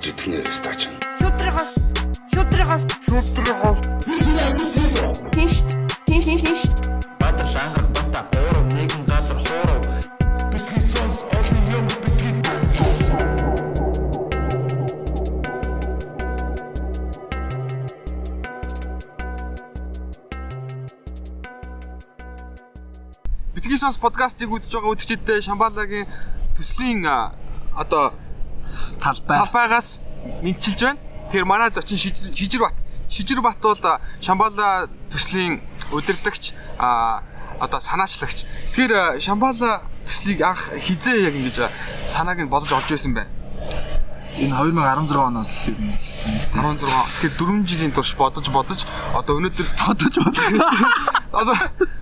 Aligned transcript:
гэж 0.00 0.16
итгэнэ 0.16 0.48
стач. 0.48 0.88
Шудрагаас 1.20 1.76
шудрагаас 2.32 2.82
шудрагаас 3.04 3.78
Тинш 5.34 5.60
тинш 6.08 6.24
тинш 6.24 6.40
тинш 6.40 6.62
Баатар 7.20 7.46
шангар 7.46 7.84
бата 7.92 8.24
гурав 8.32 8.64
нэгэн 8.72 9.04
газар 9.04 9.36
хуурав. 9.44 9.80
Бидний 10.52 10.80
сонс 10.80 11.20
олон 11.36 11.64
юм 11.76 11.86
бидний 12.00 12.40
Битгий 23.54 23.76
сонс 23.76 23.98
подкастыг 24.00 24.48
үзэж 24.48 24.72
байгаа 24.72 24.96
үзэгчдээ 24.96 25.44
Шамбалагийн 25.44 26.08
төслийн 26.56 27.04
одоо 27.76 28.16
талбай. 29.00 29.36
талбайгаас 29.38 30.00
мэдчилж 30.42 30.80
байна. 30.82 30.98
Тэгэхээр 31.30 31.44
манай 31.44 31.70
зочин 31.72 31.98
Шиж- 31.98 32.34
Шижир 32.36 32.60
бат. 32.60 32.74
Шижир 33.08 33.40
бат 33.40 33.56
бол 33.60 33.76
Шамбала 34.20 34.88
төслийн 35.10 35.60
удирдагч 35.92 36.52
а 36.78 37.22
одоо 37.58 37.80
санаачлагч. 37.80 38.44
Тэгэхээр 38.74 39.20
Шамбала 39.20 39.82
төслийг 40.06 40.42
анх 40.42 40.70
хизээ 40.78 41.22
яг 41.28 41.34
ингэж 41.34 41.70
санааг 42.06 42.38
нь 42.40 42.48
бодож 42.48 42.72
олж 42.72 42.88
байсан 42.90 43.14
байна. 43.14 43.30
Энэ 44.38 44.54
2016 44.54 45.16
оноос 45.18 45.50
л 45.66 45.74
юм 45.74 45.98
хэлсэн 45.98 46.32
л 46.32 46.44
дээ. 46.54 46.86
16. 46.86 46.86
Тэгэхээр 46.86 47.34
4 47.34 47.66
жилийн 47.66 47.92
турш 47.92 48.14
бодож 48.14 48.46
бодож 48.48 48.80
одоо 49.18 49.36
өнөөдөр 49.42 49.66
Бодож 49.74 50.14
бодож. 50.22 50.46
одоо 51.40 51.56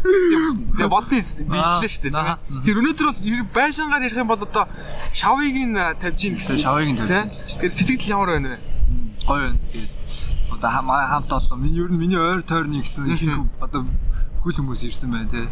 тэгээ 0.08 0.88
бодны 0.94 1.20
биеллээ 1.20 1.90
шүү 1.90 2.02
дээ. 2.08 2.36
Тэр 2.64 2.76
өнөөдөр 2.80 3.06
бол 3.08 3.20
байшингаар 3.54 4.04
ярих 4.08 4.18
юм 4.18 4.28
бол 4.30 4.40
одоо 4.40 4.64
шавыг 5.12 5.56
нь 5.56 5.76
тавьж 5.76 6.20
ийн 6.24 6.34
гэсэн. 6.40 6.58
Шавыг 6.58 6.88
нь 6.92 6.98
тавьж 6.98 7.32
гэж. 7.32 7.60
Тэгэхээр 7.60 7.72
сэтгэл 7.76 8.12
ямар 8.12 8.28
байна 8.32 8.48
вэ? 8.48 8.58
Гоё 9.28 9.40
байна. 9.52 9.58
Тэгээд 9.72 9.92
одоо 10.52 10.70
хамт 10.70 11.32
олон 11.32 11.58
миний 11.60 11.80
ер 11.80 11.90
нь 11.92 12.00
миний 12.00 12.18
ойр 12.18 12.42
тойрны 12.42 12.80
гэсэн 12.80 13.04
их 13.12 13.22
одоо 13.60 13.84
бүхэл 14.40 14.64
хүмүүс 14.64 14.82
ирсэн 14.88 15.10
байна 15.12 15.28
те. 15.28 15.48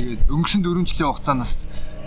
Тэгээд 0.00 0.30
өнгөрсөн 0.32 0.62
4 0.64 0.88
жилийн 0.88 1.08
хугацаанаас 1.12 1.52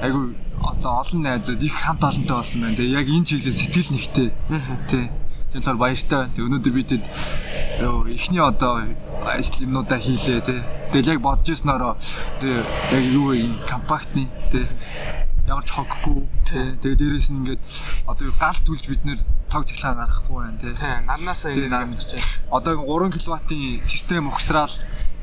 айгу 0.02 0.34
одоо 0.60 0.92
олон 1.06 1.22
найзууд 1.22 1.62
их 1.62 1.74
хамт 1.74 2.04
олонтой 2.04 2.36
болсон 2.42 2.62
байна. 2.62 2.76
Тэгээд 2.76 2.98
яг 2.98 3.08
энэ 3.08 3.26
чиглэл 3.26 3.56
сэтгэл 3.56 3.92
нэгтэй. 3.94 4.28
Тэ. 4.90 5.10
Тэр 5.56 5.64
талаар 5.64 5.80
баяртай 5.80 6.28
байна. 6.28 6.44
Өнөөдөр 6.44 6.74
бид 6.76 6.90
тэд 6.92 7.04
эхний 8.12 8.44
одоо 8.44 8.84
ажил 9.24 9.64
юмнуудаа 9.64 10.00
хийлээ 10.04 10.44
те. 10.44 10.68
Тэгээд 10.92 11.16
яг 11.16 11.20
бодож 11.24 11.48
ирснээрөө 11.48 11.96
тэгээд 12.44 12.68
яг 12.92 13.04
юу 13.16 13.32
вэ 13.32 13.56
компактны 13.64 14.28
те 14.52 14.68
ямар 15.48 15.64
ч 15.64 15.72
хоггүй 15.72 16.28
те. 16.44 16.76
Тэгээд 16.84 17.00
дээрээс 17.00 17.32
нь 17.32 17.40
ингээд 17.40 17.62
одоо 18.04 18.28
гал 18.36 18.60
түлж 18.68 18.84
бид 18.84 19.02
нэр 19.08 19.20
тог 19.48 19.64
цахилгаан 19.64 19.96
гаргахгүй 20.04 20.36
байна 20.44 20.60
те. 20.60 20.76
Тийм, 20.76 21.08
нарнаасаа 21.08 21.56
мэдчихэж 21.56 22.20
байна. 22.20 22.28
Одоо 22.52 22.74
3 22.84 23.16
кВт-ийн 23.16 23.80
систем 23.88 24.28
ухсраал 24.28 24.76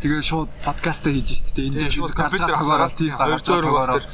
тэгээд 0.03 0.25
шууд 0.27 0.51
подкастаа 0.67 1.13
хийж 1.15 1.29
штэ. 1.41 1.55
Тийм, 1.55 1.91
шууд 1.91 2.13
компьютер 2.13 2.59
тийм 2.99 3.15
200 3.15 3.47
төгөөрөө. 3.47 4.03
төгөөр. 4.03 4.05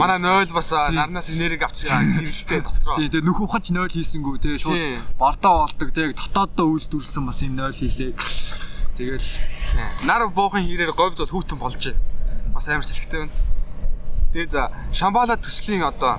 Манай 0.00 0.18
0 0.22 0.54
бас 0.54 0.70
нарнаас 0.70 1.28
энерги 1.34 1.64
авчихгаа 1.66 2.00
гэрэлтэй 2.14 2.60
дотроо. 2.62 2.96
Тийм 2.96 3.10
тэгээд 3.10 3.26
нөх 3.26 3.38
ухаж 3.42 3.64
0 3.74 3.90
хийсэнгүү 3.90 4.34
те 4.40 4.56
шууд 4.58 4.78
бордоо 5.18 5.66
болдог 5.66 5.88
те 5.92 6.12
дотооддоо 6.14 6.66
үйлдвэрсэн 6.78 7.22
бас 7.26 7.42
юм 7.42 7.58
0 7.58 7.74
хийлээ. 7.74 8.14
Тэгэл 8.96 9.20
Тийм. 9.20 10.06
Нар 10.06 10.28
буухын 10.30 10.62
хэрээр 10.66 10.94
говьд 10.94 11.18
бол 11.18 11.32
хүүтэн 11.34 11.58
болж 11.58 11.76
байна. 11.82 12.00
Бас 12.54 12.68
амар 12.70 12.86
сэлхтэй 12.86 13.26
байна. 13.26 13.34
Тэгэд 14.30 14.54
Шамбала 14.94 15.34
төслийн 15.36 15.82
одоо 15.82 16.16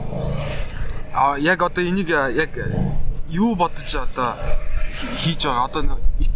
яг 1.39 1.61
одоо 1.63 1.83
энийг 1.83 2.09
яг 2.11 2.51
юу 3.31 3.55
бодож 3.55 3.87
одоо 3.95 4.35
хий- 4.99 5.39
хийж 5.39 5.47
байгаа 5.47 5.65
одоо 5.71 5.81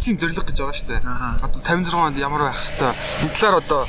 эцсийн 0.06 0.22
зорилго 0.22 0.46
гэж 0.46 0.58
байгаа 0.62 0.78
шүү 0.78 0.86
дээ. 0.86 1.02
Одоо 1.42 1.60
56 1.66 1.98
онд 1.98 2.14
ямар 2.14 2.42
байх 2.46 2.62
хэвээр 2.62 2.94
энэ 2.94 3.34
талаар 3.34 3.58
одоо 3.58 3.82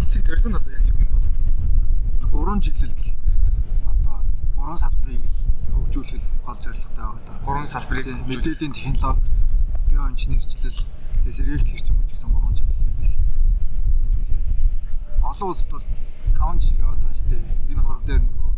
эцсийн 0.00 0.24
зорилго 0.24 0.48
нь 0.48 0.56
одоо 0.56 0.72
яг 0.72 0.84
юу 0.88 0.96
юм 0.96 1.12
бол? 1.12 1.28
3 2.56 2.64
жилэл 2.64 2.96
одоо 3.92 4.16
3 4.64 4.80
салбарыг 4.80 5.24
хөгжүүлэх 5.76 6.24
гол 6.40 6.56
зорилготой 6.64 7.04
байгаа 7.04 7.20
даа. 7.28 7.44
Гурван 7.44 7.68
салбарыг 7.68 8.04
Тийм, 8.08 8.16
хөгжүүлэх. 8.16 8.40
мэдээллийн 8.48 8.72
технологи, 8.72 9.28
био 9.92 10.08
инженерчлэл, 10.08 10.80
тэгээ 11.20 11.36
сэргэлт 11.36 11.68
хэрэгч 11.68 11.86
юм 11.92 12.00
гэсэн 12.08 12.32
3 12.32 12.56
чиглэлийг 12.56 13.12
хөгжүүлээ. 14.08 14.40
Олон 15.20 15.48
улсад 15.52 15.68
бол 15.68 15.84
5 15.84 16.64
жишээ 16.64 16.80
яваад 16.80 17.00
байгаа 17.04 17.18
шүү 17.20 17.28
дээ. 17.28 17.44
Энэ 17.76 17.82
хурав 17.84 18.02
дээр 18.08 18.22
нөгөө 18.24 18.50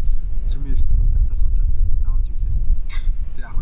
цөмийн 0.47 0.75
эрдэм 0.78 1.10
цансаар 1.10 1.38
судлал 1.43 1.66
гэдэг 1.75 2.06
5 2.06 2.22
чиглэл. 2.22 2.54
Тэгээ 3.34 3.50
яг 3.50 3.54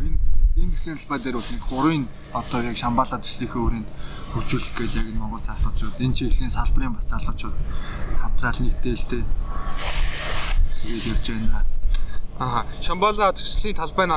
энэ 0.59 0.73
төслийн 0.75 0.99
талбай 0.99 1.19
дээр 1.23 1.37
бол 1.39 1.51
3-ын 1.87 2.05
одоо 2.35 2.61
яг 2.67 2.77
Шамбала 2.77 3.17
төслийнхөө 3.23 3.63
өрөөнд 3.67 3.89
хөгжүүлэх 4.35 4.75
гэж 4.79 4.93
яг 4.99 5.07
Монгол 5.15 5.41
залуучууд, 5.41 5.97
энэ 6.03 6.15
чиглэлийн 6.19 6.51
салбарын 6.53 6.95
бас 6.99 7.07
залуучууд 7.09 7.57
хамтрал 8.23 8.59
нэгдээлтэй 8.61 9.23
тэгээд 10.83 11.07
явж 11.15 11.27
байна. 11.31 11.63
Аа, 12.39 12.67
Шамбала 12.83 13.33
төслийн 13.33 13.77
талбай 13.79 14.07
нь 14.07 14.17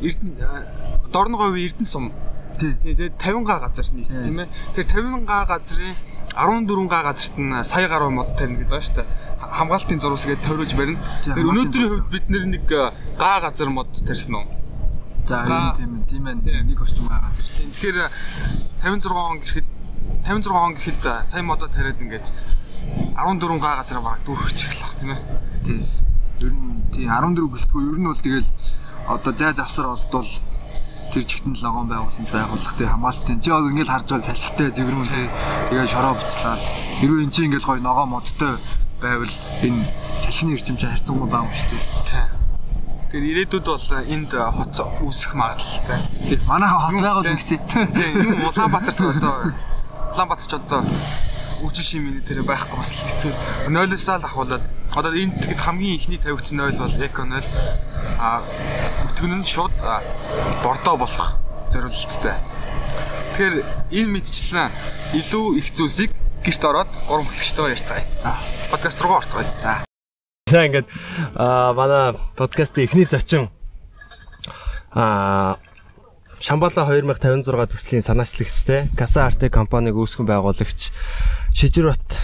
Эрдэнэ 0.00 1.10
Дорн 1.12 1.34
говийн 1.36 1.66
Эрдэнэ 1.72 1.88
сум 1.88 2.12
Тий. 2.60 2.76
Тэгээд 2.84 3.16
50 3.16 3.44
га 3.48 3.56
газар 3.64 3.88
нийт 3.96 4.08
тийм 4.12 4.36
ээ. 4.44 4.48
Тэгэхээр 4.76 5.16
50 5.16 5.24
га 5.24 5.44
газрын 5.48 5.96
14 6.36 6.88
га 6.92 7.00
газарт 7.08 7.36
нь 7.40 7.64
сая 7.64 7.88
гаруй 7.88 8.12
мод 8.12 8.36
тарина 8.36 8.60
гэдэг 8.60 8.68
байна 8.68 8.84
шүү 8.84 8.96
дээ. 9.00 9.08
Ха- 9.40 9.52
Хамгаалтын 9.64 10.00
зурвас 10.00 10.24
гээд 10.28 10.44
тойруулж 10.44 10.72
барина. 10.76 11.00
Хамгаалтын 11.24 11.48
өнөөдрийн 11.48 11.88
хувьд 11.88 12.08
бид 12.12 12.26
нэг 12.28 12.68
га 12.68 12.92
газар 13.40 13.68
мод 13.72 13.88
тарьсан 14.04 14.34
уу? 14.36 14.44
За 15.26 15.74
тийм 15.76 16.04
тийм 16.08 16.26
ээ. 16.26 16.62
Нэг 16.64 16.80
орчим 16.80 17.08
байгаа. 17.08 17.32
Тэгэхээр 17.34 17.98
а, 18.04 18.10
56 18.82 19.12
он 19.12 19.40
гэхэд 19.40 19.66
56 20.24 20.52
он 20.52 20.74
гэхэд 20.74 21.02
а, 21.06 21.24
сая 21.24 21.42
модоо 21.42 21.68
тариад 21.68 22.00
ингээд 22.00 22.26
14 23.16 23.60
га 23.60 23.76
газар 23.82 24.00
бараг 24.00 24.22
дүүрэх 24.24 24.52
чихлэх 24.54 24.94
тийм 25.00 25.10
ээ. 25.12 25.20
Тий. 25.64 25.80
Ер 26.40 26.52
нь 26.52 26.82
тий 26.92 27.06
14 27.06 27.36
гэлтгүй 27.36 27.82
ер 27.92 27.98
нь 28.00 28.08
бол 28.08 28.20
тэгэл 28.20 28.48
одоо 29.06 29.32
зай 29.36 29.52
завсар 29.54 29.86
болдвол 29.86 30.30
тэр 31.12 31.24
чигтэн 31.26 31.56
логон 31.62 31.88
байгууламж 31.90 32.30
байгуулах 32.30 32.74
тий 32.78 32.86
хамгаалтын 32.86 33.40
чи 33.42 33.50
одоо 33.50 33.70
ингээл 33.70 33.92
харж 33.92 34.06
байгаа 34.08 34.26
салхитай 34.30 34.68
зэврүүн 34.70 35.08
тий 35.10 35.26
тэгээ 35.70 35.86
шороо 35.90 36.14
буцлаад 36.14 36.62
хэрвээ 37.02 37.24
эн 37.26 37.34
чи 37.34 37.40
ингээл 37.46 37.68
гоё 37.68 37.82
ногоо 37.82 38.06
модтой 38.06 38.54
байвал 39.02 39.34
энэ 39.62 39.90
салхины 40.16 40.54
эрчим 40.54 40.76
чи 40.78 40.86
харьцангуй 40.86 41.28
бага 41.28 41.50
юм 41.50 41.54
шүү 41.54 41.70
дээ. 41.70 42.39
Тийм. 43.10 43.26
Тэгэхээр 43.26 43.30
ирээдүйд 43.34 43.66
бол 43.66 43.90
энд 44.06 44.30
а, 44.38 44.54
хоц 44.54 44.78
үүсэх 45.02 45.34
магадлалтай. 45.34 45.98
Тий 46.30 46.38
манайхан 46.46 46.78
хот 46.78 47.02
байгуул 47.02 47.26
гэсэн. 47.26 47.58
Тийм, 47.66 48.14
юм 48.22 48.46
Улаанбаатарт 48.46 49.00
одоо 49.02 49.50
Улаанбаатар 50.14 50.46
ч 50.46 50.54
одоо 50.54 50.86
үжил 51.66 51.82
шимийн 51.82 52.22
тэр 52.22 52.46
байхгүй 52.46 52.78
бас 52.78 52.94
хэцүү. 52.94 53.34
0-аас 53.66 54.06
л 54.06 54.22
ахуулаад 54.22 54.64
одоо 54.94 55.10
энэ 55.10 55.42
тэгэд 55.42 55.58
хамгийн 55.58 55.98
ихний 55.98 56.22
тавигдсан 56.22 56.54
0 56.54 56.70
бол 56.70 57.02
Эко 57.02 57.26
0 57.26 57.42
а 58.22 58.46
өтгөн 59.10 59.42
нь 59.42 59.44
шууд 59.44 59.74
бордоо 60.62 60.94
болох 60.94 61.34
зорилттой. 61.74 62.38
Тэгэхээр 63.34 63.54
энэ 63.90 64.10
мэдчлэн 64.14 64.70
илүү 65.18 65.58
их 65.58 65.74
зүйлсийг 65.74 66.14
гэрт 66.46 66.62
ороод 66.62 66.90
гурван 67.10 67.26
хөтлөгчтэйгээр 67.26 67.74
ярьцгаая. 67.74 68.06
За. 68.22 68.38
Подкаст 68.70 69.02
руу 69.02 69.18
орцгоё. 69.18 69.50
За. 69.58 69.89
За 70.50 70.66
ингээд 70.66 70.90
аа 71.38 71.70
манай 71.78 72.18
подкастын 72.34 72.82
эхний 72.82 73.06
зочин 73.06 73.54
аа 74.90 75.62
Шамбала 76.42 76.74
2056 76.90 77.70
төслийн 77.70 78.02
санаачлагчтай 78.02 78.90
Каса 78.98 79.30
Арте 79.30 79.46
компаниг 79.46 79.94
үүсгэн 79.94 80.26
байгуулагч 80.26 80.90
Шижирбат 81.54 82.18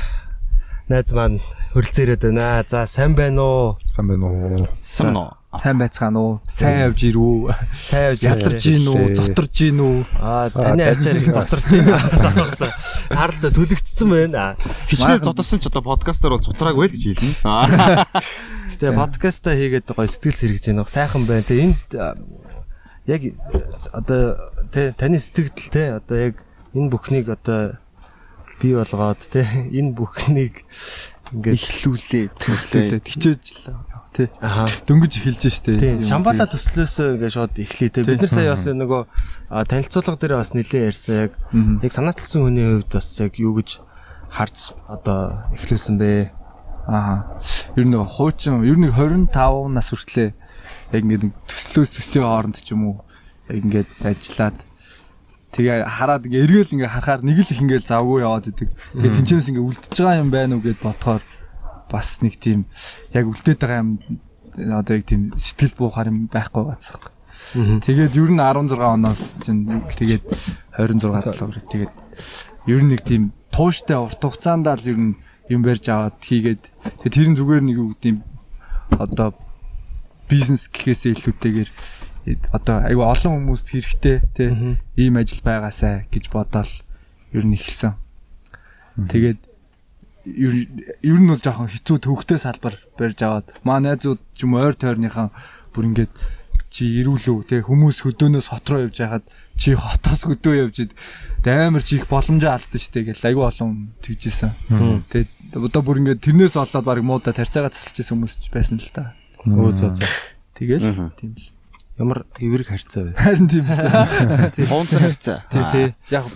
найз 0.91 1.15
маань 1.15 1.39
хөрөлцөө 1.71 2.03
ирээд 2.03 2.27
байна. 2.27 2.67
За 2.67 2.83
сайн 2.91 3.15
байна 3.15 3.47
уу? 3.47 3.79
Сайн 3.95 4.11
байна 4.11 4.27
уу? 4.27 4.67
Сайн 4.83 5.15
уу? 5.15 5.31
Сайн 5.57 5.79
байцгаана 5.81 6.21
уу? 6.21 6.33
Сайн 6.53 6.81
явж 6.87 7.03
ирүү? 7.09 7.55
Сайн 7.75 8.05
явж 8.13 8.23
Ядарч 8.27 8.67
гин 8.67 8.87
үү? 8.93 9.17
Зоторж 9.17 9.53
гин 9.57 9.81
үү? 9.81 9.97
Аа 10.21 10.51
таны 10.53 10.85
ачаар 10.85 11.17
их 11.17 11.31
зоторч 11.33 11.67
байна. 11.77 12.71
Харалта 13.09 13.51
төлөгцсөн 13.57 14.09
байна. 14.13 14.45
Хичнээн 14.91 15.25
зодорсон 15.25 15.61
ч 15.63 15.71
одоо 15.71 15.83
подкастаар 15.87 16.37
бол 16.37 16.45
зутраагүй 16.45 16.89
л 16.89 16.95
гэж 16.95 17.05
хэлнэ. 17.17 18.05
Тэгээ 18.81 18.99
подкаста 19.01 19.57
хийгээд 19.57 19.97
гоё 19.97 20.09
сэтгэл 20.11 20.37
сэргэж 20.37 20.65
байна. 20.71 20.85
Сайхан 20.85 21.25
байна. 21.25 21.49
Тэгээ 21.49 21.65
энд 21.65 21.89
яг 23.09 23.23
одоо 23.97 24.37
тэ 24.75 24.93
таны 24.93 25.19
сэтгэл 25.23 25.73
те 25.73 25.97
одоо 25.97 26.17
яг 26.31 26.35
энэ 26.77 26.91
бүхнийг 26.93 27.33
одоо 27.33 27.81
бий 28.61 28.77
болгоод 28.77 29.25
те 29.33 29.47
энэ 29.79 29.97
бүхнийг 29.97 30.67
ингээд 31.33 31.59
Эхлүүлээ, 31.59 32.27
төрлөө. 32.39 33.03
Хичээж 33.03 33.45
л 33.67 33.96
тий. 34.17 34.29
Дөнгөж 34.89 35.13
эхэлж 35.21 35.45
штэ. 35.53 35.77
Тийм 35.77 36.01
Шамбала 36.01 36.49
төслөөсөө 36.49 37.21
ингээд 37.21 37.35
шууд 37.37 37.55
эхлэе 37.61 37.91
те. 37.93 38.05
Бид 38.09 38.25
нар 38.25 38.33
сая 38.33 38.51
бас 38.57 38.65
нөгөө 38.65 39.03
танилцуулга 39.69 40.17
дээр 40.17 40.41
бас 40.41 40.57
нэлээд 40.57 40.89
ярьсан. 40.89 41.29
Яг 41.29 41.33
яг 41.85 41.93
санаачлсан 41.93 42.49
хүний 42.49 42.67
хувьд 42.81 42.91
бас 42.97 43.09
яг 43.21 43.37
юу 43.37 43.53
гэж 43.61 43.85
харж 44.33 44.73
одоо 44.89 45.45
эхлүүлсэн 45.53 46.01
бэ? 46.01 46.33
Аа. 46.89 47.37
Ер 47.77 47.85
нь 47.85 47.95
хуучин 47.95 48.65
ер 48.65 48.79
нь 48.81 48.89
25 48.89 49.69
нас 49.69 49.93
хүртлээ. 49.93 50.33
Яг 50.97 51.03
ингээд 51.05 51.37
төслөөс 51.45 51.91
төслийн 51.93 52.25
хооронд 52.25 52.57
ч 52.57 52.73
юм 52.73 52.89
уу 52.89 52.97
яг 53.53 53.61
ингээд 53.61 53.91
ажиллаад. 54.01 54.57
Тэгээ 55.53 55.89
хараад 55.89 56.27
ингээ 56.27 56.45
эргэл 56.45 56.75
ингээ 56.81 56.93
харахаар 56.93 57.23
нэг 57.25 57.39
л 57.43 57.53
их 57.53 57.61
ингээ 57.61 57.81
завгүй 57.85 58.25
яваад 58.25 58.51
идэг. 58.51 58.69
Тэгээ 58.93 59.15
тэнчэнс 59.21 59.49
ингээ 59.53 59.67
үлдчихэж 59.67 59.99
байгаа 60.01 60.21
юм 60.21 60.31
байна 60.31 60.53
уу 60.59 60.63
гэд 60.63 60.81
бодохоор 60.85 61.23
бас 61.91 62.23
нэг 62.23 62.37
тийм 62.41 62.67
яг 63.13 63.27
үлдээд 63.27 63.61
байгаа 63.61 63.81
юм 63.83 63.91
одоо 64.57 64.97
яг 64.97 65.05
тийм 65.07 65.33
сэтгэл 65.37 65.75
буухаар 65.77 66.09
юм 66.11 66.27
байхгүй 66.33 66.65
бацсах. 66.65 67.13
Тэгээд 67.55 68.17
ер 68.17 68.31
нь 68.33 68.41
16 68.41 68.81
оноос 68.81 69.37
чинь 69.45 69.69
тэгээд 69.69 70.25
26 70.81 71.37
доллар 71.37 71.61
тэгээд 71.63 71.95
ер 72.67 72.81
нь 72.83 72.91
нэг 72.91 73.03
тийм 73.07 73.31
тууштай 73.53 73.97
урт 73.97 74.19
хугацаанд 74.19 74.67
л 74.67 74.91
ер 74.91 74.99
нь 74.99 75.15
юм 75.49 75.63
барьж 75.63 75.87
аваад 75.89 76.19
хийгээд 76.19 76.63
тэгээд 77.05 77.15
тэр 77.15 77.29
нь 77.31 77.39
зүгээр 77.39 77.63
нэг 77.63 77.77
юу 77.79 77.89
гэдэг 77.95 78.11
юм 78.11 78.19
одоо 78.99 79.37
бизнес 80.27 80.67
гэхээсээ 80.67 81.15
илүүтэйгээр 81.15 81.71
одоо 82.51 82.77
айгүй 82.83 83.07
олон 83.07 83.33
хүмүүст 83.39 83.67
хэрэгтэй 83.71 84.17
тий 84.35 84.51
ийм 84.99 85.15
ажил 85.23 85.43
байгаасаа 85.47 86.11
гэж 86.11 86.25
бодоол 86.35 86.73
ер 87.31 87.45
нь 87.47 87.55
эхэлсэн. 87.55 87.95
Тэгээд 89.07 89.39
ер 90.27 90.67
ер 91.07 91.19
нь 91.23 91.31
бол 91.31 91.39
жоохон 91.39 91.71
хэцүү 91.71 92.03
төвхтэй 92.03 92.39
салбар 92.43 92.75
барьж 92.99 93.23
аваад 93.23 93.47
маа 93.63 93.79
найзууд 93.79 94.19
ч 94.35 94.43
юм 94.43 94.59
ойр 94.59 94.75
тойрныхан 94.75 95.31
бүр 95.71 95.87
ингээд 95.95 96.13
чи 96.67 96.89
ирүүлүү 97.01 97.47
те 97.47 97.63
хүмүүс 97.63 98.03
хөдөөнөөс 98.03 98.51
хот 98.51 98.67
руу 98.67 98.85
явж 98.91 98.99
байхад 98.99 99.25
чи 99.55 99.79
хотоос 99.79 100.27
хөдөө 100.27 100.55
явж 100.67 100.77
ид 100.83 100.93
амар 101.47 101.81
чи 101.87 102.03
их 102.03 102.11
боломжоо 102.11 102.59
алдсан 102.59 102.83
штэ 102.83 103.07
гэл 103.07 103.23
айгүй 103.23 103.45
олон 103.47 103.95
тэгжсэн. 104.03 104.51
Тэгээд 105.09 105.31
одоо 105.63 105.83
бүр 105.87 106.03
ингээд 106.03 106.21
тэрнээс 106.27 106.59
олоод 106.59 106.85
баг 106.85 107.01
муудаа 107.07 107.33
тарцаагаа 107.33 107.71
тасалж 107.71 107.97
исэн 108.03 108.19
хүмүүс 108.19 108.35
ч 108.43 108.51
байсан 108.51 108.83
л 108.83 108.91
та. 108.91 109.15
Өө 109.47 109.73
зөө 109.79 109.91
зөө. 109.95 110.11
Тэгэл 110.59 110.85
тийм 111.17 111.39
л. 111.39 111.49
Ямар 111.97 112.27
эврэг 112.37 112.69
харьцаа 112.69 113.09
вэ? 113.09 113.17
Харин 113.17 113.49
тийм 113.49 113.65
байсан. 113.65 114.69
Хунцар 114.69 115.01
харьцаа. 115.07 115.39
Тий, 115.49 115.65
тий. 115.73 115.87
Яг 116.13 116.27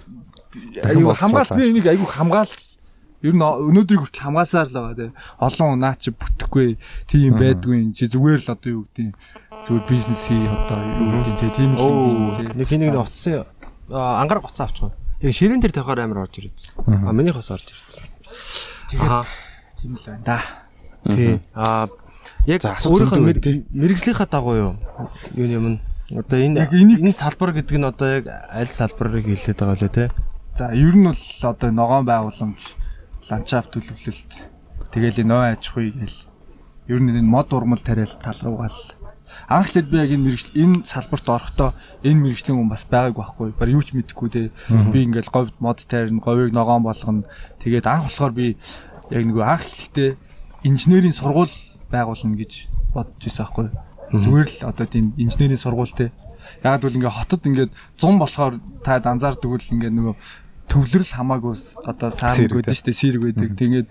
айгүй 0.88 1.14
хамгаалт 1.20 1.52
би 1.58 1.68
энийг 1.68 1.86
айгүй 1.90 2.08
хамгаалт 2.08 2.69
ер 3.20 3.34
нь 3.36 3.44
өнөөдрийг 3.44 4.00
хүртэл 4.00 4.24
хамгаалсаар 4.24 4.68
л 4.68 4.76
байгаа 4.80 4.96
тий. 4.96 5.10
Олон 5.36 5.76
наа 5.76 5.94
чи 6.00 6.08
бүтэхгүй 6.08 6.80
тийм 7.04 7.36
байдгүй 7.36 7.92
чи 7.92 8.08
зүгээр 8.08 8.40
л 8.40 8.52
одоо 8.56 8.70
юу 8.72 8.82
гэдэг 8.96 9.12
зүгээр 9.68 9.84
бизнес 9.84 10.22
хий 10.24 10.48
одоо 10.48 10.80
юу 10.80 11.08
гэдэг 11.20 11.36
тий 11.36 11.50
тийм 11.52 11.70
л 11.76 12.56
нэг 12.56 12.68
хэнийг 12.68 12.92
нэг 12.96 13.04
утсан 13.04 13.44
ангар 13.92 14.40
гоцоо 14.40 14.64
авчихсан. 14.64 14.96
Яг 15.20 15.36
ширээн 15.36 15.60
дээр 15.60 15.76
тавихаар 15.76 16.08
амар 16.08 16.24
орж 16.24 16.40
ирээд. 16.40 16.58
А 16.88 17.12
миний 17.12 17.32
хос 17.36 17.52
орж 17.52 17.68
ирээд. 17.68 18.08
Тэгээд 18.88 19.28
тийм 19.84 19.92
л 20.00 20.04
байна 20.08 20.24
да. 20.24 20.40
тий. 21.12 21.40
А 21.52 21.92
яг 22.48 22.64
өөрийнхөө 22.64 23.68
мэрэгжлийнхаа 23.68 24.28
дагуу 24.32 24.56
юу? 24.56 24.74
Юу 25.36 25.44
юм 25.44 25.66
нь 25.76 25.78
одоо 26.16 26.40
энэ 26.40 26.72
энэ 26.72 27.12
салбар 27.12 27.52
гэдэг 27.52 27.76
нь 27.76 27.84
одоо 27.84 28.08
яг 28.08 28.24
аль 28.32 28.72
салбарыг 28.72 29.28
хэлээд 29.28 29.60
байгаа 29.60 29.76
лээ 29.76 29.92
те. 29.92 30.04
За 30.56 30.72
ер 30.72 30.96
нь 30.96 31.04
бол 31.04 31.20
одоо 31.20 31.68
ногоон 31.70 32.04
байгууламж 32.08 32.79
ландшафт 33.30 33.70
төлөвлөлт. 33.78 34.32
Тэгээл 34.90 35.24
нөө 35.24 35.42
аж 35.54 35.62
ахуй 35.70 35.94
гээл 35.94 36.18
ер 36.90 37.00
нь 37.00 37.10
энэ 37.14 37.22
мод 37.22 37.54
урмал 37.54 37.78
тариал 37.78 38.10
тал 38.18 38.38
руугаал 38.42 38.78
анх 39.46 39.70
лээд 39.74 39.88
би 39.88 39.96
яг 40.02 40.10
энэ 40.10 40.24
мэрэгжил 40.26 40.58
энэ 40.58 40.82
салбарт 40.84 41.26
орохдоо 41.30 41.70
энэ 42.02 42.20
мэрэгжлийн 42.20 42.58
хүн 42.58 42.68
бас 42.68 42.84
байгааг 42.90 43.14
байхгүй. 43.14 43.54
Баг 43.54 43.68
юу 43.70 43.82
ч 43.86 43.94
мэдэхгүй 43.94 44.28
те. 44.30 44.50
Би 44.68 45.06
ингээл 45.06 45.30
говьд 45.30 45.54
мод 45.62 45.78
тайрна 45.86 46.18
говийг 46.18 46.50
ногоон 46.50 46.82
болгоно. 46.82 47.30
Тэгээд 47.62 47.86
анх 47.86 48.10
болохоор 48.10 48.34
би 48.34 48.58
яг 49.14 49.22
нэг 49.22 49.38
анх 49.38 49.62
эхлэхдээ 49.70 50.18
инженерийн 50.66 51.14
сургууль 51.14 51.54
байгуулна 51.94 52.34
гэж 52.34 52.66
бодож 52.90 53.22
ирсэн 53.22 53.46
байхгүй 53.46 53.70
зүгээр 54.10 54.48
л 54.50 54.58
одоо 54.66 54.86
тийм 54.86 55.14
инженерийн 55.16 55.58
сургууль 55.58 55.94
те. 55.94 56.10
Яг 56.64 56.82
бол 56.82 56.90
ингээ 56.90 57.14
хотод 57.14 57.46
ингээ 57.46 57.70
100 57.98 58.18
болохоор 58.18 58.54
та 58.82 58.98
анзаардаг 58.98 59.46
бол 59.46 59.62
ингээ 59.70 59.90
нөгөө 59.94 60.14
төвлөрөл 60.70 61.12
хамаагүй 61.18 61.54
одоо 61.84 62.10
саарн 62.14 62.46
Сэрэг 62.46 62.56
гэдэг 62.62 62.78
штэ 62.78 62.92
сэрэг 62.94 63.22
байдаг. 63.26 63.50
Тэгээд 63.58 63.88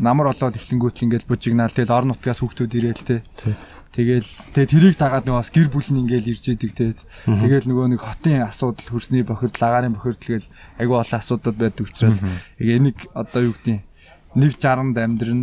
намар 0.00 0.32
болоод 0.32 0.56
эхлэнгүүт 0.56 1.04
ингээл 1.04 1.28
бужигнаал 1.28 1.76
тэгэл 1.76 1.92
орон 1.92 2.16
нутгаас 2.16 2.40
хүүхдүүд 2.40 2.72
ирээл 2.72 3.04
те. 3.04 3.20
Тэгэл 3.92 4.24
тэгээ 4.56 4.72
тэрийг 4.72 4.96
дагаад 4.96 5.28
нөгөө 5.28 5.40
бас 5.44 5.52
гэр 5.52 5.68
бүл 5.68 5.84
нь 5.92 6.00
ингээл 6.08 6.32
ирж 6.32 6.44
идэг 6.48 6.72
те. 6.72 6.96
Тэгэл 7.28 7.68
нөгөө 7.68 7.86
нэг 7.92 8.00
хотын 8.00 8.48
асуудал 8.48 8.88
хөрсний 8.88 9.20
бохирдол 9.20 9.68
агаарын 9.68 9.92
бохирдол 9.92 10.40
гэл 10.40 10.48
айгүй 10.80 10.96
олон 10.96 11.20
асуудал 11.20 11.52
байдаг 11.52 11.84
учраас 11.84 12.24
энийг 12.56 12.96
одоо 13.12 13.52
юу 13.52 13.52
гэдэг 13.52 13.84
нэг 14.32 14.50
60-нд 14.56 14.96
амьдрын. 14.96 15.42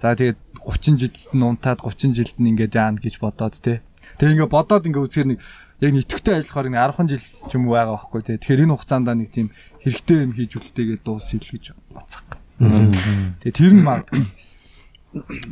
За 0.00 0.16
тэгээд 0.16 0.40
30 0.64 0.96
жилд 0.96 1.16
нь 1.36 1.44
унтаад 1.44 1.84
30 1.84 2.16
жилд 2.16 2.36
нь 2.40 2.56
ингээд 2.56 2.72
яана 2.72 2.96
гэж 2.96 3.20
бодоод 3.20 3.60
те. 3.60 3.84
Тэгээ 4.16 4.40
ингээ 4.40 4.48
бодоод 4.48 4.88
ингээ 4.88 5.04
үзэхэр 5.04 5.28
нэг 5.36 5.40
яг 5.80 5.90
нийтгтэй 5.96 6.34
ажиллахаар 6.36 6.68
нэг 6.68 6.80
10 6.96 7.08
жил 7.08 7.24
ч 7.48 7.50
юм 7.56 7.68
уу 7.68 7.74
байгаа 7.76 7.96
байхгүй 7.96 8.20
тий. 8.22 8.36
Тэгэхээр 8.38 8.64
энэ 8.68 8.74
хугацаанд 8.76 9.08
нэг 9.10 9.30
тийм 9.32 9.48
хэрэгтэй 9.80 10.18
юм 10.28 10.32
хийж 10.36 10.52
үлдээгээд 10.60 11.02
дуусъя 11.04 11.40
л 11.40 11.50
гэж 11.50 11.64
бацах. 11.92 12.24
Тэгээ 12.60 13.54
тэр 13.56 13.72
нь 13.72 13.82
магадгүй. 13.84 14.22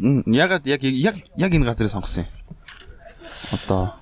М, 0.04 0.22
Ягаад 0.28 0.64
яг 0.69 0.84
яг 0.84 1.16
яг 1.36 1.50
энэ 1.56 1.66
газрыг 1.66 1.90
сонгосон 1.90 2.28
юм? 2.28 2.30
Одоо 3.56 3.96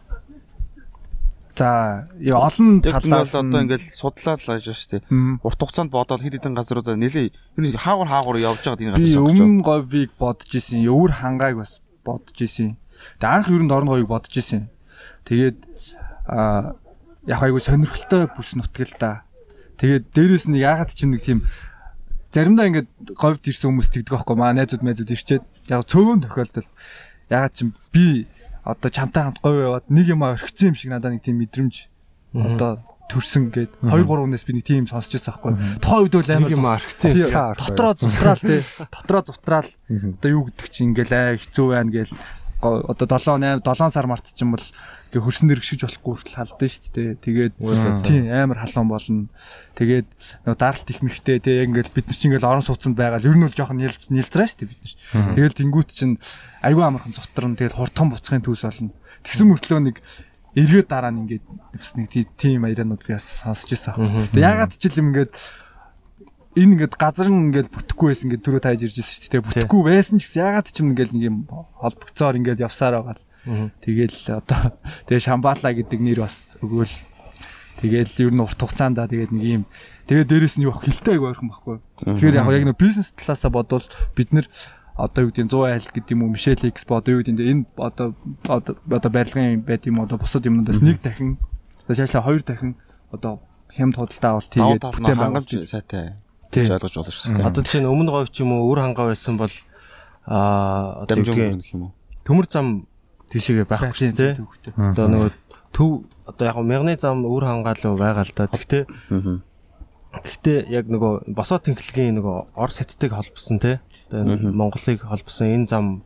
За 1.56 2.05
яа 2.20 2.52
олон 2.52 2.84
талаас 2.84 3.32
одоо 3.32 3.64
ингээл 3.64 3.88
судлаад 3.96 4.44
л 4.44 4.52
ажиж 4.61 4.76
штэ. 4.76 5.00
Урт 5.40 5.56
хугацаанд 5.56 5.88
бодоод 5.88 6.20
хэд 6.20 6.37
хэдэн 6.37 6.52
газруудаа 6.52 7.00
нэлээ 7.00 7.32
ер 7.32 7.62
нь 7.64 7.73
хаагур 7.73 8.12
хаагур 8.12 8.37
явж 8.37 8.61
байгаад 8.61 8.82
энэ 8.84 8.93
газар 8.93 9.08
сонгож 9.17 9.32
байгаа. 9.32 9.49
өмнө 9.49 9.64
говийг 9.64 10.11
бодож 10.20 10.50
исэн, 10.52 10.84
өвөр 10.84 11.12
хангааг 11.17 11.56
бас 11.56 11.81
бодож 12.05 12.37
исэн. 12.37 12.76
Тэгээ 13.17 13.32
анх 13.32 13.49
ер 13.49 13.62
нь 13.64 13.73
орон 13.73 13.88
говийг 13.88 14.05
бодож 14.12 14.34
исэн. 14.37 14.69
Тэгээд 15.25 15.56
яг 16.26 17.40
айгу 17.43 17.61
сонирхолтой 17.61 18.26
бүс 18.31 18.55
нутгал 18.55 18.94
та. 18.99 19.11
Тэгээд 19.78 20.11
дээрэс 20.14 20.46
нь 20.50 20.58
ягаад 20.62 20.90
ч 20.94 21.06
нэг 21.06 21.23
тийм 21.23 21.43
заримдаа 22.32 22.69
ингээд 22.69 22.88
говьд 23.17 23.44
ирсэн 23.49 23.70
хүмүүс 23.70 23.88
тэгдэг 23.93 24.14
байхгүй 24.14 24.37
маа 24.37 24.52
найзууд 24.52 24.82
найзууд 24.84 25.11
ирчээд 25.14 25.44
яг 25.73 25.82
цөөн 25.88 26.25
тохиолдолд 26.25 26.70
ягаад 27.31 27.52
ч 27.55 27.58
би 27.93 28.26
одоо 28.67 28.90
чамтай 28.90 29.23
хамт 29.25 29.40
говь 29.40 29.62
яваад 29.62 29.87
нэг 29.88 30.06
юм 30.11 30.26
орхицсан 30.26 30.75
юм 30.75 30.76
шиг 30.76 30.90
надад 30.90 31.14
нэг 31.17 31.23
тийм 31.23 31.38
мэдрэмж 31.40 31.75
одоо 32.34 32.82
төрсөн 33.06 33.55
гээд 33.55 33.73
2 33.87 33.94
3 33.94 34.06
хүнээс 34.06 34.44
би 34.46 34.52
нэг 34.58 34.67
тийм 34.67 34.84
сонсч 34.90 35.14
байсан 35.14 35.38
байхгүй. 35.38 35.55
Тухайн 35.78 36.02
үед 36.02 36.14
бол 36.19 36.34
амар 36.34 36.50
юм 36.50 36.67
архицсан 36.67 37.11
юм. 37.14 37.31
дотроо 37.55 37.94
зутраал 37.94 38.43
тий. 38.43 38.61
Дотроо 38.94 39.23
зутраал. 39.23 39.70
Одоо 39.87 40.31
юу 40.31 40.43
гэдэг 40.50 40.67
чинь 40.67 40.90
ингээл 40.90 41.14
аа 41.14 41.38
хэцүү 41.38 41.67
байна 41.70 41.90
гээл 41.94 42.12
одоо 42.62 43.06
7 43.06 43.37
8 43.37 43.61
7 43.62 43.91
сар 43.93 44.06
март 44.08 44.32
чинь 44.32 44.50
бол 44.50 44.64
ингээ 45.12 45.23
хөрсөн 45.23 45.49
дэргшиж 45.52 45.81
болохгүй 45.85 46.12
хүртэл 46.25 46.37
халдсан 46.40 46.69
шүү 46.73 46.92
дээ. 46.97 47.11
Тэгээд 47.21 47.54
тийм 48.02 48.25
амар 48.33 48.59
халуун 48.64 48.88
болно. 48.90 49.28
Тэгээд 49.76 50.09
нөгөө 50.49 50.57
даралт 50.59 50.88
их 50.90 51.00
мэхтэй 51.04 51.38
тий 51.38 51.61
яг 51.62 51.69
ингээл 51.71 51.92
бид 51.95 52.07
нар 52.09 52.16
чинь 52.16 52.28
ингээл 52.33 52.49
орон 52.49 52.64
сууцанд 52.64 52.97
байгаа 52.97 53.21
л 53.21 53.28
ер 53.28 53.37
нь 53.37 53.45
бол 53.45 53.54
жоохон 53.54 53.78
нилзраа 53.83 54.49
шүү 54.49 54.59
дээ 54.64 54.71
бид 54.73 54.83
нар. 54.83 55.37
Тэгээд 55.37 55.57
тэнгуут 55.61 55.90
чинь 55.92 56.16
айгүй 56.64 56.83
амархан 56.85 57.12
зутран 57.12 57.54
тэгээд 57.61 57.76
хурдхан 57.76 58.09
буцахын 58.11 58.42
төс 58.42 58.64
болно. 58.64 58.90
Тэгсэн 59.23 59.47
мөртлөө 59.52 59.81
нэг 59.92 59.97
эргээд 60.57 60.88
дараа 60.88 61.12
нь 61.12 61.28
ингээд 61.28 61.45
бас 61.76 61.92
нэг 61.95 62.09
тий- 62.09 62.26
тийм 62.40 62.64
аянууд 62.64 63.04
би 63.04 63.12
бас 63.14 63.45
сонсч 63.45 63.76
ирсэн 63.76 63.92
аахгүй. 64.00 64.33
Тэгээд 64.33 64.49
ягаад 64.49 64.73
ч 64.73 64.88
юм 64.97 65.12
ингээд 65.12 65.33
энэ 66.57 66.73
ингээд 66.73 66.95
газар 66.97 67.29
нь 67.29 67.53
ингээд 67.53 67.69
бүтэхгүй 67.69 68.09
байсан 68.11 68.27
ингээд 68.33 68.45
түрүү 68.49 68.63
тааж 68.65 68.81
ирж 68.81 68.97
байсан 68.97 69.15
шүү 69.21 69.33
дээ. 69.37 69.45
Бүтэхгүй 69.45 69.83
байсан 69.85 70.17
ч 70.17 70.25
гэсэн 70.25 70.41
ягаад 70.41 70.67
ч 70.73 70.77
юм 70.81 70.91
ингээд 70.97 71.13
нэг 71.13 71.25
юм 71.29 71.37
холбогцоор 71.53 72.35
ингээд 72.41 72.65
явсаар 72.65 72.95
байгаа 72.97 73.17
л. 73.21 73.25
Тэгээл 73.85 74.19
одоо 74.41 74.61
тэгээ 75.05 75.21
Шамбала 75.21 75.71
гэдэг 75.77 76.01
нэр 76.01 76.25
бас 76.25 76.57
өгөөл. 76.65 76.97
Тэгээл 77.77 78.25
ер 78.25 78.33
нь 78.33 78.41
урт 78.41 78.57
хугацаанд 78.57 78.97
тэгээд 78.97 79.33
нэг 79.37 79.45
юм 79.45 79.65
тэгээд 80.09 80.31
дээрэс 80.33 80.57
нь 80.57 80.65
юу 80.65 80.73
хилтэй 80.73 81.21
ойрхон 81.21 81.53
байхгүй. 81.53 81.77
Тэгэхээр 82.09 82.39
яг 82.41 82.49
яг 82.49 82.65
нэг 82.73 82.81
бизнес 82.81 83.13
талаасаа 83.13 83.53
бодвол 83.53 83.85
бид 84.17 84.33
нэр 84.33 84.49
одоо 84.97 85.29
юу 85.29 85.31
гэдэг 85.31 85.45
нь 85.45 85.53
100 85.53 85.77
айл 85.77 85.89
гэдэг 85.93 86.13
юм 86.17 86.25
уу 86.25 86.33
Мишель 86.33 86.65
Экспо 86.65 87.05
одоо 87.05 87.21
юу 87.21 87.23
гэдэг 87.23 87.37
энэ 87.37 87.69
одоо 87.77 88.17
одоо 88.49 89.11
барилгын 89.13 89.61
байд 89.61 89.85
юм 89.85 90.01
одоо 90.01 90.17
бусад 90.17 90.49
юмнуудаас 90.49 90.81
нэг 90.81 91.05
дахин 91.05 91.37
одоо 91.85 91.95
шаашлаа 92.01 92.25
хоёр 92.25 92.41
дахин 92.41 92.81
одоо 93.13 93.45
хямд 93.77 94.01
худалдаа 94.01 94.41
авалт 94.41 94.53
хийгээд 94.57 94.85
бүтээн 94.89 95.21
хангамж 95.21 95.51
сайтай. 95.69 96.17
Тий. 96.57 96.73
ойлгож 96.73 96.95
болно 96.97 97.13
шүү 97.13 97.37
дээ. 97.37 97.47
Одоо 97.47 97.63
чинь 97.69 97.85
өмнө 97.85 98.11
говь 98.17 98.31
ч 98.33 98.41
юм 98.41 98.53
уу 98.57 98.73
өөр 98.73 98.81
хангаа 98.81 99.07
байсан 99.13 99.37
бол 99.37 99.53
аа 100.25 101.05
одоо 101.05 101.17
юу 101.21 101.35
гэх 101.37 101.73
юм 101.77 101.83
уу? 101.89 101.93
төмөр 102.25 102.47
зам 102.49 102.87
тийшээгээ 103.31 103.67
байхгүй 103.69 103.93
шүү 103.93 104.17
дээ. 104.17 104.35
Одоо 104.75 105.07
нөгөө 105.13 105.31
төв 105.77 105.91
одоо 106.27 106.45
яг 106.49 106.57
мягны 106.65 106.97
зам 106.99 107.23
өөр 107.29 107.45
хангаалуу 107.47 107.95
байгаа 108.01 108.25
л 108.25 108.33
да. 108.35 108.49
Гэхдээ 108.51 108.83
Аа. 109.13 109.39
гэхдээ 110.25 110.59
яг 110.73 110.87
нөгөө 110.89 111.31
босоо 111.37 111.61
тэнхлэгийн 111.61 112.17
нөгөө 112.19 112.37
ор 112.57 112.71
сеттыг 112.73 113.13
холбосон 113.13 113.59
те. 113.61 113.81
Одоо 114.11 114.51
Монголыг 114.51 115.05
холбосон 115.05 115.47
энэ 115.53 115.67
зам 115.69 116.03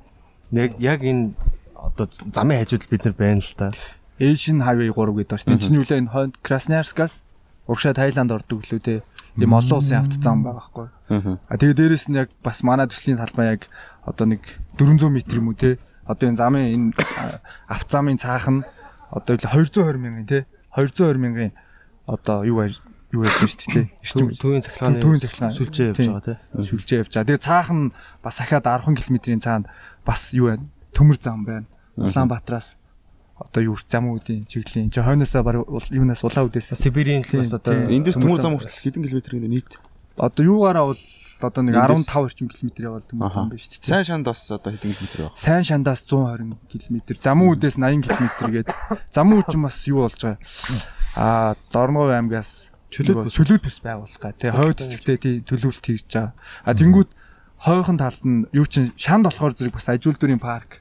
яг 0.52 1.00
энэ 1.00 1.32
одоо 1.78 2.06
замын 2.10 2.58
хажууд 2.60 2.84
бид 2.90 3.04
нар 3.06 3.14
байна 3.14 3.40
л 3.40 3.54
да. 3.56 3.70
Asian 4.20 4.60
Highway 4.60 4.92
3 4.92 5.16
гэдэг 5.16 5.30
байна 5.30 5.40
шүү 5.40 5.48
дээ. 5.48 5.64
Чиний 5.64 5.80
үлээ 5.80 6.00
энэ 6.04 6.36
Красноярскаас 6.44 7.22
урагшаа 7.70 7.94
Таиланд 7.94 8.32
ордог 8.34 8.60
лүү 8.68 8.80
те. 8.82 9.00
Ийм 9.40 9.52
олон 9.56 9.78
улсын 9.80 9.98
авто 10.04 10.16
зам 10.20 10.44
байгаа 10.44 10.60
байхгүй. 10.60 10.88
А 11.48 11.54
тэгээ 11.56 11.76
дээрэс 11.76 12.06
нь 12.12 12.16
яг 12.20 12.28
бас 12.44 12.62
манай 12.62 12.86
төслийн 12.86 13.18
талбай 13.18 13.56
яг 13.56 13.68
одоо 14.04 14.26
нэг 14.28 14.42
400 14.76 15.08
м 15.08 15.16
юм 15.16 15.46
уу 15.48 15.56
те. 15.56 15.78
Одоо 16.04 16.28
энэ 16.28 16.36
замын 16.38 16.64
энэ 16.68 16.86
авто 17.68 17.90
замын 17.90 18.18
цаах 18.20 18.46
нь 18.52 18.62
одоо 19.10 19.36
220 19.36 19.96
мянган 19.98 20.26
те. 20.26 20.46
220 20.76 21.16
мянган 21.18 21.52
одоо 22.06 22.44
юу 22.44 22.62
юу 23.10 23.24
яаж 23.26 23.36
байна 23.42 23.50
шүү 23.50 23.74
дээ. 23.74 23.86
Эрчим 24.02 24.28
Төвийн 24.38 24.62
цахилгааны 24.62 25.02
Төвийн 25.02 25.20
цахилгаан. 25.22 25.54
сүлжээ 25.54 25.86
явж 25.90 25.98
Тийм. 25.98 26.12
байгаа 26.14 26.26
тий. 26.30 26.38
сүлжээ 26.62 26.98
явж 27.02 27.10
байгаа. 27.10 27.26
Тэгээ 27.26 27.42
цаах 27.42 27.68
нь 27.74 27.90
бас 28.22 28.36
ахаад 28.38 28.64
10 28.66 28.94
км-ийн 28.94 29.42
цаанд 29.42 29.66
бас 30.06 30.30
юу 30.30 30.46
байна? 30.54 30.64
Төмөр 30.94 31.18
зам 31.18 31.42
байна. 31.42 31.66
Улаанбаатараас 31.98 32.78
одоо 33.40 33.62
юу 33.72 33.76
зам 33.88 34.12
үүдийн 34.12 34.44
чиглэлийн 34.46 34.92
чи 34.92 35.00
хойноосоо 35.00 35.42
баг 35.42 35.64
юунаас 35.90 36.20
улаан 36.22 36.46
үдээс 36.52 36.76
Сибирийн 36.76 37.24
Тийм, 37.24 37.40
бас 37.40 37.52
одоо 37.56 37.72
тийм. 37.72 37.88
Эндээс 37.88 38.20
Төмөр 38.20 38.36
зам 38.36 38.52
зам. 38.54 38.60
хүртэл 38.60 38.84
хэдэн 38.84 39.02
километр 39.08 39.32
гэнэ 39.40 39.48
нийт. 39.48 39.70
одоо 40.20 40.44
юугаараа 40.44 40.84
бол 40.92 41.00
одоо 41.40 41.62
нэг 41.64 41.74
Эндээс- 41.74 42.04
15 42.04 42.20
орчим 42.20 42.48
км 42.52 42.68
явал 42.84 43.00
төмөр 43.08 43.32
зам 43.32 43.48
шүү 43.48 43.80
дээ. 43.80 43.88
Сайн 43.88 44.04
шанд 44.04 44.24
бас 44.28 44.40
одоо 44.52 44.70
хэдэн 44.76 44.92
километр 44.92 45.18
байна. 45.24 45.36
Сайн 45.40 45.64
шандаас 45.64 46.00
120 46.04 46.60
км, 46.68 46.96
замун 47.16 47.48
үдээс 47.56 47.76
80 47.80 48.04
км 48.04 48.52
гээд 48.52 48.68
замун 49.08 49.40
үд 49.40 49.48
чинь 49.48 49.64
бас 49.64 49.78
юу 49.88 50.04
болж 50.04 50.20
байгаа. 50.20 50.38
Аа, 51.16 51.56
Дорногов 51.72 52.12
аймгаас 52.12 52.68
Чөлөөт 52.90 53.30
чөлөөт 53.30 53.62
бүс 53.64 53.78
байгуулгаа. 53.86 54.34
Тэгээ 54.34 54.56
хойд 54.60 54.78
цэцэгтэй 54.82 55.16
тий 55.16 55.34
төлөвлөлт 55.46 55.86
хийж 55.86 56.04
байгаа. 56.10 56.34
А 56.66 56.74
тэнгууд 56.74 57.10
хойхон 57.62 57.96
талд 58.02 58.22
нь 58.26 58.44
юу 58.52 58.66
чинь 58.66 58.90
шанд 58.98 59.24
болохоор 59.30 59.54
зэрэг 59.54 59.78
бас 59.78 59.86
ажил 59.88 60.18
дүүрийн 60.18 60.42
парк. 60.42 60.79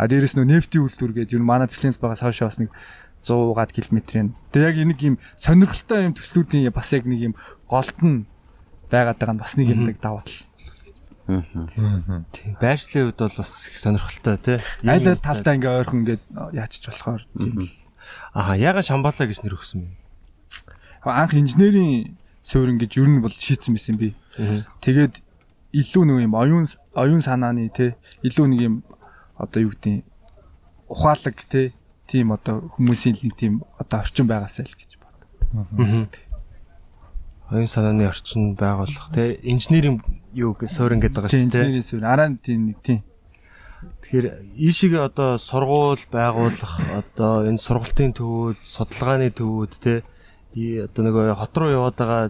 А 0.00 0.08
дээрэс 0.08 0.32
нөө 0.32 0.48
нефтийн 0.48 0.88
үйлдвэр 0.88 1.12
гээд 1.12 1.36
юу 1.36 1.44
манай 1.44 1.68
төслийн 1.68 1.92
байгаас 2.00 2.24
хойшоо 2.24 2.48
бас 2.48 2.56
нэг 2.56 2.72
100 3.20 3.52
гад 3.52 3.68
километрийн. 3.68 4.32
Тэгээ 4.48 4.68
яг 4.72 4.76
нэг 4.88 5.00
юм 5.04 5.16
сонирхолтой 5.36 6.08
юм 6.08 6.16
төслүүдийн 6.16 6.72
бас 6.72 6.88
яг 6.96 7.04
нэг 7.04 7.20
юм 7.20 7.34
голд 7.68 7.98
нь 8.00 8.24
байгаад 8.88 9.20
байгаа 9.20 9.36
нь 9.36 9.42
бас 9.44 9.60
нэг 9.60 9.68
юм 9.68 9.84
нэг 9.84 10.00
даваа 10.00 10.24
тал. 10.24 10.48
тийм 12.32 12.56
байршлын 12.56 13.12
хувьд 13.12 13.20
бол 13.20 13.36
бас 13.44 13.52
их 13.68 13.76
сонирхолтой 13.76 14.36
тий. 14.40 14.58
Айл 14.88 15.04
айл 15.04 15.20
талдаа 15.20 15.52
ингээ 15.60 15.78
ойрхон 15.84 16.00
ингээд 16.08 16.22
яачиж 16.56 16.88
болохоор 16.88 17.22
тийм. 17.36 17.68
Аа 18.32 18.56
яга 18.56 18.80
шамбалаа 18.80 19.28
гэж 19.28 19.44
нэр 19.44 19.60
өгсөн 19.60 19.84
юм. 19.84 19.92
Анх 21.04 21.36
инженерийн 21.36 22.16
суурин 22.40 22.80
гэж 22.80 22.96
юу 22.96 23.04
нь 23.04 23.20
бол 23.20 23.36
шийдсэн 23.36 23.76
байсан 23.76 24.00
би. 24.00 24.16
Тэгээд 24.80 25.20
илүү 25.76 26.02
нэг 26.08 26.24
юм 26.24 26.34
оюун 26.34 26.66
оюун 26.96 27.20
санааны 27.20 27.68
те 27.68 28.00
илүү 28.24 28.46
нэг 28.48 28.60
юм 28.64 28.74
одоо 29.40 29.60
юу 29.64 29.72
гэдэг 29.72 30.04
ухаалаг 30.88 31.36
те 31.48 31.72
тийм 32.10 32.34
одоо 32.34 32.66
хүмүүсийн 32.74 33.16
нэг 33.16 33.34
тийм 33.38 33.52
одоо 33.78 34.04
орчин 34.04 34.26
байгаасаа 34.26 34.66
л 34.66 34.74
гэж 34.74 34.90
бод. 34.98 35.18
Оюун 37.50 37.66
санааны 37.66 38.06
орчин 38.06 38.54
байгуулах 38.54 39.10
тий. 39.14 39.38
Инженерийн 39.42 40.02
юу 40.34 40.54
гэ 40.54 40.70
суурин 40.70 41.02
гэдэг 41.02 41.16
байгаа 41.18 41.30
шүү 41.30 41.38
дээ. 41.38 41.48
инженерийн 41.50 41.86
суурин 41.86 42.06
араа 42.06 42.30
тийм 42.38 42.60
нэг 42.70 42.78
тийм. 42.82 43.00
Тэгэхээр 43.80 44.26
ийшээгээ 44.60 45.02
одоо 45.08 45.38
сургууль 45.40 46.04
байгуулах 46.12 46.74
одоо 46.92 47.48
энэ 47.48 47.58
сургалтын 47.58 48.12
төвүүд, 48.12 48.58
судалгааны 48.60 49.32
төвүүд 49.32 49.72
те 49.80 50.04
одоо 50.84 51.00
нөгөө 51.06 51.34
хот 51.38 51.54
руу 51.56 51.70
яваад 51.70 51.96
байгаа 51.96 52.22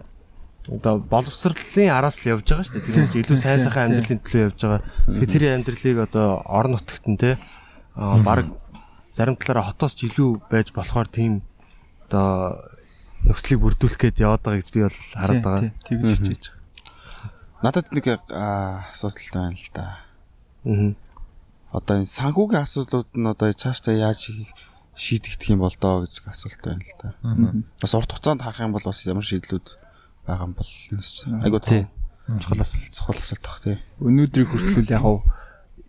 одоо 0.69 0.99
боловсролын 1.01 1.89
араас 1.89 2.21
л 2.21 2.37
явж 2.37 2.45
байгаа 2.45 2.65
шүү 2.67 2.75
дээ. 2.77 2.85
Тэр 2.93 3.07
чинь 3.09 3.21
илүү 3.25 3.37
сайн 3.41 3.59
сайхан 3.61 3.89
амьдралын 3.89 4.21
төлөө 4.21 4.45
явж 4.45 4.59
байгаа. 4.61 4.81
Тэгэхээр 5.09 5.31
тэр 5.31 5.55
амьдралыг 5.57 5.97
одоо 6.05 6.27
орон 6.45 6.77
нутагт 6.77 7.05
нь 7.09 7.17
те 7.17 7.41
аа 7.97 8.21
баг 8.21 8.45
зарим 9.09 9.35
талаараа 9.35 9.73
хотоос 9.73 9.97
ч 9.97 10.05
илүү 10.11 10.45
байж 10.53 10.69
болохоор 10.69 11.09
тийм 11.09 11.41
одоо 12.05 12.61
нөхцөлийг 13.25 13.61
бүрдүүлэх 13.61 13.99
гээд 13.99 14.21
яваад 14.21 14.41
байгаа 14.45 14.61
гэж 14.61 14.69
би 14.69 14.81
бол 14.85 14.99
хараад 15.17 15.41
байгаа. 15.41 15.61
Тийм 15.85 15.97
тэгж 16.05 16.13
хичээж 16.21 16.43
байгаа. 16.53 16.61
Надад 17.61 17.87
нэг 17.93 18.05
асуудал 18.21 19.29
байна 19.33 19.57
л 19.57 19.69
да. 19.73 19.85
Аа. 20.65 20.93
Одоо 21.73 21.95
энэ 22.01 22.09
санхүүгийн 22.09 22.65
асуудлууд 22.65 23.09
нь 23.17 23.29
одоо 23.29 23.53
цаашдаа 23.53 23.93
яаж 23.93 24.29
шийдэгдэх 24.97 25.53
юм 25.53 25.61
бол 25.63 25.75
доо 25.77 26.05
гэж 26.05 26.25
асуулт 26.25 26.61
байна 26.65 26.81
л 26.81 26.95
да. 26.97 27.09
Бас 27.81 27.93
урт 27.93 28.11
хугацаанд 28.11 28.41
харах 28.41 28.65
юм 28.65 28.73
бол 28.73 28.85
бас 28.85 29.05
ямар 29.05 29.25
шийдлүүд 29.25 29.77
байгаа 30.27 30.45
юм 30.47 30.53
бол 30.57 30.71
айгуу 31.45 31.59
Тий. 31.61 31.87
тийм 31.87 32.39
чухал 32.39 32.61
асуулт 32.61 32.93
чухал 32.95 33.17
асуулт 33.19 33.41
тах 33.43 33.59
тий. 33.63 33.77
Өнөөдрийг 33.99 34.47
хүртэл 34.49 34.91
яг 34.93 35.01
хав 35.01 35.23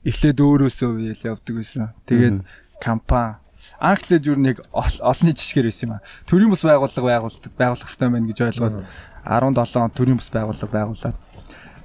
эхлээд 0.05 0.39
өөрөөсөө 0.43 0.89
үеэл 0.99 1.27
явдаг 1.31 1.55
байсан. 1.57 1.95
Тэгээд 2.09 2.39
компани 2.83 3.37
анхлээд 3.79 4.27
юу 4.27 4.37
нэг 4.41 4.59
ол- 4.75 5.03
олонний 5.07 5.37
жишгээр 5.39 5.69
байсан 5.71 5.87
юм 5.89 5.95
а. 5.95 6.05
Төрийн 6.27 6.51
бус 6.51 6.63
байгууллага 6.67 7.07
байгуулдаг 7.07 7.53
байгуулах 7.55 7.87
хэрэгтэй 7.87 8.11
байна 8.11 8.27
гэж 8.27 8.39
ойлгоод 8.43 8.77
17 9.23 9.77
он 9.79 9.91
төрийн 9.95 10.19
бус 10.19 10.31
байгууллага 10.35 10.73
байгуулад. 10.75 11.17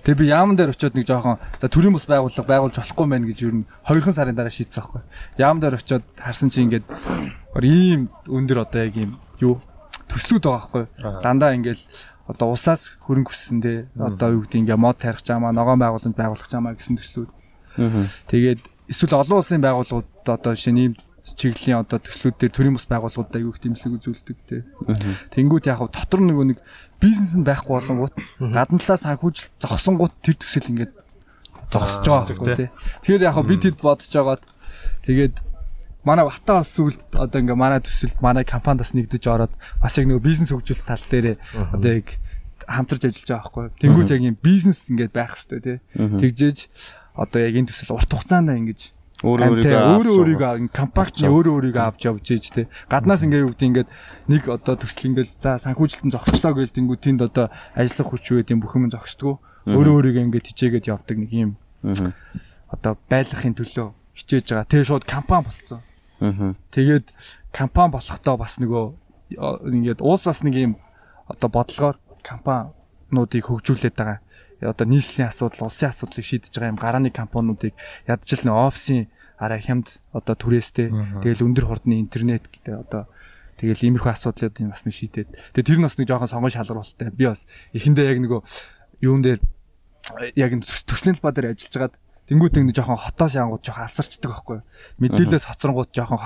Тэгээ 0.02 0.18
би 0.18 0.26
яамн 0.32 0.56
дээр 0.58 0.72
очиод 0.74 0.96
нэг 0.98 1.06
жоохон 1.06 1.38
за 1.62 1.68
төрийн 1.70 1.94
бус 1.94 2.08
байгууллага 2.10 2.48
байгуулж 2.50 2.76
болохгүй 2.82 3.06
мэн 3.06 3.24
гэж 3.30 3.38
юу 3.46 3.52
н 3.62 3.66
2хан 3.86 4.14
сарын 4.16 4.34
дараа 4.34 4.50
шийдсэн 4.50 4.82
байхгүй. 4.82 5.02
Яамн 5.38 5.60
дээр 5.62 5.76
очиод 5.78 6.04
харсан 6.18 6.50
чи 6.50 6.64
ингээд 6.66 6.86
ийм 7.62 8.10
өндөр 8.26 8.64
одоо 8.66 8.82
яг 8.88 8.96
ийм 8.98 9.20
юу 9.38 9.62
төслүүд 10.10 10.44
байгаа 10.48 10.66
байхгүй. 10.66 10.86
Дандаа 11.22 11.54
ингээл 11.54 11.84
одоо 12.28 12.52
усаас 12.52 13.00
хөрөнгө 13.08 13.34
те 13.64 13.88
одоо 13.96 14.36
юу 14.36 14.44
гэдэг 14.44 14.62
ингээ 14.68 14.78
мод 14.78 15.00
тарих 15.00 15.24
чамаа 15.24 15.56
ногоон 15.56 15.80
байгууллаганд 15.80 16.20
байгуулах 16.20 16.48
чамаа 16.52 16.76
гэсэн 16.76 17.00
төслүүд. 17.00 17.32
Тэгээд 18.28 18.62
эсвэл 18.92 19.24
олон 19.24 19.40
улсын 19.40 19.64
байгууллагууд 19.64 20.08
одоо 20.28 20.54
жишээ 20.56 20.74
нь 20.76 20.82
ийм 20.92 20.94
чиглэлийн 21.24 21.84
одоо 21.84 22.00
төслүүд 22.00 22.36
дээр 22.40 22.54
төрийн 22.56 22.76
бус 22.76 22.88
байгууллагуудад 22.88 23.36
аягүй 23.36 23.52
их 23.52 23.64
дэмжлэг 23.64 23.96
үзүүлдэг 24.00 24.38
те. 24.48 24.64
Тэнгүүд 25.36 25.68
яг 25.68 25.80
хав 25.84 25.92
дотор 25.92 26.24
нөгөө 26.24 26.46
нэг 26.56 26.60
бизнес 27.04 27.36
нь 27.36 27.44
байхгүй 27.44 27.74
болонгууд 27.80 28.16
гадна 28.40 28.80
талаас 28.80 29.04
санхүүжилт 29.04 29.54
зогсонгууд 29.60 30.14
тэр 30.24 30.36
төсөл 30.40 30.72
ингээд 30.72 30.94
зогсож 31.68 32.06
байгаа 32.08 32.28
байхгүй 32.32 32.56
те. 32.56 32.68
Тэгэхээр 33.04 33.26
яг 33.28 33.36
хав 33.36 33.48
бид 33.48 33.64
хэд 33.68 33.80
бодож 33.84 34.08
байгаад 34.08 34.44
тэгээд 35.04 35.36
манай 36.08 36.24
Бата 36.24 36.64
бас 36.64 36.72
сүлд 36.72 37.04
одоо 37.12 37.40
ингээ 37.44 37.60
манай 37.60 37.84
төсөлд 37.84 38.24
манай 38.24 38.48
компаниас 38.48 38.96
нэгдэж 38.96 39.24
ороод 39.28 39.54
бас 39.84 40.00
яг 40.00 40.08
нөгөө 40.08 40.24
бизнес 40.24 40.56
хөгжүүлэлт 40.56 40.88
тал 40.88 41.06
дээр 41.12 41.36
одоо 41.76 41.92
яг 42.00 42.16
хамтарч 42.64 43.04
ажиллаж 43.04 43.28
байгаа 43.28 43.44
байхгүй. 43.44 43.66
Тэнгүүд 43.84 44.12
яг 44.16 44.24
юм 44.24 44.38
бизнес 44.40 44.88
ингээд 44.88 45.12
байх 45.12 45.36
хэрэгтэй 45.36 45.60
те. 45.60 45.74
Тэгжээж 46.00 46.58
одоо 47.20 47.40
яг 47.44 47.54
энэ 47.60 47.70
төсөл 47.70 48.00
урт 48.00 48.12
хугацаанд 48.12 48.56
ингэж 48.56 48.98
Өөрөө 49.26 49.50
өөрийгөө 49.50 49.82
өөрөө 49.98 50.16
өөрийгөө 50.22 50.58
ин 50.62 50.70
компакт 50.70 51.18
нь 51.18 51.26
өөрөө 51.26 51.54
өөрийгөө 51.58 51.86
авч 51.90 52.06
явж 52.06 52.26
ийж 52.38 52.46
те. 52.54 52.70
Гаднаас 52.86 53.26
ингээ 53.26 53.50
юу 53.50 53.50
гэдэг 53.50 53.66
ингээд 53.66 53.90
нэг 54.30 54.44
одоо 54.46 54.78
төсөл 54.78 55.10
ингээл 55.10 55.34
за 55.42 55.58
санхүүжилтэн 55.58 56.14
зогсчлоо 56.14 56.54
гээл 56.54 56.78
тэнгүү 56.78 56.98
тэнд 57.02 57.26
одоо 57.26 57.50
ажиллах 57.74 58.14
хүч 58.14 58.26
үү 58.30 58.38
гэдэм 58.46 58.62
бүх 58.62 58.78
юм 58.78 58.94
зогсдгоо. 58.94 59.42
Өөрөө 59.66 59.94
өөрийгөө 59.98 60.26
ингээд 60.30 60.50
хичээгээд 60.54 60.90
явдаг 60.94 61.18
нэг 61.18 61.34
юм 61.34 61.52
одоо 62.70 62.94
байлгахын 63.10 63.58
төлөө 63.58 63.90
хичээж 64.22 64.46
байгаа. 64.54 64.70
Тэгээ 64.70 64.86
шууд 64.86 65.06
компани 65.10 65.50
болцсон. 65.50 65.82
Тэгээд 66.20 67.14
компани 67.54 67.94
болохдоо 67.94 68.36
бас 68.38 68.58
нөгөө 68.58 68.86
ингээд 69.38 70.02
уус 70.02 70.26
бас 70.26 70.42
нэг 70.42 70.56
юм 70.56 70.74
одоо 71.28 71.50
бодлогоор 71.50 71.98
компаниудыг 72.24 73.46
хөгжүүлээд 73.46 73.96
байгаа. 73.96 74.20
Одоо 74.62 74.88
нийслэлийн 74.90 75.30
асуудал, 75.30 75.70
улсын 75.70 75.94
асуудлыг 75.94 76.26
шийдэж 76.26 76.54
байгаа 76.58 76.74
юм 76.74 76.82
гарааны 76.82 77.10
компаниудыг 77.14 77.78
ядчил 78.10 78.42
нэг 78.42 78.56
офисын 78.58 79.08
арай 79.38 79.62
хямд 79.62 80.02
одоо 80.14 80.34
түрээстэй 80.34 80.90
тэгэл 81.22 81.46
өндөр 81.46 81.66
хурдны 81.70 82.02
интернет 82.02 82.50
гэдэг 82.50 82.74
одоо 82.90 83.06
тэгэл 83.62 83.86
иймэрхүү 83.86 84.12
асуудлуудыг 84.18 84.66
бас 84.66 84.86
нэг 84.90 84.96
шийдээд. 84.98 85.30
Тэгээ 85.54 85.68
тэр 85.70 85.78
нь 85.78 85.86
бас 85.86 85.98
нэг 86.02 86.10
жоохон 86.10 86.32
сонгон 86.32 86.54
шалгаруулалттай. 86.54 87.14
Би 87.14 87.30
бас 87.30 87.46
эхэндээ 87.78 88.18
яг 88.18 88.20
нөгөө 88.26 88.42
юун 89.06 89.22
дээр 89.22 89.40
яг 90.34 90.52
төслийн 90.90 91.22
талбай 91.22 91.34
дээр 91.38 91.54
ажиллаж 91.54 91.94
Тэнгүүт 92.28 92.60
ингэ 92.60 92.76
жоохон 92.76 93.00
хотоос 93.00 93.40
янгууд 93.40 93.64
жоохон 93.64 93.88
алсарчдаг 93.88 94.32
байхгүй. 94.36 94.60
Мэдээлэлээс 95.00 95.48
хоцронгууд 95.48 95.92
жоохон 95.96 96.20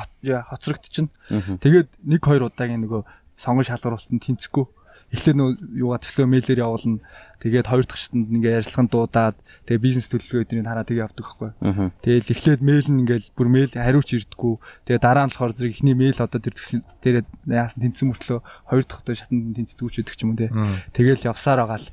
хоцрогдчихно. 0.50 1.13
Тэгээд 1.62 1.89
нэг 2.01 2.22
хоёр 2.25 2.50
удаагийн 2.50 2.81
нөгөө 2.81 3.05
сонгон 3.38 3.70
шалгаруулалтанд 3.70 4.25
тэнцэхгүй. 4.25 4.65
Эхлээд 5.12 5.38
нөө 5.38 5.50
юугаа 5.75 6.00
төслөө 6.00 6.25
мэйлээр 6.25 6.63
явуулна. 6.63 7.03
Тэгээд 7.43 7.67
хоёр 7.67 7.84
дахь 7.84 8.00
шатанд 8.00 8.31
ингээ 8.31 8.63
ярилцлаганд 8.63 8.91
дуудаад 8.96 9.36
тэгээд 9.67 9.84
бизнес 9.84 10.08
төлөвлөгөө 10.08 10.43
эднийг 10.48 10.65
хараа 10.65 10.88
тэгээ 10.88 11.03
явдаг 11.03 11.25
байхгүй. 11.27 11.51
Тэгэл 12.00 12.31
эхлээд 12.31 12.62
мэйл 12.63 12.88
нь 12.88 13.01
ингээл 13.03 13.27
бүр 13.36 13.48
мэйл 13.51 13.75
хариуч 13.75 14.10
ирдэггүй. 14.15 14.55
Тэгээд 14.88 15.03
дараа 15.03 15.27
нь 15.27 15.31
болохоор 15.36 15.51
зэрэг 15.51 15.75
ихний 15.75 15.96
мэйл 16.00 16.15
одоо 16.15 16.39
тэр 16.39 16.55
төсөл 16.55 16.88
дээр 17.03 17.27
яасан 17.43 17.79
тэнцсэн 17.84 18.08
мөртлөө 18.08 18.39
хоёр 18.72 18.84
дахь 18.88 19.01
удаа 19.03 19.15
шатанд 19.20 19.51
тэнцдэг 19.60 19.89
ч 19.91 19.96
гэдэг 20.00 20.15
ч 20.15 20.22
юм 20.24 20.31
уу 20.31 20.39
те. 20.39 20.48
Тэгэл 20.96 21.27
явсаар 21.27 21.60
байгаа 21.60 21.79
л 21.84 21.91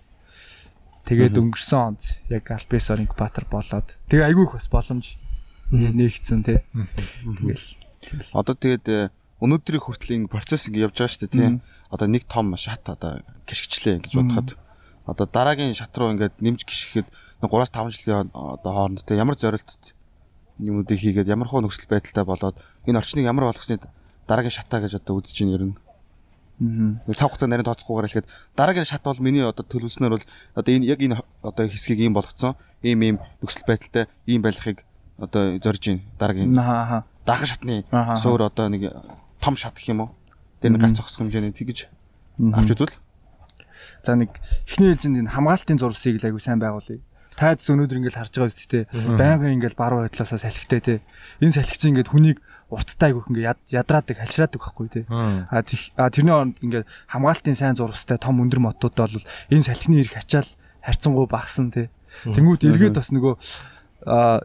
Тэгээд 1.08 1.40
өнгөрсөн 1.40 1.80
онд 1.80 2.02
яг 2.28 2.44
Альбесор 2.52 3.00
инкубатор 3.00 3.48
болоод 3.48 3.96
тэгээ 4.12 4.28
айгүй 4.28 4.44
их 4.44 4.54
бас 4.60 4.68
боломж 4.68 5.16
нэгцэн 5.72 6.44
тий. 6.44 6.60
Тэгэл. 6.68 8.36
Одоо 8.36 8.52
тэгээд 8.52 8.86
э, 8.92 9.08
өнөөдрийн 9.40 9.80
хүртэл 9.80 10.28
ингэ 10.28 10.32
процесс 10.32 10.68
ингэ 10.68 10.84
явж 10.84 11.00
байгаа 11.00 11.08
шүү 11.08 11.22
дээ 11.24 11.32
тий. 11.32 11.50
Одоо 11.88 12.06
нэг 12.12 12.28
том 12.28 12.52
шат 12.60 12.84
одоо 12.92 13.24
гიშгчлээ 13.48 14.04
гэж 14.04 14.12
бодоход 14.20 14.60
одоо 15.08 15.24
дараагийн 15.24 15.72
шат 15.72 15.96
руу 15.96 16.12
ингээд 16.12 16.36
нэмж 16.44 16.68
гიშгэхэд 16.68 17.08
3-5 17.40 17.96
жилийн 17.96 18.28
одоо 18.36 18.72
хооронд 18.76 19.00
тий 19.08 19.16
ямар 19.16 19.40
зорилттой 19.40 19.96
юмнуудыг 20.60 20.98
хийгээд 21.00 21.32
ямар 21.32 21.48
хөө 21.48 21.64
нөхцөл 21.64 21.88
байдалтай 21.88 22.24
болоод 22.28 22.56
энэ 22.84 22.98
орчныг 23.00 23.24
ямар 23.24 23.48
болгосныг 23.48 23.88
дараагийн 24.28 24.52
шатаа 24.52 24.84
гэж 24.84 25.00
одоо 25.00 25.22
үзэж 25.22 25.36
байна 25.40 25.56
ер 25.56 25.64
нь. 25.72 25.76
Нэг 26.58 27.14
цав 27.14 27.30
хугацаа 27.30 27.48
нарийн 27.48 27.66
тооцохгүйгээр 27.70 28.06
хэлэхэд 28.10 28.30
дараагийн 28.58 28.88
шат 28.88 29.06
бол 29.06 29.22
миний 29.22 29.46
одоо 29.46 29.62
төлөвлөснөр 29.62 30.12
бол 30.18 30.26
одоо 30.58 30.70
энэ 30.74 30.90
яг 30.90 30.98
энэ 30.98 31.22
одоо 31.42 31.64
хэсгийг 31.70 32.02
ийм 32.02 32.14
болгоцсон. 32.18 32.58
Ийм 32.82 33.02
ийм 33.02 33.16
нөхцөл 33.42 33.66
байдалтай 33.66 34.10
ийм 34.26 34.42
байлгахыг 34.42 34.82
одоо 35.18 35.58
зорж 35.62 35.82
ийн 35.86 36.02
дараагийн 36.18 36.54
аа 36.58 37.06
даах 37.22 37.46
шатны 37.46 37.86
суур 38.18 38.42
одоо 38.42 38.66
нэг 38.68 38.90
том 39.38 39.54
шат 39.54 39.78
гэх 39.78 39.94
юм 39.94 40.02
уу? 40.02 40.10
Тэр 40.58 40.74
нэг 40.74 40.82
гарч 40.82 40.98
зогсох 40.98 41.22
хэмжээний 41.22 41.54
тэгж 41.54 41.86
авч 42.38 42.70
үзвэл 42.74 42.98
За 44.02 44.14
нэг 44.14 44.30
эхний 44.66 44.94
ээлжинд 44.94 45.18
энэ 45.26 45.32
хамгаалтын 45.34 45.78
зурвсыг 45.78 46.18
л 46.18 46.26
айгу 46.26 46.38
сайн 46.38 46.58
байгуулъя. 46.58 47.02
Тайдс 47.38 47.70
өнөөдөр 47.70 48.02
ингээл 48.02 48.18
харж 48.18 48.34
байгаа 48.34 48.50
үст 48.50 48.66
те. 48.66 48.90
Байнгын 48.90 49.62
ингээл 49.62 49.78
баруун 49.78 50.10
байдлаасаа 50.10 50.42
салхитай 50.42 50.80
те. 50.82 50.94
Энэ 51.38 51.54
салхич 51.54 51.86
ингээд 51.86 52.10
хүнийг 52.10 52.42
урттай 52.66 53.14
айгүйх 53.14 53.30
ингээд 53.30 53.70
ядраадаг, 53.70 54.18
халшраадаг 54.18 54.58
байхгүй 54.58 54.88
те. 54.90 55.00
А 55.06 56.10
тэрний 56.10 56.34
оронд 56.34 56.58
ингээд 56.58 56.90
хамгаалтын 57.06 57.54
сайн 57.54 57.78
зурвстай 57.78 58.18
том 58.18 58.42
өндөр 58.42 58.58
мотууд 58.58 58.98
бол 58.98 59.22
энэ 59.54 59.66
салхины 59.70 60.02
ирэх 60.02 60.18
ачаал 60.18 60.50
харьцангуй 60.82 61.30
багсан 61.30 61.70
те. 61.70 61.94
Тэнгүүт 62.26 62.66
эргээд 62.66 62.98
бас 62.98 63.14
нөгөө 63.14 63.34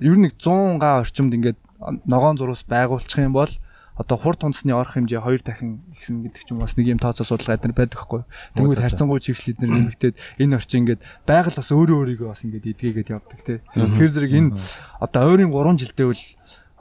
ер 0.06 0.16
нь 0.18 0.30
нэг 0.30 0.38
100 0.38 0.78
га 0.78 1.02
орчимд 1.02 1.34
ингээд 1.34 1.58
ногоон 2.06 2.38
зурвас 2.38 2.62
байгуулчих 2.64 3.26
юм 3.26 3.34
бол 3.34 3.50
одоо 3.94 4.18
хурд 4.18 4.42
тунцны 4.42 4.74
орох 4.74 4.98
хэмжээ 4.98 5.22
хоёр 5.22 5.42
дахин 5.46 5.86
ихсэн 5.94 6.26
гэдэг 6.26 6.42
ч 6.42 6.50
юм 6.50 6.66
бас 6.66 6.74
нэг 6.74 6.90
юм 6.90 6.98
тооцоо 6.98 7.26
судалгаа 7.30 7.62
эдгээр 7.62 7.78
байдаг 7.78 8.00
хгүй. 8.02 8.22
Тэнгүүд 8.58 8.82
харьцангуй 8.82 9.22
чигсэл 9.22 9.54
эдгээр 9.54 9.70
нэмэгдээд 9.70 10.16
энэ 10.42 10.56
орчин 10.58 10.80
ингээд 10.82 11.02
байгаль 11.30 11.54
бас 11.54 11.70
өөрөө 11.70 11.98
өөрийгөө 12.02 12.30
бас 12.34 12.42
ингээд 12.42 12.70
эдгээгээд 12.74 13.14
явдаг 13.14 13.40
те. 13.46 13.62
Тэгэхээр 13.78 14.14
зэрэг 14.18 14.34
энэ 14.34 14.50
одоо 14.98 15.22
ойрын 15.30 15.54
3 15.54 15.78
жилдээ 15.78 16.08
бол 16.10 16.24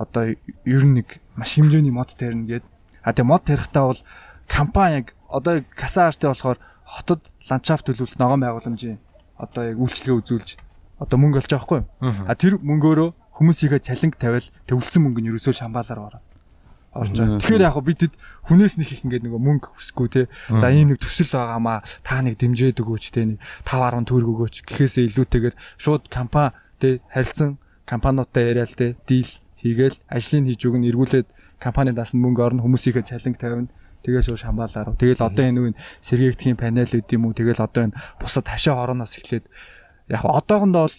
одоо 0.00 0.24
ер 0.64 0.82
нь 0.88 0.96
нэг 1.04 1.20
маш 1.36 1.52
хэмжээний 1.52 1.92
мод 1.92 2.16
тарина 2.16 2.48
гээд 2.48 2.64
а 3.04 3.12
тэгээ 3.12 3.28
мод 3.28 3.44
тарихтаа 3.44 3.84
бол 3.92 4.00
компани 4.48 5.04
яг 5.04 5.12
одоо 5.28 5.60
касаартай 5.76 6.32
болохоор 6.32 6.58
хотод 6.88 7.28
ландшафт 7.44 7.92
төлөвлөлт 7.92 8.16
ногоон 8.16 8.40
байгууламжийн 8.40 8.98
одоо 9.36 9.62
яг 9.68 9.76
үйлчлэгээ 9.76 10.16
үзүүлж 10.16 10.48
одоо 10.96 11.16
мөнгө 11.20 11.44
олж 11.44 11.50
байгаа 11.52 11.68
хгүй. 11.68 11.80
А 12.24 12.32
тэр 12.40 12.56
мөнгөөрөө 12.56 13.36
хүмүүсийнхээ 13.36 13.84
цалинг 13.84 14.16
тавиал 14.16 14.48
төвлөсөн 14.64 15.02
мөнгө 15.04 15.20
нь 15.20 15.28
ерөөсөө 15.28 15.60
шамбаалаар 15.60 16.00
ороо 16.08 16.22
орж 16.92 17.16
байгаа. 17.16 17.40
Тэгэхээр 17.40 17.64
яг 17.64 17.76
бид 17.80 18.00
хэд 18.04 18.14
хүнээс 18.48 18.74
нэг 18.76 18.88
их 18.92 19.02
ингээд 19.08 19.24
нөгөө 19.24 19.40
мөнгө 19.40 19.68
хүсэхгүй 19.72 20.08
те. 20.12 20.22
За 20.52 20.68
ийм 20.68 20.92
нэг 20.92 21.00
төсөл 21.00 21.32
байгаамаа 21.32 21.80
та 22.04 22.20
нэг 22.20 22.36
дэмжээд 22.36 22.84
өгөөч 22.84 23.04
те 23.16 23.24
нэг 23.24 23.38
5 23.64 24.04
10 24.04 24.08
төгрөг 24.12 24.30
өгөөч 24.36 24.56
гэхээсээ 24.68 25.04
илүүтэйгээр 25.08 25.56
шууд 25.80 26.12
компани 26.12 26.52
те 26.76 27.00
харилцан 27.08 27.56
компаниудтай 27.88 28.44
яриад 28.52 28.76
те 28.76 28.92
дийл 29.08 29.32
хийгээл 29.64 29.96
ажлыг 30.12 30.44
хийж 30.52 30.60
өгнө 30.68 30.88
эргүүлээд 30.92 31.28
компаниудаас 31.56 32.12
нь 32.12 32.20
мөнгө 32.20 32.42
орно 32.44 32.60
хүмүүсийнхээ 32.60 33.08
цалинг 33.08 33.40
тавина. 33.40 33.72
Тэгээ 34.02 34.26
шууд 34.26 34.42
шамбаалаар. 34.42 34.98
Тэгэл 34.98 35.22
одоо 35.22 35.44
энэ 35.46 35.60
үн 35.72 35.74
сэргээгдэхийн 36.02 36.58
панел 36.58 36.90
үт 36.90 37.08
юм 37.14 37.30
уу. 37.30 37.38
Тэгэл 37.38 37.62
одоо 37.62 37.86
энэ 37.86 37.96
бусад 38.18 38.50
хашаа 38.50 38.74
хорооноос 38.76 39.14
эхлээд 39.16 39.46
яг 40.10 40.26
одоохондоо 40.26 40.90
бол 40.90 40.96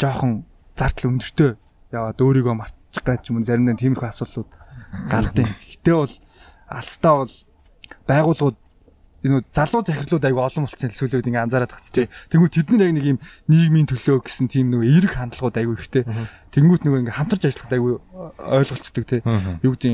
жоохон 0.00 0.48
зардал 0.74 1.12
өндөртэй 1.12 1.50
яваад 1.92 2.18
өөрийгөө 2.18 2.54
мартчих 2.56 3.04
гэж 3.04 3.30
юм 3.30 3.44
заримдаа 3.44 3.76
тиймэрхүү 3.76 4.08
асуудлууд 4.08 4.48
гардыг. 5.10 5.48
Гэтэ 5.68 5.92
бол 5.94 6.14
алстаа 6.68 7.14
бол 7.24 7.34
байгууллагууд 8.08 8.58
энэ 9.24 9.40
залуу 9.56 9.80
захирлууд 9.80 10.20
айгүй 10.20 10.42
олон 10.44 10.64
болцсон 10.68 10.92
сүүлүүд 10.92 11.32
ингээ 11.32 11.44
анзаараад 11.48 11.72
тахт 11.72 11.88
тий. 11.96 12.12
Тэнгүү 12.28 12.50
тэд 12.52 12.68
нар 12.76 12.92
яг 12.92 12.92
нэг 12.92 13.06
юм 13.16 13.18
нийгмийн 13.48 13.88
төлөө 13.88 14.20
гэсэн 14.20 14.52
тийм 14.52 14.68
нөгөө 14.68 14.84
эерэг 14.84 15.16
хандлагууд 15.16 15.56
айгүй 15.56 15.76
ихтэй. 15.80 16.04
Тэнгүүт 16.52 16.84
нөгөө 16.84 17.00
ингээ 17.08 17.16
хамтарч 17.16 17.42
ажиллахад 17.48 17.72
айгүй 17.72 17.92
ойлголцдог 18.36 19.04
тий. 19.08 19.20
Юу 19.64 19.72
гэдэг 19.80 19.92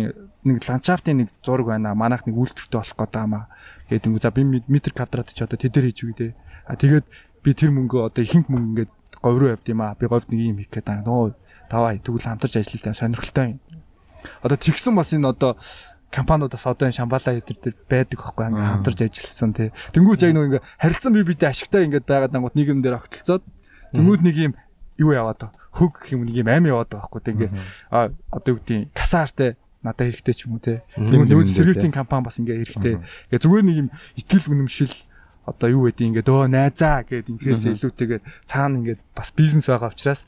нэг 0.51 0.67
ландшафтын 0.67 1.17
нэг 1.23 1.29
зураг 1.47 1.67
байна. 1.71 1.95
Манайх 1.95 2.27
нэг 2.27 2.35
үйлдвэртэй 2.35 2.75
болох 2.75 2.99
гэдэг 2.99 3.23
юм 3.23 3.35
аа. 3.39 3.47
Тэгээд 3.87 4.05
тэнгүү 4.11 4.19
за 4.19 4.35
би 4.35 4.43
метр 4.67 4.93
квадрат 4.99 5.31
ч 5.31 5.39
одоо 5.47 5.59
тэдэр 5.63 5.95
хийж 5.95 5.99
үгүй 6.03 6.17
тий. 6.19 6.31
А 6.67 6.75
тэгээд 6.75 7.07
би 7.47 7.51
тэр 7.55 7.71
мөнгөө 7.71 8.11
одоо 8.11 8.23
ихэнх 8.27 8.51
мөнгө 8.51 8.91
ингээд 8.91 8.93
говь 9.23 9.39
руу 9.39 9.55
явд 9.55 9.67
юм 9.71 9.81
аа. 9.87 9.95
Би 9.95 10.11
говьд 10.11 10.27
нэг 10.27 10.43
юм 10.43 10.59
хийх 10.59 10.75
гэдэг. 10.75 11.07
Нөө 11.07 11.39
таваа 11.71 11.95
тэгвэл 11.95 12.27
хамтарч 12.27 12.59
ажиллалтай 12.59 12.99
сонирхолтой 12.99 13.47
юм 13.55 13.70
одоо 14.43 14.57
тэгсэн 14.57 14.95
бас 14.95 15.13
энэ 15.13 15.29
одоо 15.29 15.57
компаниудаас 16.11 16.67
одоо 16.67 16.91
энэ 16.91 16.99
шамбалаа 16.99 17.39
хэдэр 17.39 17.59
дээр 17.63 17.77
байдаг 17.87 18.19
байхгүй 18.19 18.47
ингээ 18.51 18.71
хамтарч 18.75 18.99
ажилласан 19.07 19.53
тий. 19.55 19.71
Тэнгүүч 19.95 20.21
яг 20.27 20.35
нэг 20.35 20.47
ингээ 20.59 20.63
харилцан 20.83 21.13
бие 21.15 21.25
биедээ 21.25 21.51
ашигтай 21.55 21.87
ингээд 21.87 22.07
байгаад 22.11 22.35
ангууд 22.35 22.59
нийгэм 22.59 22.83
дээр 22.83 22.99
огтлцоод 22.99 23.47
тэнгүүд 23.95 24.23
нэг 24.27 24.37
юм 24.51 24.53
юу 24.99 25.15
яваад. 25.15 25.55
Хөг 25.71 26.11
юм 26.11 26.27
нэг 26.27 26.35
юм 26.35 26.51
аим 26.51 26.67
яваад 26.67 26.91
байгаа 26.91 27.07
байхгүй 27.07 27.23
тий. 27.23 27.35
Ингээ 27.39 27.51
а 27.95 28.11
одоо 28.35 28.51
юу 28.51 28.59
гэдэг 28.59 28.91
касаартай 28.91 29.55
надад 29.87 30.11
хэрэгтэй 30.11 30.35
ч 30.35 30.51
юм 30.51 30.59
уу 30.59 30.63
тий. 30.67 30.83
Тэнгүүд 30.99 31.31
нөгөө 31.31 31.47
сэргээлийн 31.47 31.95
компани 31.95 32.27
бас 32.27 32.43
ингээ 32.43 32.59
хэрэгтэй. 32.59 32.95
Тэгээ 33.31 33.43
зүгээр 33.47 33.65
нэг 33.71 33.77
юм 33.87 33.89
итгэл 34.19 34.51
үнэмшил 34.51 34.95
одоо 35.47 35.69
юу 35.71 35.87
гэдэг 35.87 36.07
ингээ 36.11 36.27
дөө 36.27 36.51
найзаа 36.51 37.07
гэд 37.07 37.31
инкээс 37.31 37.71
илүүтэйгээр 37.71 38.23
цаана 38.51 38.83
ингээ 38.83 38.99
бас 39.15 39.31
бизнес 39.31 39.71
байгаа 39.71 39.95
учраас 39.95 40.27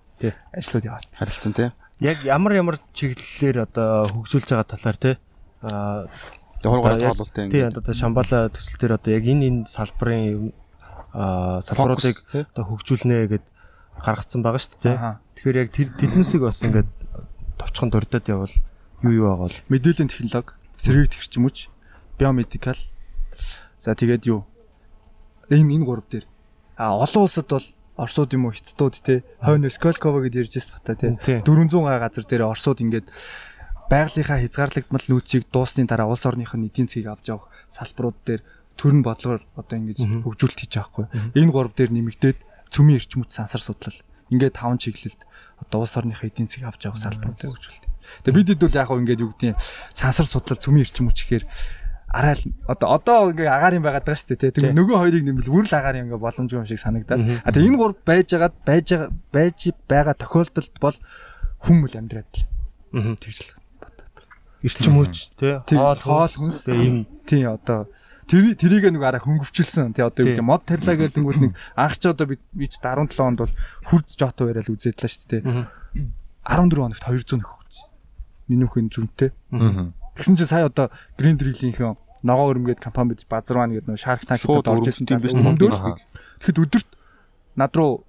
ажлууд 0.55 0.87
яваад. 0.87 1.11
Харилцан 1.19 1.53
тий 1.59 1.75
яг 2.03 2.19
ямар 2.27 2.53
ямар 2.59 2.77
чиглэлээр 2.93 3.71
одоо 3.71 4.11
хөгжүүлж 4.11 4.51
байгаа 4.51 4.67
талаар 4.67 4.99
те 4.99 5.11
аа 5.63 6.11
хургаараа 6.63 7.15
тоололттой 7.15 7.47
ингээд. 7.47 7.71
Тийм 7.71 7.79
одоо 7.79 7.95
шамбала 7.95 8.39
төсөл 8.51 8.79
төр 8.83 8.93
одоо 8.99 9.11
яг 9.15 9.25
энэ 9.27 9.47
энэ 9.47 9.61
салбарын 9.71 10.51
аа 11.15 11.63
салбаруудыг 11.63 12.19
одоо 12.35 12.65
хөгжүүлнэ 12.67 13.17
гэд 13.31 13.45
гаргацсан 14.03 14.43
байгаа 14.43 14.63
шүү 14.63 14.83
дээ. 14.83 14.99
Тэгэхээр 15.39 15.61
яг 15.63 15.71
тэр 15.71 15.89
тэднүсийг 15.95 16.43
бас 16.43 16.59
ингээд 16.67 16.91
товчхон 17.59 17.91
дурдаад 17.95 18.27
явал 18.27 18.55
юу 19.07 19.13
юу 19.15 19.27
байгаа 19.31 19.47
бол 19.47 19.59
мэдээллийн 19.71 20.11
технологи, 20.11 20.59
сэргээгдэх 20.79 21.21
хэрчмүч, 21.23 21.57
биомедикал. 22.19 22.81
За 23.79 23.95
тэгээд 23.95 24.27
юу? 24.27 24.47
Энэ 25.51 25.79
энэ 25.79 25.87
гурав 25.87 26.07
дээр. 26.11 26.27
А 26.79 26.95
олон 26.99 27.27
улсад 27.27 27.47
бол 27.51 27.67
Орсууд 27.97 28.33
юм 28.33 28.49
уу? 28.49 28.57
Хятадууд 28.57 28.97
те. 29.05 29.25
Хойно 29.43 29.69
Сколково 29.69 30.25
гэдээ 30.25 30.49
ярьж 30.49 30.55
байгаа 30.57 30.83
та 30.85 30.95
те. 30.97 31.43
400 31.45 31.77
га 31.77 32.01
газар 32.01 32.25
дээр 32.25 32.49
Орсууд 32.49 32.81
ингээд 32.81 33.07
байгалийнхаа 33.93 34.41
хязгаарлагдмал 34.41 35.07
нөөцийг 35.13 35.53
дуусны 35.53 35.85
дараа 35.85 36.09
улс 36.09 36.25
орных 36.25 36.57
нь 36.57 36.73
эдийн 36.73 36.89
засгийг 36.89 37.13
авч 37.13 37.29
явах 37.29 37.53
салбарууд 37.69 38.17
дээр 38.25 38.41
төрн 38.81 39.05
бодлогоор 39.05 39.45
одоо 39.61 39.77
ингэж 39.77 40.25
хөгжүүлэлт 40.25 40.61
хийж 40.65 40.73
байгаа 40.73 40.89
хгүй. 40.89 41.07
Энэ 41.37 41.53
гурав 41.53 41.77
дээр 41.77 41.93
нэмэгдээд 41.93 42.39
цөмийн 42.73 42.97
эрчимүүд 42.97 43.29
сансар 43.29 43.61
судлал. 43.61 43.99
Ингээд 44.33 44.57
таван 44.57 44.81
чиглэлд 44.81 45.21
одоо 45.61 45.85
улс 45.85 45.93
орныхаа 45.93 46.33
эдийн 46.33 46.49
засгийг 46.49 46.73
авч 46.73 46.89
явах 46.89 46.97
салбаруудыг 47.05 47.53
хөгжүүлдэг. 47.53 47.93
Тэгээ 48.25 48.37
бид 48.41 48.49
хэд 48.57 48.63
бол 48.65 48.81
яг 48.81 48.89
хөө 48.89 49.01
ингээд 49.05 49.23
юу 49.23 49.31
гэдэг 49.37 49.61
сансар 49.93 50.25
судлал 50.25 50.57
цөмийн 50.57 50.89
эрчимүүд 50.89 51.17
гэхээр 51.21 51.45
арай 52.13 52.37
л 52.37 52.45
одоо 52.69 52.89
одоо 53.01 53.19
ингээ 53.33 53.49
агаарын 53.49 53.81
байгаад 53.81 54.05
байгаа 54.05 54.21
шүү 54.21 54.37
дээ 54.37 54.53
тийм 54.53 54.77
нөгөө 54.77 54.97
хоёрыг 55.01 55.25
нэмэл 55.25 55.49
үрл 55.49 55.73
агаарын 55.73 56.13
ингээ 56.13 56.21
боломжгүй 56.21 56.61
юм 56.61 56.69
шиг 56.69 56.81
санагдаад. 56.85 57.25
А 57.41 57.49
тэгээ 57.49 57.69
энэ 57.73 57.81
гур 57.81 57.97
байжгаад 58.05 58.55
байж 58.69 58.87
байгаа 58.93 59.11
байж 59.33 59.59
байгаа 59.89 60.15
тохиолдолд 60.21 60.77
бол 60.77 60.97
хүмүл 61.65 61.97
амьдраад 61.97 62.29
л. 62.37 62.45
Аа 62.93 63.17
тэгжл 63.17 63.57
бодоод. 63.81 64.17
Эрчим 64.61 64.95
хүч 65.01 65.15
тий. 65.41 65.57
Хоол 65.73 66.01
хоол 66.05 66.35
хүнс. 66.37 66.69
ийм 66.69 67.09
тий 67.25 67.49
одоо 67.49 67.89
тэр 68.29 68.55
тэрийг 68.61 68.93
нэг 68.93 69.03
арай 69.03 69.21
хөнгөвчлсөн 69.25 69.97
тий 69.97 70.05
одоо 70.05 70.21
юу 70.21 70.37
гэдэг 70.37 70.45
мод 70.45 70.69
тарилаа 70.69 70.97
гэдэг 71.01 71.17
нэг 71.17 71.57
анх 71.81 71.97
ч 71.97 72.13
одоо 72.13 72.29
би 72.29 72.67
ч 72.69 72.77
17 72.77 73.17
онд 73.25 73.41
бол 73.41 73.55
хурц 73.89 74.21
жото 74.21 74.53
яриад 74.53 74.69
үзээдлээ 74.69 75.11
шүү 75.11 75.29
дээ 75.33 75.43
14 76.45 76.77
хоногт 76.77 77.03
200 77.03 77.41
нөх 77.41 77.51
өгч 77.57 77.77
миний 78.53 78.69
хүн 78.69 78.89
зүнтэй 78.93 79.33
аа 79.53 79.93
Тэгсэн 80.17 80.37
чинь 80.37 80.51
сая 80.51 80.67
одоо 80.69 80.91
Green 81.17 81.37
Drill-ийнхэн 81.39 81.97
ногоо 82.23 82.53
өрмгээд 82.53 82.81
компани 82.81 83.15
бид 83.17 83.27
базарван 83.27 83.73
гэдэг 83.73 83.89
нөгөө 83.89 84.03
Shark 84.03 84.23
Tank-д 84.29 84.47
орж 84.47 84.87
ирсэн 84.93 85.07
тийм 85.09 85.21
биш 85.21 85.35
нөмдөр. 85.35 85.73
Тэгэхэд 86.41 86.63
өдөрт 86.63 86.89
над 87.57 87.73
руу 87.75 88.05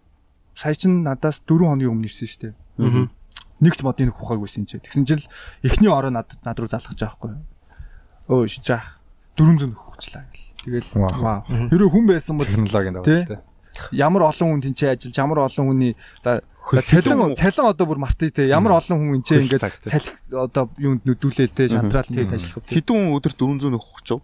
сая 0.54 0.76
чин 0.76 1.02
надаас 1.02 1.42
4 1.48 1.66
хоногийн 1.66 1.92
өмнө 1.92 2.08
ирсэн 2.08 2.28
шүү 2.30 2.42
дээ. 2.44 2.54
Аа. 2.54 3.08
Нэг 3.64 3.74
ч 3.74 3.82
модын 3.82 4.12
нэг 4.12 4.20
ухаагүйсэн 4.20 4.68
чи. 4.70 4.78
Тэгсэн 4.84 5.08
чинь 5.08 5.26
эхний 5.64 5.90
ороо 5.90 6.14
над 6.14 6.36
над 6.46 6.58
руу 6.60 6.70
залгаж 6.70 7.00
байгаа 7.00 7.18
хгүй. 7.18 7.34
Өө 8.30 8.46
шижаах 8.52 9.00
400 9.40 9.74
нөхөчлаа 9.74 10.28
гэл. 10.30 10.46
Тэгэл 10.62 10.90
вау. 10.94 11.42
Хэрэв 11.48 11.90
хүн 11.90 12.06
байсан 12.06 12.38
бол 12.38 12.46
технологийн 12.46 12.94
даваа 13.00 13.08
тийм 13.08 13.42
ямар 13.92 14.30
олон 14.30 14.50
хүн 14.54 14.62
тэнцээ 14.62 14.94
ажиллаж 14.94 15.18
ямар 15.18 15.40
олон 15.50 15.66
хүний 15.74 15.94
за 16.22 16.42
цалин 16.72 17.36
цалин 17.36 17.68
одоо 17.68 17.86
бүр 17.88 18.00
мартъя 18.00 18.32
те. 18.32 18.48
Ямар 18.48 18.80
олон 18.80 18.98
хүн 19.00 19.20
энэ 19.20 19.44
ингээд 19.44 19.64
салхи 19.84 20.16
одоо 20.32 20.70
юунд 20.80 21.04
нүдүүлээл 21.04 21.54
те 21.54 21.68
шантраал 21.70 22.08
ингээд 22.08 22.34
ажиллах 22.34 22.64
вэ 22.64 22.72
хэдэн 22.72 22.96
хүн 22.96 23.16
өдөрт 23.20 23.38
400 23.38 23.70
нөх 23.74 23.84
өгч 23.84 24.06
чав 24.08 24.20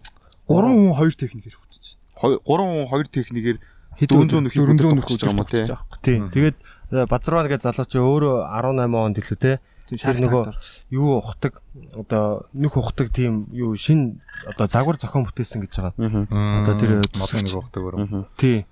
3 0.47 0.71
хүн 0.71 0.95
2 0.95 1.19
техникээр 1.19 1.55
чинь. 1.59 1.99
3 2.15 2.41
хүн 2.47 2.87
2 2.87 3.11
техникээр 3.11 3.57
400 3.99 4.43
нөх 4.47 4.53
400 4.55 4.95
нөх 4.95 5.07
өгч 5.11 5.23
байгаа 5.27 5.35
юм 5.35 5.47
те 5.51 5.67
тий 5.99 6.17
тэгээд 6.31 6.57
базарваа 7.11 7.45
гэж 7.51 7.61
залууч 7.67 7.93
өөрөө 7.99 8.35
18 8.49 8.95
онд 8.95 9.19
илүү 9.19 9.37
те. 9.37 9.59
Тэр 9.89 10.21
нөгөө 10.21 10.53
юу 10.93 11.17
ухдаг 11.17 11.61
одоо 11.97 12.45
нүх 12.53 12.77
ухдаг 12.77 13.09
тийм 13.09 13.49
юу 13.49 13.73
шин 13.73 14.21
одоо 14.45 14.69
загвар 14.69 15.01
зохион 15.01 15.25
бүтээсэн 15.25 15.65
гэж 15.65 15.73
байгаа. 15.81 16.29
Одоо 16.61 16.73
тэр 16.77 16.91
модын 17.17 17.41
нэг 17.41 17.57
ухдаг 17.57 17.81
өөр. 17.81 18.29
Тий. 18.37 18.69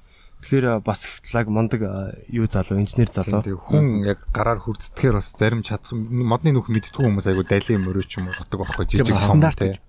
Тэгэхээр 0.47 0.79
бас 0.79 1.11
лаг 1.35 1.51
мондөг 1.51 1.83
юу 2.31 2.47
залуу 2.47 2.79
инженер 2.79 3.11
залуу. 3.11 3.43
Хүн 3.67 4.07
яг 4.07 4.23
гараар 4.31 4.63
хүрцдэхээр 4.63 5.19
бас 5.19 5.35
зарим 5.35 5.59
чадах 5.59 5.91
модны 5.91 6.55
нүх 6.55 6.71
мэдтгүй 6.71 7.03
хүмүүс 7.03 7.27
айгу 7.27 7.43
далийн 7.43 7.83
мөрөөч 7.83 8.15
юм 8.15 8.31
уу 8.31 8.39
готог 8.39 8.63
байхгүй 8.63 8.87
жижиг 8.95 9.11
стандарт. 9.11 9.83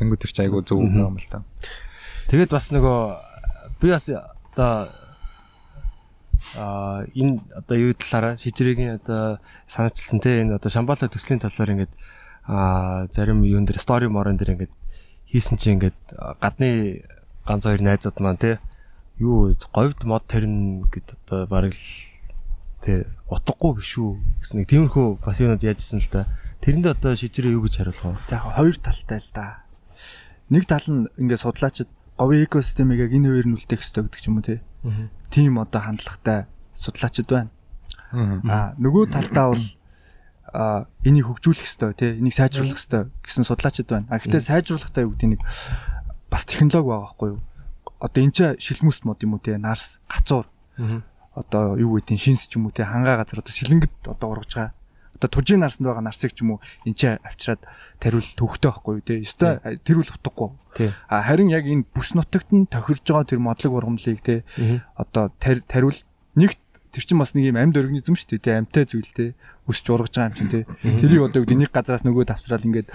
Тэнгүү 0.00 0.16
тэр 0.16 0.32
чи 0.32 0.40
айгу 0.40 0.64
зөв 0.64 0.80
юм 0.80 1.20
л 1.20 1.28
та. 1.28 1.44
Тэгээд 2.32 2.56
бас 2.56 2.72
нөгөө 2.72 2.96
би 3.84 3.92
бас 3.92 4.08
одоо 4.08 4.88
а 6.56 7.04
энэ 7.12 7.44
одоо 7.52 7.76
юу 7.76 7.92
талаараа 7.92 8.40
шижрэгийн 8.40 8.96
одоо 8.96 9.44
санаачилсан 9.68 10.24
те 10.24 10.40
энэ 10.40 10.56
одоо 10.56 10.72
шамбала 10.72 11.04
төслийн 11.04 11.44
талаар 11.44 11.76
ингээд 11.76 11.92
а 12.48 13.04
зарим 13.12 13.44
юун 13.44 13.68
дээр 13.68 13.76
стори 13.76 14.08
морон 14.08 14.40
дээр 14.40 14.56
ингээд 14.56 14.72
хийсэн 15.28 15.60
чинь 15.60 15.76
ингээд 15.76 16.00
гадны 16.40 17.04
ганц 17.44 17.68
хоёр 17.68 17.84
найзууд 17.84 18.24
маань 18.24 18.40
те 18.40 18.56
юу 19.18 19.56
говьд 19.72 20.04
мод 20.04 20.24
тарина 20.28 20.84
гэд 20.92 21.16
одоо 21.16 21.46
бараг 21.46 21.72
л 21.72 21.84
те 22.84 23.08
утгагүй 23.32 23.80
биш 23.80 23.96
үү 23.96 24.20
гэсэн 24.44 24.56
нэг 24.60 24.68
тиймэрхүү 24.68 25.24
бас 25.24 25.40
юунод 25.40 25.64
яажсэн 25.64 26.04
л 26.04 26.12
та. 26.12 26.28
Тэрэндээ 26.60 26.92
одоо 26.92 27.16
шижирээ 27.16 27.56
юу 27.56 27.64
гэж 27.64 27.80
хариулах 27.80 28.04
вэ? 28.04 28.28
За 28.28 28.36
яг 28.36 28.54
хоёр 28.54 28.76
талтай 28.76 29.18
л 29.18 29.30
да. 29.32 29.64
Нэг 30.52 30.64
тал 30.68 30.84
нь 30.84 31.08
ингээд 31.16 31.42
судлаачид 31.42 31.88
говийн 32.20 32.44
экосистемийг 32.44 33.00
яг 33.08 33.12
энэ 33.16 33.28
хоёр 33.32 33.46
нь 33.48 33.56
үлдээх 33.56 33.80
хэрэгтэй 33.80 34.02
гэдэг 34.04 34.20
ч 34.20 34.26
юм 34.28 34.36
уу 34.36 34.44
те. 34.44 34.60
Тийм 35.32 35.58
одоо 35.58 35.80
хандлагатай 35.80 36.46
судлаачид 36.76 37.28
байна. 37.32 37.50
Аа 38.12 38.76
нөгөө 38.76 39.10
талдаа 39.10 39.56
бол 39.56 39.64
а 40.52 40.86
энийг 41.02 41.26
хөгжүүлэх 41.26 41.66
ёстой 41.66 41.92
тий 41.96 42.16
энийг 42.20 42.36
сайжруулах 42.36 42.78
ёстой 42.78 43.10
гэсэн 43.24 43.44
судлаачид 43.44 43.88
байна. 43.88 44.06
А 44.12 44.20
гэхдээ 44.20 44.40
сайжруулахтай 44.40 45.04
юу 45.04 45.12
гэдэг 45.16 45.28
нэг 45.36 45.42
бас 46.30 46.44
технологи 46.46 46.86
байгаа 46.86 47.04
байхгүй 47.04 47.28
юу? 47.34 47.40
Одоо 48.00 48.20
энэ 48.24 48.34
ч 48.34 48.38
шилмүст 48.60 49.04
мод 49.08 49.22
юм 49.24 49.36
уу 49.36 49.42
тий 49.42 49.56
нарс 49.56 50.00
гацуур. 50.08 50.46
Одоо 51.36 51.76
юу 51.80 51.96
гэдэг 51.96 52.18
шинс 52.20 52.48
ч 52.48 52.60
юм 52.60 52.68
уу 52.68 52.74
тий 52.76 52.84
хангаа 52.84 53.20
газар 53.24 53.40
одоо 53.40 53.52
сэлэнгэд 53.52 53.94
одоо 54.04 54.28
ургаж 54.36 54.52
байгаа. 54.52 54.72
Одоо 55.16 55.28
туржийн 55.32 55.60
нарсанд 55.64 55.88
байгаа 55.88 56.04
нарсыг 56.04 56.36
ч 56.36 56.44
юм 56.44 56.56
уу 56.56 56.60
энэ 56.84 56.96
ч 56.96 57.02
авчираад 57.16 57.64
тариул 58.00 58.28
төвхтэй 58.36 58.68
байхгүй 58.68 59.00
тий. 59.00 59.18
Ёстой 59.24 59.60
тэр 59.80 60.04
үл 60.04 60.12
утгагүй. 60.12 60.52
А 61.08 61.24
харин 61.24 61.48
яг 61.48 61.64
энэ 61.64 61.88
бүс 61.88 62.12
нутагт 62.12 62.52
нь 62.52 62.68
тохирж 62.68 63.00
байгаа 63.00 63.24
тэр 63.24 63.40
модлог 63.40 63.72
ургамлыг 63.80 64.20
тий 64.20 64.44
одоо 64.92 65.32
тариул 65.40 65.96
нэгт 66.36 66.60
тэр 66.92 67.04
чинь 67.04 67.20
бас 67.20 67.36
нэг 67.36 67.52
юм 67.52 67.60
амьд 67.60 67.76
организм 67.76 68.16
шүү 68.16 68.40
дээ 68.40 68.44
тий 68.44 68.54
амьтай 68.56 68.84
зүйл 68.88 69.12
тий 69.12 69.28
өсч 69.68 69.84
ургаж 69.92 70.16
байгаа 70.16 70.32
юм 70.32 70.36
чинь 70.36 70.52
тий 70.52 70.64
тэрийг 71.00 71.28
одоо 71.28 71.44
нэг 71.44 71.68
газараас 71.68 72.08
нөгөө 72.08 72.24
давцраал 72.24 72.64
ингээд 72.64 72.88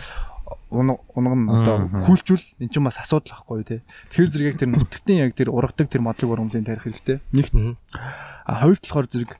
унаг 0.69 0.99
нь 1.15 1.49
одоо 1.49 1.77
хүлжүүл. 2.07 2.45
Эн 2.59 2.69
чинь 2.69 2.85
бас 2.85 2.97
асуудал 2.97 3.35
байхгүй 3.43 3.63
тий. 3.63 3.81
Тэгэхээр 4.11 4.31
зэрэг 4.31 4.49
яг 4.51 4.57
тэр 4.59 4.69
нутагтын 4.71 5.21
яг 5.21 5.35
тэр 5.35 5.49
ургадаг 5.51 5.87
тэр 5.91 6.01
модлог 6.01 6.31
урамлын 6.31 6.65
тарих 6.65 6.87
хэрэгтэй. 6.87 7.19
Нэгт. 7.35 7.53
А 7.91 8.61
хоёр 8.61 8.77
талахаар 8.79 9.07
зэрэг 9.11 9.31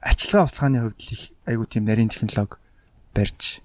арчилгаа 0.00 0.48
услахааны 0.48 0.80
хувьд 0.80 1.00
их 1.00 1.22
айгуу 1.46 1.66
тийм 1.66 1.84
нарийн 1.84 2.08
технологи 2.08 2.58
барьж 3.14 3.60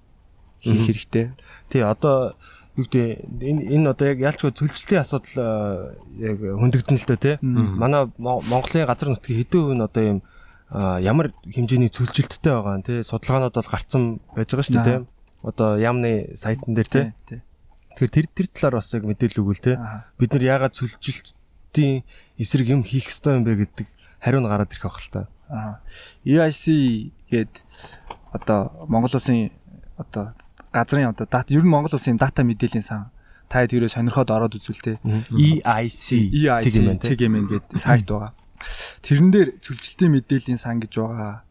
хийх 0.59 0.85
хэрэгтэй. 0.85 1.31
Тий 1.69 1.81
одоо 1.81 2.35
юу 2.75 2.85
гэдэг 2.85 3.23
энэ 3.39 3.61
энэ 3.71 3.89
одоо 3.95 4.05
яг 4.11 4.19
ялчгүй 4.19 4.51
цөлжлтийн 4.51 5.01
асуудал 5.01 5.95
яг 6.19 6.37
хөндөгдөн 6.43 6.99
л 6.99 7.07
дөө 7.07 7.19
те. 7.19 7.39
Манай 7.41 8.11
Монголын 8.19 8.87
газар 8.89 9.09
нутгийн 9.15 9.39
хэдэн 9.47 9.79
үн 9.79 9.81
одоо 9.87 10.03
юм 10.03 10.19
ямар 10.71 11.31
хэмжээний 11.47 11.93
цөлжилттэй 11.93 12.51
байгаа 12.51 12.77
нь 12.81 12.85
те. 12.85 13.03
Судалгаанууд 13.05 13.55
бол 13.55 13.71
гарцсан 13.71 14.19
байж 14.35 14.49
байгаа 14.51 14.67
шүү 14.67 14.75
дээ 14.75 14.91
те. 14.91 15.14
Одоо 15.45 15.77
яамны 15.77 16.33
сайтн 16.33 16.73
дээр 16.73 16.89
те. 16.89 17.13
Тэгэхээр 17.93 18.11
тэр 18.11 18.27
тэр 18.33 18.47
талаар 18.49 18.81
бас 18.81 18.89
яг 18.97 19.05
мэдээлэл 19.05 19.41
өгвөл 19.45 19.61
те. 19.61 19.77
Бид 20.17 20.33
нар 20.33 20.43
яагаад 20.43 20.73
цөлжилтийн 20.73 22.01
эсрэг 22.41 22.67
юм 22.73 22.81
хийх 22.81 23.13
ёстой 23.13 23.37
юм 23.37 23.45
бэ 23.45 23.61
гэдэг 23.69 23.87
хариу 24.25 24.41
нь 24.41 24.49
гараад 24.49 24.73
ирэх 24.73 24.89
байх 24.89 24.97
л 24.97 25.13
та. 25.13 25.21
EIC 26.25 26.65
гээд 27.29 27.53
одоо 28.33 28.89
Монгол 28.89 29.13
улсын 29.13 29.53
одоо 30.01 30.33
газрын 30.73 31.13
одоо 31.13 31.29
дата 31.29 31.53
ер 31.53 31.61
нь 31.61 31.69
Монгол 31.69 31.93
улсын 31.93 32.17
дата 32.17 32.41
мэдээллийн 32.41 32.81
сан 32.81 33.13
та 33.47 33.61
тэрөө 33.63 33.93
сонирхоод 33.93 34.33
ороод 34.33 34.57
үзвэл 34.57 34.81
те 34.81 34.93
EIC 35.29 36.33
CGM 37.05 37.45
гэдэг 37.45 37.77
сайт 37.77 38.09
байгаа. 38.09 38.33
Тэрэн 39.05 39.29
дээр 39.29 39.49
цөлжилтийн 39.61 40.11
мэдээллийн 40.17 40.57
сан 40.57 40.81
гэж 40.81 40.97
байгаа. 40.97 41.45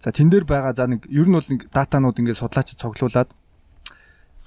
За 0.00 0.12
тэн 0.12 0.30
дээр 0.30 0.44
байгаа 0.44 0.74
за 0.76 0.86
нэг 0.86 1.06
ер 1.08 1.26
нь 1.26 1.36
бол 1.36 1.48
нэг 1.48 1.70
датанууд 1.72 2.18
ингээд 2.20 2.40
судлаачид 2.40 2.80
цуглуулад 2.80 3.30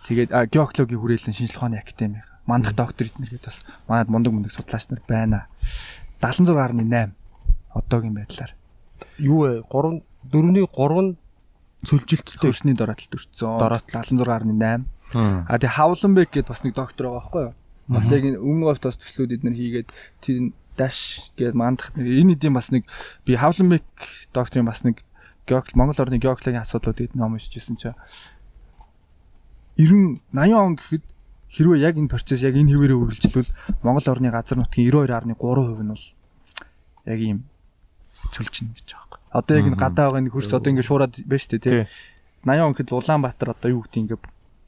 тэгээд 0.08 0.30
геологийн 0.54 1.00
хүрээлэн 1.00 1.36
шинжилгээ 1.36 1.58
ухааны 1.58 1.78
академи 1.82 2.24
мандах 2.50 2.74
доктор 2.74 3.08
эднэр 3.08 3.30
гэдэг 3.38 3.46
бас 3.46 3.62
манад 3.86 4.10
мундаг 4.10 4.34
мундаг 4.34 4.52
судлаач 4.52 4.90
нар 4.90 5.02
байна. 5.08 5.46
76.8 6.22 7.14
одоогийн 7.74 8.16
байдлаар. 8.18 8.56
Юу 9.22 9.46
вэ? 9.46 9.64
3 9.70 10.02
4-ний 10.34 10.66
3 10.66 11.16
цөлжилттэй 11.86 12.38
хөрсний 12.42 12.76
дороотлолт 12.76 13.16
өртсөн. 13.16 13.60
Дороотлол 13.62 14.02
76.8. 14.02 14.84
А 15.14 15.56
тэгээ 15.58 15.78
Хавланбек 15.78 16.30
гэдээ 16.34 16.50
бас 16.50 16.64
нэг 16.66 16.74
доктор 16.76 17.06
байгаа 17.08 17.22
байхгүй 17.22 17.44
юу? 17.46 17.54
Бас 17.88 18.08
яг 18.12 18.24
өмнө 18.26 18.66
говьт 18.68 18.84
бас 18.84 18.98
төслүүд 19.00 19.36
эднэр 19.40 19.56
хийгээд 19.56 19.90
тэр 20.22 20.52
даш 20.76 21.32
гээд 21.40 21.56
мандах 21.56 21.96
энэ 21.96 22.36
хэдийн 22.36 22.54
бас 22.54 22.70
нэг 22.70 22.84
би 23.24 23.40
Хавланбек 23.40 23.88
докторын 24.36 24.68
бас 24.68 24.84
нэг 24.84 25.02
геолог 25.50 25.74
Монгол 25.74 26.02
орны 26.06 26.22
геологийн 26.22 26.62
асуудлуудыг 26.62 27.18
ном 27.18 27.34
уншижсэн 27.34 27.76
чинь 27.82 27.98
90 29.82 30.22
80 30.32 30.54
он 30.54 30.76
гэхэд 30.78 31.04
хэрвээ 31.50 31.82
яг 31.82 31.98
энэ 31.98 32.14
процесс 32.14 32.46
яг 32.46 32.54
энэ 32.54 32.70
хэвээрээ 32.70 33.00
үргэлжлвэл 33.02 33.52
Монгол 33.82 34.08
орны 34.14 34.30
газар 34.30 34.58
нутгийн 34.62 34.94
92.3% 34.94 35.82
нь 35.82 35.90
бол 35.90 36.06
яг 37.10 37.20
ийм 37.20 37.40
цөлжинэ 38.30 38.78
гэж 38.78 38.88
байгаа. 38.94 39.20
Одоо 39.34 39.54
яг 39.58 39.66
энэ 39.74 39.82
гадаа 39.82 40.06
байгаа 40.14 40.22
энэ 40.22 40.34
хөрс 40.34 40.54
одоо 40.54 40.70
ингэ 40.70 40.86
шуураад 40.86 41.14
байна 41.26 41.42
шүү 41.42 41.52
дээ 41.58 41.64
тий. 41.66 41.88
80 42.46 42.62
он 42.62 42.74
гэхэд 42.78 42.94
Улаанбаатар 42.94 43.50
одоо 43.58 43.70
юу 43.74 43.82
гэдэг 43.82 44.02
ингэ 44.06 44.18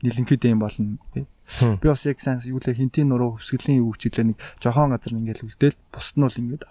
нэлэнхэд 0.02 0.41
юм 0.50 0.60
болно. 0.60 0.98
Би 1.13 1.86
бас 1.86 2.06
яг 2.10 2.17
сайн 2.17 2.41
юу 2.48 2.58
лээ 2.58 2.80
хинтийн 2.80 3.12
нуруу 3.12 3.38
хөвсгөлийн 3.38 3.84
юу 3.86 3.94
хичээлээ 3.94 4.34
нэг 4.34 4.38
жохон 4.58 4.96
газар 4.96 5.13
ингээл 5.13 5.46
үлдээл 5.46 5.78
бусд 5.94 6.15
нь 6.17 6.26
бол 6.26 6.41
ингээд 6.41 6.63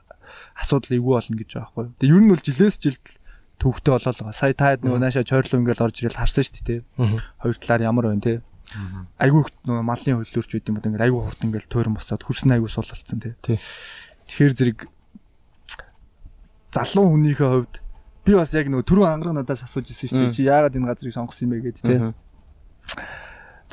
асуудал 0.56 0.96
эвгүй 0.96 1.14
болно 1.14 1.36
гэж 1.38 1.50
байгаа 1.54 1.70
байхгүй. 1.70 1.94
Тэгээ 2.00 2.16
ер 2.16 2.22
нь 2.24 2.32
бол 2.32 2.42
жилээс 2.42 2.76
жилд 2.80 3.06
төвхтэй 3.60 3.92
болоо 3.92 4.10
л 4.10 4.20
байгаа. 4.24 4.34
Сая 4.34 4.56
таад 4.56 4.80
нөгөө 4.80 5.00
наашаа 5.04 5.24
чойрлоо 5.28 5.60
ингээл 5.60 5.84
орж 5.84 5.96
ирэл 6.00 6.16
харсан 6.16 6.44
шүү 6.48 6.64
дээ. 6.64 6.80
Хоёр 7.44 7.56
талаар 7.60 7.82
ямар 7.84 8.06
байна 8.08 8.24
те. 8.24 8.34
Айгүй 9.20 9.44
нөгөө 9.68 9.84
малын 9.84 10.16
хөлөөрч 10.24 10.50
үт 10.56 10.68
юм 10.72 10.80
уу 10.80 10.86
ингээл 10.88 11.06
айгүй 11.12 11.20
хурд 11.20 11.40
ингээл 11.44 11.68
туйран 11.68 11.94
босоод 11.94 12.24
хөрснө 12.24 12.56
айгүй 12.56 12.70
сул 12.72 12.88
болцсон 12.88 13.20
те. 13.20 13.36
Тэгэхээр 13.44 14.54
зэрэг 14.56 14.78
залуу 16.72 17.06
хүнийхээ 17.12 17.50
хувьд 17.50 17.74
би 18.24 18.32
бас 18.38 18.54
яг 18.54 18.70
нөгөө 18.70 18.86
түрүү 18.86 19.06
ангараг 19.10 19.34
надаас 19.42 19.66
асууж 19.66 19.90
ирсэн 19.90 20.08
шүү 20.08 20.18
дээ. 20.22 20.34
Чи 20.34 20.42
яагаад 20.46 20.76
энэ 20.78 20.88
газрыг 20.88 21.12
сонгосон 21.12 21.44
юм 21.44 21.52
бэ 21.58 21.64
гэдэг 21.68 21.84
те. 21.84 22.14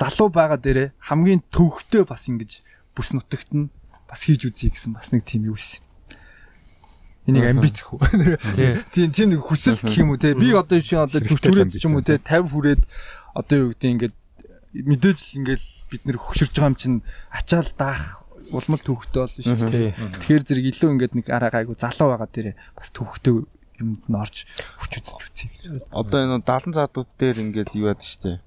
Залуу 0.01 0.29
байгаа 0.33 0.57
дээрээ 0.57 0.97
хамгийн 0.97 1.41
төвхтэй 1.53 2.03
бас 2.03 2.25
ингэж 2.25 2.65
бүс 2.97 3.13
нутагт 3.13 3.53
нь 3.53 3.69
бас 4.09 4.21
хийж 4.25 4.49
үзье 4.49 4.73
гэсэн 4.73 4.97
бас 4.97 5.13
нэг 5.13 5.23
тийм 5.29 5.45
юу 5.45 5.55
байсан. 5.61 5.86
Энийг 7.27 7.45
амбиц 7.51 7.83
хөө. 7.83 7.99
Тийм 8.95 9.11
тийм 9.11 9.27
нэг 9.35 9.43
хүсэл 9.43 9.75
гэх 9.83 9.99
юм 9.99 10.15
уу 10.15 10.19
те. 10.19 10.31
Би 10.31 10.55
одоо 10.55 10.79
чинь 10.79 11.03
одоо 11.03 11.19
төвч 11.19 11.43
хүрээд 11.43 11.75
ч 11.75 11.83
юм 11.83 11.99
уу 11.99 12.05
те 12.07 12.23
50 12.23 12.55
хүрээд 12.55 12.81
одоо 13.35 13.55
юу 13.67 13.69
гэдэг 13.75 13.91
ингээд 13.91 14.15
мэдээж 14.87 15.19
л 15.19 15.37
ингээл 15.43 15.67
бид 15.91 16.01
нэр 16.07 16.17
хөшөрж 16.23 16.53
байгаа 16.55 16.71
юм 16.71 16.79
чинь 16.79 16.97
ачаал 17.35 17.71
даах 17.75 18.23
улмал 18.51 18.79
төвхтэй 18.79 19.19
болно 19.19 19.43
шүү 19.43 19.67
дээ. 19.67 19.91
Тэгэхээр 20.23 20.43
зэрэг 20.47 20.65
илүү 20.71 20.89
ингээд 20.95 21.13
нэг 21.19 21.27
араа 21.27 21.51
гайгүй 21.51 21.75
залуу 21.75 22.15
байгаа 22.15 22.29
дээр 22.31 22.55
бас 22.79 22.89
төвхтэй 22.95 23.43
юмд 23.83 24.03
нь 24.07 24.17
орж 24.17 24.47
хүч 24.79 24.91
үзэж 25.03 25.19
үзье. 25.27 25.47
Одоо 25.91 26.19
энэ 26.23 26.47
70 26.47 26.79
заадууд 26.79 27.09
дээр 27.19 27.37
ингээд 27.43 27.75
юу 27.75 27.91
яд 27.91 28.01
штэ. 28.01 28.39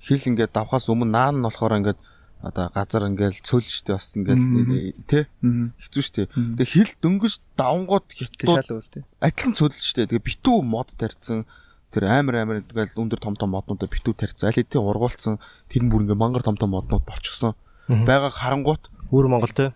Хил 0.00 0.24
ингээд 0.24 0.56
давхаас 0.56 0.88
өмнө 0.88 1.12
наан 1.12 1.40
нь 1.40 1.46
болохоор 1.46 1.78
ингээд 1.84 2.00
одоо 2.42 2.68
газар 2.74 3.08
ингээл 3.08 3.40
цөл 3.40 3.64
штэ 3.64 3.96
бас 3.96 4.12
ингээл 4.16 4.94
тэ 5.08 5.26
хэцүү 5.36 6.02
штэ. 6.02 6.28
Тэгээ 6.30 6.68
хил 6.68 6.90
дөнгөж 7.00 7.34
давангууд 7.56 8.06
хятадууд 8.12 9.04
адилхан 9.20 9.52
цөл 9.56 9.72
штэ. 9.72 10.10
Тэгээ 10.10 10.26
битүү 10.26 10.58
мод 10.60 10.92
тарьсан 10.96 11.48
тэр 11.90 12.12
амар 12.12 12.44
амар 12.44 12.56
ингээл 12.60 13.00
өндөр 13.00 13.20
том 13.20 13.34
том 13.40 13.56
моднуудаа 13.56 13.88
битүү 13.88 14.14
тарьсан. 14.14 14.52
Аль 14.52 14.58
хэдийн 14.60 14.84
ургуулсан 14.84 15.40
тэр 15.72 15.88
бүр 15.88 16.04
ингээ 16.04 16.18
мангар 16.18 16.44
том 16.44 16.60
том 16.60 16.76
моднууд 16.76 17.08
болчихсон. 17.08 17.56
Бага 17.88 18.28
харангуут 18.28 18.90
Өөр 19.10 19.28
Монгол 19.30 19.52
те. 19.54 19.72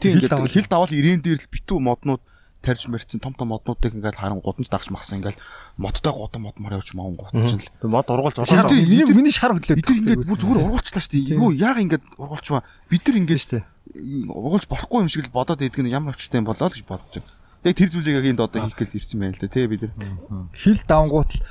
Тийм 0.00 0.16
ингээд 0.16 0.48
хил 0.48 0.66
давал 0.68 0.90
ирээн 0.90 1.20
дээр 1.20 1.40
л 1.44 1.52
битүү 1.52 1.78
моднууд 1.78 2.22
тарьж 2.66 2.90
мэрцэн 2.90 3.22
том 3.22 3.32
том 3.38 3.54
моднуудыг 3.54 3.94
ингээд 3.94 4.18
харан 4.18 4.42
гудамж 4.42 4.66
дагч 4.66 4.90
махсан 4.90 5.22
ингээд 5.22 5.38
модтой 5.78 6.10
гудам 6.10 6.50
модмор 6.50 6.82
явж 6.82 6.90
маун 6.98 7.14
гутч 7.14 7.30
л. 7.32 7.86
Мод 7.86 8.10
ургуулж 8.10 8.42
болоо. 8.42 8.66
Миний 8.74 9.06
миний 9.06 9.30
шар 9.30 9.54
хөдлөө. 9.54 9.78
Эдгээр 9.78 10.00
ингээд 10.02 10.26
бүр 10.26 10.38
зүгээр 10.42 10.62
ургуулчлаа 10.66 11.02
шүү 11.06 11.14
дээ. 11.14 11.38
Юу 11.38 11.54
яага 11.54 11.80
ингээд 11.86 12.04
ургуулчваа. 12.18 12.66
Бид 12.90 13.06
нар 13.06 13.16
ингээд 13.22 13.42
шүү 13.46 13.52
дээ. 13.54 13.64
Ургуулж 14.34 14.66
болохгүй 14.66 14.98
юм 15.06 15.10
шиг 15.14 15.30
л 15.30 15.34
бодоод 15.34 15.62
идэх 15.62 15.86
нь 15.86 15.94
ямар 15.94 16.18
очтой 16.18 16.42
юм 16.42 16.50
болоо 16.50 16.66
л 16.66 16.74
гэж 16.74 16.82
бодож 16.82 17.22
байна. 17.22 17.30
Тэгээ 17.62 17.78
тэр 17.78 17.90
зүйлийг 17.94 18.18
яг 18.18 18.26
энд 18.34 18.42
одоо 18.42 18.60
хийх 18.66 18.78
гээл 18.78 18.98
ирсэн 18.98 19.18
байна 19.22 19.34
л 19.38 19.42
да 19.42 19.48
тий 19.48 19.66
бид 19.70 19.82
нар. 19.86 19.94
Хил 20.54 20.78
давангуут 20.86 21.30
л 21.34 21.42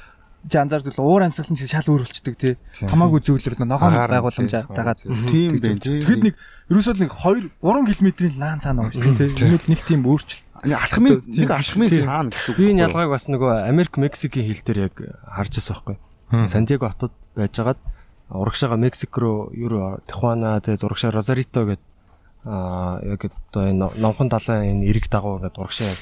чи 0.46 0.58
анзаардаг 0.58 0.94
уур 1.00 1.26
амьсгал 1.26 1.50
нь 1.50 1.58
шал 1.58 1.90
өөрчлөлтөг 1.90 2.36
тий. 2.38 2.54
Хамаагүй 2.86 3.22
зөвлөр 3.26 3.66
ногоон 3.66 3.98
байгууламж 3.98 4.54
дагаад 4.70 5.02
тийм 5.30 5.58
байх. 5.58 5.82
Тэгэхэд 5.82 6.22
нэг 6.22 6.36
ерөөсөө 6.70 7.02
нэг 7.02 7.12
2 7.12 7.50
3 7.66 7.98
км-ийн 7.98 8.38
лаан 8.38 8.60
цаана 8.62 8.86
байгаа 8.86 9.02
шүү 9.02 9.18
дээ. 9.18 9.34
Тэгвэл 9.42 9.70
нэг 9.74 9.82
тийм 9.90 10.02
өөрчлөлт. 10.06 10.46
Алхмын 10.66 11.18
нэг 11.26 11.50
алхмын 11.50 11.90
цаана 11.90 12.30
гэсэн 12.30 12.50
үг. 12.54 12.58
Би 12.62 12.66
энэ 12.74 12.86
ялгааг 12.86 13.10
бас 13.10 13.26
нөгөө 13.26 13.52
Америк 13.66 13.98
Мексикийн 13.98 14.46
хил 14.46 14.62
дээр 14.62 14.80
яг 14.90 14.96
харж 15.26 15.54
байгаа 15.58 15.98
байхгүй. 15.98 16.48
Сантьяго 16.50 16.90
хотод 16.94 17.14
байжгаад 17.34 17.80
урагшаага 18.30 18.78
Мексик 18.78 19.18
руу 19.18 19.50
юу 19.54 19.98
Тихуана 20.06 20.62
тэгээд 20.62 20.86
урагшаа 20.86 21.12
Розарито 21.14 21.66
гэдэг 21.66 21.86
аа 22.46 23.02
яг 23.02 23.26
одоо 23.26 23.66
энэ 23.66 23.98
номхон 23.98 24.30
далайн 24.30 24.82
энэ 24.82 24.90
эрэг 24.90 25.10
дагуу 25.10 25.42
гэдэг 25.42 25.58
урагшаа. 25.58 25.98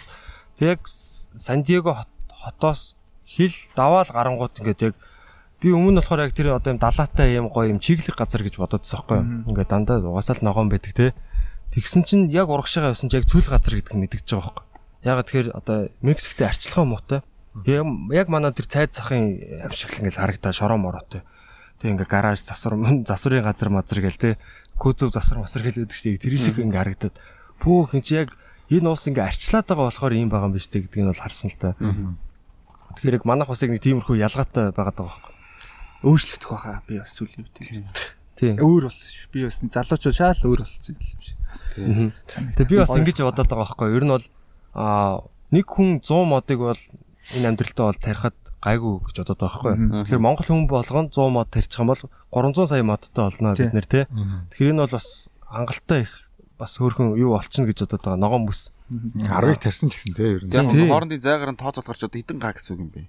Тэг 0.60 0.79
яг 0.79 0.88
Сан 0.88 1.63
Диего 1.63 2.06
хотоос 2.43 2.95
хил 3.34 3.54
даваал 3.74 4.10
гарангууд 4.13 4.62
ингээд 4.62 4.82
яг 4.93 4.96
би 5.58 5.74
өмнө 5.74 5.98
нь 5.98 6.00
болохоор 6.04 6.30
яг 6.30 6.34
тэр 6.38 6.54
одоо 6.54 6.78
юм 6.78 6.80
далаатай 6.80 7.34
юм 7.34 7.50
гоё 7.50 7.74
юм 7.74 7.80
чиглэг 7.82 8.13
газар 8.13 8.46
гэж 8.46 8.62
бодоодсон 8.62 9.00
байхгүй 9.02 9.17
юу. 9.17 9.28
Ингээд 9.50 9.72
дандаа 9.74 9.98
угаасаа 10.06 10.38
л 10.38 10.46
ногоон 10.46 10.69
байдаг 10.69 10.93
те. 10.93 11.15
Тэгсэн 11.74 12.04
чинь 12.06 12.30
яг 12.30 12.54
урагшаага 12.54 12.93
явсан 12.93 13.10
чинь 13.10 13.26
яг 13.26 13.32
цүл 13.32 13.48
газар 13.50 13.80
гэдэг 13.82 13.96
нь 13.98 14.04
мэдгэж 14.06 14.28
байгаа 14.28 14.54
байхгүй. 14.54 14.65
Ягаад 15.08 15.26
тэгэхээр 15.26 15.50
одоо 15.58 15.78
Мексиктэй 16.06 16.48
арчилгаа 16.52 16.86
муутай. 16.86 17.19
Яг 17.65 17.88
яг 18.13 18.28
манай 18.30 18.54
тэр 18.54 18.67
цайд 18.69 18.93
захын 18.93 19.39
амшигл 19.65 20.04
ингээд 20.06 20.19
харагдаа 20.22 20.54
шороо 20.54 20.78
мороотой. 20.78 21.26
Тэг 21.82 21.98
ингээ 21.98 22.12
гараж 22.12 22.46
засвар 22.46 22.78
засварын 23.08 23.48
газар 23.48 23.69
мазар 23.74 24.00
гэл 24.04 24.19
те. 24.19 24.38
Кузов 24.78 25.15
засвар 25.15 25.41
масар 25.41 25.63
гэл 25.63 25.88
үүдэх 25.88 25.96
чинь 25.98 26.19
тэр 26.19 26.38
шиг 26.38 26.60
ингээ 26.60 26.76
харагдаад 26.76 27.15
пүү 27.63 27.96
хин 27.96 28.04
чи 28.04 28.19
яг 28.19 28.36
энэ 28.67 28.89
уус 28.89 29.08
ингээ 29.08 29.32
арчлаад 29.32 29.65
байгаа 29.65 29.88
болохоор 29.89 30.13
ийм 30.13 30.30
байгаа 30.30 30.52
юм 30.52 30.56
биш 30.60 30.67
те 30.67 30.84
гэдгийг 30.84 31.08
нь 31.08 31.12
бол 31.12 31.24
харсан 31.24 31.50
л 31.50 31.58
та. 31.58 31.76
Тэгэхээр 32.97 33.17
яг 33.19 33.25
манайх 33.25 33.49
бас 33.49 33.63
яг 33.63 33.71
нэг 33.73 33.84
тиймэрхүү 33.84 34.15
ялгаатай 34.21 34.71
байгаад 34.71 34.97
байгаа 34.97 35.08
байхгүй. 35.10 35.34
Өөрчлөгдөх 36.03 36.51
байхаа 36.51 36.82
би 36.88 36.99
бас 36.99 37.12
сүлийн 37.15 37.47
үед. 37.47 37.97
Тийм. 38.38 38.58
Өөр 38.60 38.89
болсон. 38.89 39.29
Би 39.32 39.45
бас 39.45 39.58
залуучууд 39.62 40.15
шаал 40.17 40.41
өөр 40.43 40.62
болсон 40.65 40.93
юм 40.93 41.21
шиг. 41.21 41.38
Тэгээ 42.58 42.69
би 42.69 42.77
бас 42.82 42.93
ингэж 42.93 43.23
бодоод 43.23 43.49
байгаа 43.49 43.63
байхгүй. 43.63 43.93
Ер 43.93 44.03
нь 44.03 44.13
бол 44.13 44.25
аа 44.73 45.23
нэг 45.53 45.65
хүн 45.69 46.01
100 46.01 46.25
модыг 46.27 46.60
бол 46.60 46.82
энэ 47.38 47.47
амьдралтаа 47.53 47.86
бол 47.93 48.01
тарихад 48.01 48.38
гайгүй 48.63 48.93
гэж 49.06 49.15
бодоод 49.21 49.41
байгаа 49.43 49.62
байхгүй. 49.63 49.75
Тэгэхээр 50.08 50.25
Монгол 50.25 50.47
хүн 50.49 50.67
болгоно 50.67 51.10
100 51.13 51.29
мод 51.29 51.49
тарьчих 51.53 51.79
юм 51.79 51.91
бол 51.93 52.01
300 52.34 52.67
сая 52.67 52.84
модтой 52.84 53.23
олно 53.29 53.53
бид 53.53 53.73
нэр 53.73 53.88
те. 53.88 54.01
Тэгэхээр 54.51 54.73
энэ 54.73 54.84
бол 54.84 54.95
бас 54.97 55.29
хангалттай 55.45 56.01
их 56.08 56.13
бас 56.58 56.78
хөөрхөн 56.78 57.18
юу 57.18 57.34
болчихно 57.36 57.68
гэж 57.70 57.86
бодоод 57.86 58.04
байгаа. 58.04 58.22
Ногоон 58.22 58.46
бүс. 58.48 58.72
10-ыг 58.92 59.60
тарьсан 59.60 59.89
ч 59.89 59.98
гэсэн 59.98 60.13
тий 60.13 60.30
ер 60.38 60.44
нь. 60.46 60.52
Тийм. 60.52 60.89
хоорондын 60.89 61.22
зайгаар 61.22 61.52
нь 61.54 61.60
тооцоолох 61.60 61.89
гарч 61.89 62.02
одоо 62.06 62.20
хэдэн 62.20 62.39
га 62.39 62.54
гэсэн 62.54 62.74
үг 62.78 62.82
юм 62.82 62.89
бэ? 62.94 63.02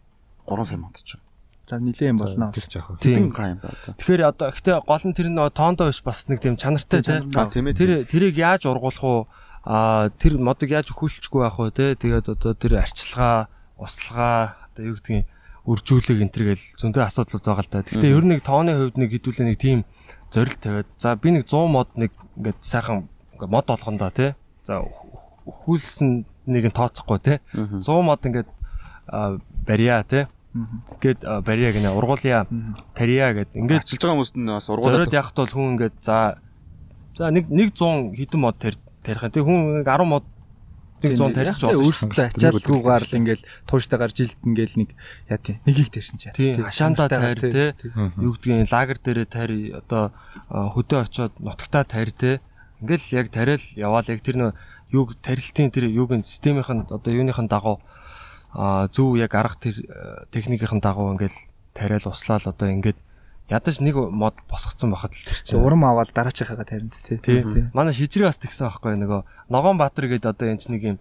3 0.48 0.64
сая 0.64 0.78
мод 0.80 0.96
ч. 1.00 1.20
За 1.68 1.76
нилээ 1.80 2.12
юм 2.12 2.18
болно. 2.18 2.52
Тийм. 2.52 3.28
Хэдэн 3.28 3.28
га 3.32 3.44
юм 3.52 3.58
бэ 3.60 3.68
одоо? 3.68 3.92
Тэгэхээр 4.00 4.22
одоо 4.24 4.46
ихтэй 4.48 4.74
гол 4.80 5.04
нь 5.04 5.16
тэр 5.16 5.28
нь 5.28 5.38
тоондоо 5.52 5.86
биш 5.92 6.00
бас 6.00 6.24
нэг 6.28 6.40
тийм 6.40 6.56
чанартай 6.56 7.04
тийм 7.04 7.68
ээ. 7.68 7.76
Тэр 7.76 7.90
тэрийг 8.08 8.36
яаж 8.40 8.64
ургуулах 8.64 9.04
уу? 9.04 9.28
А 9.64 10.12
тэр 10.12 10.36
модыг 10.36 10.72
яаж 10.72 10.92
өхүүлчихгүй 10.92 11.40
байх 11.40 11.56
вэ 11.56 11.72
те? 11.72 11.96
Тэгээд 11.96 12.36
одоо 12.36 12.52
тэр 12.52 12.84
арчилгаа, 12.84 13.48
услага 13.80 14.60
одоо 14.72 14.92
юу 14.92 14.96
гэдгийг 15.00 15.24
үржүүлэг 15.64 16.20
энэ 16.20 16.32
төр 16.36 16.44
гэл 16.52 16.66
зөндөө 16.76 17.02
асуудлууд 17.08 17.44
байгаа 17.48 17.64
л 17.64 17.72
да. 17.72 17.80
Гэхдээ 17.80 18.12
ер 18.12 18.24
нь 18.28 18.32
нэг 18.36 18.44
тооны 18.44 18.76
хувьд 18.76 19.00
нэг 19.00 19.10
хэдүүлээ 19.16 19.46
нэг 19.48 19.56
тийм 19.56 19.78
зорилт 20.28 20.60
тавиад 20.60 20.88
за 21.00 21.16
би 21.16 21.32
нэг 21.32 21.48
100 21.48 21.72
мод 21.72 21.88
нэг 21.96 22.12
ингээд 22.36 22.60
сайхан 22.60 23.08
мод 23.46 23.66
болгондоо 23.66 24.10
те. 24.10 24.34
За 24.64 24.82
өхүүлсэн 25.46 26.24
нэг 26.46 26.64
нь 26.68 26.76
тооцохгүй 26.76 27.18
те. 27.20 27.34
100 27.52 27.84
мод 28.02 28.24
ингээд 28.24 28.48
барья 29.66 30.04
те. 30.08 30.28
Ингээд 30.54 31.20
барья 31.44 31.72
гэнэ 31.72 31.90
ургуулъя. 31.92 32.46
Тарья 32.94 33.32
гэд 33.34 33.52
ингээд 33.54 33.84
Ажиллаж 33.84 34.00
байгаа 34.00 34.14
хүмүүст 34.16 34.36
нь 34.38 34.48
бас 34.48 34.66
зориод 34.68 34.86
ургуулад 34.86 35.12
явахт 35.14 35.36
бол 35.36 35.52
хүн 35.52 35.72
ингээд 35.76 35.96
за 36.00 36.38
за 37.16 37.30
нэг 37.30 37.50
нэг 37.50 37.74
100 37.74 38.14
хэдэн 38.16 38.40
мод 38.40 38.56
тарь 38.58 38.78
тарих. 39.02 39.28
Тэг 39.32 39.44
хүн 39.44 39.82
нэг 39.82 39.88
10 39.88 40.06
мод 40.08 40.24
нэг 41.04 41.12
100 41.20 41.34
тарьчих 41.36 41.60
Тэгээ 41.60 41.74
болно. 41.74 41.84
өөрсдөө 41.84 42.24
ачаалгүйгээр 42.24 43.04
л 43.04 43.18
ингээл 43.18 43.44
тууштай 43.68 43.98
гар 44.00 44.12
жилд 44.14 44.38
ингээл 44.40 44.76
нэг 44.80 44.90
яа 45.28 45.38
тий 45.42 45.56
нэгийг 45.68 45.90
тарьсан 45.92 46.16
ч 46.16 46.22
яа. 46.30 46.34
Тийм 46.38 46.64
хашаанда 46.64 47.08
тайр 47.12 47.38
те 47.40 47.74
тий. 47.76 47.92
юу 48.16 48.32
гэдгийг 48.32 48.72
лагер 48.72 48.98
дээрээ 49.04 49.28
тайр 49.28 49.50
одоо 49.84 50.16
хөдөө 50.48 51.00
очоод 51.04 51.32
нутагтаа 51.42 51.84
тайр 51.84 52.10
те 52.16 52.40
ингээл 52.84 53.24
яг 53.24 53.32
тариал 53.32 53.64
яваал 53.74 54.06
яг 54.12 54.20
тэр 54.20 54.36
нөө 54.36 54.52
юг 54.92 55.16
тарилтын 55.24 55.72
тэр 55.72 55.88
юугийн 55.88 56.22
системийнх 56.22 56.68
нь 56.70 56.86
одоо 56.92 57.10
юуныхын 57.10 57.48
дагуу 57.48 57.80
а 58.52 58.86
зөв 58.92 59.16
яг 59.16 59.34
арга 59.34 59.56
тэр 59.58 59.80
э, 59.80 60.28
техникийн 60.30 60.84
дагуу 60.84 61.16
ингээл 61.16 61.34
тариал 61.72 62.12
услаал 62.12 62.44
одоо 62.44 62.68
ингээд 62.68 63.00
ядаж 63.50 63.80
нэг 63.80 63.96
мод 63.96 64.34
босгоцсон 64.48 64.94
байхад 64.94 65.12
л 65.12 65.24
тэр 65.26 65.40
чинь 65.42 65.60
Урам 65.60 65.84
аваад 65.84 66.12
дараачихагаа 66.14 66.64
таринд 66.64 66.96
тий. 67.04 67.44
Манай 67.76 67.92
шижрээ 67.92 68.32
бас 68.32 68.40
тэгсэн 68.40 68.72
байхгүй 68.72 68.96
нөгөө 68.96 69.20
Ногоон 69.52 69.76
Баатар 69.76 70.08
гэдэг 70.08 70.32
одоо 70.32 70.48
энэ 70.48 70.62
ч 70.64 70.72
нэг 70.72 70.82
юм 70.84 70.98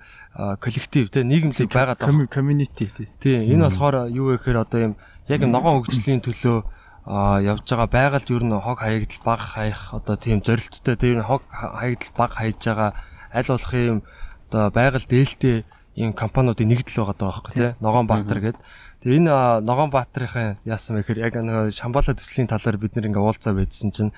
коллектив 0.60 1.08
те 1.08 1.24
нийгэмлэг 1.24 1.72
байгаад 1.72 2.04
байгаа. 2.04 2.28
Community 2.28 2.92
тий. 2.92 3.08
Тийм. 3.24 3.48
Энэ 3.48 3.72
болохоор 3.72 4.12
юу 4.12 4.36
вэ 4.36 4.44
гэхээр 4.44 4.60
одоо 4.60 4.80
юм 4.92 4.94
яг 5.32 5.40
ногоон 5.48 5.88
хөгжлийн 5.88 6.20
төлөө 6.20 6.68
а 7.06 7.40
явж 7.44 7.68
байгаа 7.68 7.88
байгальд 7.88 8.30
ер 8.32 8.44
нь 8.44 8.56
хог 8.56 8.80
хаягдал 8.80 9.22
баг 9.26 9.40
хаях 9.40 9.94
одоо 9.94 10.16
тийм 10.16 10.40
зорилттой 10.40 10.96
тэр 10.96 11.24
хог 11.24 11.44
хаягдал 11.52 12.12
баг 12.16 12.32
хайж 12.32 12.60
байгаа 12.64 12.92
аль 13.34 13.48
болох 13.48 13.74
юм 13.74 14.00
одоо 14.48 14.72
байгаль 14.72 15.08
дээлтэй 15.10 15.66
юм 15.96 16.14
компаниудын 16.14 16.68
нэгдэл 16.68 17.04
байгаа 17.04 17.18
даа 17.20 17.30
байхгүй 17.30 17.54
тий 17.54 17.72
Ногоон 17.82 18.08
Баатар 18.08 18.40
гэдэг. 18.40 18.62
Тэгээ 19.04 19.18
энэ 19.20 19.62
Ногоон 19.62 19.92
Баатарын 19.92 20.58
яасан 20.66 20.96
бэ 20.96 21.04
гэхээр 21.04 21.20
яг 21.28 21.36
нэг 21.38 21.74
Шамбала 21.76 22.16
төслийн 22.16 22.48
талаар 22.48 22.78
бид 22.80 22.96
нэр 22.96 23.12
ингээ 23.12 23.22
уулзаа 23.22 23.54
байдсан 23.54 23.92
чинь 23.92 24.16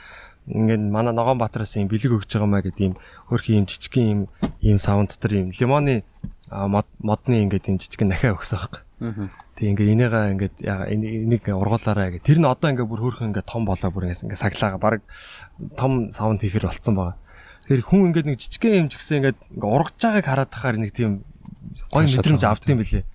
ингээд 0.47 0.79
манай 0.79 1.11
Ногоон 1.11 1.41
Баатараас 1.41 1.75
юм 1.75 1.89
бэлэг 1.89 2.21
өгч 2.21 2.37
байгаа 2.37 2.47
маа 2.47 2.61
гэдэг 2.63 2.93
юм 2.93 2.95
хөрхи 3.27 3.57
юм 3.57 3.65
жижигхэн 3.65 4.05
юм 4.07 4.21
ийм 4.61 4.77
саунд 4.77 5.09
дотор 5.11 5.33
юм 5.33 5.49
лимоны 5.51 6.05
модны 6.51 7.35
ингээд 7.43 7.67
юм 7.67 7.81
жижигхэн 7.81 8.13
нахиа 8.13 8.37
өгсөн 8.37 8.59
байхгүй. 8.61 8.81
Тэг 9.55 9.65
ингээ 9.71 9.91
энийгээ 9.95 10.31
ингээд 10.35 10.55
энийг 10.63 11.43
ургуулаарай 11.47 12.19
гэ. 12.19 12.27
Тэр 12.27 12.43
нь 12.43 12.47
одоо 12.47 12.69
ингээ 12.71 12.87
бүр 12.87 13.01
хөөрхөн 13.01 13.31
ингээ 13.31 13.47
том 13.47 13.63
болоо 13.63 13.89
бүр 13.91 14.11
ингээ 14.11 14.35
саглаага 14.35 14.79
баг 14.79 15.01
том 15.79 16.11
саунд 16.11 16.43
хийхэр 16.43 16.67
болцсон 16.67 16.95
байгаа. 16.95 17.15
Тэгэхээр 17.63 17.87
хүн 17.87 18.01
ингээд 18.11 18.27
нэг 18.27 18.37
жижигхэн 18.43 18.79
юм 18.83 18.87
ч 18.91 18.99
гэсэн 18.99 19.15
ингээд 19.23 19.39
ингээ 19.55 19.71
ургаж 19.71 19.95
байгааг 19.95 20.27
хараад 20.27 20.51
тахаар 20.51 20.75
нэг 20.75 20.91
тийм 20.91 21.23
гоё 21.87 22.03
мэдрэмж 22.03 22.43
авдсан 22.43 22.75
билээ. 22.75 23.07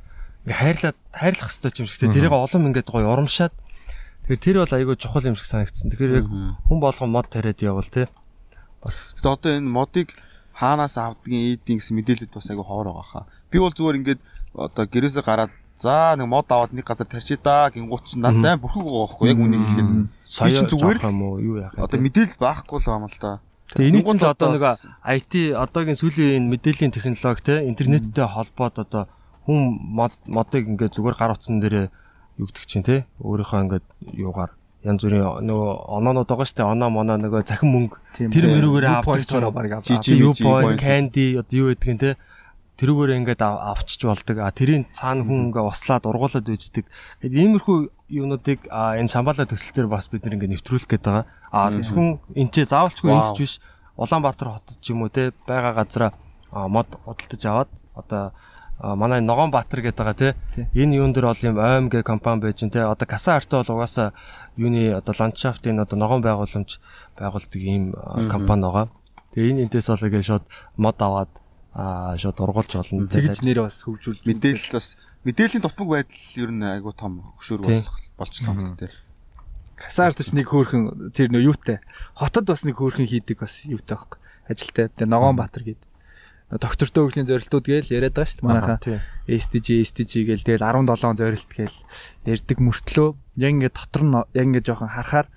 Ингээ 0.49 0.61
хайрлаад 0.65 0.99
хайрлах 1.13 1.51
хэрэгтэй 1.53 1.81
юм 1.85 1.89
шиг 1.93 2.01
те. 2.01 2.09
Тэрийг 2.09 2.33
олон 2.33 2.69
ингээд 2.73 2.89
гоё 2.89 3.05
урамшаад 3.05 3.53
Тэгэхээр 4.31 4.47
тэр 4.47 4.57
бол 4.63 4.77
айгүй 4.79 4.95
чухал 4.95 5.27
юм 5.27 5.35
шиг 5.35 5.51
санагдсан. 5.51 5.91
Тэгэхээр 5.91 6.23
яг 6.23 6.27
хүн 6.31 6.79
болгон 6.79 7.11
мод 7.11 7.27
тариад 7.35 7.59
явал 7.67 7.91
те. 7.91 8.07
Бас 8.79 9.11
одоо 9.19 9.59
энэ 9.59 9.67
модыг 9.67 10.15
хаанаас 10.55 10.95
авдгийн 11.03 11.59
эдийн 11.59 11.83
гэсэн 11.83 11.99
мэдээлэлд 11.99 12.31
бас 12.31 12.47
айгүй 12.47 12.63
ховор 12.63 12.95
байгаа 12.95 13.11
хаа. 13.11 13.25
Би 13.51 13.59
бол 13.59 13.75
зүгээр 13.75 13.99
ингээд 13.99 14.23
одоо 14.55 14.87
гэрээсээ 14.87 15.27
гараад 15.27 15.51
за 15.81 16.15
нэг 16.17 16.29
мод 16.29 16.47
аваад 16.53 16.73
нэг 16.77 16.85
газар 16.85 17.09
тарчи 17.09 17.41
да 17.41 17.73
гингуут 17.73 18.05
чинь 18.05 18.21
надад 18.21 18.45
аим 18.45 18.61
бүрхэг 18.61 18.85
байгаа 18.85 19.07
байхгүй 19.09 19.29
яг 19.33 19.39
үнийг 19.41 19.65
хэлэхэд. 19.65 19.91
соёо 20.29 20.69
зүгээр 20.69 20.99
зүгээр 21.01 21.09
юм 21.09 21.23
уу 21.25 21.37
юу 21.41 21.57
яах 21.65 21.75
вэ? 21.75 21.85
Одоо 21.85 21.99
мэдээлэл 22.05 22.37
байхгүй 22.37 22.77
л 22.77 22.85
байгаа 22.85 23.01
юм 23.01 23.09
л 23.09 23.19
да. 23.21 23.33
Тэгээ 23.73 23.89
энийг 23.89 24.05
чинь 24.05 24.21
л 24.21 24.29
одоо 24.29 24.49
нэг 24.53 24.65
IT 25.01 25.33
одоогийн 25.57 25.99
сүүлийн 26.01 26.37
энэ 26.37 26.51
мэдээллийн 26.53 26.93
технологи 26.93 27.43
те 27.49 27.55
интернеттэй 27.65 28.29
холбоод 28.29 28.77
одоо 28.77 29.03
хүн 29.49 29.61
мод 29.81 30.13
модыг 30.29 30.69
ингээд 30.69 30.95
зүгээр 30.95 31.17
гар 31.17 31.33
утсан 31.33 31.65
дээр 31.65 31.89
юу 32.37 32.47
гэдэг 32.47 32.65
чинь 32.69 32.85
те 32.85 32.97
өөрийнхөө 33.25 33.61
ингээд 33.65 33.87
юугаар 34.21 34.53
янз 34.85 35.05
бүрийн 35.05 35.45
нөгөө 35.45 35.71
оноонууд 35.97 36.29
байгаа 36.29 36.49
штэ 36.49 36.65
оноо 36.65 36.89
моноо 36.89 37.17
нөгөө 37.21 37.45
захин 37.45 37.69
мөнгө 37.69 37.97
тэр 38.17 38.49
мөрөөгөр 38.49 38.87
авдаг 38.89 39.25
ч 39.29 39.33
авдаг 39.37 39.53
баг 39.53 39.73
авдаг. 39.77 40.01
Point. 40.41 40.81
candy 40.81 41.37
одоо 41.37 41.57
юу 41.61 41.69
гэдгийг 41.77 42.01
те 42.01 42.11
тэрүүгээр 42.81 43.13
ингээд 43.21 43.43
ав- 43.45 43.77
авчиж 43.77 44.01
болдог. 44.09 44.37
А 44.41 44.49
тэрийн 44.51 44.89
цаана 44.89 45.21
хүн 45.29 45.53
ингээ 45.53 45.61
услаад 45.69 46.09
ургуулад 46.09 46.49
үйждэг. 46.49 46.89
Гэт 47.21 47.33
иймэрхүү 47.37 47.79
юунуудыг 48.09 48.65
энэ 48.73 49.13
шамбала 49.13 49.45
төсөл 49.45 49.77
дээр 49.77 49.89
бас 49.93 50.09
бид 50.09 50.25
нэг 50.25 50.41
ингээ 50.41 50.57
нэвтрүүлэх 50.57 50.89
гээд 50.89 51.05
байгаа. 51.05 51.27
А 51.53 51.69
зөвхөн 51.69 52.25
энэ 52.33 52.51
ч 52.51 52.65
заавалчгүй 52.65 53.13
Вау. 53.13 53.21
энд 53.21 53.37
ч 53.37 53.39
биш. 53.45 53.55
Улаанбаатар 54.01 54.49
хотод 54.57 54.81
ч 54.81 54.97
юм 54.97 55.05
уу 55.05 55.13
те 55.13 55.37
байгаа 55.45 55.77
газараа 55.77 56.17
а, 56.51 56.67
мод 56.73 56.89
худалдаж 57.05 57.43
аваад 57.45 57.71
одоо 57.93 58.33
манай 58.81 59.21
Ногоон 59.21 59.51
Баатар 59.53 59.85
гэдэг 59.85 60.01
байгаа 60.01 60.17
те 60.17 60.29
энэ 60.73 60.97
юун 61.05 61.13
дээр 61.13 61.29
бол 61.29 61.45
юм 61.45 61.89
гэ 61.93 62.01
компани 62.03 62.41
байж 62.41 62.65
те 62.65 62.81
одоо 62.81 63.05
Каса 63.07 63.37
арт 63.37 63.53
бол 63.53 63.77
угаасаа 63.77 64.17
юуны 64.57 64.97
одоо 64.97 65.13
ландшафтын 65.13 65.85
одоо 65.85 65.99
ногоон 66.01 66.25
байгууламж 66.25 66.81
байгуулдаг 67.19 67.61
ийм 67.61 67.93
компани 68.33 68.65
байгаа. 68.65 68.89
Тэгээ 69.37 69.51
энэ 69.53 69.63
энэс 69.69 69.89
бол 69.93 70.07
ингээ 70.09 70.25
шууд 70.25 70.45
мод 70.81 70.97
аваад 70.97 71.29
аа 71.75 72.19
шууд 72.19 72.39
ургуулж 72.43 72.73
болно. 72.75 73.07
Тэгж 73.07 73.47
нэр 73.47 73.63
бас 73.63 73.87
хөгжүүлж 73.87 74.27
Мэдээлэл 74.27 74.75
бас 74.75 74.99
мэдээллийн 75.23 75.63
дутмаг 75.63 75.89
байдал 75.89 76.43
ер 76.43 76.51
нь 76.51 76.67
айгүй 76.67 76.95
том 76.99 77.23
хөшөөр 77.39 77.61
болох 77.63 77.97
болчихлоо 78.19 78.55
юм 78.59 78.75
тий. 78.75 78.91
Касаард 79.79 80.19
ч 80.19 80.35
нэг 80.35 80.51
хөөрхөн 80.51 81.15
тэр 81.15 81.31
нөө 81.31 81.55
юутай. 81.55 81.79
Хотод 82.19 82.51
бас 82.51 82.67
нэг 82.67 82.75
хөөрхөн 82.75 83.07
хийдэг 83.07 83.39
бас 83.39 83.63
юутай 83.65 83.97
байхгүй. 83.97 84.19
Ажилтай. 84.51 84.91
Тэгээ 84.91 85.09
Ногоон 85.09 85.39
Баатар 85.39 85.63
гээд. 85.63 85.83
Доктортой 86.51 87.07
хөгжлийн 87.07 87.31
зорилтууд 87.31 87.63
гээл 87.63 87.95
яриад 87.95 88.19
байгаа 88.19 88.27
шүү 88.27 88.43
дээ 88.43 88.51
манайхаа. 88.51 88.79
SDG 89.31 89.69
SDG 89.87 90.13
гээл 90.27 90.43
тэгэл 90.43 90.67
17 90.67 91.23
зорилт 91.23 91.47
гээл 91.55 91.79
ярьдаг 92.27 92.59
мөртлөө 92.59 93.09
яг 93.39 93.51
ингээд 93.55 93.79
дотор 93.79 94.03
нь 94.03 94.19
яг 94.19 94.45
ингээд 94.51 94.67
жоохон 94.67 94.91
харахаар 94.91 95.31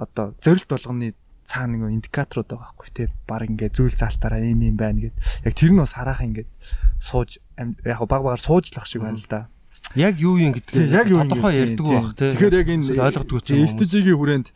одоо 0.00 0.32
зорилт 0.40 0.68
болгоны 0.72 1.12
цаана 1.44 1.76
нэг 1.76 2.00
индикаторууд 2.00 2.48
байгаа 2.48 2.72
байхгүй 2.74 2.90
тий 2.92 3.08
баг 3.28 3.44
ингээд 3.48 3.76
зүйл 3.76 3.94
залтаараа 3.94 4.40
ийм 4.40 4.64
юм 4.64 4.76
байна 4.80 5.08
гэд 5.08 5.16
яг 5.44 5.54
тэр 5.54 5.72
нь 5.72 5.80
бас 5.80 5.94
хараахан 5.94 6.28
ингээд 6.32 6.50
сууж 6.98 7.38
яг 7.60 8.00
баг 8.08 8.22
багаар 8.24 8.40
суужлах 8.40 8.88
шиг 8.88 9.04
байна 9.04 9.20
л 9.20 9.28
да. 9.28 9.48
Яг 9.94 10.16
юу 10.18 10.38
юм 10.40 10.54
Тий, 10.56 10.88
гэдэг 10.88 10.90
яг 10.90 11.06
юу 11.06 11.20
юм 11.20 11.28
тодорхой 11.28 11.54
ярьдаг 11.54 11.84
тий. 11.84 11.94
байх 11.94 12.08
тий. 12.16 12.30
Тэгэхээр 12.32 12.54
яг 12.56 12.68
энэ 12.72 12.84
ойлгодгүй 13.04 13.40
ч 13.44 13.48
юм. 13.52 13.66
SDG-ийн 13.68 14.16
хүрээнд 14.16 14.48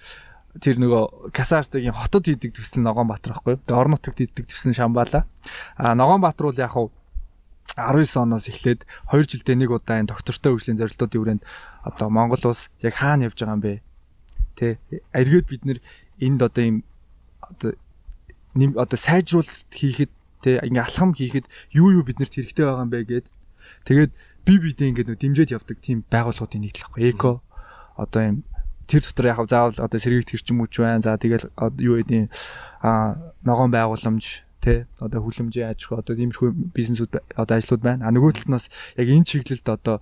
тэр 0.58 0.76
нөгөө 0.80 1.30
Касартагийн 1.30 1.94
хотод 1.94 2.24
хийдэг 2.26 2.56
төсөл 2.56 2.82
Ногоонбаатар 2.82 3.36
байхгүй. 3.36 3.60
Тэгээ 3.62 3.78
орон 3.78 3.94
нутагт 3.94 4.18
хийдэг 4.18 4.46
төсөл 4.48 4.74
Шамбала. 4.74 5.28
А 5.76 5.94
Ногоонбаатар 5.94 6.48
бол 6.48 6.58
яг 6.58 6.72
хав 6.72 6.90
19 7.78 8.18
оноос 8.18 8.48
эхлээд 8.50 8.82
2 9.12 9.22
жилдээ 9.28 9.54
нэг 9.54 9.70
удаа 9.70 10.02
энэ 10.02 10.10
доктортой 10.10 10.56
хөгжлийн 10.56 10.80
зорилтуудын 10.82 11.20
хүрээнд 11.20 11.42
одоо 11.86 12.08
Монгол 12.10 12.42
улс 12.50 12.72
яг 12.82 12.98
хаана 12.98 13.30
явж 13.30 13.38
байгаа 13.38 13.54
юм 13.54 13.62
бэ? 13.62 13.74
Тэ 14.58 14.82
эргээд 15.14 15.46
бид 15.46 15.62
нэр 15.62 15.78
энд 16.18 16.42
одоо 16.42 16.64
юм 16.66 16.76
одоо 17.38 17.78
нэм 18.58 18.74
одоо 18.74 18.98
сайжруулалт 18.98 19.70
хийхэд 19.70 20.10
тэ 20.42 20.58
ингээ 20.66 20.82
алхам 20.82 21.14
хийхэд 21.14 21.46
юу 21.78 21.94
юу 21.94 22.02
биднэрт 22.02 22.34
хэрэгтэй 22.34 22.66
байгаа 22.66 22.82
юм 22.82 22.90
бэ 22.90 23.06
гэд. 23.06 23.26
Тэгээд 23.86 24.12
би 24.42 24.52
бидээ 24.58 24.90
ингээ 24.90 25.06
нөө 25.06 25.18
дэмжиж 25.22 25.48
явдаг 25.54 25.78
тийм 25.78 26.02
байгууллагуудын 26.10 26.62
нэг 26.66 26.74
л 26.74 26.82
байхгүй. 26.90 27.02
Эко 27.14 27.32
одоо 27.94 28.22
юм 28.26 28.36
тэр 28.88 29.02
дотор 29.04 29.26
яг 29.30 29.38
заавал 29.46 29.78
одоо 29.78 29.98
сэргийгт 30.00 30.32
хэрчм 30.34 30.58
үуч 30.58 30.74
байна. 30.80 31.04
За 31.04 31.14
тэгэл 31.14 31.46
юу 31.78 32.02
гэдэг 32.02 32.32
а 32.82 33.20
ногоон 33.44 33.70
байгууламж 33.70 34.42
тэ 34.58 34.88
одоо 34.98 35.22
хүлэмжийн 35.22 35.70
аж 35.70 35.86
ахуй 35.86 36.02
одоо 36.02 36.14
иймэрхүү 36.16 36.50
бизнесүүд 36.74 37.12
одоо 37.36 37.54
ажлууд 37.54 37.82
байна. 37.84 38.08
А 38.08 38.14
нөгөө 38.14 38.42
талд 38.42 38.48
нь 38.48 38.56
бас 38.56 38.66
яг 38.96 39.06
энэ 39.06 39.28
чиглэлд 39.28 39.68
одоо 39.68 39.96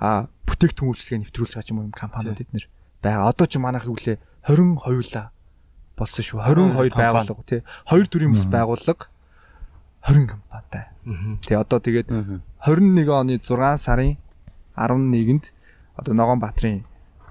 а 0.00 0.26
бүтээгдэхүүн 0.48 0.90
үйлчлэгээ 0.90 1.20
нэвтрүүлж 1.30 1.52
байгаа 1.54 1.70
юм 1.78 1.94
компаниуд 1.94 2.42
эднэр 2.42 2.66
байгаа. 3.02 3.28
Одоо 3.28 3.46
ч 3.46 3.58
манайх 3.58 3.84
юу 3.86 3.96
лээ 3.96 4.18
20 4.46 4.76
хоёулаа 4.84 5.30
болсон 5.96 6.22
шүү. 6.24 6.40
22 6.40 6.94
байгууллага 6.96 7.42
тий. 7.46 7.60
Хоёр 7.84 8.06
төрлийн 8.06 8.32
бас 8.32 8.44
байгууллага 8.46 9.08
20 10.06 10.26
компанитай. 10.28 10.84
Тий 11.44 11.56
одоо 11.56 11.78
тэгээд 11.80 12.08
21 12.64 13.08
оны 13.08 13.36
6 13.40 13.76
сарын 13.76 14.16
11-нд 14.76 15.52
одоо 15.96 16.14
Ногоон 16.14 16.40
Баатрин 16.40 16.84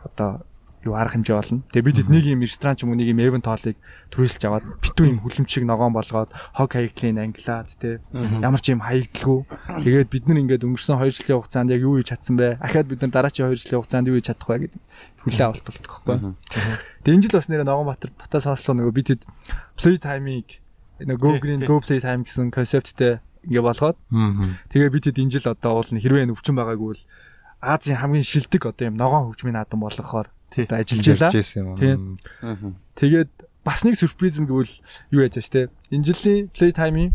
одоо 0.03 0.45
юу 0.85 0.95
арга 0.95 1.19
хэмжээ 1.19 1.35
болно. 1.35 1.63
Тэгээ 1.75 1.87
бид 1.87 2.07
нэг 2.07 2.25
юм 2.29 2.41
ресторан 2.43 2.75
ч 2.79 2.87
юм 2.87 2.95
уу 2.95 2.99
нэг 2.99 3.11
юм 3.11 3.19
эвент 3.19 3.43
хоолыг 3.43 3.75
төрүүлж 4.15 4.43
аваад 4.47 4.65
битүү 4.79 5.05
юм 5.11 5.19
хүлэмжийг 5.19 5.65
ногоон 5.67 5.91
болгоод 5.91 6.31
хог 6.31 6.69
хаягдлын 6.71 7.19
ангилаад 7.19 7.67
те 7.83 7.99
ямар 8.15 8.63
ч 8.63 8.71
юм 8.71 8.79
хаягдалгүй. 8.79 9.39
Тэгээд 9.83 10.07
бид 10.07 10.25
нар 10.31 10.39
ингээд 10.39 10.63
өнгөрсөн 10.63 11.03
2 11.03 11.11
жилийн 11.19 11.39
хугацаанд 11.43 11.73
яг 11.75 11.83
юу 11.83 11.99
хийж 11.99 12.15
чадсан 12.15 12.39
бэ? 12.39 12.63
Ахаад 12.63 12.87
бид 12.87 13.03
нар 13.03 13.11
дараагийн 13.11 13.51
2 13.51 13.59
жилийн 13.59 13.79
хугацаанд 13.83 14.07
юу 14.07 14.15
хийж 14.15 14.27
чадах 14.31 14.47
вэ 14.47 14.57
гэдэг 14.71 14.81
хүлээ 15.27 15.45
авалт 15.51 15.65
болдог 15.67 15.91
байхгүй. 15.91 16.17
Тэгээ 17.03 17.15
энэ 17.19 17.23
жил 17.27 17.35
бас 17.35 17.47
нэр 17.51 17.63
Ногоонбаатар 17.67 18.11
Батас 18.15 18.47
хоослоо 18.47 18.75
нөгөө 18.79 18.95
бид 18.95 19.07
хэд 19.11 19.21
play 19.75 19.97
time-ыг 19.99 20.47
нөгөө 21.03 21.19
go 21.19 21.39
green 21.43 21.61
go 21.67 21.79
play 21.83 21.99
time 21.99 22.23
гэсэн 22.23 22.51
концепттэй 22.55 23.19
ингээ 23.47 23.63
болгоод 23.63 23.97
тэгээ 24.71 24.89
бид 24.95 25.05
хэд 25.11 25.19
энэ 25.19 25.33
жил 25.35 25.51
одоо 25.51 25.79
уул 25.79 25.91
нь 25.91 25.99
хэрвээ 25.99 26.31
өвчин 26.31 26.55
байгаагүй 26.55 26.87
бол 26.95 27.03
Азийн 27.59 27.99
хамгийн 27.99 28.23
шилдэг 28.23 28.63
одоо 28.71 28.87
юм 28.87 28.95
ногоон 28.95 29.31
хөгжмийн 29.31 29.59
наадам 29.59 29.83
болгохоор 29.83 30.27
ажиллаж 30.57 31.07
байлаа. 31.07 31.31
Тийм. 31.77 32.19
Тэгээд 32.95 33.31
бас 33.63 33.83
нэг 33.85 33.95
сюрприз 33.95 34.39
нь 34.41 34.47
гэвэл 34.49 34.73
юу 35.13 35.21
яаж 35.21 35.37
ч 35.37 35.49
те. 35.49 35.69
Энэ 35.93 36.05
жилийн 36.09 36.49
Playtime-ийн 36.49 37.13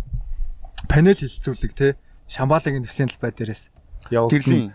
панел 0.89 1.19
хилцүүлэг 1.19 1.73
те. 1.75 1.97
Шамбаалагын 2.31 2.85
төслийн 2.85 3.11
талбай 3.11 3.33
дээрээс. 3.33 3.73
Гэрлийн 4.11 4.73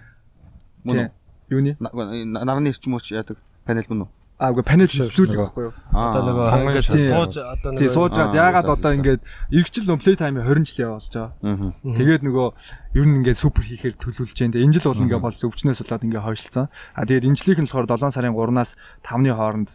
мөн 0.84 1.12
юуны 1.50 1.78
нарны 1.80 2.70
эрчим 2.70 2.94
ууч 2.94 3.12
яадаг 3.14 3.42
панел 3.66 3.86
мөн 3.90 4.02
үү? 4.06 4.10
Аа 4.40 4.56
үгүй 4.56 4.64
панел 4.64 4.88
хилцүүлэг 4.88 5.36
байхгүй 5.36 5.64
юу? 5.68 5.74
Одоо 5.92 6.22
нөгөө 6.24 6.48
ингээд 6.72 6.88
сууж 6.88 7.36
одоо 7.44 7.70
нөгөө 7.76 7.80
тий 7.84 7.90
суужгаад 7.92 8.38
яагаад 8.40 8.72
одоо 8.72 8.92
ингээд 8.96 9.22
эргэжил 9.52 9.88
нөө 9.92 10.00
play 10.00 10.16
time 10.16 10.40
20 10.40 10.64
жил 10.64 10.96
явуулж 10.96 11.12
байгаа. 11.12 11.76
Тэгээд 11.84 12.24
нөгөө 12.24 12.48
ер 12.96 13.04
нь 13.04 13.18
ингээд 13.20 13.36
супер 13.36 13.68
хийхээр 13.68 14.00
төлөвлөж 14.00 14.40
जैन. 14.40 14.56
Энэ 14.56 14.80
жил 14.80 14.96
бол 14.96 15.04
ингээд 15.04 15.24
бол 15.28 15.36
өвчнөөс 15.44 15.84
болоод 15.84 16.06
ингээд 16.08 16.24
хойшлцсан. 16.24 16.72
Аа 16.72 17.04
тэгээд 17.04 17.28
энэ 17.28 17.36
жилийнх 17.36 17.60
нь 17.60 17.68
болохоор 17.68 17.92
7 18.00 18.16
сарын 18.16 18.32
3-наас 18.32 18.80
5-ны 19.04 19.36
хооронд 19.36 19.70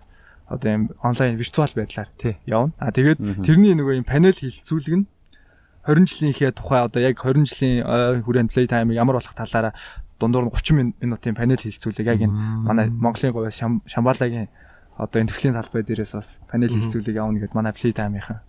одоо 0.48 0.68
юм 0.72 0.83
онлайн 1.05 1.37
виртуал 1.37 1.72
байдлаар 1.77 2.09
явна. 2.48 2.72
Аа 2.81 2.88
тэгээд 2.88 3.20
тэрний 3.44 3.77
нөгөө 3.77 4.00
юм 4.00 4.09
панел 4.09 4.33
хилцүүлэг 4.33 4.96
нь 4.96 5.05
20 5.85 6.09
жилийнхээ 6.09 6.57
тухай 6.57 6.81
одоо 6.81 7.05
яг 7.05 7.20
20 7.20 7.44
жилийн 7.44 7.85
хүрээнд 8.24 8.48
play 8.48 8.64
time 8.64 8.96
ямар 8.96 9.20
болох 9.20 9.37
талаараа 9.37 9.77
дундуур 10.20 10.46
нь 10.46 10.55
30 10.55 10.94
минутын 11.03 11.35
панел 11.35 11.61
хилцүүлэг. 11.61 12.07
Яг 12.07 12.20
энэ 12.24 12.35
манай 12.64 12.90
Монголын 12.90 13.33
говь 13.33 13.55
Шамбалагийн 13.55 14.48
одоо 14.98 15.18
энэ 15.20 15.31
төслийн 15.31 15.55
талбай 15.59 15.83
дээрээс 15.83 16.14
бас 16.14 16.38
панел 16.50 16.70
хилцүүлэг 16.70 17.18
явна 17.18 17.42
гэд 17.42 17.55
манай 17.55 17.72
play 17.74 17.90
time-ийнхан 17.90 18.40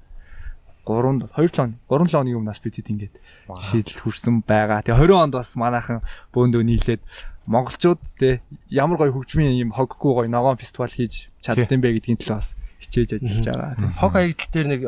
3 0.85 1.25
2 1.25 1.49
7 1.49 1.73
3 1.89 2.07
7 2.07 2.21
оны 2.21 2.37
өмнөөс 2.37 2.61
бид 2.61 2.77
ингээд 2.77 3.15
шийдэлд 3.49 3.99
хүрсэн 4.05 4.45
байгаа. 4.45 4.85
Тэгээ 4.85 5.09
20 5.09 5.17
онд 5.17 5.33
бас 5.33 5.57
манайхан 5.57 6.05
бөөндөө 6.29 6.61
нийлээд 6.61 7.01
монголчууд 7.49 8.01
те 8.21 8.45
ямар 8.69 9.01
гоё 9.01 9.13
хөгжмийн 9.17 9.57
юм 9.57 9.73
хоггүй 9.73 10.13
гоё 10.13 10.29
ногоон 10.29 10.61
фестивал 10.61 10.93
хийж 10.93 11.33
чаддсан 11.41 11.81
бэ 11.81 11.97
гэдгийн 11.97 12.21
төлөө 12.21 12.37
бас 12.37 12.53
хичээж 12.85 13.17
ажиллаж 13.17 13.45
байгаа. 13.49 13.97
Хог 13.97 14.11
хаягдал 14.13 14.51
дээр 14.53 14.67
нэг 14.69 14.81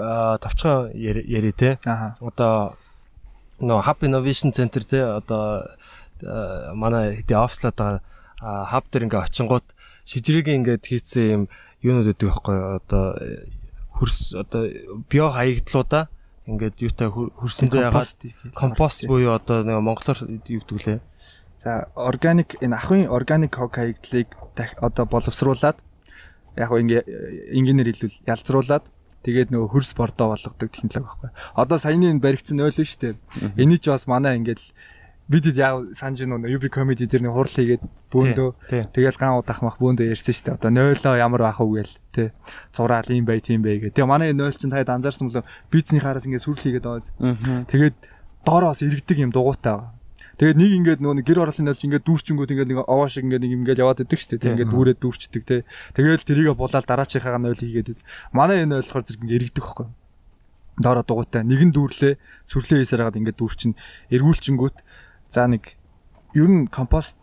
товчхон 0.45 0.93
яри 0.93 1.51
те. 1.57 1.81
Одоо 2.21 2.77
нөө 3.57 3.81
Hub 3.89 3.99
Innovation 4.05 4.53
Center 4.53 4.85
те. 4.85 5.01
Одоо 5.01 5.65
манай 6.75 7.21
хэдий 7.21 7.37
офслаад 7.37 7.75
байгаа 7.75 8.01
хаб 8.41 8.85
дээр 8.91 9.05
ингээ 9.09 9.25
очингууд 9.25 9.65
шижрэгийн 10.05 10.61
ингээд 10.61 10.83
хийцэн 10.85 11.25
юм 11.27 11.43
юунууд 11.81 12.13
өгдөг 12.13 12.29
байхгүй 12.29 12.57
одоо 12.79 13.03
хөрс 13.97 14.37
одоо 14.37 14.61
био 15.09 15.33
хаягдлуудаа 15.33 16.09
ингээд 16.47 16.75
юутай 16.79 17.09
хөрсөндөө 17.11 17.81
ягаад 17.91 18.09
компост 18.55 19.03
буюу 19.09 19.35
одоо 19.35 19.67
нэг 19.67 19.83
монголоор 19.83 20.19
юу 20.47 20.61
гэдэг 20.63 20.79
лээ. 20.87 20.99
За 21.59 21.89
органик 21.95 22.55
энэ 22.61 22.77
ахын 22.77 23.09
органик 23.11 23.57
хог 23.59 23.75
хаягдлыг 23.75 24.31
одоо 24.79 25.05
боловсруулад 25.05 25.77
яг 26.55 26.71
ингээ 26.71 27.03
инженеэр 27.51 27.91
хэлвэл 27.91 28.21
ялцруулад 28.31 28.85
тэгээд 29.27 29.51
нөгөө 29.51 29.69
хөрс 29.75 29.91
бордоо 29.97 30.31
болгодог 30.31 30.71
технологи 30.71 31.03
байхгүй. 31.03 31.29
Одоо 31.57 31.77
саяны 31.77 32.15
энэ 32.15 32.23
баригдсан 32.23 32.63
ойл 32.63 32.79
нь 32.79 32.87
шүү 32.87 33.01
дээ. 33.01 33.13
Эний 33.59 33.81
ч 33.81 33.91
бас 33.91 34.07
манай 34.07 34.39
ингээд 34.39 34.61
бид 35.27 35.51
яа 35.59 35.83
санаж 35.91 36.23
нөө 36.23 36.47
UB 36.55 36.71
comedy 36.71 37.03
дээр 37.03 37.27
нэг 37.27 37.35
хурал 37.35 37.51
хийгээд 37.51 37.83
бөөндөө 38.15 38.49
тэгэл 38.95 39.19
ган 39.19 39.35
удах 39.35 39.59
мах 39.59 39.75
бөөндөө 39.75 40.15
ярьсан 40.15 40.31
шүү 40.31 40.45
дээ. 40.47 40.55
Одоо 40.55 40.71
нойлоо 40.71 41.15
ямар 41.19 41.51
ах 41.51 41.59
уу 41.59 41.75
гээл 41.75 41.95
тий. 42.15 42.31
Зураал 42.71 43.11
юм 43.11 43.27
бай 43.27 43.43
тийм 43.43 43.59
бай 43.59 43.75
гээ. 43.83 43.91
Тэгээ 43.91 44.07
манай 44.07 44.31
нойл 44.31 44.55
чинь 44.55 44.71
таад 44.71 44.87
анзаарсан 44.87 45.27
бол 45.27 45.43
бизнесийн 45.67 45.99
хараас 45.99 46.23
ингээд 46.23 46.47
сүрл 46.47 46.63
хийгээд 46.63 46.87
байгаа. 46.87 47.67
Тэгээд 47.67 47.95
доороос 48.47 48.79
иргэдэг 48.87 49.17
юм 49.19 49.35
дугуйтай 49.35 49.75
байгаа. 49.75 49.91
Тэгээд 50.39 50.57
нэг 50.63 50.71
ингээд 50.79 50.99
нөө 51.03 51.19
гэр 51.27 51.43
ороолын 51.43 51.65
нойлч 51.75 51.81
ингээд 51.83 52.07
дүүрчингүүд 52.07 52.51
ингээд 52.55 52.71
нэг 52.71 52.79
овоо 52.87 53.07
шиг 53.11 53.27
ингээд 53.27 53.43
нэг 53.43 53.53
ингээд 53.67 53.81
яваад 53.83 54.05
идэг 54.07 54.19
шүү 54.21 54.37
дээ. 54.37 54.53
Ингээд 54.53 54.71
дүүрээд 54.71 54.99
дүүрчдэг 55.03 55.43
тий. 55.43 55.61
Тэгээл 55.97 56.23
тэрийгэ 56.23 56.53
булаад 56.53 56.85
дараачихаа 56.85 57.41
нойл 57.41 57.57
хийгээд. 57.57 57.97
Манай 58.31 58.63
энэ 58.63 58.77
нойл 58.77 58.85
болохоор 58.85 59.03
зэрэг 59.03 59.21
ингээд 59.25 59.37
иргэдэг 59.49 59.65
хөхгүй 59.65 59.87
доороо 60.77 61.01
дугуйтай 61.01 61.41
нэгэн 61.41 61.73
дүүрлээ 61.73 62.21
сүрлээ 62.45 62.85
хийсээр 62.85 63.01
хагаад 63.01 63.17
ингээд 63.17 63.39
дүүрчин 63.41 63.73
эргүүлчингүүт 64.13 64.77
За 65.29 65.47
нэг 65.47 65.75
ер 66.33 66.47
нь 66.47 66.67
компост 66.67 67.15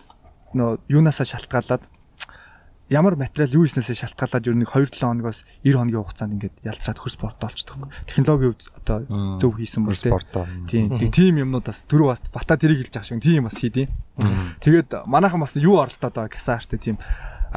нөө 0.55 0.81
юунаасаа 0.88 1.27
шалтгаалаад 1.27 1.83
ямар 2.93 3.17
материал 3.17 3.57
юу 3.57 3.64
хийснээсээ 3.64 4.05
шалтгаалаад 4.05 4.45
ер 4.45 4.57
нь 4.61 4.69
2-7 4.69 5.01
хоногоос 5.01 5.49
90 5.64 5.81
хоногийн 5.81 6.05
хугацаанд 6.05 6.35
ингээд 6.37 6.57
ялцраад 6.69 7.01
хөрс 7.01 7.17
спорт 7.17 7.40
олчдөг. 7.40 7.88
Технологийн 8.05 8.53
хувьд 8.53 8.69
одоо 8.77 8.99
зөв 9.40 9.57
хийсэн 9.57 9.83
бол 9.88 9.97
тийм. 10.69 10.93
Тийм 11.09 11.35
юмнууд 11.40 11.64
бас 11.64 11.88
түрүү 11.88 12.09
бас 12.12 12.21
бата 12.29 12.61
тэрийг 12.61 12.85
хэлж 12.85 12.93
байгаа 12.93 13.09
шиг 13.09 13.25
тийм 13.25 13.49
бас 13.49 13.57
хийдیں۔ 13.57 13.88
Тэгээд 14.61 15.09
манайхан 15.09 15.40
бас 15.40 15.57
юу 15.57 15.81
оролдоод 15.81 16.12
байгаа 16.12 16.29
касаартай 16.29 16.79
тийм. 16.79 16.97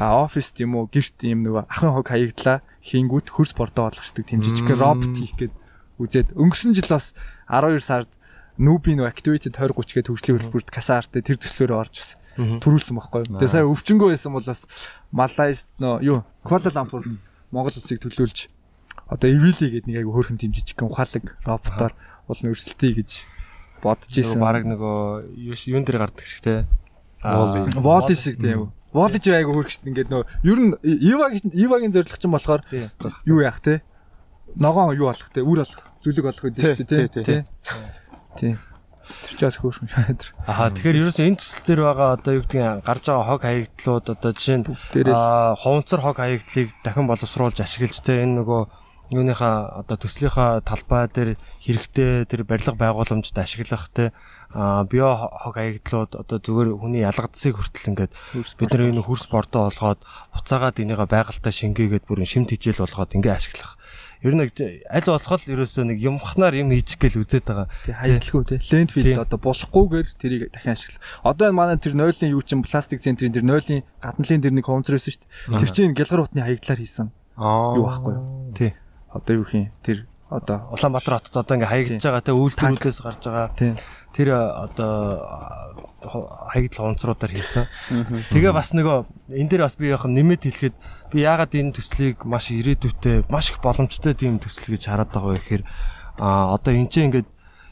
А 0.00 0.16
офис 0.24 0.54
тийм 0.56 0.74
үү 0.80 0.88
гэрт 0.88 1.28
юм 1.28 1.44
нөгөө 1.44 1.64
ахын 1.68 1.92
хог 1.92 2.08
хаягдлаа 2.08 2.64
хийнгүүт 2.80 3.28
хөрс 3.28 3.52
спортоо 3.52 3.92
болгочдөг 3.92 4.24
тийм. 4.24 4.40
Жижиг 4.40 4.72
робот 4.72 5.12
хийх 5.12 5.36
гээд 5.36 5.54
үзээд 5.98 6.28
өнгөрсөн 6.38 6.72
жил 6.72 6.88
бас 6.88 7.12
12 7.50 7.82
сард 7.84 8.10
нүүби 8.58 8.98
нөө 8.98 9.06
activity 9.06 9.50
20 9.54 9.74
30 9.78 9.94
гээд 9.94 10.10
хөгжлийн 10.10 10.36
хөтөлбөрт 10.38 10.70
касаартай 10.74 11.22
тэр 11.22 11.38
төслөөрөө 11.38 11.78
орж 11.78 11.94
бас 11.98 12.10
төрүүлсэн 12.38 12.94
байхгүй. 12.98 13.22
Тэгээ 13.38 13.54
сая 13.54 13.66
өвчнгөө 13.66 14.14
байсан 14.14 14.34
бол 14.34 14.46
бас 14.46 14.62
Малайз 15.10 15.66
нөө 15.78 15.94
юу 16.06 16.18
Kuala 16.46 16.70
Lumpur 16.74 17.02
Монгол 17.50 17.74
улсыг 17.74 17.98
төлөөлж 18.02 18.46
одоо 19.08 19.28
Evili 19.30 19.72
гэдэг 19.72 19.88
нэг 19.88 19.96
айгу 20.02 20.14
хөөрхөн 20.14 20.38
жижиг 20.38 20.78
ухаалаг 20.84 21.38
роботоор 21.42 21.92
бол 22.28 22.40
нөрсөлтий 22.44 22.92
гэж 22.94 23.10
бодож 23.82 24.12
исэн. 24.12 24.42
Бараг 24.42 24.68
нөгөө 24.68 25.34
юун 25.66 25.84
дээр 25.86 25.98
гардаг 26.04 26.26
шиг 26.28 26.44
те. 26.44 26.66
Воли 27.22 28.14
шиг 28.14 28.38
тийм. 28.38 28.70
Воли 28.92 29.18
ч 29.18 29.32
айгу 29.32 29.56
хөөрхөшт 29.56 29.88
ингээд 29.88 30.12
нөө 30.12 30.22
ер 30.44 30.58
нь 30.60 30.72
Ивагийн 30.84 31.50
Ивагийн 31.56 31.92
зорилго 31.94 32.20
ч 32.20 32.24
юм 32.28 32.36
болохоор 32.36 32.62
юу 33.24 33.40
яах 33.40 33.60
те. 33.64 33.82
Ногоон 34.56 34.96
юу 34.96 35.08
болох 35.08 35.28
те, 35.32 35.44
үр 35.44 35.60
болох, 35.60 35.84
зүлэг 36.04 36.24
болох 36.24 36.44
гэдэг 36.44 36.76
чинь 36.76 36.88
те. 36.88 37.44
Тийм. 38.38 38.56
Тэр 39.08 39.34
ч 39.34 39.40
бас 39.42 39.58
хөөрхөн 39.58 39.88
шаад. 39.90 40.22
Аа 40.46 40.70
тэгэхээр 40.70 41.00
ерөөсөө 41.02 41.26
энэ 41.26 41.40
төсөл 41.40 41.64
дээр 41.64 41.80
байгаа 41.90 42.08
одоо 42.20 42.32
юу 42.38 42.44
гэдгийг 42.44 42.84
гарч 42.84 43.04
байгаа 43.08 43.26
хог 43.26 43.42
хаягдлууд 43.42 44.06
одоо 44.14 44.30
жишээ 44.36 44.58
нь 44.60 44.66
хуванцар 44.68 46.00
хог 46.04 46.16
хаягдлыг 46.20 46.68
дахин 46.84 47.08
боловсруулж 47.08 47.58
ашиглаж 47.58 47.96
те 48.04 48.22
энэ 48.22 48.36
нөгөө 48.44 48.62
юуныхаа 49.16 49.80
одоо 49.80 49.96
төслийнхаа 49.96 50.60
талбай 50.60 51.08
дээр 51.08 51.40
хэрэгтэй 51.64 52.28
тэр 52.28 52.44
барилга 52.44 52.76
байгууламжид 52.76 53.40
ашиглах 53.40 53.88
те 53.96 54.12
а 54.52 54.84
био 54.84 55.16
хог 55.16 55.56
хаягдлууд 55.56 56.12
одоо 56.20 56.36
зүгээр 56.36 56.76
хүний 56.76 57.08
ялгадсыг 57.08 57.56
хүртэл 57.56 57.96
ингээд 57.96 58.12
бид 58.60 58.68
нар 58.68 58.92
энэ 58.92 59.04
хөрс 59.08 59.32
бордоо 59.32 59.72
олгоод 59.72 60.04
буцаагаад 60.36 60.80
энийгээ 60.84 61.08
байгальтаа 61.08 61.52
шингээгээд 61.52 62.04
бүрэн 62.04 62.28
шимт 62.28 62.52
хижээл 62.52 62.84
болгоод 62.84 63.16
ингээ 63.16 63.32
ашиглах 63.32 63.77
ер 64.22 64.34
нь 64.34 64.42
аль 64.42 65.06
болох 65.06 65.38
л 65.38 65.52
ерөөсөө 65.54 65.84
нэг 65.94 65.98
юмхнаар 66.02 66.54
юм 66.58 66.74
хийчих 66.74 66.98
гээл 66.98 67.22
үзээд 67.22 67.44
байгаа. 67.46 67.68
Тий 67.86 67.94
хаягдлгүй 67.94 68.44
тий. 68.50 68.58
Лендфилд 68.74 69.06
Тий. 69.06 69.16
одоо 69.18 69.38
болохгүйгээр 69.38 70.08
тэрийг 70.18 70.42
дахин 70.50 70.74
ашиглах. 70.74 71.02
Одоо 71.22 71.48
энэ 71.48 71.58
манай 71.58 71.78
тэр 71.78 71.94
нойлын 71.94 72.34
юу 72.34 72.42
чин 72.42 72.62
пластик 72.66 72.98
центрийн 72.98 73.30
тэр 73.30 73.46
нойлын 73.46 73.86
гадналын 74.02 74.42
тэр 74.42 74.54
нэг 74.58 74.66
хомцрөөсөн 74.66 75.12
шүү 75.14 75.22
дээ. 75.54 75.58
Тэр 75.62 75.70
чинь 75.70 75.94
гялгар 75.94 76.26
утны 76.26 76.42
хаягдлаар 76.42 76.80
хийсэн. 76.82 77.08
Аа. 77.38 77.78
Юу 77.78 77.86
байхгүй 77.86 78.12
юу? 78.18 78.24
Тий. 78.58 78.74
Одоо 79.14 79.32
юу 79.38 79.46
хин 79.46 79.70
тэр 79.86 80.06
одоо 80.28 80.68
Улаанбаатар 80.74 81.22
хотод 81.22 81.40
одоо 81.40 81.54
ингээ 81.56 81.70
хаягдж 81.72 82.04
байгаа 82.04 82.20
те 82.26 82.32
үйлдвэрүүдээс 82.36 82.98
гарч 83.00 83.22
байгаа. 83.24 83.48
тий. 83.56 83.72
Тэр 84.12 84.28
одоо 84.34 84.92
хаягдл 86.52 86.82
онцруудаар 86.84 87.32
хийсэн. 87.32 87.64
Тэгээ 88.34 88.52
бас 88.52 88.70
нөгөө 88.76 89.08
энэ 89.34 89.48
дээр 89.48 89.62
бас 89.64 89.76
би 89.80 89.88
яг 89.88 90.04
нэмэт 90.04 90.44
хэлэхэд 90.46 90.76
би 91.12 91.24
яагаад 91.24 91.52
энэ 91.56 91.72
төслийг 91.72 92.24
маш 92.28 92.52
ирээдүйтэй 92.52 93.24
маш 93.32 93.50
их 93.50 93.60
боломжтой 93.64 94.12
тийм 94.12 94.36
төсөл 94.36 94.76
гэж 94.76 94.82
хараад 94.92 95.08
байгаа 95.08 95.32
вэ 95.32 95.40
гэхээр 95.40 95.64
а 96.20 96.52
одоо 96.52 96.72
энэ 96.76 96.92
чинь 96.92 97.08
ингээд 97.08 97.28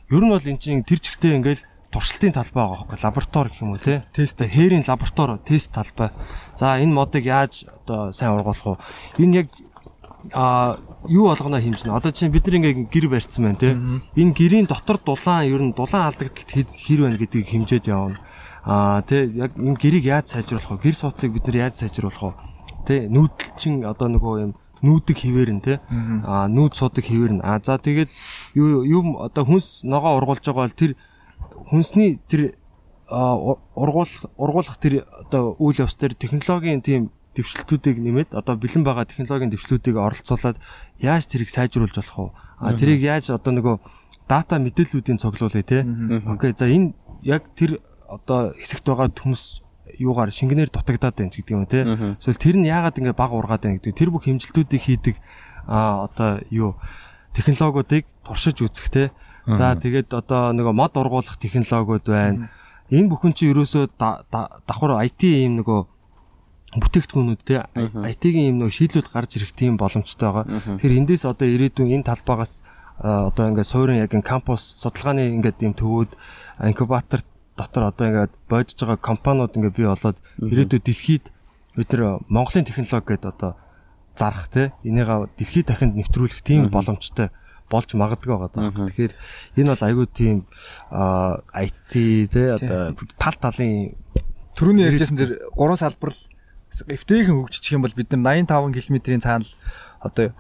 ер 0.09 0.23
нь 0.25 0.33
бол 0.33 0.41
энэ 0.41 0.63
чинь 0.63 0.87
тэр 0.87 1.01
чигтээ 1.05 1.37
ингээд 1.37 1.61
туршилтын 1.93 2.33
талбай 2.33 2.65
байгаа 2.65 2.87
байхгүй 2.89 2.99
лаборатори 3.05 3.49
гэх 3.53 3.63
юм 3.63 3.73
уу 3.77 3.83
те? 3.83 4.05
Тест 4.17 4.41
хээрийн 4.41 4.85
лаборатори 4.89 5.39
тест 5.45 5.73
талбай. 5.73 6.11
За 6.57 6.81
энэ 6.81 6.97
модыг 6.97 7.25
яаж 7.29 7.69
одоо 7.85 8.13
сайн 8.13 8.41
ургуулах 8.41 8.81
вэ? 9.17 9.25
Энэ 9.25 9.37
яг 9.45 9.49
а 10.33 10.79
юу 11.07 11.29
болгоно 11.29 11.61
хэмжнэ? 11.61 11.93
Одоо 11.93 12.13
чинь 12.13 12.33
бид 12.33 12.47
нар 12.47 12.57
ингээ 12.57 12.89
гэр 12.89 13.07
барьсан 13.13 13.45
байна 13.45 13.61
те? 13.61 13.77
Энэ 14.17 14.33
гэрийн 14.33 14.67
дотор 14.67 14.97
дулаан 14.97 15.45
ер 15.45 15.63
нь 15.63 15.77
дулаан 15.77 16.09
алдагдлалт 16.09 16.73
хэр 16.73 17.01
байна 17.05 17.21
гэдгийг 17.21 17.47
хэмжээд 17.53 17.87
явна. 17.93 18.19
А 18.65 19.03
те 19.03 19.29
яг 19.29 19.55
энэ 19.55 19.79
гэрийг 19.79 20.05
яаж 20.09 20.35
сайжруулах 20.35 20.81
вэ? 20.81 20.91
Гэр 20.91 20.97
сууцыг 20.97 21.31
бид 21.33 21.47
нар 21.47 21.71
яаж 21.71 21.79
сайжруулах 21.79 22.35
вэ 22.35 22.56
те? 22.87 23.11
Нүүдэлчин 23.11 23.83
одоо 23.83 24.09
нөгөө 24.15 24.35
юм 24.47 24.53
нүүдэг 24.81 25.17
хിവэр 25.19 25.51
нь 25.59 25.65
те? 25.65 25.83
А 26.25 26.47
нүүд 26.47 26.73
суудаг 26.79 27.05
хിവэр 27.05 27.33
нь. 27.37 27.43
А 27.43 27.59
за 27.59 27.77
тэгээд 27.83 28.11
юу 28.55 28.87
юм 28.87 29.19
одоо 29.19 29.45
хүнс 29.45 29.83
ногоо 29.83 30.17
ургуулж 30.23 30.47
байгаа 30.47 30.71
бол 30.71 30.79
тэр 30.79 30.93
хүнсний 31.71 32.23
тэр 32.31 32.55
ургуулах 33.11 34.31
ургуулах 34.37 34.77
тэр 34.79 35.07
одоо 35.07 35.57
үйл 35.59 35.83
явц 35.83 35.95
тэр 35.99 36.15
технологийн 36.15 36.83
тийм 36.83 37.11
дэвшлэлтүүдийг 37.37 38.01
нэмээд 38.01 38.31
одоо 38.35 38.57
бэлэн 38.57 38.83
байгаа 38.83 39.05
технологийн 39.07 39.53
дэвшлүүдийг 39.53 39.97
оролцуулаад 39.97 40.57
яаж 40.99 41.25
тэрийг 41.29 41.51
сайжруулж 41.53 41.95
болох 41.95 42.17
вэ? 42.17 42.29
А 42.65 42.73
тэрийг 42.73 43.05
яаж 43.05 43.31
одоо 43.31 43.53
нөгөө 43.53 43.77
дата 44.29 44.57
мэдээллүүдийн 44.59 45.21
цуглуулъя 45.21 45.63
те. 45.63 45.85
Окей 46.27 46.53
за 46.57 46.67
энэ 46.67 46.97
яг 47.23 47.53
тэр 47.55 47.79
одоо 48.09 48.57
хэсэгт 48.57 48.87
байгаа 48.89 49.13
хүмүүс 49.13 49.66
юугаар 49.99 50.31
шингэнээр 50.35 50.71
дутагдаад 50.75 51.15
байна 51.17 51.31
гэдэг 51.31 51.55
юм 51.55 51.67
те. 51.67 51.83
Эсвэл 52.21 52.37
тэр 52.43 52.57
нь 52.59 52.67
яагаад 52.67 52.99
ингэ 52.99 53.13
баг 53.15 53.31
ургаад 53.33 53.63
байна 53.63 53.77
гэдэг 53.79 53.95
тэр 53.95 54.11
бүх 54.11 54.27
хэмжилтүүдийг 54.27 54.83
хийдэг 54.83 55.17
а 55.67 56.07
одоо 56.11 56.41
юу 56.51 56.75
технологиудыг 57.35 58.07
туршиж 58.25 58.63
үзэх 58.63 58.89
те. 58.91 59.11
За 59.47 59.75
тэгээд 59.79 60.11
одоо 60.15 60.51
нөгөө 60.57 60.75
мод 60.75 60.95
ургуулах 60.99 61.39
технологиуд 61.39 62.07
байна. 62.07 62.51
Энэ 62.91 63.11
бүхэн 63.11 63.35
чинь 63.35 63.51
ерөөсөө 63.55 63.91
да- 63.99 64.23
да- 64.31 64.59
давхар 64.67 65.03
IT 65.07 65.23
юм 65.47 65.63
нөгөө 65.63 65.81
бүтээгдэхүүнүүд 66.77 67.41
те 67.47 67.63
IT-ийн 68.11 68.51
юм 68.53 68.57
нөгөө 68.67 68.75
шийдлүүд 68.75 69.09
гарч 69.15 69.39
ирэх 69.39 69.53
тийм 69.55 69.77
боломжтой 69.79 70.29
байгаа. 70.29 70.45
Тэгэхээр 70.83 70.99
эндээс 71.03 71.25
одоо 71.25 71.47
ирээдүйн 71.47 71.95
энэ 72.03 72.07
талбайгаас 72.11 72.63
а, 72.99 73.31
одоо 73.31 73.49
ингээд 73.55 73.71
суурин 73.71 74.03
яг 74.03 74.13
энэ 74.13 74.27
кампус 74.27 74.75
судалгааны 74.83 75.35
ингээд 75.41 75.63
юм 75.63 75.75
төвүүд 75.79 76.11
инкубатор 76.75 77.23
дотор 77.57 77.91
одоо 77.91 78.07
ингээд 78.07 78.33
бодож 78.49 78.77
байгаа 78.77 79.01
компаниуд 79.01 79.57
ингээд 79.57 79.77
бий 79.77 79.89
болоод 79.89 80.19
ирээдүйд 80.41 80.85
дэлхийд 80.85 81.25
бид 81.77 81.89
нар 81.93 82.21
Монголын 82.29 82.69
технологи 82.69 83.17
гэдэг 83.17 83.33
одоо 83.33 83.53
зарах 84.17 84.49
те 84.49 84.73
энийгээ 84.85 85.29
дэлхийд 85.37 85.67
дахинд 85.67 85.97
нэвтрүүлэх 85.97 86.41
тийм 86.45 86.69
боломжтой 86.69 87.33
болж 87.69 87.91
магадгүй 87.93 88.31
байгаа 88.31 88.51
даа. 88.53 88.89
Тэгэхээр 88.89 89.13
энэ 89.59 89.71
бол 89.75 89.87
айгүй 89.89 90.07
тийм 90.13 90.37
IT 90.93 91.93
те 92.33 92.43
одоо 92.57 92.95
тал 93.19 93.37
талын 93.41 93.97
Төрөний 94.57 94.89
ярьжсэн 94.89 95.21
тэр 95.21 95.53
гурван 95.53 95.77
салбар 95.77 96.17
л 96.17 96.23
эвтэйхэн 96.89 97.37
хөгжчих 97.37 97.77
юм 97.77 97.85
бол 97.85 97.93
бид 97.93 98.09
нар 98.17 98.41
85 98.41 98.73
км-ийн 98.73 99.21
цаанал 99.21 99.53
одоо 100.01 100.33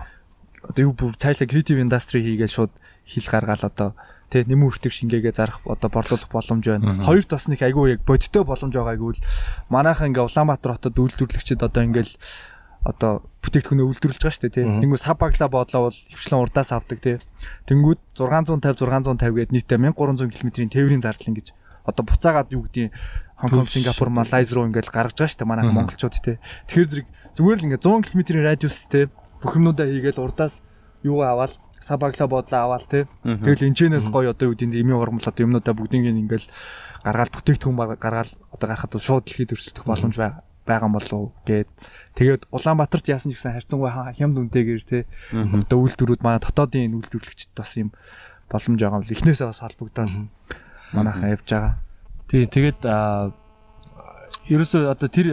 одоо 0.65 0.83
юу 0.89 0.97
бүр 0.97 1.13
цаашлаа 1.21 1.45
creative 1.45 1.77
industry 1.77 2.25
хийгээд 2.25 2.53
шууд 2.53 2.73
хил 3.05 3.29
гаргаал 3.29 3.69
одоо 3.69 3.93
тэ 4.37 4.45
нэмэн 4.45 4.69
үртэг 4.69 4.93
шингээгээ 4.93 5.33
зарах 5.33 5.65
одоо 5.65 5.89
борлуулах 5.89 6.29
боломж 6.29 6.65
байна. 6.69 7.01
Хоёр 7.01 7.25
тос 7.25 7.49
нэг 7.49 7.65
айгүй 7.65 7.97
яг 7.97 8.05
бодиттой 8.05 8.45
боломж 8.45 8.77
байгаа 8.77 8.93
айгүй 8.93 9.17
л 9.17 9.25
манайхан 9.73 10.13
ингээ 10.13 10.29
Улаанбаатар 10.29 10.77
хотод 10.77 11.01
үйлдвэрлэгчид 11.01 11.65
одоо 11.65 11.83
ингээл 11.89 12.13
одоо 12.85 13.25
бүтээгдэхүүнээ 13.43 13.87
үйлдвэрлэж 13.89 14.21
байгаа 14.21 14.37
шүү 14.37 14.45
дээ 14.47 14.55
тий. 14.55 14.65
Тэнгүү 14.85 15.01
сав 15.01 15.17
баглаа 15.17 15.49
бодлоо 15.49 15.91
бол 15.91 15.99
хөвчлэн 16.13 16.43
урдаас 16.45 16.71
авдаг 16.71 16.99
тий. 17.01 17.17
Тэнгүүд 17.67 18.01
650 18.21 18.85
650 18.85 19.33
гээд 19.33 19.51
нийтдээ 19.57 19.79
1300 19.81 20.31
км-ийн 20.31 20.71
тээврийн 20.71 21.03
зардал 21.03 21.33
ингэж 21.35 21.51
одоо 21.87 22.05
буцаагаад 22.07 22.53
юу 22.55 22.67
гэдгийг 22.67 22.93
Хонконг, 23.37 23.69
Сингапур, 23.69 24.09
Малайз 24.09 24.51
руу 24.55 24.67
ингээл 24.67 24.91
гаргаж 24.91 25.19
байгаа 25.19 25.31
шүү 25.31 25.41
дээ 25.43 25.51
манай 25.51 25.65
монголчууд 25.71 26.15
тий. 26.19 26.37
Тэгэхээр 26.71 26.91
зэрэг 26.91 27.07
зүгээр 27.37 27.59
л 27.59 27.67
ингээ 27.69 27.83
100 27.85 28.07
км-ийн 28.11 28.47
радиус 28.47 28.77
тий 28.91 29.05
бүх 29.43 29.55
юмнуудаа 29.61 29.87
хийгээл 29.87 30.25
урдаас 30.25 30.65
юугаа 31.05 31.37
аваад 31.37 31.53
сабагла 31.81 32.27
бодлоо 32.27 32.61
аваад 32.67 32.85
тий. 32.91 33.05
Тэгэл 33.23 33.69
энэчнээс 33.71 34.09
гоё 34.11 34.31
одоо 34.33 34.51
юу 34.51 34.55
гэдэг 34.57 34.75
имийн 34.81 34.97
ургамал 34.99 35.25
одоо 35.27 35.43
юмнуудаа 35.45 35.75
бүгдийг 35.77 36.07
ингээл 36.09 36.47
гаргаал 37.05 37.33
бүтээгдэхүүн 37.35 37.77
гаргаал 37.99 38.31
одоо 38.55 38.67
гарахад 38.67 38.97
шууд 38.99 39.25
дэлхийд 39.29 39.53
өрсөлдөх 39.55 39.85
боломж 39.87 40.17
байгаа 40.17 40.43
байгаа 40.67 40.91
болов 40.91 41.13
уу 41.15 41.31
гээд 41.47 41.69
тэгээд 42.19 42.43
Улаанбаатарт 42.51 43.07
яасан 43.07 43.31
ч 43.31 43.39
гэсэн 43.39 43.55
харьцангуй 43.55 43.87
ха- 43.87 44.11
хямд 44.11 44.35
үнэтэйгээр 44.35 44.83
тий 44.83 45.03
одоо 45.31 45.79
үйлдвэрүүд 45.87 46.27
манай 46.27 46.43
дотоодын 46.43 46.91
үйлдвэрлэгчд 46.99 47.55
бас 47.55 47.71
юм 47.79 47.95
боломж 48.51 48.79
байгаа 48.83 48.99
юм. 48.99 49.07
Л 49.07 49.15
эхнээсээ 49.15 49.47
бас 49.47 49.63
холбогдоод 49.63 50.11
манайхан 50.91 51.31
явж 51.39 51.47
байгаа. 51.47 51.79
тий 52.27 52.51
тэгээд 52.51 52.83
ерөөсөө 54.51 54.91
одоо 54.91 55.07
тэр 55.11 55.27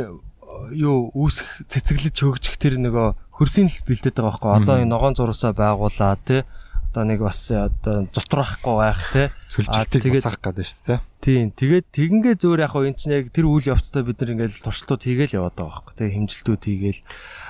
юу 0.73 1.09
үүсэх 1.17 1.65
цэцэглэж 1.65 2.13
хөгжих 2.13 2.57
тэр 2.61 2.77
нөгөө 2.77 3.09
хөрсийн 3.43 3.67
л 3.67 3.83
бэлдээд 3.83 4.15
байгаа 4.15 4.31
байхгүй 4.31 4.51
одоо 4.63 4.75
энэ 4.79 4.93
ногоон 4.95 5.15
зурсаа 5.19 5.51
байгуулаа 5.51 6.15
тий 6.23 6.47
одоо 6.93 7.03
нэг 7.03 7.19
бас 7.19 7.51
одоо 7.51 8.07
зутрахгүй 8.07 8.75
байх 8.79 9.01
тий 9.11 9.27
Сүлжилтийг 9.51 10.23
буцаах 10.23 10.39
гэдэг 10.39 10.63
шүү 10.63 10.85
дээ. 10.87 10.99
Тийм. 11.19 11.49
Тэгээд 11.51 11.85
тэгингээ 11.91 12.35
зөөр 12.39 12.63
яг 12.63 12.71
хоо 12.71 12.85
эн 12.87 12.95
чинь 12.95 13.17
яг 13.17 13.33
тэр 13.33 13.49
үйл 13.49 13.73
явцтай 13.73 14.05
бид 14.05 14.21
нар 14.21 14.31
ингээл 14.37 14.63
туршилтууд 14.63 15.01
хийгээл 15.01 15.37
яваад 15.41 15.57
байгаа 15.57 15.73
байхгүй. 15.73 15.93
Тэгээ 15.97 16.15
хэмжилтүүд 16.15 16.63
хийгээл. 16.63 17.01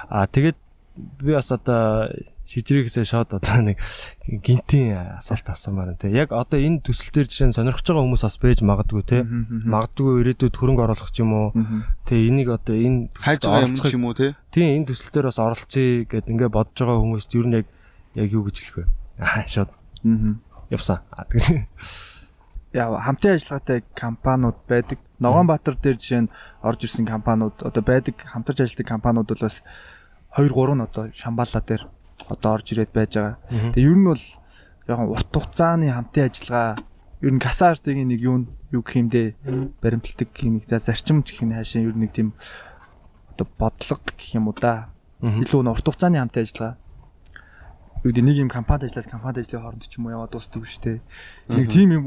Аа 0.10 0.26
тэгээд 0.32 0.58
би 0.96 1.32
бас 1.36 1.50
одоо 1.52 2.08
шижрээгээсээ 2.44 3.06
шууд 3.08 3.30
одоо 3.40 3.60
нэг 3.64 3.80
гинтийн 4.28 5.18
асуулт 5.20 5.48
асуумаар 5.48 5.96
те. 5.96 6.12
Яг 6.12 6.36
одоо 6.36 6.60
энэ 6.60 6.84
төсөл 6.84 7.24
төр 7.24 7.28
жишээ 7.32 7.48
нь 7.50 7.56
сонирхож 7.56 7.88
байгаа 7.88 8.04
хүмүүс 8.04 8.24
бас 8.28 8.38
байж 8.38 8.60
магадгүй 8.60 9.04
те. 9.08 9.24
Магадгүй 9.24 10.22
ирээдүйд 10.22 10.56
хөрөнгө 10.60 10.84
оруулах 10.84 11.12
ч 11.16 11.24
юм 11.24 11.32
уу. 11.32 11.50
Тэгээ 12.04 12.28
энийг 12.28 12.50
одоо 12.52 12.76
энэ 12.76 13.16
хайж 13.16 13.48
байгаа 13.48 13.68
юм 13.68 13.76
ч 13.80 13.96
юм 13.96 14.06
уу 14.06 14.16
те 14.16 14.36
Тийм 14.52 14.84
энэ 14.84 14.88
төсөл 14.92 15.10
төр 15.16 15.32
бас 15.32 15.40
оролцъё 15.40 16.06
гэд 16.06 16.30
ингээ 16.30 16.52
бодож 16.52 16.78
байгаа 16.78 17.02
хүмүүст 17.02 17.32
ер 17.34 17.48
нь 17.48 17.58
яг 17.58 17.68
яг 18.14 18.30
юу 18.30 18.44
гэж 18.46 18.56
хэлэх 18.60 18.78
вэ? 18.84 18.86
Аа 19.24 19.48
шууд 19.50 19.72
Аа. 20.04 20.36
явсан. 20.70 21.00
Аа 21.10 21.26
тэгээд 21.32 21.66
яа 22.74 23.02
хамтын 23.02 23.34
ажиллагаатай 23.34 23.82
компаниуд 23.96 24.58
байдаг. 24.68 25.00
Ногоонбаатар 25.18 25.80
дээр 25.80 25.98
жишээ 25.98 26.22
нь 26.28 26.34
орж 26.62 26.86
ирсэн 26.86 27.06
компаниуд 27.08 27.56
одоо 27.64 27.82
байдаг 27.82 28.20
хамтарч 28.20 28.62
ажилладаг 28.62 28.88
компаниуд 28.90 29.28
бол 29.30 29.42
бас 29.48 29.62
2 30.38 30.50
3 30.50 30.76
нь 30.78 30.84
одоо 30.84 31.04
Шамбала 31.14 31.62
дээр 31.62 31.84
одоо 32.30 32.50
орж 32.56 32.72
ирээд 32.72 32.92
байж 32.94 33.18
байгаа. 33.18 33.38
Тэгээ 33.74 33.90
ер 33.90 33.98
нь 33.98 34.08
бол 34.08 34.24
яг 34.88 35.00
урт 35.00 35.32
хугацааны 35.32 35.92
хамтын 35.92 36.28
ажиллагаа 36.30 36.78
ер 37.24 37.34
нь 37.34 37.40
касаартын 37.40 38.04
нэг 38.08 38.20
юу 38.20 38.48
юу 38.72 38.82
гэх 38.84 39.00
юм 39.00 39.10
дээ 39.10 39.36
баримтлагдаг 39.80 40.30
нэг 40.32 40.64
за 40.68 40.80
зарчим 40.80 41.24
гэх 41.24 41.44
юм 41.44 41.56
хаашаа 41.56 41.84
ер 41.84 41.96
нь 41.96 42.04
нэг 42.08 42.12
тийм 42.12 42.36
одоо 43.32 43.48
бодлого 43.58 44.02
гэх 44.04 44.36
юм 44.36 44.52
уу 44.52 44.56
да. 44.60 44.92
Илүү 45.24 45.68
урт 45.72 45.88
хугацааны 45.88 46.20
хамтын 46.20 46.44
ажиллагаа 46.44 46.76
юу 48.04 48.12
гэдэг 48.12 48.24
нэг 48.28 48.38
юм 48.44 48.50
компанид 48.52 48.92
ажиллаж 48.92 49.08
компанид 49.08 49.48
ажлын 49.48 49.64
хооронд 49.64 49.88
ч 49.88 49.96
юм 49.96 50.12
уу 50.12 50.16
яваад 50.20 50.36
дуустдаг 50.36 50.68
шүү 50.68 50.84
дээ. 50.84 51.00
Нэг 51.56 51.68
тим 51.72 51.90
юм 51.96 52.04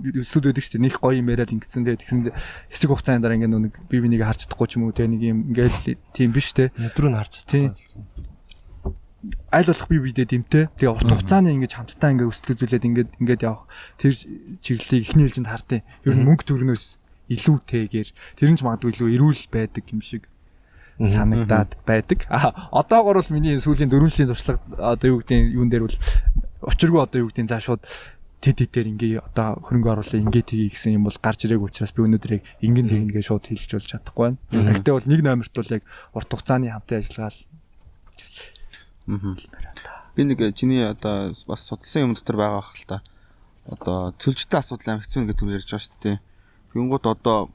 өслүүд 0.00 0.48
байдаг 0.48 0.64
шүү 0.64 0.72
дээ. 0.80 0.84
Нэг 0.88 0.94
гоё 0.96 1.20
юм 1.20 1.28
яриад 1.28 1.52
ингэсэн 1.52 1.84
дээ. 1.84 2.00
Тэгсэн 2.00 2.32
хэсэг 2.72 2.88
хугацааны 2.88 3.20
дараа 3.20 3.36
ингээ 3.36 3.52
нэг 3.52 3.76
би 3.84 4.00
бинийг 4.00 4.24
харж 4.24 4.48
чадахгүй 4.48 4.68
ч 4.72 4.80
юм 4.80 4.88
уу 4.88 4.96
те 4.96 5.04
нэг 5.04 5.20
юм 5.20 5.52
ингээл 5.52 6.00
тийм 6.16 6.32
биш 6.32 6.56
те. 6.56 6.72
өдрөө 6.72 7.12
нь 7.12 7.18
харж 7.20 7.44
Тийм. 7.44 7.76
чадсан. 7.76 8.32
Аль 9.52 9.68
болох 9.68 9.88
би 9.88 9.98
бидээ 10.00 10.26
дэмтэй. 10.28 10.64
Тэгээ 10.76 10.92
урт 10.92 11.08
хугацааны 11.08 11.54
ингээ 11.54 11.72
хамтдаа 11.72 12.10
ингээ 12.12 12.28
өсөл 12.28 12.52
үзүүлээд 12.54 12.88
ингээд 12.88 13.10
ингээд 13.22 13.42
явах 13.46 13.64
тэр 13.96 14.12
чиглэлийг 14.60 15.02
ихний 15.08 15.24
хэлжинд 15.28 15.48
хардیں۔ 15.48 15.82
Ер 16.04 16.14
нь 16.18 16.26
мөнгө 16.26 16.44
төрнөөс 16.44 16.84
илүүтэйгээр 17.32 18.08
тэр 18.36 18.48
нь 18.52 18.58
ч 18.58 18.60
магадгүй 18.60 18.90
илүү 18.92 19.08
эрүүл 19.16 19.42
байдаг 19.48 19.84
юм 19.88 20.02
шиг 20.04 20.28
санагдаад 21.00 21.76
байдаг. 21.86 22.26
А 22.28 22.68
одоогор 22.70 23.18
бол 23.18 23.34
миний 23.34 23.58
сүүлийн 23.58 23.90
дөрвөн 23.90 24.12
жилийн 24.12 24.30
туршлага 24.30 24.60
одоо 24.78 25.08
юу 25.08 25.18
гэдэг 25.24 25.56
юун 25.56 25.70
дээр 25.72 25.88
бол 25.88 25.98
учиргүй 26.68 27.00
одоо 27.02 27.18
юу 27.24 27.28
гэдэг 27.32 27.48
за 27.50 27.58
шууд 27.58 27.82
тэд 28.44 28.68
дээр 28.70 28.92
ингээ 28.92 29.24
одоо 29.24 29.58
хөрөнгө 29.64 29.90
оруулалт 29.90 30.20
ингээ 30.20 30.44
тгий 30.44 30.68
гэсэн 30.68 31.00
юм 31.00 31.08
бол 31.08 31.16
гарч 31.16 31.48
ирээг 31.48 31.64
учраас 31.64 31.96
би 31.96 32.04
өнөөдөр 32.04 32.32
ингэн 32.60 32.88
тэгнгээ 32.92 33.24
шууд 33.24 33.48
хэлж 33.48 33.70
болж 33.72 33.88
чадахгүй 33.88 34.36
байна. 34.36 34.38
Гэхдээ 34.52 34.94
бол 34.94 35.08
нэг 35.08 35.20
номерт 35.24 35.54
бол 35.56 35.74
яг 35.74 35.82
урт 36.12 36.28
хугацааны 36.28 36.68
хамтын 36.68 37.00
ажиллагаа 37.00 37.32
л 39.06 39.48
Би 40.14 40.22
нэг 40.22 40.54
чиний 40.54 40.86
одоо 40.86 41.34
бас 41.46 41.66
судалсан 41.66 42.02
юм 42.02 42.14
дотор 42.14 42.36
байгаа 42.36 42.62
хэл 42.62 42.86
та. 42.86 43.02
Одоо 43.66 44.14
цөлжтэй 44.22 44.60
асуудал 44.62 44.94
амар 44.94 45.02
хэцүү 45.02 45.26
гэдэг 45.26 45.38
түр 45.42 45.54
ярьж 45.58 45.66
байгаа 45.66 45.82
шүү 45.82 45.98
дээ. 46.06 46.18
Тэнгууд 46.70 47.04
одоо 47.10 47.50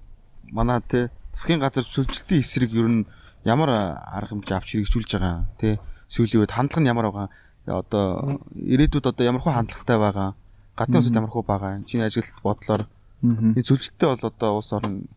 манай 0.52 0.84
те 0.84 1.08
засгийн 1.32 1.64
газар 1.64 1.88
цөлжилтийн 1.88 2.44
эсрэг 2.44 2.76
ер 2.76 2.88
нь 2.92 3.08
ямар 3.48 3.96
арга 4.04 4.36
хэмжээ 4.36 4.58
авч 4.60 4.76
хэрэгжүүлж 4.76 5.12
байгаа 5.16 5.48
те? 5.56 5.80
Сүүлийн 6.12 6.44
үед 6.44 6.52
хандлага 6.52 6.84
нь 6.84 6.92
ямар 6.92 7.08
байгаа? 7.08 7.30
Одоо 7.64 8.44
ирээдүйд 8.60 9.08
одоо 9.08 9.24
ямар 9.24 9.40
хөө 9.40 9.56
хандлагатай 9.56 9.98
байгаа? 9.98 10.30
Гадны 10.76 11.00
улсад 11.00 11.16
ямар 11.16 11.32
хөө 11.32 11.46
байгаа? 11.48 11.80
Чиний 11.88 12.12
ажилт 12.12 12.36
бодлоор. 12.44 12.92
Энэ 13.24 13.64
цөлжилттэй 13.64 14.08
бол 14.10 14.26
одоо 14.28 14.52
улс 14.60 14.72
орн 14.76 15.08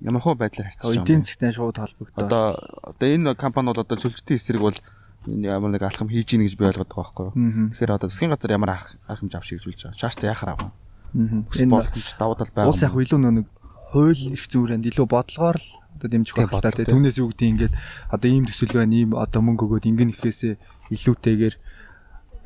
ямар 0.00 0.22
хөө 0.24 0.40
байдлаар 0.40 0.68
харьцаж 0.72 0.88
байгаа 0.88 1.04
эдийн 1.04 1.22
засгтай 1.24 1.52
шууд 1.52 1.76
холбогдоо. 1.76 2.24
одоо 2.24 2.44
одоо 2.80 3.08
энэ 3.08 3.34
компани 3.36 3.68
бол 3.72 3.82
одоо 3.84 3.96
цөлжилтийн 4.00 4.40
эсрэг 4.40 4.62
бол 4.62 4.78
ямар 5.26 5.70
нэг 5.74 5.82
алхам 5.82 6.08
хийж 6.08 6.32
ийн 6.32 6.44
гэж 6.44 6.54
би 6.56 6.64
ойлгоод 6.70 6.88
байгаа 6.88 7.04
байхгүй 7.04 7.26
юу? 7.28 7.70
Тэгэхээр 7.76 7.96
одоо 7.96 8.08
засгийн 8.08 8.32
газар 8.32 8.56
ямар 8.56 8.70
арга 8.76 9.20
хэмжээ 9.20 9.38
авч 9.40 9.48
хэрэгжүүлж 9.52 9.80
байгаа? 9.84 10.00
Чааштай 10.00 10.32
яхаар 10.32 10.52
аваа 10.56 10.72
Энэ 11.14 11.90
давуу 12.18 12.38
тал 12.38 12.50
байгаа 12.54 12.70
улс 12.70 12.82
яг 12.86 12.94
илүү 12.94 13.18
нэг 13.18 13.46
хууль 13.90 14.22
эрх 14.30 14.46
зүйрэнд 14.46 14.86
илүү 14.86 15.06
бодлогоор 15.10 15.58
л 15.58 15.68
одоо 15.98 16.08
дэмжих 16.08 16.38
байх 16.38 16.54
та 16.62 16.70
түүнээс 16.70 17.18
юу 17.18 17.34
гэдэг 17.34 17.50
ингээд 17.50 17.74
одоо 18.14 18.28
ийм 18.30 18.46
төсөл 18.46 18.78
байна 18.78 18.94
ийм 18.94 19.18
одоо 19.18 19.42
мөнгө 19.42 19.66
өгөөд 19.66 19.90
ингэн 19.90 20.14
ихээсээ 20.14 20.54
илүүтэйгээр 20.94 21.54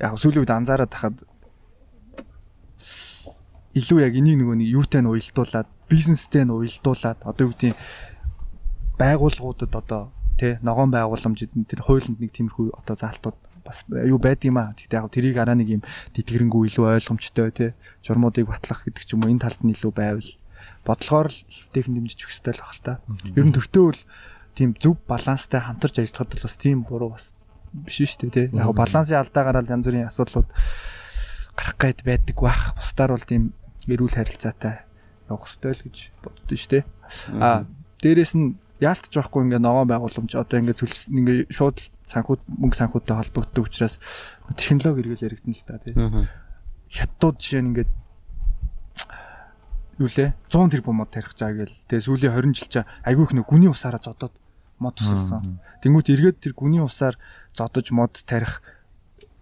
яг 0.00 0.16
сүүлийн 0.16 0.42
үед 0.48 0.56
анзаараад 0.56 0.90
тахад 0.90 1.16
илүү 3.76 3.98
яг 4.00 4.16
энийг 4.16 4.40
нөгөө 4.40 4.56
нэг 4.64 4.68
юутай 4.72 5.04
нь 5.04 5.10
уялдуулаад 5.12 5.68
бизнестэй 5.92 6.48
нь 6.48 6.54
уялдуулаад 6.56 7.20
одоо 7.28 7.42
юу 7.44 7.52
гэдэг 7.52 7.76
байгууллагуудад 8.96 9.72
одоо 9.76 10.02
тий 10.38 10.58
ногоон 10.62 10.90
байгууламжид 10.90 11.54
тэр 11.68 11.80
хуулинд 11.84 12.18
нэг 12.20 12.32
тиймэрхүү 12.34 12.74
одоо 12.74 12.96
заалтууд 12.96 13.38
бас 13.64 13.84
юу 13.88 14.20
байд 14.20 14.44
юм 14.44 14.60
аа. 14.60 14.76
Гэхдээ 14.76 15.00
яг 15.00 15.08
тэрийг 15.10 15.36
араа 15.40 15.56
нэг 15.56 15.80
юм 15.80 15.82
тэтгэрэнгүү 16.12 16.62
илүү 16.68 16.84
ойлгомжтой 17.00 17.50
тий 17.50 17.70
журмуудыг 18.04 18.50
батлах 18.50 18.84
гэдэг 18.84 19.04
ч 19.04 19.16
юм 19.16 19.24
уу 19.24 19.32
энэ 19.32 19.42
талд 19.46 19.60
нь 19.64 19.72
илүү 19.72 19.92
байвал 19.94 20.30
бодлогоор 20.84 21.28
л 21.32 21.38
хэвтэйхэн 21.48 21.94
дэмжиж 21.96 22.20
хэрэгтэй 22.20 22.54
л 22.54 22.60
баг 22.60 22.74
л 22.76 22.84
та. 22.84 22.92
Ер 23.32 23.44
нь 23.48 23.56
төртөө 23.56 23.84
бол 23.88 24.02
тийм 24.52 24.70
зөв 24.76 25.00
баланстай 25.08 25.60
хамтарч 25.64 25.96
ажиллахад 25.98 26.30
бол 26.36 26.44
бас 26.44 26.56
тийм 26.60 26.78
буруу 26.84 27.10
бас 27.16 27.32
биш 27.72 28.04
шүү 28.04 28.28
дээ 28.28 28.34
тий. 28.36 28.46
Яг 28.52 28.76
балансын 28.76 29.18
алдаагаараа 29.18 29.64
янз 29.64 29.88
бүрийн 29.88 30.12
асуудлууд 30.12 30.48
гарах 31.56 31.76
гээд 31.80 32.00
байдаг 32.04 32.36
бах. 32.36 32.76
Бусдаар 32.76 33.16
бол 33.16 33.24
тийм 33.24 33.56
эрүүл 33.88 34.14
харилцаатай 34.14 34.84
явах 35.28 35.48
хэрэгтэй 35.48 35.72
л 35.72 35.84
гэж 35.88 35.96
боддоо 36.20 36.56
шүү 36.56 36.70
дээ. 36.70 36.84
А 37.40 37.64
дээрэс 38.04 38.34
нь 38.36 38.60
яалтч 38.84 39.12
байхгүй 39.16 39.40
ингээ 39.48 39.62
ногоон 39.64 39.88
байгууламж 39.88 40.32
одоо 40.36 40.60
ингээ 40.60 40.76
цөлс 40.76 41.08
ингээ 41.08 41.48
шууд 41.48 41.80
санхуд 42.04 42.40
мөнгө 42.44 42.76
санхуудтай 42.76 43.16
холбогддог 43.16 43.64
учраас 43.64 43.96
технологи 44.54 45.08
эргэл 45.08 45.26
яригдана 45.32 45.56
л 45.56 45.64
та 45.64 45.80
тий. 45.80 45.94
Хятадууд 46.92 47.36
жишээ 47.40 47.62
нь 47.64 47.70
ингээ 47.72 47.88
юу 49.98 50.08
лээ? 50.10 50.34
100 50.52 50.70
тэрбум 50.76 50.96
мод 51.00 51.10
тарих 51.10 51.32
чаа 51.34 51.56
гээл 51.56 51.72
тэгээ 51.88 52.04
сүүлийн 52.04 52.34
20 52.36 52.58
жил 52.60 52.68
чаа 52.68 52.84
айгүйх 53.08 53.32
нэг 53.32 53.46
гүний 53.48 53.70
усаараа 53.72 54.02
зодоод 54.02 54.34
мод 54.78 54.98
тусалсан. 54.98 55.60
Тэнгүүт 55.82 56.12
эргээд 56.12 56.38
тэр 56.44 56.52
гүний 56.52 56.82
усаар 56.82 57.16
зодож 57.54 57.90
мод 57.94 58.18
тарих 58.26 58.60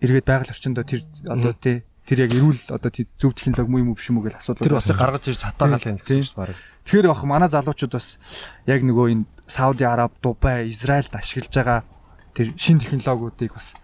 эргээд 0.00 0.28
байгаль 0.28 0.52
орчиндөө 0.52 0.84
тэр 0.84 1.02
одоо 1.26 1.52
тий 1.56 1.82
тэр 2.06 2.26
яг 2.26 2.32
эрүүл 2.34 2.60
одоо 2.74 2.90
зөв 2.90 3.32
технологи 3.34 3.70
муу 3.70 3.80
юм 3.82 3.88
уу 3.92 3.98
биш 3.98 4.10
юм 4.10 4.18
уу 4.18 4.26
гэж 4.26 4.42
асуудал. 4.42 4.66
Тэр 4.66 4.76
бас 4.78 4.90
гаргаж 4.90 5.24
ирж 5.30 5.42
хатаагаал 5.46 5.86
юм 5.86 5.98
гэсэн 6.02 6.22
чинь 6.22 6.34
баг. 6.34 6.56
Тэгэхээр 6.82 7.06
яг 7.06 7.22
манай 7.22 7.48
залуучууд 7.48 7.94
бас 7.94 8.18
яг 8.66 8.80
нөгөө 8.82 9.06
энэ 9.14 9.24
Сауди 9.46 9.84
Араб, 9.86 10.12
Дубай, 10.22 10.66
Израильд 10.66 11.14
ашиглаж 11.14 11.52
байгаа 11.54 11.80
тэр 12.34 12.54
шин 12.58 12.82
технологиудыг 12.82 13.54
бас 13.54 13.74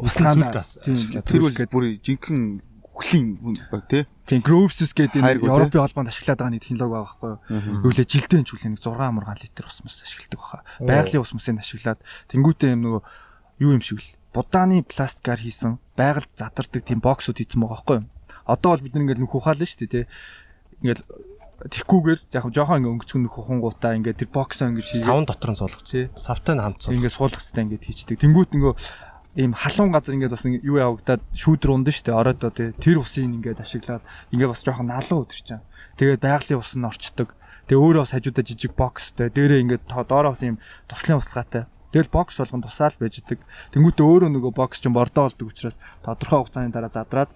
усан 0.00 0.32
зүйлд 0.32 0.54
бас 0.54 0.78
тэр 0.80 1.42
үл 1.44 1.58
бүр 1.68 2.00
жинхэнэ 2.00 2.64
үхлийн 2.98 3.38
тий. 3.88 4.06
Тийм 4.26 4.42
Groves 4.42 4.82
гэдэг 4.82 5.22
энэ 5.22 5.38
Европын 5.38 5.86
холбоонд 5.86 6.10
ашиглаад 6.10 6.38
байгаа 6.38 6.54
нэг 6.56 6.62
технологи 6.66 6.92
байгаа 6.98 7.06
байхгүй 7.06 7.30
юу? 7.30 7.84
Юу 7.86 7.92
лээ 7.94 8.10
жилдээ 8.10 8.42
ч 8.42 8.50
үлээ 8.58 8.70
нэг 8.74 8.82
6 8.82 9.14
мургаан 9.14 9.38
литр 9.38 9.64
ус 9.70 9.78
мус 9.86 10.02
ашигладаг 10.02 10.40
баха. 10.42 10.66
Байгалийн 10.82 11.22
ус 11.22 11.32
мусыг 11.32 11.62
ашиглаад 11.62 12.00
тэнгуүтээ 12.26 12.74
юм 12.74 12.82
нөгөө 12.82 13.02
юу 13.62 13.70
юм 13.78 13.82
шиг 13.82 14.02
л 14.02 14.10
будааны 14.34 14.82
пластикаар 14.84 15.40
хийсэн 15.40 15.78
байгальд 15.96 16.30
задардаг 16.36 16.82
тийм 16.84 17.00
боксууд 17.00 17.38
хийсэн 17.38 17.60
байгаа 17.60 17.74
байхгүй 17.76 17.96
юу? 18.02 18.06
Одоо 18.48 18.68
бол 18.76 18.84
бид 18.84 18.94
нэг 18.94 19.02
ингээл 19.04 19.24
нөхөх 19.24 19.44
хаал 19.44 19.60
шүү 19.60 19.80
дээ 19.84 19.92
тий. 19.92 20.04
Ингээл 20.82 21.04
тэгхгүйгээр 21.68 22.20
яг 22.38 22.44
жоохон 22.54 22.78
ингээ 22.80 22.92
өнгөцгөн 22.94 23.22
нөхөх 23.26 23.46
хунгуудаа 23.50 23.92
ингээ 23.98 24.14
тэр 24.14 24.30
боксоо 24.30 24.70
ингээ 24.70 24.86
шийдээ. 24.86 25.08
Савн 25.10 25.26
дотор 25.26 25.50
нь 25.52 25.58
суулгах 25.58 25.84
тий. 25.84 26.06
Савтай 26.14 26.54
нь 26.54 26.62
хамт 26.62 26.80
суулгах. 26.80 26.98
Ингээ 27.02 27.12
суулгах 27.12 27.42
хэвээр 27.42 27.64
ингээ 27.66 27.82
хийчдэг. 27.82 28.16
Тэнгүүт 28.22 28.50
нөгөө 28.54 28.74
ийм 29.38 29.54
халуун 29.54 29.94
газар 29.94 30.18
ингээд 30.18 30.34
бас 30.34 30.44
юу 30.46 30.76
явагдаад 30.82 31.22
шүүдэр 31.30 31.70
ундаа 31.70 31.94
штэ 31.94 32.10
оройдоо 32.10 32.50
тий 32.50 32.74
тэр 32.74 32.98
усыг 32.98 33.22
ингээд 33.22 33.62
ашиглаад 33.62 34.02
ингээд 34.34 34.50
бас 34.50 34.62
жоохон 34.66 34.90
налуу 34.90 35.22
өдөрч 35.22 35.42
чам 35.46 35.62
тэгээд 35.94 36.24
байгалийн 36.26 36.58
ус 36.58 36.74
нь 36.74 36.82
орчдөг 36.82 37.38
тэгээ 37.70 37.78
өөрөө 37.78 38.02
бас 38.02 38.12
хажуудаа 38.18 38.42
жижиг 38.42 38.72
бокстэй 38.74 39.30
дээрээ 39.30 39.62
ингээд 39.62 39.84
доороо 39.86 40.34
бас 40.34 40.42
ийм 40.42 40.58
туслын 40.90 41.22
услаатай 41.22 41.70
Тэгэл 41.92 42.12
бокс 42.12 42.36
болгон 42.36 42.62
тусаал 42.62 42.96
байж 43.00 43.20
идэг. 43.20 43.40
Тэнгүүтээ 43.72 44.04
өөрөө 44.04 44.30
нөгөө 44.32 44.52
бокс 44.52 44.80
чинь 44.80 44.92
бордоо 44.92 45.28
болдог 45.28 45.48
учраас 45.48 45.80
тодорхой 46.04 46.44
хугацааны 46.44 46.72
дараа 46.72 46.92
задраад 46.92 47.32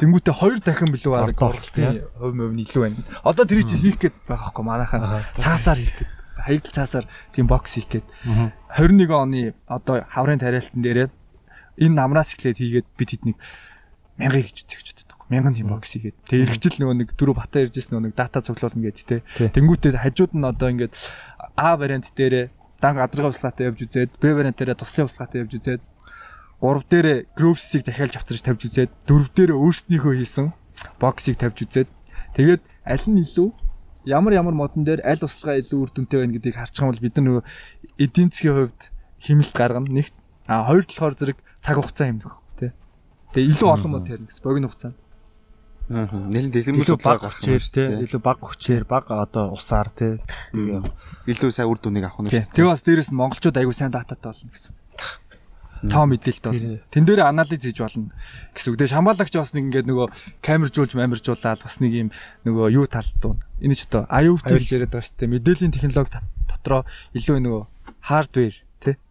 Тэнгүүтээ 0.00 0.34
хоёр 0.38 0.58
дахин 0.62 0.94
билүү 0.94 1.14
арга 1.18 1.50
болтын 1.50 2.06
хувь 2.14 2.36
мөв 2.38 2.54
нь 2.54 2.62
илүү 2.62 2.82
байна. 2.86 3.02
Одоо 3.26 3.44
тэр 3.44 3.66
чинь 3.66 3.82
хийх 3.82 3.98
гээд 3.98 4.16
байгаа 4.30 4.54
хөөхгүй 4.54 4.64
манайхаа 4.64 5.26
цаасаар 5.34 5.76
хийх 5.82 5.96
гээд 5.98 6.10
хаягдл 6.40 6.76
цаасаар 6.78 7.06
тийм 7.34 7.46
бокс 7.50 7.74
хийх 7.74 7.90
гээд 7.90 8.06
21 8.78 9.10
оны 9.10 9.40
одоо 9.66 10.06
хаврын 10.06 10.38
тариалтан 10.38 10.80
дээрээ 10.80 11.08
энэ 11.84 11.96
намраас 11.98 12.32
эхлээд 12.38 12.62
хийгээд 12.62 12.88
бид 12.94 13.10
хэд 13.18 13.24
нэг 13.26 13.36
мянган 14.14 14.46
гэж 14.46 14.56
үзэх 14.62 14.80
гэж 14.84 14.98
боддог. 15.04 15.18
Мянган 15.26 15.54
тийм 15.58 15.68
бокс 15.74 15.90
хийгээд. 15.90 16.16
Тэгээ 16.28 16.44
эргэжил 16.46 16.76
нөгөө 16.80 16.96
нэг 17.02 17.10
дөрөв 17.18 17.36
бата 17.40 17.64
иржсэн 17.64 17.92
нөгөө 17.96 18.04
нэг 18.08 18.14
дата 18.14 18.38
цуглуулна 18.44 18.84
гэж 18.84 18.98
те. 19.08 19.24
Тэнгүүтээ 19.40 19.96
хажууд 19.96 20.32
нь 20.38 20.44
одоо 20.44 20.68
ингээд 20.70 20.94
А 21.56 21.76
вариант 21.76 22.12
дээрээ 22.14 22.52
дан 22.80 22.96
гадаргын 22.96 23.32
услаатай 23.32 23.68
явж 23.68 23.84
үзээд 23.86 24.18
Б 24.18 24.34
вариант 24.34 24.58
дээрээ 24.58 24.80
туслын 24.80 25.06
услаатай 25.06 25.44
явж 25.44 25.52
үзээд 25.60 25.82
гурав 26.60 26.84
дээрээ 26.88 27.18
Grooves-ийг 27.36 27.84
захиалж 27.84 28.14
авчирч 28.16 28.42
тавьж 28.44 28.62
үзээд 28.68 28.90
дөрөв 29.08 29.28
дээрээ 29.32 29.56
өөрснийхөө 29.56 30.14
хийсэн 30.20 30.52
боксыг 31.00 31.36
тавьж 31.40 31.64
үзээд 31.64 31.88
тэгээд 32.36 32.62
аль 32.84 33.06
нь 33.08 33.24
илүү 33.24 33.48
ямар 34.04 34.32
ямар 34.32 34.54
модон 34.56 34.84
дээр 34.84 35.00
аль 35.04 35.24
услага 35.24 35.60
илүү 35.60 35.78
үр 35.80 35.90
дүнтэй 35.92 36.20
байна 36.20 36.34
гэдгийг 36.36 36.56
харчих 36.56 36.84
юм 36.84 36.92
бол 36.92 37.04
бид 37.04 37.16
нөгөө 37.16 37.42
эдийн 38.00 38.28
засгийн 38.28 38.56
хувьд 38.56 38.80
хэмэлт 39.20 39.54
гаргана 39.56 39.88
нэгт 39.88 40.14
а 40.48 40.64
хоёр 40.68 40.84
талаар 40.84 41.14
зэрэг 41.16 41.38
цаг 41.60 41.76
хугацаа 41.76 42.06
хэмнэх 42.08 42.34
тий. 42.56 42.72
Тэгээ 43.36 43.50
илүү 43.56 43.68
олон 43.68 43.90
мод 43.92 44.04
тарина 44.08 44.28
гэсэн 44.28 44.44
богино 44.44 44.68
хугацаанд. 44.68 44.99
Аа. 45.90 46.06
Нэлээд 46.06 46.54
дэлгэрэнгүй 46.54 46.86
судалгаа 46.86 47.34
гарах 47.34 47.42
юм 47.42 47.58
тий. 47.58 47.86
Илүү 48.06 48.22
баг 48.22 48.38
хүчээр 48.38 48.84
баг 48.86 49.10
одоо 49.10 49.50
усаар 49.58 49.90
тий. 49.90 50.22
Тэгээ 50.54 50.86
илүү 51.34 51.50
сайн 51.50 51.66
үр 51.66 51.82
дүнийг 51.82 52.06
авах 52.06 52.22
нь. 52.22 52.30
Тэгээ 52.30 52.70
бас 52.70 52.86
дээрэс 52.86 53.10
нь 53.10 53.18
монголчууд 53.18 53.58
аягүй 53.58 53.74
сайн 53.74 53.90
дататай 53.90 54.30
болно 54.30 54.54
гэсэн 54.54 54.78
тоо 55.88 56.04
мэдээлэлтэй 56.06 56.52
болно. 56.52 56.78
Тэн 56.92 57.04
дээр 57.08 57.20
анализ 57.24 57.58
хийж 57.64 57.78
болно 57.80 58.12
гэсэн 58.52 58.68
үг. 58.70 58.78
Тэгээ 58.78 58.94
шамбаалагч 58.94 59.34
бас 59.34 59.50
нэг 59.56 59.64
ингээд 59.72 59.88
нөгөө 59.88 60.06
камержуулж 60.44 60.92
мамержуулаад 60.92 61.60
бас 61.64 61.76
нэг 61.80 61.92
юм 61.96 62.08
нөгөө 62.44 62.66
юу 62.76 62.84
тал 62.84 63.08
дуу. 63.16 63.40
Энэ 63.64 63.74
ч 63.74 63.88
одоо 63.88 64.04
IoT 64.12 64.44
гэж 64.44 64.68
яриад 64.76 64.92
байгаа 64.92 65.08
шүү 65.08 65.18
дээ. 65.24 65.32
Мэдээллийн 65.40 65.72
технологи 65.72 66.20
дотроо 66.52 66.84
илүү 67.16 67.38
нөгөө 67.40 67.62
хардвер 68.04 68.54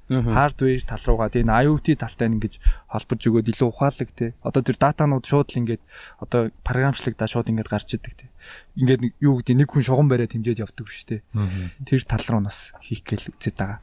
хардвер 0.09 0.81
тал 0.81 1.03
руугаа 1.05 1.29
тийм 1.29 1.53
IoT 1.53 1.95
талтай 2.01 2.27
ингэж 2.33 2.57
холбож 2.89 3.21
өгөөд 3.21 3.47
илүү 3.53 3.69
ухаалаг 3.69 4.09
тий. 4.17 4.33
Одоо 4.41 4.61
тэр 4.65 4.77
датанууд 4.81 5.25
шууд 5.25 5.53
л 5.53 5.59
ингээд 5.61 5.81
одоо 6.17 6.49
програмчлагдаа 6.65 7.29
шууд 7.29 7.53
ингээд 7.53 7.69
гарч 7.69 7.93
идэг 7.93 8.13
тий. 8.17 8.29
Ингээд 8.81 9.21
юу 9.21 9.37
гэдэг 9.39 9.55
нэг 9.55 9.69
хүн 9.69 9.85
шугам 9.85 10.09
бариад 10.09 10.33
хэмжээд 10.33 10.65
явдаг 10.65 10.85
биш 10.89 11.05
тий. 11.05 11.21
Тэр 11.85 12.01
тал 12.09 12.25
руу 12.25 12.41
нас 12.41 12.73
хийх 12.81 13.05
гээл 13.05 13.29
үзээд 13.37 13.57
байгаа 13.61 13.79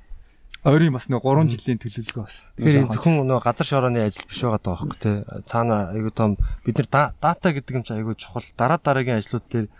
ойрын 0.67 0.99
бас 0.99 1.07
нэг 1.07 1.23
3 1.23 1.47
жилийн 1.47 1.79
төлөвлөгөө 1.79 2.25
бас. 2.27 2.43
Тэгэхээр 2.59 2.91
зөвхөн 2.91 3.23
нөгөө 3.23 3.45
газар 3.47 3.67
шорооны 3.71 4.03
ажил 4.03 4.27
биш 4.27 4.43
байгаа 4.43 4.63
даа 4.67 4.75
байхгүй 4.75 4.99
тий. 4.99 5.17
Цаана 5.47 5.77
айгуу 5.95 6.11
том 6.11 6.35
бид 6.67 6.83
нар 6.83 7.15
дата 7.23 7.49
гэдэг 7.55 7.71
юм 7.79 7.85
чи 7.87 7.95
айгуу 7.95 8.19
чухал. 8.19 8.43
Дараа 8.59 8.83
дараагийн 8.83 9.23
ажлууд 9.23 9.47
дээр 9.47 9.71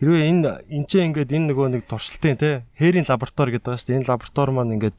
хэрвээ 0.00 0.28
энэ 0.32 0.64
энэ 0.64 0.88
ч 0.88 0.92
ингээд 1.04 1.36
энэ 1.36 1.52
нөгөө 1.52 1.68
нэг 1.76 1.84
туршилтын 1.84 2.40
тий 2.40 2.64
хээрийн 2.80 3.04
лаборатори 3.04 3.60
гэдэг 3.60 3.68
байгаа 3.68 3.80
шүү 3.84 3.88
дээ. 3.92 3.98
Энэ 4.00 4.08
лаборатори 4.08 4.52
маань 4.56 4.74
ингээд 4.80 4.96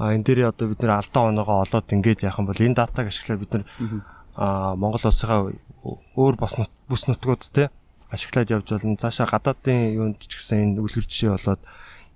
а 0.00 0.16
энэ 0.16 0.24
дээр 0.24 0.48
одоо 0.48 0.72
бид 0.72 0.80
нэр 0.80 0.96
алдаа 0.96 1.28
оноогоо 1.28 1.60
олоод 1.68 1.92
ингээд 1.92 2.24
яах 2.24 2.40
юм 2.40 2.48
бол 2.48 2.56
энэ 2.56 2.78
датаг 2.80 3.12
ашиглаад 3.12 3.40
бид 3.44 3.52
нар 3.52 3.64
а 4.32 4.72
Монгол 4.80 5.04
улсынхаа 5.04 5.52
өөр 6.16 6.34
бос 6.40 6.56
бүс 6.88 7.04
нутгууд 7.04 7.44
те 7.52 7.68
ашиглаад 8.08 8.48
явж 8.48 8.72
болно. 8.72 8.96
Цаашаа 8.96 9.28
гадаадын 9.28 9.92
юунд 9.92 10.24
ч 10.24 10.40
гэсэн 10.40 10.80
энэ 10.80 10.80
үлгэр 10.80 11.04
жишээ 11.04 11.36
болоод 11.36 11.62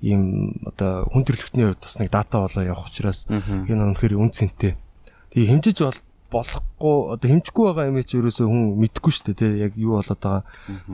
ийм 0.00 0.56
одоо 0.64 1.04
хүн 1.12 1.24
төрөлхтний 1.28 1.68
хувьд 1.68 1.84
бас 1.84 1.96
нэг 2.00 2.08
дата 2.08 2.40
болоо 2.40 2.64
явах 2.64 2.88
учраас 2.88 3.28
энэ 3.28 3.68
үнэхээр 3.68 4.16
үн 4.16 4.32
цэнтэй. 4.32 4.80
Тэгээ 5.36 5.50
хэмжиж 5.52 5.78
бол 5.84 6.00
болохгүй 6.32 6.96
одоо 7.14 7.28
хэмжихгүй 7.30 7.64
байгаа 7.68 7.90
юм 7.92 8.00
чи 8.02 8.16
ерөөсөө 8.18 8.46
хүн 8.48 8.64
мэдэхгүй 8.80 9.12
шүү 9.12 9.26
дээ 9.28 9.38
тий 9.38 9.52
яг 9.60 9.72
юу 9.78 10.00
болоод 10.00 10.20
байгаа. 10.24 10.42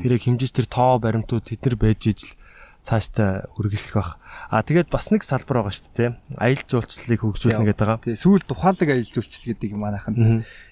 Тэр 0.03 0.13
яг 0.19 0.23
хэмжиж 0.27 0.51
тэр 0.53 0.67
тоо 0.69 0.99
баримтууд 1.01 1.45
тэд 1.49 1.63
нар 1.65 1.77
байж 1.81 2.01
ижил 2.11 2.35
цаашдаа 2.83 3.53
үргэлжлэх 3.61 3.97
бах. 3.97 4.17
А 4.49 4.65
тэгээд 4.65 4.89
бас 4.89 5.13
нэг 5.13 5.23
салбар 5.23 5.61
байгаа 5.61 5.75
шүү 5.75 5.93
дээ. 5.97 6.11
Аялал 6.41 6.65
жуулчлалыг 6.65 7.21
хөгжүүлнэ 7.21 7.67
гэдэг 7.69 7.85
байгаа. 7.85 8.01
Тий, 8.01 8.17
сүүл 8.17 8.45
тухайлаг 8.45 8.89
аялал 8.89 9.13
жуулчлал 9.13 9.49
гэдэг 9.53 9.71
манайхан 9.77 10.15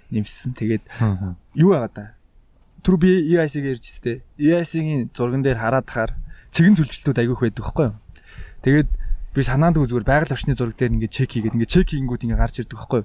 нэмсэн. 0.09 0.56
Тэгээд 0.56 0.84
юу 1.61 1.76
байгаа 1.76 1.92
да? 1.92 2.06
Түр 2.80 2.96
би 2.96 3.11
EIC-г 3.28 3.64
ярьж 3.76 3.84
өстэй. 3.84 4.24
EIC-ийн 4.40 5.12
зурган 5.12 5.44
дээр 5.44 5.61
хараад 5.61 5.84
тахаар 5.84 6.12
цэгэн 6.54 6.78
зүлжилтүүд 6.80 7.18
айгүйх 7.20 7.42
байдаг 7.44 7.64
байхгүй 7.68 7.86
юу? 7.92 7.96
Тэгээд 8.64 8.90
би 9.36 9.40
санаандгүй 9.44 9.86
зүгээр 9.92 10.09
байгаль 10.09 10.32
орчны 10.32 10.56
зураг 10.56 10.76
дээр 10.80 10.94
ингээд 10.96 11.12
чек 11.12 11.28
хийгээд 11.36 11.54
ингээд 11.59 11.74
чек 11.74 11.88
хийнгүүд 11.92 12.24
ингээд 12.24 12.40
гарч 12.40 12.56
ирдэг 12.64 12.78
юу? 12.80 13.04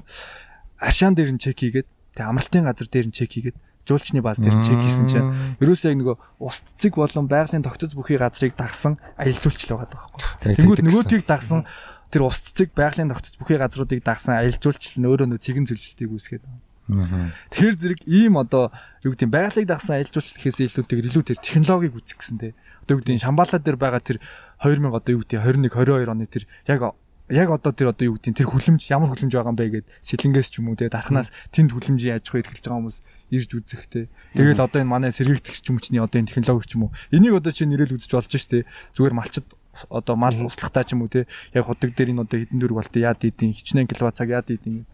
Аршаан 0.80 1.14
дээр 1.18 1.36
нь 1.36 1.42
чек 1.44 1.60
хийгээд 1.60 1.88
тэг 2.16 2.24
амралтын 2.24 2.64
газар 2.64 2.88
дээр 2.88 3.08
нь 3.12 3.16
чек 3.18 3.34
хийгээд 3.36 3.58
жуулчны 3.88 4.24
бааз 4.24 4.40
дээр 4.40 4.64
чек 4.64 4.80
хийсэн 4.80 5.08
чинь 5.12 5.30
ерөөсөө 5.60 5.92
яг 5.92 5.98
нөгөө 6.00 6.16
ус 6.40 6.64
цэцэг 6.76 6.96
болон 6.96 7.28
байгалийн 7.28 7.64
тогтоц 7.64 7.92
бүхий 7.94 8.16
газрыг 8.16 8.56
дагсан 8.56 8.96
аялал 9.20 9.44
жуулчлал 9.44 9.84
байгаа 9.84 9.92
байхгүй. 9.92 10.56
Тэнгүүд 10.56 10.82
нөгөөдгийг 10.88 11.24
дагсан 11.28 11.68
тэр 12.08 12.22
ус 12.24 12.40
цэцэг 12.40 12.72
байгалийн 12.72 13.12
тогтоц 13.12 13.36
бүхий 13.36 13.60
газруудыг 13.60 14.00
дагсан 14.00 14.40
аялал 14.40 14.62
жуулчлал 14.62 15.00
нь 15.04 15.10
өөрөө 15.12 15.28
нөө 15.34 15.44
цэгэн 15.44 15.68
зөвлөлтийг 15.68 16.12
үүсгээд 16.16 16.44
байна. 16.48 16.62
Тэгэхээр 16.84 17.76
зэрэг 17.80 18.02
ийм 18.08 18.36
одоо 18.36 18.72
юу 19.08 19.16
гэдэг 19.16 19.32
байгалыг 19.32 19.68
дагсан 19.68 20.04
гэхээс 20.04 20.84
илүүтэйгээр 20.84 21.10
илүү 21.10 21.24
тэр 21.24 21.40
технологиг 21.40 21.96
үүсгэх 21.96 22.20
гэсэн 22.20 22.38
те. 22.44 22.52
Одоо 22.84 23.00
юу 23.00 23.02
гэдэг 23.04 23.16
нь 23.16 23.24
Шамбала 23.24 23.56
дээр 23.56 23.80
байгаа 23.80 24.04
тэр 24.04 24.20
2000 24.60 24.92
одоо 24.92 25.12
юу 25.16 25.24
гэдэг 25.24 25.40
21 25.40 25.72
22 25.72 26.12
оны 26.12 26.28
тэр 26.28 26.44
яг 26.68 26.92
яг 27.34 27.50
одоо 27.50 27.74
тэр 27.74 27.90
одоо 27.90 28.14
юу 28.14 28.18
нь 28.22 28.38
тэр 28.38 28.46
хүлэмж 28.46 28.86
ямар 28.94 29.10
хүлэмж 29.10 29.34
байгаа 29.34 29.50
юм 29.50 29.58
бэ 29.58 29.82
гэд 29.82 29.88
сэлэнгээс 30.06 30.50
ч 30.54 30.62
юм 30.62 30.70
уу 30.70 30.78
те 30.78 30.94
дархнаас 30.94 31.34
тэнд 31.50 31.74
хүлэмжийн 31.74 32.22
аж 32.22 32.30
ахуй 32.30 32.46
эрхэлж 32.46 32.62
байгаа 32.62 32.78
хүмүүс 32.78 32.98
ирж 33.34 33.50
үзэх 33.58 33.90
те. 33.90 34.08
Тэгэл 34.38 34.62
одоо 34.62 34.80
энэ 34.86 34.94
манай 34.94 35.10
сэргийгдэх 35.10 35.58
ч 35.58 35.66
юм 35.66 35.82
чний 35.82 35.98
одоо 35.98 36.22
энэ 36.22 36.30
технологи 36.30 36.70
ч 36.70 36.78
юм 36.78 36.88
уу. 36.88 36.96
Энийг 37.10 37.34
одоо 37.34 37.50
чи 37.50 37.66
нэрэл 37.66 37.98
үзэж 37.98 38.12
болж 38.14 38.30
штэ. 38.30 38.70
Зүгээр 38.94 39.18
малчд 39.18 39.46
одоо 39.90 40.16
мал 40.16 40.38
услахтаа 40.46 40.86
ч 40.86 40.94
юм 40.94 41.02
уу 41.02 41.10
те. 41.10 41.26
Яг 41.58 41.66
худаг 41.66 41.98
дээр 41.98 42.14
энэ 42.14 42.22
одоо 42.22 42.38
хідэн 42.38 42.60
дөрөв 42.62 42.78
болтой 42.78 43.02
яад 43.02 43.26
идэв 43.26 43.50
хичнээн 43.50 43.90
киловатт 43.90 44.22
цаг 44.22 44.30
яад 44.30 44.54
идэв. 44.54 44.86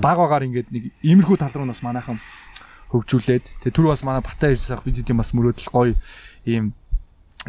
Баг 0.00 0.16
багаар 0.16 0.48
ингээд 0.48 0.72
нэг 0.72 0.96
иймэрхүү 1.04 1.36
тал 1.36 1.52
руу 1.52 1.68
бас 1.68 1.84
манайхан 1.84 2.16
хөгжүүлээд 2.94 3.44
тэгээ 3.66 3.74
түр 3.74 3.90
бас 3.90 4.06
манай 4.06 4.22
Батаа 4.22 4.54
ирж 4.54 4.64
сах 4.64 4.86
бид 4.86 4.96
хэдийн 5.02 5.18
бас 5.18 5.34
мөрөөдөл 5.34 5.68
гоё 5.68 5.94
ийм 6.46 6.72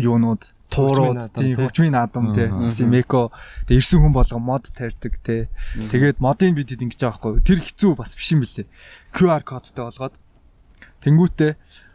юунууд 0.01 0.54
туурууд 0.69 1.31
тийм 1.35 1.55
хөгжмийн 1.59 1.93
наадам 1.93 2.33
тий 2.33 2.47
бас 2.49 2.79
меко. 2.81 3.31
Тэг 3.67 3.79
ирсэн 3.79 4.01
хүн 4.01 4.13
болго 4.13 4.39
мод 4.39 4.69
тарьдаг 4.73 5.19
тий 5.23 5.47
тэгээд 5.77 6.19
модын 6.19 6.55
бидэд 6.55 6.81
ингэж 6.81 7.01
байгаа 7.05 7.37
байхгүй. 7.37 7.45
Тэр 7.45 7.59
хэцүү 7.61 7.91
бас 7.95 8.15
биш 8.17 8.29
юм 8.33 8.41
билээ. 8.41 8.67
QR 9.13 9.43
кодтай 9.45 9.83
болгоод. 9.85 10.15
Тэнгүүтээ 11.05 11.51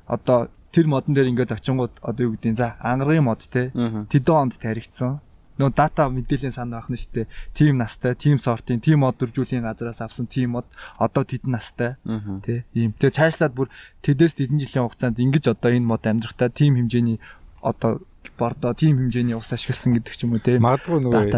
одоо 0.07 0.49
тэр 0.71 0.87
модон 0.87 1.15
дээр 1.15 1.31
ингээд 1.35 1.55
очингууд 1.55 1.99
одоо 2.03 2.23
юу 2.31 2.35
гэдэг 2.39 2.57
за 2.57 2.79
ангарын 2.79 3.27
мод 3.27 3.43
тий 3.47 3.75
тэдэн 3.75 4.37
онд 4.39 4.55
таригдсан. 4.59 5.19
Нөө 5.61 5.77
дата 5.77 6.09
мэдээллийн 6.09 6.57
сан 6.57 6.73
байх 6.73 6.89
нь 6.89 6.97
шүү 6.97 7.13
дээ. 7.13 7.27
Тим 7.53 7.77
настай, 7.77 8.17
тим 8.17 8.41
сортын, 8.41 8.81
тим 8.81 9.05
мод 9.05 9.21
дөржүүлийн 9.21 9.69
газраас 9.69 10.01
авсан 10.01 10.25
тим 10.25 10.57
мод. 10.57 10.65
Одоо 10.97 11.21
тэдэн 11.29 11.53
настай. 11.53 12.01
Тэ 12.41 12.65
ийм. 12.73 12.97
Тэгээ 12.97 13.13
цаашлаад 13.13 13.53
бүр 13.53 13.69
тэдээс 14.01 14.41
тэдэн 14.41 14.57
жилийн 14.57 14.89
хугацаанд 14.89 15.21
ингэж 15.21 15.53
одоо 15.53 15.69
энэ 15.69 15.85
мод 15.85 16.09
амьдрахтаа 16.09 16.49
тим 16.49 16.81
хэмжээний 16.81 17.21
одоо 17.61 18.01
бордоо 18.37 18.73
тийм 18.75 18.97
хэмжээний 19.01 19.37
ус 19.37 19.53
ашигласан 19.53 19.97
гэдэг 19.97 20.15
ч 20.17 20.25
юм 20.25 20.37
уу 20.37 20.43
тийм 20.45 20.61
магадгүй 20.65 21.01
нөгөө 21.01 21.33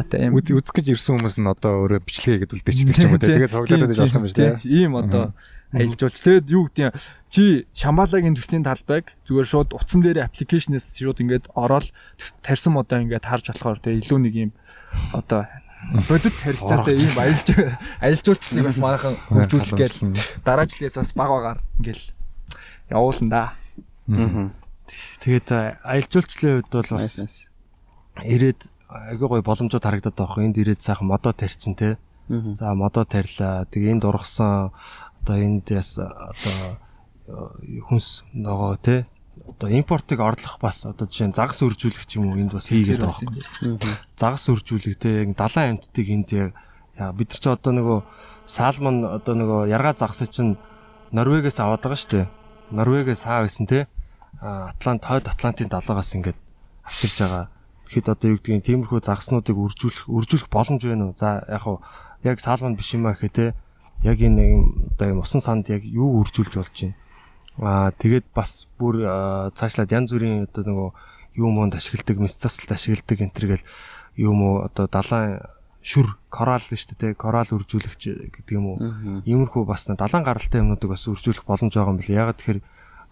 үзэх 0.58 0.74
гэж 0.74 0.86
ирсэн 0.94 1.18
хүмүүс 1.18 1.36
нь 1.38 1.50
одоо 1.50 1.72
өөрөө 1.86 2.00
бичлэгээ 2.02 2.40
гэдэг 2.42 2.56
үлдээчдэг 2.58 2.94
ч 2.94 3.00
юм 3.06 3.14
уу 3.14 3.22
тэгээд 3.22 3.54
цоглоод 3.54 3.86
байж 3.86 3.98
болох 4.02 4.16
юм 4.18 4.24
байна 4.26 4.34
тийм 4.34 4.54
ийм 4.66 4.92
одоо 4.98 5.24
аялжуулж 5.72 6.18
тэгээд 6.20 6.46
юу 6.52 6.68
гэдэг 6.68 6.94
чи 7.32 7.64
Шамбалагийн 7.72 8.36
төслийн 8.36 8.66
талбайг 8.66 9.14
зүгээр 9.24 9.48
шууд 9.48 9.70
утсан 9.72 10.04
дээр 10.04 10.28
аппликейшнээс 10.28 11.00
шууд 11.00 11.22
ингээд 11.22 11.54
ороод 11.56 11.90
тарьсан 12.44 12.76
модоо 12.76 13.00
ингээд 13.00 13.24
харж 13.24 13.54
болохоор 13.54 13.80
тэгээд 13.80 14.04
илүү 14.04 14.20
нэг 14.20 14.34
юм 14.36 14.50
одоо 15.16 15.48
бодит 16.10 16.36
харилцаатай 16.44 16.94
ийм 16.98 17.14
аялж 17.16 17.48
аялжуулчлалыг 18.04 18.66
бас 18.68 18.78
манайхан 18.78 19.14
хөгжүүлэх 19.32 19.78
гээл 19.80 19.98
дараа 20.44 20.68
жилээс 20.68 21.00
бас 21.00 21.10
баг 21.16 21.30
багаар 21.32 21.58
ингээл 21.80 22.04
явуулна 22.92 23.30
да. 23.32 23.42
Аа 24.12 24.61
Тэгээд 25.20 25.48
аялал 25.52 26.10
жуулчлалын 26.10 26.62
хувьд 26.62 26.72
бол 26.72 26.90
бас 26.98 27.46
ирээд 28.20 28.60
агүй 28.88 29.28
гой 29.28 29.42
боломжууд 29.42 29.84
харагдаад 29.84 30.16
байгаа. 30.16 30.44
Энд 30.44 30.58
ирээд 30.58 30.82
сайхан 30.82 31.08
модоо 31.08 31.32
тарьчин 31.32 31.74
те. 31.74 31.98
За 32.28 32.74
модоо 32.74 33.04
тарьлаа. 33.04 33.64
Тэгээ 33.70 33.98
энд 33.98 34.04
ургасан 34.04 34.72
одоо 35.22 35.36
энд 35.36 35.70
яс 35.70 35.96
одоо 35.98 36.76
хүнс 37.88 38.24
нөгөө 38.34 38.76
те 38.82 39.06
одоо 39.48 39.68
импортыг 39.70 40.20
орлох 40.20 40.58
бас 40.60 40.84
одоо 40.84 41.08
жишээ 41.08 41.32
нь 41.32 41.36
загас 41.36 41.62
өржүүлэх 41.62 42.04
ч 42.04 42.20
юм 42.20 42.30
уу 42.30 42.38
энд 42.38 42.52
бас 42.52 42.68
хийгээд 42.68 43.00
байгаа. 43.00 43.96
Загас 44.16 44.44
өржүүлэх 44.50 44.98
те 45.00 45.24
далайн 45.32 45.78
амьтдыг 45.78 46.06
энд 46.12 46.28
яг 46.36 46.52
бид 47.16 47.28
нар 47.32 47.40
ч 47.40 47.46
одоо 47.48 47.72
нөгөө 47.72 47.98
салмон 48.44 48.96
одоо 49.08 49.34
нөгөө 49.34 49.60
яргаа 49.72 49.96
загас 49.96 50.28
чинь 50.28 50.58
Норвегиас 51.12 51.60
аваад 51.60 51.84
байгаа 51.84 52.00
шүү 52.00 52.12
дээ. 52.12 52.26
Норвегиас 52.72 53.24
аа 53.28 53.44
байсан 53.44 53.66
те. 53.68 53.86
Атлант 54.40 55.04
хойд 55.04 55.28
Атлантын 55.28 55.68
далаагаас 55.68 56.14
ингээд 56.14 56.38
авчирж 56.86 57.18
байгаа. 57.20 57.44
Тэгэхэд 57.86 58.08
одоо 58.08 58.28
юу 58.32 58.38
гэдгийг 58.40 58.64
тиймэрхүү 58.64 59.00
загаснуудыг 59.04 59.56
үржүүлэх 59.58 60.08
үржүүлэх 60.08 60.48
боломж 60.48 60.82
байна 60.86 61.12
уу? 61.12 61.14
За 61.18 61.44
яг 61.44 61.62
хуу 61.62 61.82
яг 62.24 62.40
саалман 62.40 62.74
биш 62.74 62.94
юм 62.94 63.06
аа 63.06 63.14
гэхэ 63.14 63.28
те. 63.28 63.46
Яг 64.02 64.18
энэ 64.18 64.96
одоо 64.96 65.08
юм 65.12 65.20
усан 65.20 65.40
санд 65.44 65.68
яг 65.68 65.84
юу 65.84 66.24
үржүүлж 66.24 66.56
болж 66.56 66.72
байна? 66.72 66.96
Аа 67.60 67.90
тэгээд 67.92 68.32
бас 68.34 68.66
бүр 68.80 69.04
цаашлаад 69.52 69.92
янз 69.92 70.10
бүрийн 70.10 70.48
одоо 70.48 70.64
нөгөө 70.64 70.90
юу 71.36 71.50
муунд 71.52 71.76
ашигладаг, 71.76 72.16
мисцасалт 72.16 72.72
ашигладаг 72.72 73.18
энэ 73.20 73.34
төр 73.36 73.46
гэл 73.52 73.64
юм 74.16 74.38
уу 74.42 74.54
одоо 74.64 74.88
далайн 74.88 75.40
шүр 75.82 76.14
корал 76.30 76.62
шүү 76.62 76.94
дээ 76.94 77.18
корал 77.18 77.48
үржүүлэгч 77.48 78.02
гэдэг 78.30 78.54
юм 78.54 78.66
уу 78.70 78.78
иймэрхүү 79.26 79.64
бас 79.66 79.90
далайн 79.90 80.22
гаралтай 80.22 80.62
юмнуудыг 80.62 80.94
бас 80.94 81.10
үржүүлэх 81.10 81.42
боломж 81.42 81.74
байгаа 81.74 81.92
юм 81.92 81.98
билээ 81.98 82.20
ягаад 82.22 82.38
тэгэхээр 82.38 82.60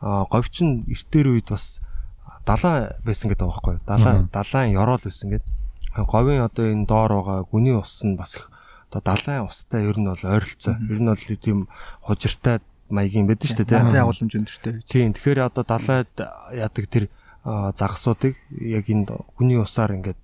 говьч 0.00 0.64
нь 0.64 0.84
эртээр 0.88 1.28
үед 1.36 1.48
бас 1.52 1.80
далайн 2.46 2.96
байсан 3.04 3.28
гэдэг 3.30 3.44
байгаа 3.44 3.56
байхгүй 3.56 3.76
далайн 3.84 4.28
далайн 4.32 4.74
ёроол 4.74 5.04
байсан 5.04 5.28
гэдэг 5.30 5.50
говийн 5.96 6.46
одоо 6.46 6.64
энэ 6.70 6.86
доор 6.86 7.12
байгаа 7.20 7.38
гүний 7.50 7.76
ус 7.76 8.04
нь 8.04 8.16
бас 8.16 8.36
их 8.36 8.50
одоо 8.90 9.14
далайн 9.14 9.46
устай 9.46 9.86
ер 9.86 9.98
нь 9.98 10.06
бол 10.06 10.18
ойролцоо. 10.18 10.74
Ер 10.90 10.98
нь 10.98 11.06
бол 11.06 11.16
тийм 11.38 11.68
хужиртай 12.02 12.58
маягийн 12.90 13.26
байдаг 13.26 13.46
шүү 13.46 13.62
дээ 13.62 13.90
тийм 13.90 14.02
агуулмж 14.02 14.34
өндөртэй 14.34 14.74
тийм. 14.82 15.14
Тэгэхээр 15.14 15.46
одоо 15.46 15.64
далайд 15.64 16.10
яадаг 16.54 16.86
тэр 16.90 17.04
загасуудыг 17.44 18.34
яг 18.50 18.86
энэ 18.90 19.06
гүний 19.38 19.58
усаар 19.62 19.94
ингээд 19.94 20.18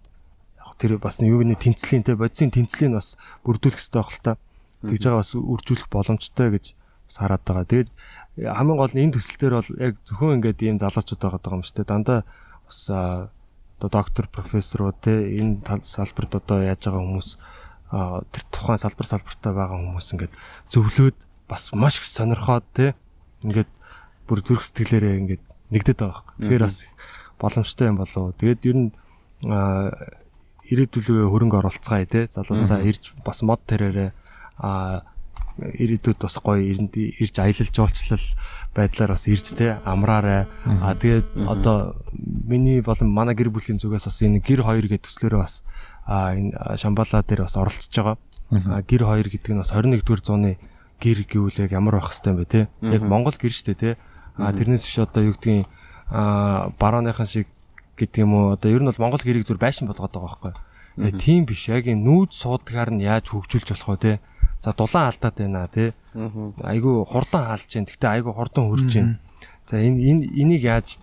тэр 0.78 0.98
бас 0.98 1.22
юу 1.22 1.42
нэг 1.46 1.62
тэнцлийн 1.62 2.02
те 2.02 2.18
бодисын 2.18 2.50
тэнцлийг 2.50 2.98
бас 2.98 3.14
бүрдүүлэх 3.46 3.78
хэрэгтэй 3.78 4.02
байх 4.02 4.12
л 4.12 4.22
та. 4.22 4.32
Тэгж 4.82 5.02
байгаа 5.02 5.22
бас 5.22 5.32
үржүүлэх 5.34 5.88
боломжтой 5.88 6.48
гэж 6.52 6.64
сараад 7.06 7.42
байгаа. 7.46 7.64
Тэгээд 7.64 7.88
хамгийн 8.36 8.76
гол 8.76 8.92
нь 8.92 9.02
энэ 9.08 9.16
төсөл 9.16 9.38
дээр 9.40 9.54
бол 9.56 9.70
яг 9.80 9.94
зөвхөн 10.04 10.36
ингээд 10.40 10.60
ийм 10.60 10.76
залуучууд 10.76 11.20
байгаа 11.20 11.56
юм 11.56 11.64
шүү 11.64 11.76
дээ. 11.80 11.88
Дандаа 11.88 12.20
бас 12.68 12.80
одоо 12.88 13.88
доктор, 13.88 14.28
профессорууд 14.28 14.96
те 15.00 15.40
энэ 15.40 15.64
салбарт 15.84 16.36
одоо 16.36 16.60
яаж 16.60 16.84
байгаа 16.84 17.00
хүмүүс 17.00 17.30
тэр 18.32 18.44
тухайн 18.52 18.80
салбар 18.80 19.06
салбартай 19.08 19.52
байгаа 19.56 19.78
хүмүүс 19.80 20.08
ингээд 20.12 20.34
зөвлөөд 20.68 21.18
бас 21.48 21.72
маш 21.72 22.00
их 22.00 22.04
сонирхоод 22.04 22.64
те 22.76 22.92
ингээд 23.40 23.70
бүр 24.28 24.40
зүрх 24.44 24.64
сэтгэлээрээ 24.64 25.14
ингээд 25.22 25.44
нэгдэт 25.72 25.98
байгаа. 26.02 26.24
Тэгэхээр 26.40 26.64
бас 26.66 26.84
боломжтой 27.38 27.88
юм 27.88 27.96
болов. 28.00 28.34
Тэгээд 28.36 28.60
ер 28.68 28.76
нь 28.76 28.90
ирээдүлээ 30.66 31.30
хөрөнгө 31.30 31.58
оруулцгаая 31.62 32.06
те 32.10 32.26
залуусаа 32.32 32.82
ирж 32.82 33.14
бас 33.22 33.42
мод 33.46 33.62
тэрээрээ 33.70 34.10
а 34.58 35.06
ирээдүйд 35.56 36.20
бас 36.20 36.36
гоё 36.42 36.60
ирж 36.60 37.36
аялал 37.40 37.70
жуулчлал 37.72 38.26
байдлаар 38.76 39.10
бас 39.16 39.24
ирж 39.28 39.56
те 39.56 39.80
амраарай. 39.84 40.46
А 40.64 40.94
тэгээд 40.94 41.48
одоо 41.48 41.96
миний 42.20 42.80
болон 42.80 43.08
манай 43.08 43.34
гэр 43.34 43.48
бүлийн 43.48 43.80
зүгээс 43.80 44.06
бас 44.06 44.20
энэ 44.20 44.44
гэр 44.44 44.62
хоёр 44.62 44.84
гэдэг 44.84 45.08
төслөөрөө 45.08 45.40
бас 45.40 45.64
энэ 46.06 46.52
Шамбала 46.76 47.24
дээр 47.24 47.48
бас 47.48 47.56
оролцож 47.56 47.94
байгаа. 47.96 48.16
А 48.52 48.82
гэр 48.84 49.02
хоёр 49.08 49.28
гэдэг 49.32 49.52
нь 49.56 49.60
бас 49.64 49.72
21-р 49.72 50.20
зууны 50.20 50.58
гэр 51.00 51.24
гэвэл 51.24 51.62
яг 51.64 51.72
ямар 51.72 51.98
байх 51.98 52.12
хэвтэй 52.12 52.30
юм 52.32 52.38
бэ 52.40 52.44
те. 52.44 52.60
Яг 52.84 53.02
Монгол 53.02 53.36
гэр 53.36 53.52
штэ 53.52 53.74
те. 53.74 53.90
А 54.36 54.52
тэрнээс 54.52 54.84
биш 54.84 54.98
одоо 55.00 55.32
юу 55.32 55.34
гэдгийг 55.40 55.66
а 56.12 56.70
барооныхан 56.78 57.26
шиг 57.26 57.48
гэдэг 57.96 58.22
юм 58.22 58.32
уу 58.36 58.46
одоо 58.54 58.70
ер 58.70 58.84
нь 58.84 58.88
бол 58.92 59.02
Монгол 59.02 59.24
гэрийг 59.24 59.48
зүр 59.48 59.56
байшин 59.56 59.88
болгоод 59.88 60.12
байгаа 60.12 60.52
байхгүй. 60.52 60.54
Тийм 61.20 61.44
биш 61.44 61.68
яг 61.68 61.88
энэ 61.88 62.04
нүүд 62.04 62.30
суудгаар 62.32 62.92
нь 62.92 63.04
яаж 63.04 63.28
хөгжүүлж 63.32 63.68
болох 63.72 63.88
вэ 63.88 63.98
те 64.00 64.12
За 64.61 64.73
дулаан 64.73 65.09
алдаад 65.09 65.35
байна 65.37 65.67
тий. 65.67 65.93
Айгу 66.63 67.05
хурдан 67.05 67.45
хаалж 67.45 67.67
जैन. 67.67 67.85
Гэтэ 67.85 68.07
айгу 68.07 68.33
хурдан 68.33 68.69
хөрж 68.69 68.87
जैन. 68.93 69.19
За 69.65 69.77
энэ 69.81 69.97
энэ 69.97 70.25
энийг 70.37 70.61
яаж 70.61 70.97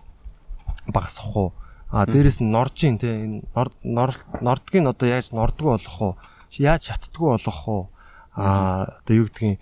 багасгах 0.87 1.35
уу? 1.35 1.53
А 1.91 2.05
дээрэс 2.05 2.39
нь 2.39 2.51
норжин 2.51 2.97
тий. 2.97 3.43
Энэ 3.43 3.43
нордгийн 3.83 4.87
одоо 4.87 5.07
яаж 5.09 5.31
нордгоо 5.31 5.75
болгох 5.75 6.01
уу? 6.01 6.13
Яаж 6.55 6.87
шатдггүй 6.87 7.29
болгох 7.35 7.67
уу? 7.67 7.83
А 8.35 8.99
одоо 9.03 9.15
юу 9.15 9.27
гэдгийг 9.27 9.59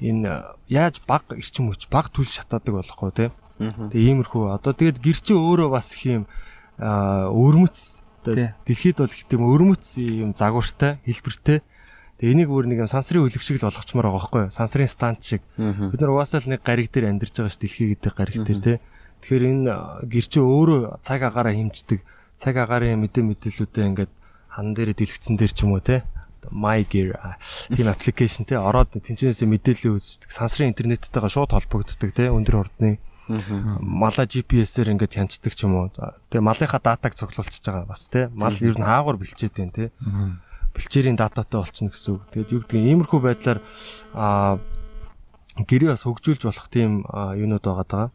энэ 0.00 0.44
яаж 0.68 1.00
баг 1.06 1.24
эрчим 1.32 1.72
хүч 1.72 1.88
баг 1.88 2.12
түл 2.12 2.28
шатаадаг 2.28 2.74
болох 2.84 3.02
уу 3.02 3.10
тий. 3.10 3.30
Тэгээ 3.58 4.12
иймэрхүү 4.12 4.54
одоо 4.54 4.72
тэгээд 4.76 5.02
гэр 5.02 5.18
чи 5.18 5.32
өөрөө 5.34 5.70
бас 5.72 5.94
их 5.96 6.04
юм 6.06 6.24
өрмөц 6.78 8.04
Тий. 8.34 8.52
Дэлхийд 8.66 8.98
бол 8.98 9.08
их 9.08 9.24
тийм 9.24 9.42
өрмөц 9.46 9.96
юм 9.98 10.34
загвартай, 10.36 10.98
хэлбэртэй. 11.06 11.62
Тэгээ 12.23 12.39
энийг 12.39 12.55
өөр 12.55 12.71
нэг 12.71 12.79
юм 12.79 12.87
сансрын 12.87 13.27
үлэг 13.27 13.43
шиг 13.43 13.59
л 13.59 13.67
болгочмоор 13.67 14.07
байгаа 14.07 14.15
байхгүй 14.15 14.41
юу? 14.47 14.55
Сансрын 14.55 14.87
станц 14.87 15.27
шиг. 15.27 15.43
Бид 15.59 15.99
нар 15.99 16.15
угаасаа 16.15 16.39
л 16.39 16.55
нэг 16.55 16.63
гариг 16.63 16.87
дээр 16.87 17.11
амьдарч 17.11 17.35
байгаа 17.35 17.51
ш 17.51 17.59
дэлхий 17.59 17.99
гэдэг 17.99 18.15
гариг 18.15 18.47
дээр 18.47 18.59
тий. 18.63 18.77
Тэгэхээр 19.27 19.43
энэ 19.43 20.07
гэр 20.07 20.25
чи 20.31 20.39
өөрөө 20.39 21.03
цаг 21.03 21.19
агаараа 21.19 21.51
хэмждэг. 21.51 21.99
Цаг 22.39 22.55
агаарын 22.63 23.03
мэдээ 23.03 23.27
мэдээллүүдээ 23.27 23.87
ингээд 23.91 24.11
хан 24.55 24.71
дээр 24.71 24.95
дэлгэцэн 24.95 25.35
дээр 25.35 25.51
ч 25.51 25.67
юм 25.67 25.75
уу 25.75 25.83
тий. 25.83 25.99
My 26.47 26.87
Gear 26.87 27.35
тийм 27.75 27.91
аппликейшн 27.91 28.47
тий 28.47 28.55
ороод 28.55 28.95
тэнцэнээсээ 28.95 29.43
мэдээлэл 29.43 29.99
үздэг. 29.99 30.31
Сансрын 30.31 30.71
интернеттэйгээ 30.71 31.27
шууд 31.27 31.51
холбогддог 31.51 32.07
тий 32.15 32.31
өндөр 32.31 32.55
хурдны 32.55 33.03
мала 33.83 34.23
GPS-ээр 34.23 34.95
ингээд 34.95 35.19
хянцдаг 35.19 35.55
ч 35.55 35.67
юм 35.67 35.75
уу. 35.75 35.91
Тэгээ 36.31 36.39
малынхаа 36.39 36.79
датаг 36.79 37.19
цуглуулчихж 37.19 37.67
байгаа 37.67 37.87
бас 37.87 38.07
тий. 38.07 38.31
Мал 38.31 38.55
ер 38.63 38.79
нь 38.79 38.87
хаагур 38.87 39.19
бэлчээд 39.19 39.59
байна 39.59 39.75
тий. 39.75 39.91
Бэлчээрийн 40.73 41.17
дататай 41.17 41.61
болчихно 41.61 41.93
гэсэн 41.93 42.11
үг. 42.17 42.21
Тэгээд 42.33 42.53
юу 42.53 42.61
гэдгийг 42.65 42.85
иймэрхүү 42.89 43.19
байдлаар 43.21 43.59
а 44.17 44.57
гэрээ 45.57 45.93
бас 45.93 46.03
хөгжүүлж 46.03 46.41
болох 46.49 46.67
тийм 46.73 47.05
юунууд 47.09 47.61
байгаа 47.61 47.87
даа. 47.87 48.05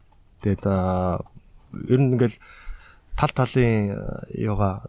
Тэгээд 0.43 0.65
ер 0.67 2.01
нь 2.03 2.19
ингээл 2.19 2.39
тал 3.15 3.33
талын 3.35 3.95
юугаа 4.35 4.83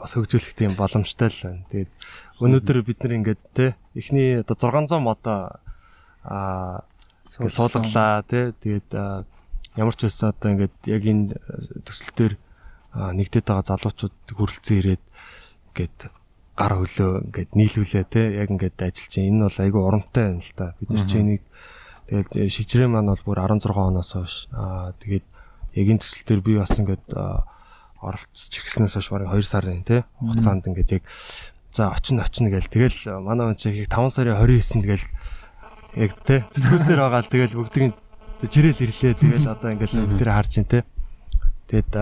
бас 0.00 0.16
хөгжүүлэх 0.16 0.56
тийм 0.56 0.72
боломжтой 0.80 1.28
л 1.28 1.40
байна. 1.44 1.64
Тэгээд 1.68 1.92
өнөөдөр 2.40 2.76
бид 2.88 2.98
нар 3.04 3.12
ингээд 3.20 3.42
те 3.52 3.76
эхний 3.92 4.40
одоо 4.40 4.56
600 4.56 4.96
модоо 5.00 5.60
а 6.24 6.80
суулгалаа 7.28 8.24
те 8.24 8.56
тэгээд 8.64 8.88
ямар 9.76 9.94
ч 9.94 10.08
байсан 10.08 10.32
одоо 10.32 10.48
ингээд 10.56 10.76
яг 10.88 11.02
энэ 11.04 11.36
төсөл 11.84 12.12
дээр 12.16 12.34
а, 12.92 13.12
нэгдээд 13.14 13.46
байгаа 13.46 13.70
залуучууд 13.76 14.14
хүрэлцэн 14.34 14.76
ирээд 14.80 15.04
ингээд 15.72 15.98
гар 16.60 16.76
хөлөө 16.76 17.12
ингээд 17.32 17.50
нийлүүлээ 17.56 18.04
те. 18.12 18.22
Яг 18.36 18.52
ингээд 18.52 18.76
ажиллаж 18.76 19.08
чинь 19.08 19.32
энэ 19.32 19.48
бол 19.48 19.58
айгүй 19.64 19.80
урамтай 19.80 20.24
байна 20.28 20.44
л 20.44 20.52
та. 20.52 20.66
Бид 20.76 20.90
нар 20.92 21.06
чинь 21.08 21.24
энийг 21.24 21.42
тэгэл 22.10 22.52
шижрээ 22.52 22.88
маань 22.92 23.08
бол 23.08 23.24
бүр 23.24 23.40
16 23.40 23.72
оноос 23.72 24.12
хойш 24.12 24.34
аа 24.52 24.92
тэгээд 25.00 25.24
яг 25.80 25.86
энэ 25.88 26.02
төсөл 26.04 26.26
дээр 26.28 26.40
би 26.44 26.52
бас 26.60 26.74
ингээд 26.76 27.06
оролцож 28.04 28.52
эхэлснээс 28.60 28.94
хойш 28.98 29.08
бараг 29.08 29.32
2 29.32 29.46
сарын 29.46 29.84
те 29.86 30.04
хугацаанд 30.18 30.68
ингээд 30.68 31.00
яг 31.00 31.04
за 31.72 31.94
очино 31.94 32.26
очино 32.26 32.50
гээл 32.50 32.68
тэгэл 32.68 32.98
манай 33.24 33.54
хүн 33.54 33.56
чинь 33.56 33.86
5 33.86 34.10
сарын 34.10 34.36
29-нд 34.36 34.84
гээл 34.84 35.06
яг 35.96 36.10
те 36.26 36.44
зэтгүүлсээр 36.50 37.00
байгаа 37.00 37.22
л 37.22 37.32
тэгэл 37.32 37.56
бүгдийн 37.56 37.92
жирэл 38.50 38.84
ирлээ. 38.84 39.14
Тэгэл 39.20 39.52
одоо 39.52 39.68
ингээд 39.70 39.92
бид 39.94 40.18
тэр 40.18 40.32
харж 40.34 40.52
байна 40.58 40.72
те 40.72 40.78
Тэгэд 41.70 41.94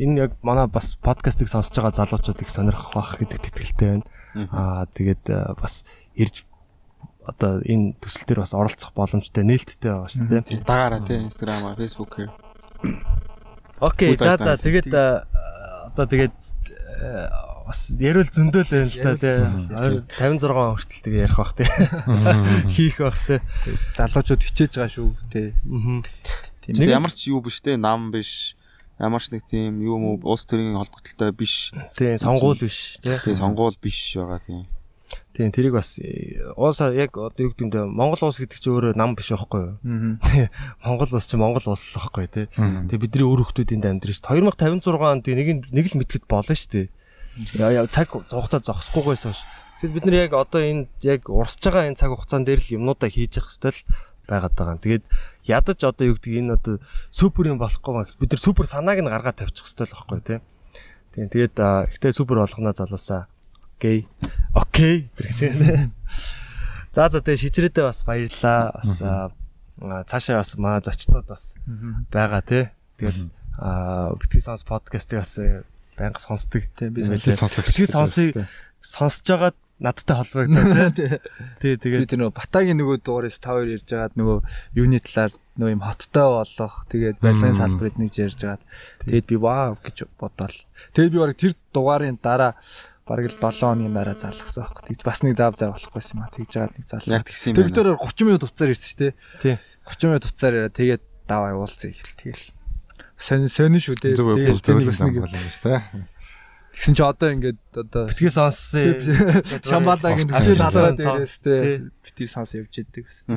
энэ 0.00 0.16
яг 0.24 0.32
манай 0.40 0.66
бас 0.72 0.96
подкастыг 0.96 1.44
сонсож 1.52 1.76
байгаа 1.76 2.00
залуучууд 2.00 2.40
их 2.40 2.48
сонирхох 2.48 2.96
бах 2.96 3.20
гэдэг 3.20 3.44
тэтгэлтэй 3.44 3.88
байна. 4.00 4.08
Аа 4.48 4.88
тэгээд 4.88 5.24
а, 5.28 5.52
бас 5.52 5.84
ирж 6.16 6.48
одоо 7.28 7.60
энэ 7.60 7.92
төсөл 8.00 8.24
дээр 8.24 8.40
бас 8.40 8.56
оролцох 8.56 8.96
боломжтой 8.96 9.44
нээлттэй 9.44 9.92
байгаа 9.92 10.08
шүү 10.08 10.26
дээ. 10.32 10.64
Дагаараа 10.64 11.04
тий 11.04 11.20
Instagram, 11.20 11.76
Facebook-ээр. 11.76 12.32
Окей, 13.84 14.16
за 14.16 14.40
за 14.40 14.56
тэгээд 14.56 14.88
а, 14.96 15.28
одоо 15.92 16.08
тэгээд 16.08 16.32
бас 17.68 17.80
ярил 18.00 18.24
зөндөл 18.24 18.64
байна 18.64 18.88
л 18.88 18.96
та 18.96 19.12
тий. 19.20 19.36
56 20.16 20.56
хүртэл 20.56 21.04
тэгээ 21.04 21.24
ярих 21.28 21.36
бах 21.36 21.52
тий. 21.52 21.68
Хийх 22.72 22.96
бах 22.96 23.18
тий. 23.28 23.40
залуучууд 23.92 24.40
хичээж 24.40 24.72
байгаа 24.80 24.88
шүү 24.88 25.08
тий. 25.28 25.52
Тийм. 26.64 26.80
Ямар 26.88 27.12
ч 27.12 27.28
юу 27.28 27.44
биш 27.44 27.60
те 27.60 27.76
нам 27.76 28.10
биш. 28.10 28.56
Ямар 29.02 29.18
ч 29.18 29.34
нэг 29.34 29.42
тийм 29.50 29.82
юу 29.82 29.98
мө 29.98 30.22
улс 30.22 30.46
төрийн 30.46 30.78
холбогдлолтой 30.78 31.34
биш. 31.34 31.74
Тий, 31.98 32.14
сонгуул 32.22 32.54
биш 32.54 33.02
тий. 33.02 33.18
Тэгээ 33.18 33.42
сонгуул 33.42 33.74
биш 33.82 34.14
байгаа 34.14 34.38
тийм. 34.46 34.62
Тийм, 35.34 35.50
тэрийг 35.50 35.74
бас 35.74 35.98
ууса 36.54 36.92
яг 36.94 37.18
одоо 37.18 37.34
юу 37.40 37.50
гэдэг 37.50 37.66
юм 37.66 37.70
бэ? 37.74 37.82
Монгол 37.90 38.30
улс 38.30 38.38
гэдэг 38.38 38.62
чинь 38.62 38.72
өөрөө 38.78 38.94
нам 38.94 39.16
биш 39.18 39.34
байхгүй 39.34 39.62
юу? 39.64 39.74
Монгол 40.86 41.10
улс 41.10 41.26
чинь 41.26 41.42
Монгол 41.42 41.66
улс 41.66 41.82
л 41.82 41.98
байхгүй 41.98 42.30
тий. 42.30 42.46
Тэгээ 42.52 43.02
бидний 43.02 43.26
өөр 43.26 43.42
хүмүүсийн 43.48 43.82
амьдрал 43.82 44.14
шүү. 44.14 44.38
2056 44.38 44.86
онд 45.02 45.26
нэг 45.26 45.48
нь 45.50 45.64
нэг 45.72 45.86
л 45.90 45.98
мэтгэд 45.98 46.28
болно 46.30 46.54
шүү 46.54 46.70
дээ. 46.70 46.86
Яа 47.58 47.72
яа 47.80 47.88
цаг 47.88 48.12
хугацаа 48.12 48.60
зогсохгүйгээс 48.60 49.24
хойш. 49.24 49.40
Тэгэхээр 49.82 49.94
бид 49.96 50.04
нар 50.04 50.16
яг 50.28 50.32
одоо 50.36 50.60
энэ 50.60 50.86
яг 51.00 51.26
урсж 51.32 51.64
байгаа 51.64 51.88
энэ 51.88 51.96
цаг 51.96 52.12
хугацаан 52.12 52.44
дээр 52.44 52.60
л 52.60 52.74
юмнуудаа 52.76 53.08
хийж 53.08 53.40
явах 53.40 53.50
хэрэгтэй 53.50 53.72
л 53.72 53.80
байгаад 54.28 54.54
байгаа. 54.54 54.76
Тэгээд 54.78 55.04
ядаж 55.44 55.82
одоо 55.82 56.06
юу 56.06 56.16
гэдэг 56.16 56.32
энэ 56.38 56.54
одоо 56.54 56.74
супер 57.10 57.50
юм 57.50 57.58
болохгүй 57.58 57.92
маа. 57.94 58.06
Бид 58.18 58.32
нар 58.32 58.42
супер 58.42 58.66
санааг 58.66 59.02
нь 59.02 59.10
гаргаад 59.10 59.38
тавьчих 59.42 59.66
хэрэгтэй 59.66 59.86
л 59.86 59.96
байхгүй 59.96 60.20
тий. 60.22 60.38
Тийм 61.14 61.26
тэгээд 61.28 61.56
ихтэй 61.90 62.12
супер 62.14 62.42
болгоно 62.42 62.72
залуусаа. 62.72 63.26
Окей. 63.76 64.06
Окей. 64.54 65.10
За 66.94 67.08
за 67.08 67.18
тэгээ 67.20 67.42
шижрээдээ 67.42 67.84
бас 67.84 68.04
баярлаа. 68.06 68.70
Бас 68.76 69.02
цаашаа 70.06 70.38
бас 70.38 70.54
манай 70.56 70.80
зочнууд 70.84 71.26
бас 71.26 71.56
байгаа 72.12 72.42
тий. 72.46 72.64
Тэгээд 73.02 73.32
битгий 74.22 74.40
сонс 74.40 74.62
подкастыг 74.62 75.18
бас 75.20 75.38
э, 75.38 75.64
байнга 75.98 76.20
сонсдог. 76.20 76.62
Тийм 76.78 76.94
би 76.94 77.04
сонсогч 77.04 77.66
Битгий 77.66 77.86
сонсыг 77.86 78.36
сонсож 78.80 79.26
байгаад 79.26 79.56
надтай 79.80 80.16
холбогдоо 80.16 80.90
тий. 80.96 81.08
Тий 81.60 81.74
Би 81.76 81.80
тэгээд 81.80 82.10
тэр 82.12 82.20
нөгөө 82.26 82.36
Батагийн 82.36 82.78
нөгөө 82.78 82.98
дугаарыг 83.02 83.32
5-2 83.32 83.72
ярьж 83.76 83.88
байгаад 83.88 84.14
нөгөө 84.18 84.38
юуны 84.76 84.98
талаар 85.00 85.32
нөгөө 85.58 85.72
юм 85.72 85.82
хоттой 85.82 86.28
болох 86.28 86.76
тэгээд 86.92 87.16
барилгын 87.22 87.58
салбарыг 87.58 87.96
нэг 87.98 88.12
ярьж 88.14 88.38
байгаад 88.42 88.62
тэгээд 89.02 89.26
би 89.26 89.36
вау 89.40 89.78
гэж 89.80 89.96
бодоол. 90.20 90.56
Тэгээд 90.94 91.12
би 91.12 91.18
бараг 91.18 91.36
тэр 91.40 91.52
дугаарын 91.72 92.18
дараа 92.22 92.52
бараг 93.06 93.26
л 93.26 93.36
7 93.36 93.58
хоногийн 93.58 93.94
дараа 93.94 94.14
залгасан 94.14 94.62
аахгүй. 94.62 94.82
Тэгж 94.94 95.02
бас 95.02 95.18
нэг 95.26 95.34
зав 95.34 95.58
зав 95.58 95.74
болохгүйсэн 95.74 96.14
юм 96.14 96.22
а. 96.22 96.30
Тэгж 96.30 96.50
жагаад 96.54 96.74
нэг 96.78 96.86
зал. 96.86 97.02
Яг 97.10 97.26
тэгсэн 97.26 97.50
юм 97.50 97.56
Тэр 97.58 97.70
дээр 97.74 97.98
30 97.98 98.28
минут 98.30 98.46
уцаар 98.46 98.70
ирсэн 98.70 98.88
шүү 98.88 99.00
дээ. 99.02 99.12
Тий. 99.42 99.56
30 99.90 100.06
минут 100.06 100.24
уцаар 100.30 100.54
ирээ 100.54 100.72
тэгээд 100.78 101.02
даваа 101.26 101.58
уулзъя 101.58 101.90
ихэл 101.90 102.18
тэгэл. 102.22 102.46
Сонь 103.18 103.50
сонь 103.50 103.78
шүү 103.82 103.98
дээ. 103.98 104.14
Тэгээд 104.14 104.62
зөв 104.62 104.86
бас 104.86 105.00
нэг 105.02 105.18
юм 105.18 105.26
байна 105.26 105.50
шүү 105.50 105.66
дээ. 105.66 105.80
Тэгсэн 106.72 106.94
чи 106.96 107.02
одоо 107.04 107.28
ингээд 107.36 107.60
одоо 107.76 108.08
битгий 108.08 108.32
сонссон. 108.32 108.96
Төсөл 108.96 109.60
ирсэн. 110.16 110.64
назараад 110.64 110.96
дээрээс 110.96 111.36
Тий. 111.44 111.44
тэ 111.44 111.92
бити 112.00 112.24
сонс 112.24 112.56
явж 112.56 112.72
идэг 112.80 113.04
бас. 113.04 113.28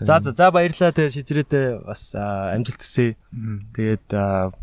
За 0.00 0.22
за 0.22 0.30
за 0.30 0.50
баярлалаа 0.54 0.94
тэгээ 0.94 1.10
шижрээдээ 1.10 1.66
бас 1.82 2.14
амжилт 2.14 2.78
хүсье. 2.78 3.18
Тэгээд 3.74 4.14
а, 4.14 4.54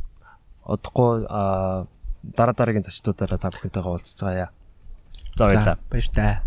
дараа 2.23 2.55
дараагийн 2.55 2.88
зочдуудаараа 2.88 3.39
та 3.39 3.51
бүхэнтэйгээ 3.51 3.91
уулзцаая. 3.91 4.49
За 5.35 5.43
баярлалаа. 5.45 5.77
Баяр 5.91 6.07
таа. 6.15 6.41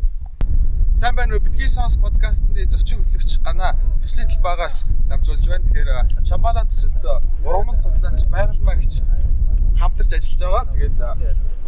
Сайн 0.96 1.14
байна 1.16 1.36
уу? 1.36 1.44
Битгий 1.44 1.68
сонс 1.68 1.96
подкастны 2.00 2.66
зочин 2.68 3.04
хөтлөгч 3.04 3.40
Гана 3.44 3.76
төслийн 4.02 4.28
талбайгаас 4.28 4.84
дамжуулж 5.08 5.44
байна. 5.48 5.64
Тэгэхээр 5.68 6.26
Шамбала 6.28 6.64
төсөлд 6.68 7.04
ургамал 7.44 7.76
судлаач 7.80 8.24
байгалмаа 8.28 8.76
гэж 8.76 8.92
хамтарч 9.80 10.12
ажиллаж 10.12 10.40
байгаа. 10.40 10.64
Тэгээд 10.76 10.96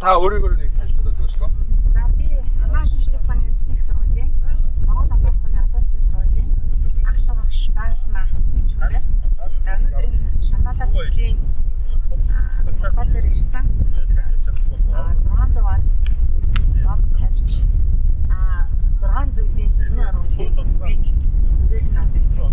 та 0.01 0.07
өөрийгөө 0.21 0.53
нэг 0.53 0.71
танилцуулаад 0.77 1.17
өгөөчлөө. 1.17 1.49
За 1.93 2.01
би 2.17 2.27
Амаа 2.63 2.83
хэмжлэх 2.85 3.21
ухааны 3.25 3.43
үндэсний 3.49 3.79
сургуулийн 3.81 4.29
Монгол 4.85 5.11
Амаа 5.17 5.31
ухааны 5.33 5.57
олон 5.65 5.81
улсын 5.81 6.01
сургуулийн 6.05 6.49
анхлаг 7.09 7.37
багш 7.41 7.61
байгалмаа 7.77 8.25
гэж 8.53 8.69
байна. 8.77 8.99
За 9.65 9.71
өнөөдөр 9.77 10.05
энэ 10.05 10.19
Шамбала 10.47 10.85
төслийн 10.93 11.37
талбай 12.81 13.07
дээр 13.13 13.25
ирсэн. 13.33 13.65
Аа, 14.93 15.13
600 15.23 15.63
ватт 15.63 15.83
мод 16.83 17.01
тавьж 17.17 17.49
аа 18.29 18.67
6 19.01 19.35
зүйлийн 19.35 19.71
энэ 19.87 20.03
үеийг 20.37 21.05
үеийг 21.69 21.87
надад 21.93 22.25
болоо. 22.33 22.49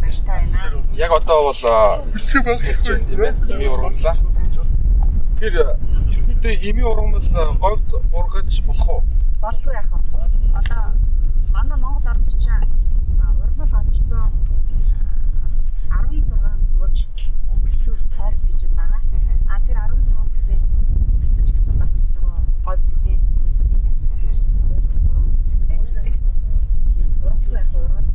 Баяртай 0.00 0.44
байна. 0.46 0.82
Яг 0.96 1.12
одоо 1.12 1.38
бол 1.48 1.62
хэрэгтэй 2.58 2.98
тийм 3.08 3.20
ээ. 3.22 3.34
Ими 3.52 3.66
ургамлаа. 3.68 4.16
Тэр 5.38 5.52
ерөнхийдөө 5.62 6.54
ими 6.68 6.82
ургамал 6.82 7.58
говьд 7.62 7.88
ургаж 8.12 8.50
болох 8.66 8.88
уу? 8.88 9.02
болгүй 9.40 9.74
яах 9.74 9.90
вэ? 9.92 9.98
Одоо 10.58 10.82
манай 11.54 11.78
Монгол 11.78 12.10
орнд 12.10 12.28
чинь 12.42 12.66
ургамал 13.38 13.70
газар 13.70 13.98
зүүн 14.10 14.32
16 15.88 16.34
мужи 16.78 17.06
хүслүүр 17.68 18.00
тойрол 18.16 18.44
гэж 18.48 18.62
юм 18.64 18.74
байна. 18.80 18.96
А 19.52 19.60
тэр 19.60 19.76
16 19.76 20.32
бүсээ 20.32 20.56
хүсдэж 21.20 21.48
гисэн 21.52 21.76
бас 21.76 22.08
нөгөө 22.16 22.36
говь 22.64 22.84
зэлийн 22.88 23.20
хүс 23.44 23.60
юм 23.60 23.76
байна. 23.84 24.08
Тэгэж 24.16 24.36
хоёр 24.40 24.84
гурван 24.88 25.26
бүс 25.28 25.44
байж 25.68 25.88
байгаа. 25.92 26.32
Ураггүй 27.24 27.58
яг 27.60 27.72
ураг. 27.76 28.06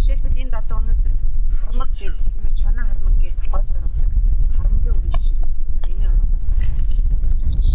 Жишээлбэл 0.00 0.40
энд 0.40 0.56
одоо 0.56 0.78
өнөөдөр 0.80 1.12
хармаг 1.60 1.90
гэдэг 2.00 2.16
тийм 2.32 2.48
ээ 2.48 2.56
чана 2.56 2.82
хармаг 2.88 3.14
гэдэг 3.20 3.44
говь 3.52 3.68
ургадаг. 3.76 4.10
Хармгийн 4.56 4.96
үе 4.96 5.10
жишээлбэл 5.12 5.52
бид 5.52 5.68
нар 5.76 5.90
энэ 5.92 6.08
урагт 6.08 6.32
бас 6.48 6.66
ажил 6.72 7.04
зайлж 7.04 7.42
авч. 7.44 7.66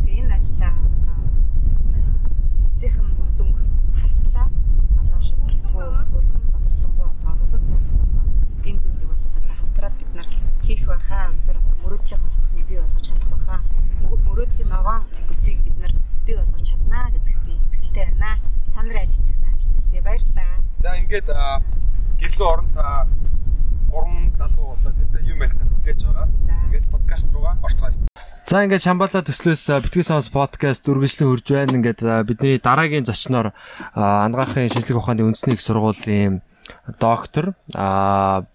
Тэгээ 0.00 0.20
энэ 0.24 0.36
ажлаа 0.40 0.72
эцсийнхэн 2.72 3.08
мөрдөнг 3.12 3.56
хартлаа. 4.00 4.48
Одоо 5.04 5.20
шилжүүлгүү 5.20 5.84
болон 6.16 6.42
боловсронгоо 6.48 7.12
одоо 7.12 7.44
улаг 7.44 7.62
сайхан 7.68 8.03
хийх 10.64 10.88
байхаа 10.88 11.28
үнэхээр 11.28 11.58
одоо 11.60 11.76
мөрөөдлийн 11.84 12.20
хурдхныг 12.24 12.66
бий 12.68 12.80
болгож 12.80 13.04
чадах 13.04 13.28
байхаа 13.36 13.60
мөрөөдлийн 14.24 14.70
ногоон 14.72 15.02
бүсийг 15.28 15.60
бид 15.60 15.76
нар 15.76 15.92
бий 16.24 16.36
болгож 16.40 16.64
чаднаа 16.64 17.12
гэдэгт 17.12 17.42
би 17.44 17.52
итгэлтэй 17.60 18.04
байна. 18.08 18.40
Та 18.72 18.80
нар 18.80 18.96
ажиллаж 19.04 19.28
гэсэн 19.28 19.48
амжилтсээ 19.52 20.00
баярлалаа. 20.00 20.56
За 20.80 20.96
ингээд 20.96 21.28
гэрлөө 22.20 22.48
оронд 22.48 22.74
гурван 23.92 24.32
залуу 24.40 24.72
одоо 24.80 24.92
тэнтэй 24.96 25.22
юм 25.28 25.44
ярих 25.44 25.60
хүлээж 25.60 26.00
байгаа. 26.00 26.28
Ингээд 26.66 26.86
подкаст 26.88 27.28
руугаа 27.36 27.54
орцгоё. 27.60 27.94
За 28.48 28.64
ингээд 28.64 28.84
Шамбала 28.84 29.20
төслөөс 29.20 29.64
битгий 29.84 30.04
сонс 30.04 30.32
подкаст 30.32 30.88
үргэлжлэн 30.88 31.28
хөрж 31.28 31.46
байна. 31.52 31.76
Ингээд 31.76 32.00
бидний 32.24 32.56
дараагийн 32.56 33.04
зочноор 33.04 33.52
ангаахын 33.92 34.72
шинжлэх 34.72 34.96
ухааны 34.96 35.28
үндэсний 35.28 35.54
их 35.54 35.62
сургуулийн 35.62 36.40
доктор 36.98 37.52
аа 37.76 38.48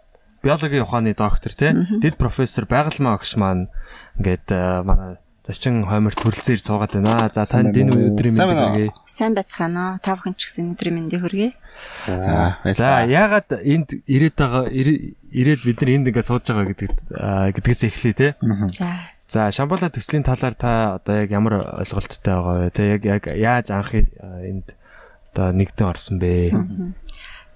биологийн 0.43 0.83
ухааны 0.83 1.13
доктор 1.13 1.53
тий 1.53 1.71
дэд 2.01 2.15
профессор 2.17 2.65
байгалмаа 2.65 3.19
огш 3.19 3.35
маань 3.35 3.67
ингээд 4.19 4.47
а, 4.51 4.83
манай 4.83 5.17
зочин 5.45 5.85
хойморт 5.87 6.19
хүрэлцээр 6.21 6.61
суугаад 6.61 6.93
байна. 6.93 7.31
За 7.33 7.45
танд 7.45 7.73
энэ 7.73 8.13
өдрийн 8.13 8.35
Сайн 8.37 8.47
мэнд 8.47 8.59
байна 8.59 8.61
уу? 8.61 8.73
хүргэе. 8.73 8.89
Сайн 9.09 9.33
байцгаана 9.33 9.81
уу? 9.97 9.99
Та 10.03 10.13
бүхэн 10.13 10.35
ч 10.37 10.41
гэсэн 10.45 10.77
өдрийн 10.77 10.95
мэндийг 10.99 11.21
хүргэе. 11.25 11.49
За. 12.05 12.59
За 12.69 12.87
яагаад 13.07 13.49
энд 13.63 13.89
ирээд 14.05 14.35
байгаа 14.37 14.69
ирээд 14.69 15.61
бид 15.65 15.79
нар 15.81 15.89
энд 15.95 16.07
ингээд 16.11 16.27
сууж 16.29 16.45
байгаа 16.45 16.67
гэдэг 16.69 16.91
а, 17.17 17.49
гэдгээс 17.55 17.81
эхлэе 17.87 18.13
тий. 18.13 18.31
За. 18.77 18.89
За 19.29 19.49
Шамбала 19.49 19.89
төслийн 19.89 20.25
талаар 20.25 20.53
та 20.53 21.01
одоо 21.01 21.15
яг 21.23 21.31
ямар 21.33 21.81
ойлголттой 21.81 22.33
байгаа 22.33 22.55
вэ? 22.69 22.73
Тэ 22.75 22.83
яг 22.99 23.01
яг 23.09 23.23
яаж 23.33 23.73
анх 23.73 23.95
а, 23.95 24.43
энд 24.45 24.75
одоо 25.33 25.49
нэгдэн 25.55 25.87
орсон 25.87 26.19
бэ? 26.21 26.53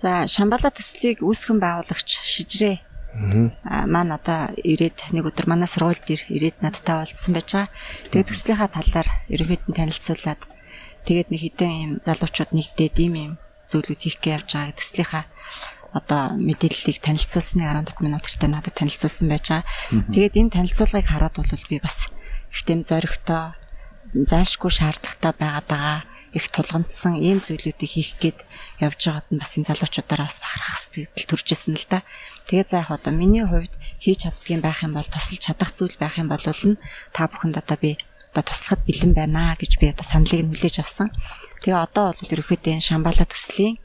За 0.03 0.27
Шамбала 0.27 0.67
төслийг 0.67 1.23
үүсгэн 1.23 1.63
байгуулагч 1.63 2.19
шижрээ 2.27 2.83
а 3.63 3.87
маань 3.87 4.11
одоо 4.11 4.51
ирээд 4.59 5.15
нэг 5.15 5.31
өдөр 5.31 5.47
манай 5.47 5.69
сургууль 5.71 6.01
дээр 6.03 6.27
ирээд 6.27 6.59
надтай 6.59 6.99
уулзсан 6.99 7.31
байж 7.31 7.47
байгаа. 7.55 7.71
Тэгээд 8.11 8.27
төслийнхаа 8.35 8.67
талаар 8.67 9.07
ерөнхийдөө 9.31 9.79
танилцуулаад 9.79 10.41
тэгээд 11.07 11.29
нэг 11.31 11.41
хэдэн 11.47 11.71
юм 11.71 11.91
залуучууд 12.03 12.51
нэгдээд 12.51 12.95
ийм 12.99 13.13
юм 13.15 13.33
зүйлүүд 13.71 14.01
хийх 14.03 14.19
гэж 14.19 14.43
явж 14.43 14.49
байгааг 14.51 14.75
төслийнхаа 14.75 15.23
одоо 15.95 16.21
мэдээллийг 16.35 16.99
танилцуулсны 16.99 17.63
15 17.63 18.03
минут 18.03 18.27
хүртэл 18.27 18.51
надад 18.51 18.75
танилцуулсан 18.75 19.27
байж 19.31 19.45
байгаа. 19.55 19.63
Тэгээд 20.11 20.35
энэ 20.35 20.51
танилцуулгыг 20.51 21.07
хараад 21.07 21.35
бол 21.39 21.69
би 21.71 21.79
бас 21.79 22.11
их 22.51 22.61
тийм 22.67 22.83
зоригтой 22.83 23.55
зайлшгүй 24.11 24.71
шаардлагатай 24.73 25.31
байгаад 25.31 25.67
байгаа 25.71 25.99
их 26.33 26.49
тулгамдсан 26.49 27.21
ийм 27.21 27.39
зүйлүүдийг 27.39 27.91
хийх 27.93 28.11
гээд 28.17 28.39
явж 28.81 28.99
байгаад 29.05 29.27
нь 29.29 29.41
бас 29.41 29.53
энэ 29.53 29.69
залуучуудаараа 29.69 30.27
бас 30.29 30.41
бахархах 30.41 30.77
сэтгэл 30.81 31.29
төржсэн 31.29 31.77
л 31.77 31.87
да. 31.89 32.01
Тэгээд 32.49 32.69
за 32.69 32.77
яг 32.81 32.89
одоо 32.89 33.13
миний 33.13 33.45
хувьд 33.45 33.73
хийж 34.01 34.25
чаддгийн 34.25 34.61
байх 34.65 34.81
юм 34.81 34.97
бол 34.97 35.05
тусалж 35.05 35.41
чадах 35.45 35.71
зүйл 35.71 35.95
байх 36.01 36.17
юм 36.17 36.27
бол 36.33 36.41
нь 36.41 36.81
та 37.13 37.29
бүхэнд 37.29 37.61
одоо 37.61 37.77
би 37.77 38.01
одоо 38.33 38.43
туслахад 38.49 38.81
бэлэн 38.89 39.13
байна 39.13 39.53
гэж 39.53 39.77
би 39.77 39.93
одоо 39.93 40.05
саналыг 40.05 40.41
нь 40.41 40.51
хүлээж 40.51 40.81
авсан. 40.81 41.13
Тэгээ 41.61 41.85
одоо 41.85 42.17
бол 42.17 42.31
ерөөхдөө 42.33 42.73
энэ 42.73 42.87
Шамбала 42.89 43.25
төслийн 43.29 43.77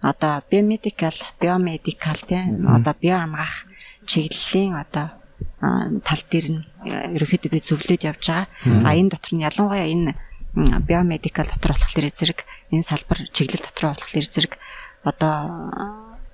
одоо 0.00 0.40
биомедикал, 0.48 1.18
биомедикал 1.36 2.20
тийм 2.24 2.64
одоо 2.64 2.96
био 2.96 3.20
ангаах 3.20 3.68
чиглэлийн 4.08 4.80
одоо 4.80 5.20
тал 5.60 6.22
дээр 6.32 6.46
нь 6.48 6.64
э, 6.88 7.12
ерөөхдөө 7.16 7.50
би 7.52 7.60
зөвлөд 7.60 8.02
явж 8.08 8.24
байгаа. 8.24 8.48
А 8.88 8.96
энэ 8.96 9.12
дотор 9.12 9.32
нь 9.36 9.44
ялангуяа 9.44 9.84
энэ 9.92 10.16
биомедикал 10.54 11.46
дотор 11.46 11.72
болохоор 11.78 12.10
зэрэг 12.10 12.44
энэ 12.74 12.82
салбар 12.82 13.18
чиглэл 13.30 13.62
дотор 13.62 13.94
болохоор 13.94 14.26
зэрэг 14.26 14.58
одоо 15.06 15.34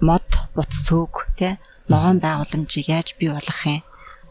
мод, 0.01 0.27
бут 0.55 0.71
сөөг 0.73 1.29
тий 1.37 1.61
ногоон 1.89 2.19
байгууламжийг 2.25 2.89
яаж 2.89 3.15
бий 3.19 3.29
болгох 3.29 3.61
юм? 3.67 3.85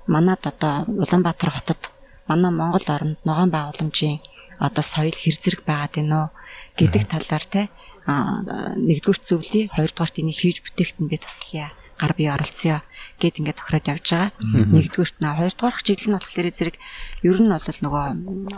Манад 0.08 0.42
одоо 0.46 0.86
Улаанбаатар 0.90 1.50
хотод 1.54 1.82
манай 2.28 2.52
Монгол 2.52 2.86
оронд 2.88 3.20
ногоон 3.26 3.52
байгууламжийн 3.54 4.22
одоо 4.60 4.84
соёл 4.84 5.14
хэр 5.14 5.38
зэрэг 5.38 5.62
байгаад 5.66 5.94
байна 5.96 6.16
уу 6.18 6.30
гэдэг 6.78 7.04
талаар 7.06 7.46
тий 7.46 7.66
нэгдүгээр 8.08 9.20
зөвлөе. 9.22 9.70
Хоёрдугаарт 9.74 10.20
энийг 10.22 10.38
хийж 10.42 10.62
бүтээгт 10.66 10.98
нь 11.02 11.10
би 11.10 11.18
туслая 11.18 11.70
гар 12.00 12.14
бие 12.18 12.32
оролцъё 12.36 12.84
гэд 13.20 13.40
ингээд 13.40 13.60
тохироод 13.60 13.90
явж 13.92 14.06
байгаа. 14.12 14.32
Нэгдүгээрт 14.42 15.18
нь 15.22 15.36
хоёрдугаарх 15.40 15.82
чиглэл 15.84 16.10
нь 16.12 16.18
болохоор 16.20 16.48
зэрэг 16.52 16.76
ер 17.24 17.38
нь 17.40 17.52
бол 17.52 17.80
нөгөө 17.84 18.06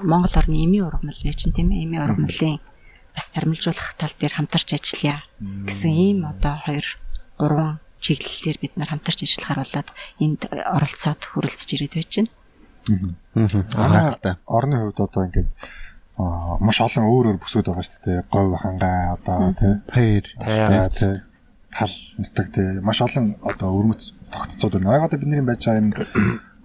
Монгол 0.05 0.35
орны 0.37 0.57
эмийн 0.65 0.87
ургамал 0.89 1.21
байж 1.21 1.37
чинь 1.37 1.55
тийм 1.55 1.69
ээ 1.73 1.85
эмийн 1.85 2.05
ургамлын 2.05 2.59
бас 3.13 3.25
зармилжуулах 3.33 3.97
тал 3.97 4.13
дээр 4.17 4.33
хамтарч 4.37 4.69
ажиллая 4.77 5.21
гэсэн 5.41 5.91
ийм 5.93 6.19
одоо 6.25 6.55
хоёр 6.65 6.85
гурван 7.37 7.79
чиглэлээр 8.01 8.57
бид 8.61 8.73
нар 8.77 8.89
хамтарч 8.93 9.25
ажиллахаар 9.25 9.59
болоод 9.65 9.89
энд 10.21 10.41
оролцоод 10.49 11.21
хүрэлцэж 11.25 11.69
ирээд 11.73 11.93
байж 11.97 12.11
байна. 12.13 12.31
Гайхалтай. 13.33 14.33
Орны 14.45 14.75
хувьд 14.81 14.99
одоо 15.01 15.21
ингээд 15.25 15.49
аа 16.17 16.57
маш 16.61 16.81
олон 16.81 17.05
өөр 17.05 17.25
өөр 17.29 17.39
бүсүүд 17.41 17.67
байгаа 17.69 17.85
шүү 17.85 18.01
дээ. 18.05 18.21
Говь 18.31 18.57
хангай 18.57 18.97
одоо 19.13 19.53
тий. 19.53 19.73
Тастай 20.37 20.89
тий. 20.93 21.15
Тал 21.77 21.93
нутаг 22.17 22.47
тий. 22.53 22.81
Маш 22.81 23.01
олон 23.05 23.37
одоо 23.45 23.69
өрмөц 23.77 24.11
тогтцоод 24.33 24.73
байна. 24.73 24.97
Яг 24.97 25.05
одоо 25.05 25.19
бидний 25.19 25.41
байж 25.45 25.61
байгаа 25.65 25.81
энэ 25.81 25.93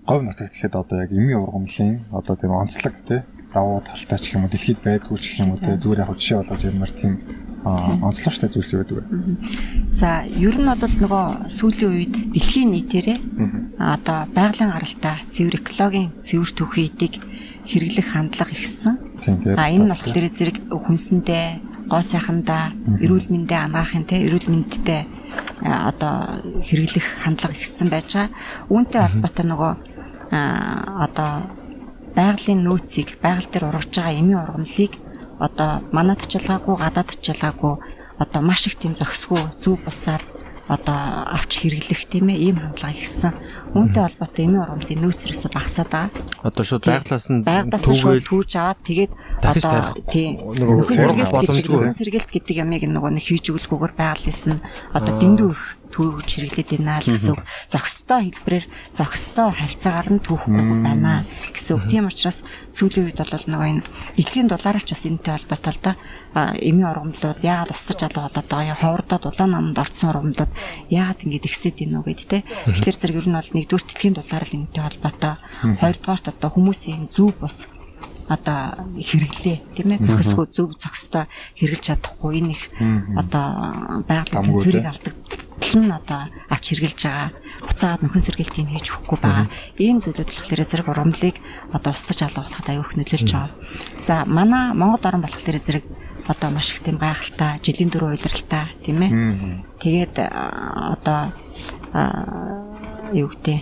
говь 0.08 0.24
нутагт 0.24 0.56
гэхэд 0.56 0.74
одоо 0.74 0.96
яг 1.04 1.12
эмийн 1.12 1.44
ургамлын 1.44 2.08
одоо 2.12 2.34
тийм 2.36 2.52
онцлог 2.56 2.96
тий. 3.04 3.20
Давуу 3.52 3.84
талтай 3.84 4.18
ч 4.18 4.32
юм 4.32 4.44
уу 4.44 4.50
дэлхийд 4.50 4.80
байдгүй 4.80 5.18
ч 5.20 5.44
юм 5.44 5.52
уу 5.52 5.60
тий. 5.60 5.76
Зүгээр 5.76 6.00
яг 6.00 6.16
жишээ 6.16 6.38
болгож 6.40 6.64
ямар 6.64 6.92
тийм 6.96 7.12
аа 7.64 7.94
онцлогчтой 8.08 8.48
зүйлс 8.48 8.72
байдаг. 8.72 9.04
За 9.92 10.24
ер 10.24 10.56
нь 10.56 10.66
бол 10.66 10.96
нөгөө 11.04 11.26
сүүлийн 11.46 11.92
үед 11.92 12.14
дэлхийн 12.34 12.72
нийтээрээ 12.72 13.18
одоо 13.78 14.26
байгалийн 14.34 14.72
гаралтай 14.72 15.16
цэвэр 15.28 15.60
экологийн 15.60 16.10
цэвэр 16.24 16.50
түүхий 16.56 16.88
эдийг 16.90 17.20
хэрэглэх 17.68 18.08
хандлага 18.10 18.50
тий. 18.50 19.54
А 19.54 19.70
энэ 19.70 19.86
нь 19.86 19.92
болохоор 19.92 20.26
зэрэг 20.32 20.56
хүнсэндээ, 20.72 21.46
гоо 21.90 22.02
сайхандаа, 22.02 22.72
эрүүл 23.02 23.26
мэндэ 23.32 23.56
ангаахын 23.56 24.04
те 24.06 24.22
эрүүл 24.26 24.46
мэндтэй 24.50 25.02
одоо 25.62 26.14
хэрэглэх 26.66 27.06
хандлага 27.24 27.54
ихссэн 27.54 27.88
байж 27.88 28.10
байгаа. 28.14 28.34
Үүнтэй 28.68 29.00
холбоотой 29.02 29.46
нөгөө 29.46 29.72
одоо 30.32 31.32
байгалийн 32.16 32.60
нөөцийг 32.62 33.18
байгаль 33.22 33.48
дээр 33.50 33.68
ургаж 33.70 33.90
байгаа 33.94 34.18
эмийн 34.20 34.42
ургамлыг 34.44 34.92
одоо 35.38 35.70
манад 35.92 36.20
ч 36.28 36.36
ялгаагүй 36.38 36.76
гадаад 36.76 37.10
ч 37.22 37.24
ялгаагүй 37.32 37.74
одоо 38.22 38.40
маш 38.42 38.66
их 38.66 38.76
тийм 38.76 38.94
зохисгүй 38.94 39.42
зөв 39.62 39.80
бусаар 39.84 40.22
одоо 40.72 41.28
авч 41.28 41.52
хэрэглэх 41.60 42.08
тийм 42.08 42.32
ээ 42.32 42.48
ийм 42.48 42.56
хандлага 42.64 42.96
ихсэн. 42.96 43.36
Үүнтэй 43.76 44.02
холбоотой 44.08 44.44
эмийн 44.48 44.64
ургамлын 44.64 45.00
нөөц 45.04 45.20
ерөөсө 45.28 45.48
багасаад 45.52 45.90
байгаа. 45.92 46.10
Одоо 46.48 46.64
шууд 46.64 46.84
байглаас 46.88 47.28
нь 47.28 47.44
түүгээл 47.44 48.24
түүж 48.24 48.50
аваад 48.56 48.80
тэгээд 48.80 49.12
одоо 49.44 49.76
тийм 50.08 50.30
нөгөө 50.40 50.84
гэдэг 50.88 51.28
боломжгүй. 51.28 51.76
нөхөн 51.76 51.98
сэргэлт 52.00 52.30
гэдэг 52.32 52.56
ямыг 52.64 52.88
нөгөө 52.88 53.10
нэг 53.12 53.24
хийж 53.28 53.44
өгөлгүйгээр 53.52 53.94
байгалаас 54.00 54.42
нь 54.48 54.64
одоо 54.96 55.12
дэндүү 55.20 55.48
их 55.52 55.62
түүж 55.92 56.26
хэрэглээд 56.26 56.70
байна 56.80 56.98
л 56.98 57.06
гэсэн 57.06 57.36
үг. 57.36 57.44
Зохистой 57.68 58.32
хэлбэрээр 58.32 58.66
зохистой 58.96 59.48
харьцаагаар 59.52 60.08
нь 60.16 60.24
түүхгүй 60.24 60.64
байна 60.82 61.22
гэсэн 61.52 61.76
үг. 61.76 61.84
Тийм 61.92 62.08
учраас 62.08 62.42
сүүлийн 62.72 63.12
үед 63.12 63.20
бол 63.20 63.46
нөгөө 63.46 63.68
энэ 63.76 63.84
эдгийн 64.16 64.48
дулаарч 64.48 64.88
бас 64.90 65.04
энэтэй 65.04 65.32
холбоотой 65.36 65.72
л 65.76 65.84
да 65.84 65.92
эмийн 66.32 66.88
ургамлууд 66.88 67.44
яагаад 67.44 67.72
устж 67.76 68.00
алга 68.00 68.24
болоод 68.24 68.48
байгаа 68.48 68.72
юм 68.72 68.80
ховордоод 68.80 69.24
улаан 69.28 69.52
намд 69.52 69.76
орцсон 69.76 70.08
ургамлууд 70.16 70.52
яагаад 70.88 71.20
ингэж 71.28 71.44
ихсээд 71.44 71.76
байна 71.84 72.00
уу 72.00 72.08
гэд 72.08 72.24
те. 72.24 72.38
Тэгэхээр 72.72 72.96
зэрэг 72.96 73.20
ер 73.20 73.28
нь 73.28 73.36
бол 73.36 73.52
нэгдүгээр 73.52 73.84
тэтгэлийн 73.84 74.16
дулаар 74.16 74.44
л 74.48 74.56
энэтэй 74.56 74.82
холбоотой. 74.82 75.34
Хоёрдугаарт 75.76 76.26
одоо 76.32 76.50
хүмүүсийн 76.56 77.12
зүв 77.12 77.36
бус 77.36 77.68
одоо 78.32 78.88
хэрэглээ. 78.96 79.58
Тийм 79.76 79.88
ээ 79.92 80.00
зохисгүй 80.00 80.46
зөв 80.48 80.72
зохистой 80.80 81.28
хэрэгжилж 81.60 81.84
чадахгүй. 81.84 82.40
Энэ 82.40 82.52
их 82.56 82.72
одоо 83.12 84.00
байгалийн 84.08 84.56
зэрэг 84.56 84.88
алдагдтал 84.88 85.76
нь 85.76 85.92
одоо 85.92 86.20
авч 86.48 86.64
хэрэгжилж 86.72 87.02
байгаа. 87.04 87.30
Буцаагаад 87.62 88.02
нөхөн 88.02 88.24
сэргээлтийг 88.24 88.68
хийж 88.72 88.88
өгөхгүй 88.88 89.18
байгаа. 89.20 89.46
Ийм 89.76 90.00
зүйлүүд 90.00 90.30
болохоор 90.32 90.62
зэрэг 90.64 90.88
урамлыг 90.88 91.36
одоо 91.76 91.90
устж 91.92 92.20
алга 92.24 92.42
болоход 92.48 92.68
аюух 92.72 92.92
нөлөөлж 92.96 93.30
байгаа. 93.36 93.52
За 94.00 94.24
манай 94.24 94.72
Монгол 94.72 95.04
орн 95.04 95.22
болохоор 95.22 95.58
зэрэг 95.60 95.84
одоо 96.26 96.50
маш 96.50 96.72
их 96.72 96.80
тийм 96.80 96.98
гайхалтай 96.98 97.60
жилийн 97.60 97.90
дөрөв 97.90 98.14
уйлралтай 98.14 98.72
тийм 98.84 98.98
ээ. 99.02 99.12
Тэгээд 99.82 100.14
одоо 100.22 101.34
юу 103.12 103.28
гэдэг 103.28 103.58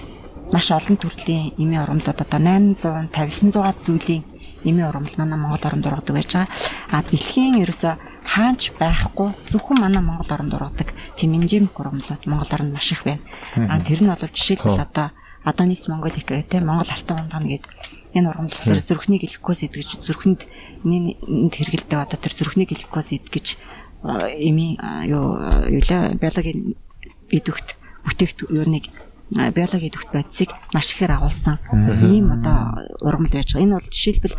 маш 0.53 0.71
олон 0.71 0.97
төрлийн 0.99 1.55
эмийн 1.57 1.83
урамлууд 1.83 2.21
одоо 2.21 2.39
800 2.39 3.11
900 3.15 3.87
зүйлийн 3.87 4.23
эмийн 4.65 4.89
урамл 4.89 5.15
манай 5.17 5.39
Монгол 5.39 5.65
оронд 5.65 5.87
ургадаг 5.87 6.15
байж 6.15 6.33
байгаа. 6.33 6.49
А 6.91 7.03
дэлхийн 7.03 7.61
ерөөсө 7.63 7.97
хаач 8.25 8.73
байхгүй 8.79 9.33
зөвхөн 9.49 9.81
манай 9.81 10.03
Монгол 10.03 10.31
оронд 10.31 10.55
ургадаг 10.55 10.93
энжимик 11.17 11.79
урамлууд 11.79 12.23
Монгол 12.27 12.53
оронд 12.53 12.73
маш 12.73 12.93
их 12.93 13.05
байна. 13.05 13.23
А 13.57 13.81
тэр 13.81 14.03
нь 14.03 14.11
бол 14.11 14.21
жишээлбэл 14.21 14.81
одоо 14.81 15.11
Адонис 15.45 15.89
Монголик 15.89 16.29
гэх 16.29 16.47
тийм 16.49 16.67
Монгол 16.67 16.91
алтан 16.91 17.21
ундган 17.25 17.49
гэдэг 17.49 17.71
энэ 18.15 18.29
ургамал 18.29 18.51
болохоор 18.51 18.81
зүрхний 18.81 19.19
глюкоз 19.19 19.63
идгэж 19.65 19.89
зүрхэнд 20.05 20.41
энд 20.85 21.55
хэрэгэлдэг 21.55 21.99
одоо 21.99 22.19
тэр 22.19 22.35
зүрхний 22.35 22.67
глюкоз 22.67 23.15
идгэж 23.15 23.57
эми 24.03 24.77
юу 25.07 25.39
юула 25.71 26.13
биологийн 26.19 26.75
идэвхт 27.31 27.77
бүтээгт 28.05 28.39
юуныг 28.51 28.91
а, 29.37 29.51
биологийн 29.55 29.91
идэвхт 29.95 30.11
бодисыг 30.13 30.51
маш 30.75 30.91
ихээр 30.95 31.13
агуулсан 31.19 31.59
ийм 32.03 32.31
одоо 32.35 32.79
ургамал 33.01 33.31
байж 33.31 33.55
байгаа. 33.55 33.65
Энэ 33.67 33.75
бол 33.79 33.89
жишээлбэл 33.91 34.37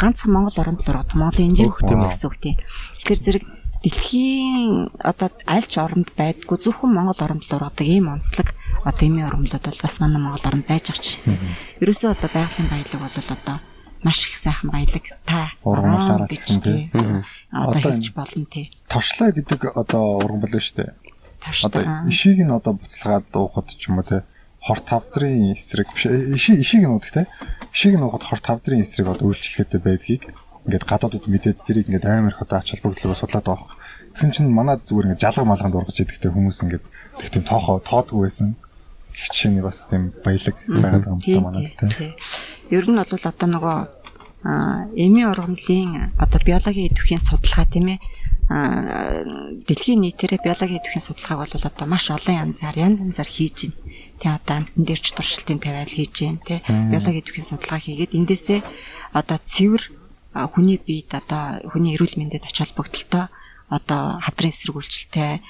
ганцхан 0.00 0.30
Монгол 0.32 0.58
оронд 0.58 0.80
л 0.82 0.90
ургадаг 0.90 1.14
Монголын 1.14 1.54
хөтөлбөр 1.54 2.08
гэсэн 2.10 2.26
үг 2.30 2.36
тийм. 2.42 2.56
Тэгэхээр 2.98 3.20
зэрэг 3.22 3.44
дэлхийн 3.84 4.90
одоо 4.98 5.28
аль 5.46 5.68
ч 5.68 5.74
оронд 5.78 6.08
байдгүй 6.16 6.56
зөвхөн 6.58 6.90
Монгол 6.94 7.20
оронд 7.20 7.44
л 7.44 7.54
ургадаг 7.54 7.86
ийм 7.86 8.08
онцлог 8.10 8.56
одоо 8.82 9.04
эмийн 9.06 9.28
ургамлууд 9.28 9.64
бол 9.64 9.80
бас 9.84 9.96
манай 10.00 10.20
Монгол 10.24 10.46
оронд 10.48 10.66
байж 10.66 10.88
байгаа 10.88 11.04
чинь. 11.04 11.22
Ерөөсөө 11.84 12.10
одоо 12.16 12.30
байгалийн 12.32 12.68
баялаг 12.72 13.00
бол 13.04 13.28
одоо 13.28 13.56
маш 14.04 14.28
их 14.28 14.36
сайхан 14.36 14.70
баялаг 14.72 15.04
та 15.28 15.52
Ургамлаараа 15.64 16.28
ч 16.28 16.36
гэсэн 16.40 16.60
тий. 16.64 16.90
одоо 17.52 17.92
энэ- 17.92 18.12
болно 18.16 18.44
тий. 18.48 18.66
Торшлаа 18.88 19.30
гэдэг 19.32 19.60
одоо 19.76 20.20
ургамал 20.24 20.48
шүү 20.60 20.76
дээ. 20.80 20.92
Одоо 21.44 21.82
ишийг 22.08 22.40
нь 22.40 22.52
одоо 22.52 22.72
буцалгаад 22.74 23.28
уухад 23.32 23.68
ч 23.68 23.88
юм 23.88 24.00
уу 24.00 24.06
те 24.08 24.24
хор 24.64 24.80
тавдрын 24.80 25.52
эсрэг 25.52 25.92
биш 25.92 26.08
ишийг 26.08 26.64
ишийг 26.64 26.82
нь 26.84 26.92
уудаг 26.92 27.12
те 27.12 27.22
ишийг 27.72 28.00
нь 28.00 28.04
уухад 28.04 28.24
хор 28.24 28.40
тавдрын 28.40 28.80
эсрэг 28.80 29.12
одоо 29.12 29.28
үйлчлэхтэй 29.28 29.80
байдгийг 29.80 30.32
ингээд 30.64 30.88
гадаадууд 30.88 31.28
мэдээд 31.28 31.58
тэрийг 31.68 31.88
ингээд 31.92 32.08
амар 32.08 32.32
их 32.32 32.40
одоо 32.40 32.58
ач 32.58 32.72
холбогдлогоо 32.72 33.16
судлаад 33.16 33.44
байгаа. 33.44 33.76
Тэгсэн 34.16 34.30
чинь 34.32 34.48
манай 34.48 34.80
зүгээр 34.80 35.12
ингээд 35.12 35.24
жалга 35.24 35.44
малганд 35.44 35.76
ургаж 35.76 35.98
идэгтэй 36.00 36.32
хүмүүс 36.32 36.58
ингээд 36.64 36.84
тэг 37.20 37.28
тийм 37.28 37.44
тоохоо 37.44 37.84
тоодгүй 37.84 38.20
байсан. 38.24 38.56
Хичээний 39.12 39.60
бас 39.60 39.84
тийм 39.84 40.16
баялаг 40.24 40.56
байгаад 40.64 41.04
байгаа 41.04 41.12
юм 41.12 41.20
байна 41.20 41.44
манай 41.44 41.76
тий, 41.76 42.16
те. 42.16 42.16
Ер 42.72 42.88
нь 42.88 42.96
бол 42.96 43.12
одоо 43.12 43.48
нөгөө 43.52 43.78
эмийн 44.96 45.28
ургамлын 45.32 46.16
одоо 46.16 46.40
биологийн 46.40 46.88
идэвхийн 46.92 47.20
судалгаа 47.20 47.68
тийм 47.68 47.96
ээ 47.96 47.98
дэлхийн 48.44 50.04
нийтээрээ 50.04 50.40
биологийн 50.44 50.80
идэвхийн 50.84 51.06
судалгааг 51.08 51.48
бол 51.48 51.64
одоо 51.64 51.86
маш 51.88 52.12
олон 52.12 52.52
янзаар 52.52 52.76
янз 52.76 53.00
янзаар 53.00 53.30
хийж 53.30 53.72
байна. 53.72 53.80
Тэ 54.20 54.26
одоо 54.36 54.54
амтан 54.60 54.84
дээр 54.84 55.00
ч 55.00 55.16
туршилтын 55.16 55.60
тавиал 55.64 55.88
хийж 55.88 56.12
байна 56.20 56.44
тий. 56.44 56.60
Биологийн 56.92 57.22
идэвхийн 57.24 57.48
судалгаа 57.48 57.80
хийгээд 57.80 58.12
эндээсээ 58.12 58.60
одоо 59.16 59.38
цэвэр 59.40 59.82
хүний 60.52 60.76
биед 60.76 61.08
одоо 61.14 61.64
хүний 61.72 61.96
эрүүл 61.96 62.20
мэндэд 62.20 62.44
ач 62.44 62.56
холбогдолтой 62.60 63.32
одоо 63.72 64.20
хавдрын 64.20 64.52
эсрэг 64.52 64.76
үйлчлэлтэй 64.76 65.40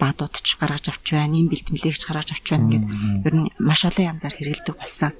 баадууд 0.00 0.34
ч 0.40 0.56
гаргаж 0.56 0.88
авч 0.88 1.06
байна, 1.12 1.36
ийм 1.36 1.52
бэлтгэлэгч 1.52 2.02
гаргаж 2.08 2.32
авч 2.32 2.46
байна 2.48 2.68
гэдэг 2.72 2.90
ер 3.28 3.34
нь 3.36 3.46
маш 3.60 3.84
олон 3.84 4.16
янзаар 4.16 4.34
хэрэгэлдэг 4.34 4.74
болсон. 4.80 5.12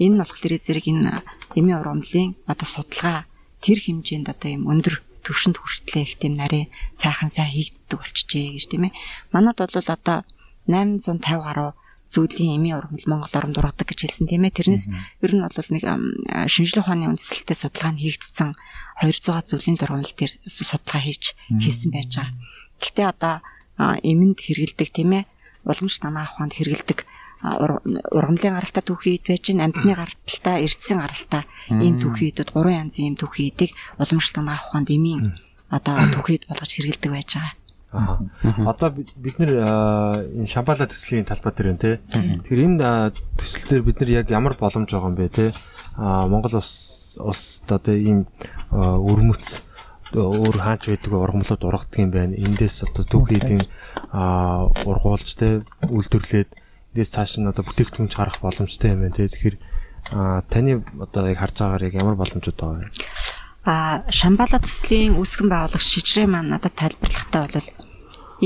Энэ 0.00 0.16
нь 0.16 0.20
болохоор 0.22 0.54
зэрэг 0.56 0.86
энэ 0.88 1.22
эмийн 1.54 1.78
ургамлын 1.78 2.30
одоо 2.48 2.66
судалгаа 2.66 3.28
тэр 3.60 3.78
хэмжээнд 3.84 4.32
одоо 4.32 4.48
ийм 4.48 4.64
өндөр 4.64 4.96
төвшөнд 5.24 5.56
хүртлээ 5.58 6.04
их 6.04 6.14
тийм 6.20 6.36
нарийн 6.36 6.68
сайхан 6.92 7.32
сайн 7.32 7.50
хийгддэг 7.50 7.98
болчихжээ 7.98 8.54
гэж 8.60 8.64
тийм 8.68 8.92
ээ. 8.92 8.96
Манад 9.32 9.58
бол 9.58 9.72
одоо 9.72 10.22
850 10.68 11.24
гаруй 11.24 11.72
зүйлийн 12.14 12.60
эмийн 12.60 12.78
ургамал 12.78 13.10
Монгол 13.10 13.34
оронд 13.34 13.58
ургадаг 13.58 13.88
гэж 13.90 14.06
хэлсэн 14.06 14.28
тийм 14.30 14.46
ээ. 14.46 14.54
Тэрнээс 14.54 14.86
ер 15.24 15.32
нь 15.34 15.42
бол 15.42 15.70
нэг 15.74 15.84
шинжлэх 16.46 16.86
ухааны 16.86 17.10
үндэслэлтэй 17.10 17.56
судалгаа 17.58 17.92
нь 17.96 18.02
хийгдсэн 18.04 18.54
200 19.02 19.50
зүйлийн 19.50 19.80
ургамал 19.82 20.14
дээр 20.14 20.32
судалгаа 20.46 21.02
хийж 21.02 21.34
хийсэн 21.58 21.90
байж 21.90 22.12
байгаа. 22.14 22.38
Гэхдээ 22.78 23.06
одоо 23.10 23.34
эмэнд 23.80 24.38
хэрэгэлдэг 24.38 24.88
тийм 24.94 25.10
ээ. 25.18 25.24
Уламж 25.66 25.94
намаа 26.06 26.28
ухаанд 26.28 26.54
хэрэгэлдэг 26.54 27.02
ургамлын 27.44 28.56
гаралтай 28.56 28.84
түүхий 28.84 29.20
ид 29.20 29.28
байж 29.28 29.44
гэн 29.52 29.60
амтны 29.68 29.92
гаралтай 29.92 30.64
эрдэсийн 30.64 31.00
гаралтай 31.04 31.42
ийм 31.68 32.00
түүхий 32.00 32.32
идүүд 32.32 32.50
гурван 32.56 32.88
янзын 32.88 33.12
ийм 33.12 33.16
түүхий 33.20 33.52
идийг 33.52 33.76
уламжлалт 34.00 34.36
намаа 34.40 34.56
ухаанд 34.56 34.88
эмийн 34.88 35.36
одоо 35.68 36.00
түүхий 36.16 36.40
ид 36.40 36.48
болгож 36.48 36.72
хэрэгэлдэг 36.72 37.12
байж 37.12 37.30
байгаа. 37.36 37.52
Аа. 37.94 38.18
Одоо 38.72 38.90
бид 38.96 39.36
нэр 39.38 39.52
энэ 39.60 40.48
шамбала 40.48 40.88
төслийн 40.88 41.28
талбай 41.28 41.52
дээр 41.52 41.68
байна 41.68 41.84
те. 41.84 41.92
Тэгэхээр 42.10 42.64
энэ 42.64 43.12
төсөл 43.38 43.68
дээр 43.68 43.82
бид 43.86 44.00
нар 44.00 44.10
яг 44.24 44.26
ямар 44.32 44.56
боломж 44.56 44.88
байгаа 44.88 45.12
юм 45.12 45.18
бэ 45.20 45.28
те. 45.28 45.46
Аа 46.00 46.26
Монгол 46.26 46.58
улс 46.58 47.20
улсд 47.20 47.70
одоо 47.70 47.94
ийм 47.94 48.26
өрмөц 48.72 49.62
өөр 50.10 50.56
хаач 50.58 50.90
байдаг 50.90 51.12
ургамлууд 51.12 51.62
ургадаг 51.62 51.98
юм 52.00 52.10
байна. 52.10 52.34
Эндээс 52.34 52.82
одоо 52.82 53.04
түүхийдийн 53.06 53.62
аа 54.10 54.72
ургуулж 54.88 55.28
те 55.38 55.62
үйлдвэрлээд 55.86 56.63
эндээс 56.94 57.10
цааш 57.10 57.42
нь 57.42 57.50
одоо 57.50 57.66
бүтээгдэхүүнч 57.66 58.14
гарах 58.14 58.38
боломжтой 58.38 58.94
юм 58.94 59.02
байна 59.02 59.18
те. 59.18 59.26
Тэгэхээр 59.26 59.56
таны 60.46 60.86
одоо 61.02 61.26
яг 61.26 61.42
харж 61.42 61.58
байгаагаар 61.58 61.86
яг 61.90 61.94
ямар 61.98 62.14
боломжууд 62.14 62.54
байгаа 62.54 62.86
вэ? 62.86 62.94
А 63.66 64.06
Шамбала 64.14 64.62
төслийн 64.62 65.18
үүсгэн 65.18 65.50
байгуулагч 65.50 65.82
шижрээ 65.90 66.30
маань 66.30 66.54
надад 66.54 66.78
тайлбарлахтаа 66.78 67.50
бол 67.50 67.68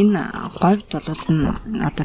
энэ 0.01 0.23
говьд 0.57 0.89
бол 0.89 1.09
одоо 1.13 2.05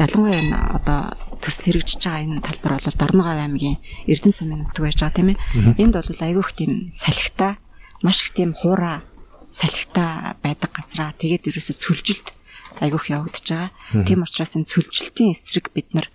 ялангуяа 0.00 0.40
энэ 0.40 0.58
одоо 0.80 1.00
төсөл 1.44 1.76
хэрэгжиж 1.76 2.00
байгаа 2.00 2.24
энэ 2.24 2.40
талбар 2.40 2.80
бол 2.80 2.96
Дорногов 2.96 3.36
аймгийн 3.36 3.76
Эрдэнэ 4.08 4.32
сумын 4.32 4.64
нутаг 4.64 4.80
байж 4.80 4.96
байгаа 4.96 5.16
тийм 5.20 5.28
ээ. 5.36 5.76
Энд 5.76 5.92
бол 5.92 6.08
айгүйх 6.08 6.50
тийм 6.56 6.72
салхитай 6.88 7.60
маш 8.00 8.24
их 8.24 8.32
тийм 8.32 8.56
хуурай 8.56 9.04
салхитай 9.52 10.40
байдаг 10.40 10.70
газраа 10.72 11.12
тэгээд 11.20 11.52
ерөөсө 11.52 11.76
цүлжилт 11.76 12.32
айгүйх 12.80 13.06
явагдаж 13.10 13.46
байгаа. 13.46 13.70
Тийм 14.06 14.22
учраас 14.22 14.56
энэ 14.56 14.70
цүлжилтийн 14.70 15.32
эсрэг 15.32 15.72
бид 15.74 15.88
нар 15.94 16.08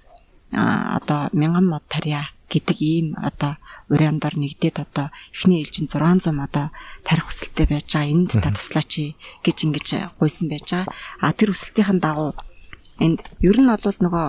одоо 0.51 1.29
мянган 1.31 1.67
мод 1.67 1.85
тарья 1.87 2.29
гэдэг 2.51 2.77
ийм 2.83 3.07
одоо 3.15 3.55
уриандар 3.87 4.35
нэгдээд 4.35 4.83
одоо 4.83 5.07
эхний 5.31 5.63
ээлжинд 5.63 5.89
600 5.91 6.35
одоо 6.35 6.67
тарих 7.07 7.25
хүсэлтэй 7.31 7.65
байж 7.67 7.87
байгаа. 7.87 8.11
Энд 8.11 8.31
та 8.35 8.49
туслаач 8.51 9.15
гэж 9.45 9.57
ингэж 9.65 9.87
гуйсан 10.19 10.47
байж 10.51 10.67
байгаа. 10.69 10.91
А 11.23 11.31
тэр 11.31 11.55
хүсэлтийн 11.55 11.99
дагуу 12.03 12.35
энд 12.99 13.23
ер 13.39 13.57
нь 13.57 13.71
бол 13.71 13.99
нөгөө 14.03 14.27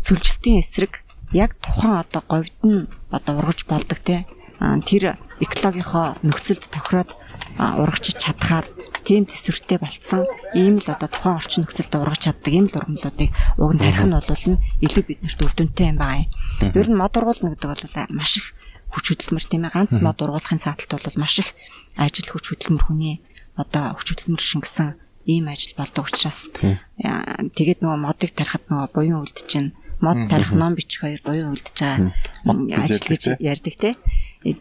цүлжилтийн 0.00 0.64
эсрэг 0.64 1.04
яг 1.36 1.60
тухайн 1.60 2.00
одоо 2.00 2.22
говьд 2.24 2.58
нь 2.64 2.88
одоо 3.12 3.32
ургаж 3.38 3.68
болдог 3.68 4.00
те 4.00 4.24
А, 4.58 4.74
тэр 4.82 5.14
экологийнхоо 5.38 6.18
нөхцөлд 6.26 6.66
тохироод 6.74 7.14
а, 7.58 7.76
урагчиж 7.82 8.16
чадхаар 8.22 8.66
тийм 9.04 9.26
төсвөртэй 9.26 9.78
болцсон. 9.82 10.24
Ийм 10.54 10.78
л 10.78 10.88
одоо 10.88 11.08
тухайн 11.10 11.36
орчин 11.36 11.66
нөхцөлд 11.66 11.94
ургаж 11.98 12.30
чаддаг 12.30 12.52
ийм 12.54 12.66
л 12.70 12.78
ургамлуудыг 12.78 13.30
уг 13.58 13.72
нь 13.74 13.82
тарих 13.82 14.04
нь 14.06 14.14
бол 14.14 14.44
нь 14.54 14.62
илүү 14.84 15.04
биднэрт 15.04 15.42
үр 15.42 15.52
дүнтэй 15.58 15.90
юм 15.92 15.98
байна. 15.98 16.30
Ер 16.62 16.88
нь 16.88 16.98
мод 16.98 17.16
ургуулна 17.18 17.52
гэдэг 17.52 17.68
бол 17.68 17.84
маш 18.14 18.32
их 18.38 18.54
хүч 18.94 19.04
хөдөлмөр 19.12 19.44
тийм 19.44 19.66
ээ. 19.66 19.74
Ганц 19.74 19.98
мод 19.98 20.18
ургуулахын 20.22 20.62
сааталт 20.62 21.04
бол 21.04 21.18
маш 21.20 21.42
их 21.42 21.50
ажил 21.98 22.30
хүч 22.30 22.44
хөдөлмөр 22.54 22.84
хүний 22.86 23.20
одоо 23.58 23.98
хүч 23.98 24.14
хөдөлмөр 24.14 24.42
шингэсэн 24.44 24.94
ийм 25.28 25.50
ажил 25.52 25.76
болдог 25.76 26.08
учраас 26.08 26.48
тэгээд 26.54 27.84
нөгөө 27.84 27.98
модыг 28.00 28.32
тарихад 28.32 28.64
нөгөө 28.70 28.88
буян 28.94 29.28
чинь 29.44 29.74
мод 30.00 30.28
тарих 30.30 30.52
ном 30.52 30.74
бичих 30.74 31.02
хоёр 31.02 31.20
буян 31.24 31.54
үлдэж 31.54 31.76
байгаа 31.78 32.84
ажил 32.84 33.06
гэж 33.08 33.24
ярьдаг 33.38 33.74
те. 33.78 33.90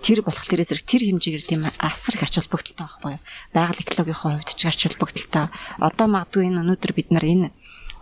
Тэр 0.02 0.26
болохоор 0.26 0.62
зэрэг 0.66 0.86
тэр 0.86 1.04
хэмжээгээр 1.06 1.46
тийм 1.46 1.62
асар 1.78 2.18
их 2.18 2.24
ач 2.26 2.42
холбогдолтой 2.42 2.82
байхгүй 2.82 3.12
юу 3.16 3.22
байгаль 3.54 3.84
экологийн 3.86 4.18
хувьд 4.18 4.50
ч 4.58 4.62
ач 4.66 4.82
холбогдолтой 4.90 5.54
одоо 5.78 6.08
магадгүй 6.10 6.50
энэ 6.50 6.62
өнөөдөр 6.66 6.92
бид 6.98 7.10
нар 7.14 7.26
энэ 7.26 7.48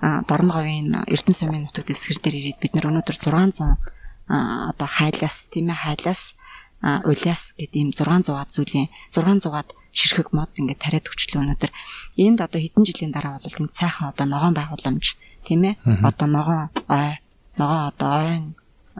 Дорноговын 0.01 1.07
Эрдэнэ 1.07 1.35
сумын 1.35 1.63
нутаг 1.67 1.87
дэвсгэр 1.87 2.19
дээр 2.23 2.35
ирээд 2.39 2.59
бид 2.63 2.73
нар 2.75 2.91
өнөөдөр 2.91 3.15
600 3.15 3.79
а, 4.27 4.69
одоо 4.71 4.87
хайлаас 4.87 5.49
тийм 5.51 5.71
ээ 5.71 5.81
хайлаас 5.81 6.35
улиас 6.83 7.55
гэдэг 7.57 7.75
ийм 7.75 7.89
600-аад 7.95 8.49
зүйлийн 8.53 8.87
600-аад 9.09 9.73
ширхэг 9.95 10.35
мод 10.35 10.51
ингээд 10.59 10.83
тариад 10.83 11.07
өчлөө 11.07 11.41
өнөөдөр. 11.41 11.71
Энд 12.19 12.39
одоо 12.43 12.59
хэдэн 12.59 12.83
жилийн 12.83 13.11
дараа 13.15 13.39
бол 13.39 13.57
энэ 13.57 13.71
сайхан 13.73 14.11
одоо 14.11 14.25
ногоон 14.27 14.53
байгууламж 14.53 15.17
тийм 15.47 15.61
ээ 15.65 15.75
одоо 16.03 16.27
ногоон 16.27 16.69
ой 16.91 17.17
ногоон 17.59 17.89
одоо 17.91 18.11
ойн 18.23 18.45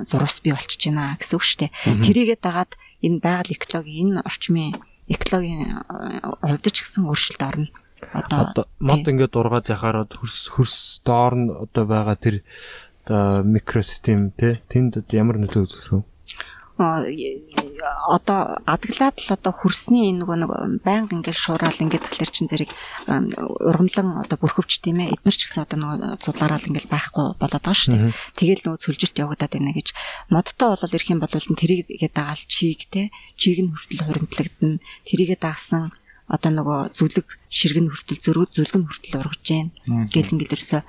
зурус 0.04 0.42
бий 0.44 0.54
болчихж 0.54 0.92
байна 0.92 1.16
гэсэн 1.16 1.36
үг 1.38 1.44
шүү 1.44 1.60
дээ. 1.66 1.72
Тэрийгээ 2.04 2.40
дагаад 2.42 2.72
энэ 3.00 3.20
байгаль 3.24 3.56
экологийн 3.56 4.20
энэ 4.20 4.26
орчмын 4.28 4.76
экологийн 5.08 5.62
э, 5.62 6.20
хувьд 6.44 6.66
ч 6.68 6.78
гэсэн 6.84 7.08
өөрчлөлт 7.08 7.44
орно. 7.46 7.70
Одоо 8.12 8.68
мод 8.80 9.08
ингээд 9.08 9.36
ургаад 9.40 9.72
яхаар 9.72 10.10
хөрс 10.10 10.52
хөрс 10.52 11.02
доор 11.06 11.34
нь 11.38 11.48
одоо 11.48 11.86
байгаа 11.88 12.18
тэр 12.20 12.44
одоо 13.06 13.46
микросистем 13.46 14.36
те 14.36 14.60
тэнд 14.68 15.06
ямар 15.14 15.40
нөлөө 15.40 15.64
э, 15.64 16.04
одоо 16.78 18.60
адаглаад 18.68 19.16
л 19.16 19.32
одоо 19.32 19.54
хөрсний 19.56 20.12
энэ 20.12 20.28
нөгөө 20.28 20.38
нэг 20.44 20.52
байнга 20.84 21.16
ингээд 21.16 21.40
шуурал 21.40 21.72
ингээд 21.80 22.04
тахлаар 22.04 22.32
чин 22.36 22.52
зэрэг 22.52 22.72
ам, 23.08 23.32
ургамлан 23.64 24.28
одоо 24.28 24.36
бүрхөвч 24.36 24.84
тийм 24.84 25.00
ээ 25.00 25.16
эднэр 25.16 25.36
ч 25.36 25.48
гэсэн 25.48 25.64
одоо 25.64 25.78
нөгөө 25.80 26.20
цудлаараа 26.20 26.60
ингээд 26.68 26.92
байхгүй 26.92 27.40
болоод 27.40 27.64
байгаа 27.64 27.80
шүү 27.80 27.96
дээ. 27.96 28.16
Тэгэл 28.36 28.64
нөгөө 28.68 28.84
сүлжилт 28.84 29.16
явагдаад 29.24 29.54
байна 29.56 29.72
гэж 29.72 29.88
модтой 30.28 30.68
болол 30.76 30.96
ирэх 31.00 31.12
юм 31.16 31.20
бол 31.24 31.32
тэрийгээ 31.32 32.12
дагаал 32.12 32.44
чийг 32.52 32.80
те 32.92 33.02
чийг 33.40 33.60
нь 33.64 33.72
хүртэл 33.72 34.04
хуримтлагдана. 34.04 34.84
Тэрийгээ 35.08 35.40
дагсан 35.40 35.96
одоо 36.28 36.52
нөгөө 36.52 36.80
зүлэг 36.92 37.28
ширгэн 37.48 37.88
хүртэл 37.88 38.20
зөрүү 38.20 38.46
зүлгэн 38.52 38.84
хүртэл 38.84 39.20
ургаж 39.22 39.42
जैन 39.46 39.68
гэл 40.12 40.34
ингээд 40.34 40.56
ерөөсө 40.58 40.80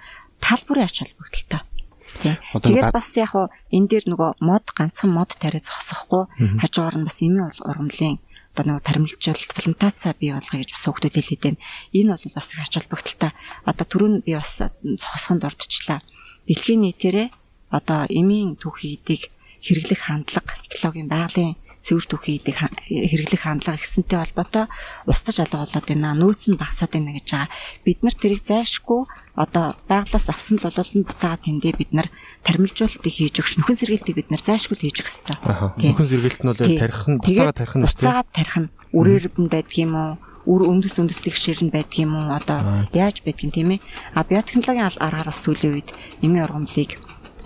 тал 0.41 0.62
бүрийн 0.66 0.89
ач 0.89 0.97
холбогдолтой. 1.05 1.61
Тий. 1.61 1.76
Тэгээд 2.23 2.93
бас 2.95 3.09
яг 3.17 3.31
хуу 3.35 3.47
энэ 3.73 3.89
дээр 3.91 4.05
нөгөө 4.12 4.31
мод 4.41 4.67
ганцхан 4.73 5.11
мод 5.12 5.35
тариа 5.37 5.61
зогсохгүй 5.61 6.25
хажуугаар 6.62 6.97
нь 7.01 7.07
бас 7.07 7.19
ул- 7.23 7.64
ургамлын 7.67 8.19
одоо 8.57 8.64
нөгөө 8.64 8.85
таримлжуулалт 8.89 9.53
плантацаа 9.53 10.12
бий 10.17 10.33
болгоё 10.33 10.64
гэж 10.64 10.71
бас 10.73 10.85
хүмүүс 10.89 11.12
хэлээд 11.12 11.43
байна. 11.45 11.61
Энэ 11.93 12.11
бол 12.17 12.33
бас 12.33 12.49
их 12.57 12.61
ач 12.64 12.73
холбогдолтой. 12.73 13.33
Одоо 13.69 13.85
түрүүн 13.85 14.14
би 14.25 14.33
бас 14.33 14.53
зогсохонд 14.81 15.45
ордчлаа. 15.45 16.01
Дэлхийн 16.49 16.81
нийтээрээ 16.89 17.29
одоо 17.69 18.09
эмийн 18.09 18.57
түүхийдийг 18.57 19.29
хэрэглэх 19.61 20.01
хандлага 20.09 20.57
экологийн 20.73 21.11
байгалийн 21.12 21.57
цэвэр 21.87 22.07
түүхийдийг 22.11 22.59
хэрэглэх 22.59 23.43
хандлага 23.47 23.78
ихсэнтэй 23.78 24.18
холбоотой 24.18 24.66
устж 25.07 25.39
алга 25.39 25.62
болоод 25.62 25.87
байна. 25.87 26.18
Нөөц 26.18 26.51
нь 26.51 26.59
багасаад 26.59 26.93
байна 26.99 27.14
гэж 27.14 27.26
байгаа. 27.30 27.51
Бид 27.87 27.99
нар 28.03 28.16
тэрийг 28.18 28.43
зайлшгүй 28.43 29.07
одоо 29.37 29.76
байглаас 29.87 30.26
авсан 30.32 30.59
л 30.59 30.66
болол 30.66 30.93
нь 30.97 31.07
буцаагаад 31.07 31.47
тэндээ 31.47 31.74
бид 31.76 31.93
нар 31.95 32.09
тармилжуулалтыг 32.43 33.12
хийж 33.12 33.37
өгч 33.39 33.53
нөхөн 33.61 33.78
сэргээлтийг 33.78 34.16
бид 34.16 34.30
нар 34.32 34.43
зайлшгүй 34.43 34.76
хийж 34.80 34.97
өгөх 35.05 35.12
хэрэгтэй. 35.12 35.93
Нөхөн 35.93 36.11
сэргээлт 36.11 36.41
нь 36.43 36.51
бол 36.51 36.59
тарих 36.59 37.03
нь 37.07 37.20
буцаагаад 37.20 37.59
тарих 37.61 37.74
нь 37.76 37.84
буцаагаад 37.87 38.28
тарих 38.32 38.57
нь 38.59 38.68
үрээр 38.97 39.24
нь 39.37 39.53
байдаг 39.53 39.76
юм 39.76 39.95
уу? 39.95 40.12
үр 40.47 40.62
өндөс 40.62 41.03
үндэслэх 41.03 41.37
шир 41.37 41.59
нь 41.59 41.74
байдаг 41.74 41.99
юм 42.01 42.14
уу? 42.16 42.30
Одоо 42.30 42.87
яаж 42.95 43.20
байдгийг 43.26 43.53
тийм 43.53 43.76
ээ. 43.76 43.84
А 44.14 44.22
биотехнологийн 44.22 44.89
аргаар 44.95 45.28
бас 45.28 45.43
сүүлийн 45.43 45.74
үед 45.74 45.91
нэмийн 46.22 46.47
ургамлыг 46.47 46.91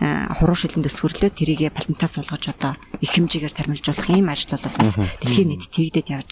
хуруу 0.01 0.57
шилэн 0.57 0.81
төсвөрлөө 0.81 1.29
тэрийгэ 1.37 1.77
патентаас 1.77 2.17
суулгаж 2.17 2.57
одоо 2.57 2.73
их 3.05 3.13
хэмжээгээр 3.13 3.53
тармилжуулах 3.53 4.09
ийм 4.09 4.33
ажил 4.33 4.57
бол 4.57 4.73
бас 4.81 4.97
дэлхийн 4.97 5.53
нийт 5.53 5.69
тэгдэд 5.69 6.09
явж 6.09 6.31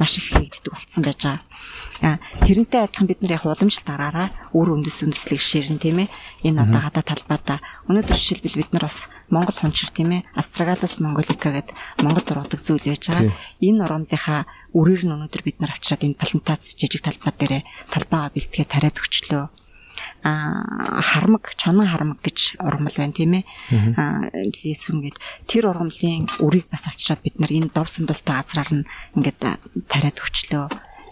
маш 0.00 0.16
их 0.16 0.32
хийгддэг 0.32 0.72
болцсон 0.72 1.04
байж 1.04 1.20
байгаа. 1.28 2.16
Тэрнтэй 2.40 2.80
адилхан 2.88 3.08
бид 3.12 3.20
нар 3.20 3.36
яг 3.36 3.44
уламжлалт 3.44 3.84
дараараа 3.84 4.28
үр 4.56 4.72
үндэс 4.72 5.04
үндэслэг 5.04 5.36
ширэн 5.36 5.76
тийм 5.76 6.08
ээ. 6.08 6.12
Энэ 6.48 6.64
одоо 6.64 6.80
гадаа 6.80 7.04
талбайда 7.04 7.60
өнөөдөр 7.92 8.16
жишээлбэл 8.16 8.56
бид 8.56 8.72
нар 8.72 8.88
бас 8.88 9.04
Монгол 9.28 9.58
хунчир 9.60 9.92
тийм 9.92 10.16
ээ 10.16 10.24
Astragalus 10.32 10.96
mongolica 11.04 11.52
гэдэг 11.52 11.76
Монгол 12.00 12.24
ургадаг 12.24 12.56
зүйл 12.56 12.88
байж 12.88 13.04
байгаа. 13.04 13.36
Энэ 13.60 13.84
ургамлынхаа 13.84 14.48
үрээр 14.72 15.02
нь 15.04 15.12
өнөөдөр 15.12 15.42
бид 15.44 15.60
нар 15.60 15.76
авчираад 15.76 16.08
энэ 16.08 16.16
патентац 16.16 16.72
жижиг 16.72 17.04
талбай 17.04 17.36
дээр 17.36 17.68
талбайгаа 17.92 18.32
бэлтгээ 18.32 18.64
тариад 18.64 18.96
өгчлөө. 18.96 19.44
а 19.44 19.59
хармаг 20.22 21.54
чонон 21.56 21.88
хармаг 21.88 22.18
гэж 22.20 22.60
ургамал 22.60 22.96
байна 22.96 23.16
тийм 23.16 23.32
ээ. 23.40 23.44
Лесүн 24.64 25.00
гэд 25.00 25.16
тэр 25.48 25.72
ургамлын 25.72 26.28
үрийг 26.44 26.68
бас 26.68 26.86
авчираад 26.86 27.24
бид 27.24 27.40
нар 27.40 27.52
энэ 27.52 27.72
дов 27.72 27.88
сандуултай 27.88 28.36
газраар 28.36 28.70
нь 28.70 28.88
ингээд 29.16 29.40
тариад 29.88 30.18
өчлөө 30.20 30.64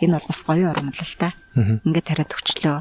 энэ 0.04 0.14
бол 0.16 0.28
бас 0.28 0.40
гоё 0.44 0.68
ургамал 0.70 1.00
л 1.00 1.16
та. 1.16 1.32
Ингээд 1.56 2.08
тариад 2.12 2.32
өчлөө 2.36 2.76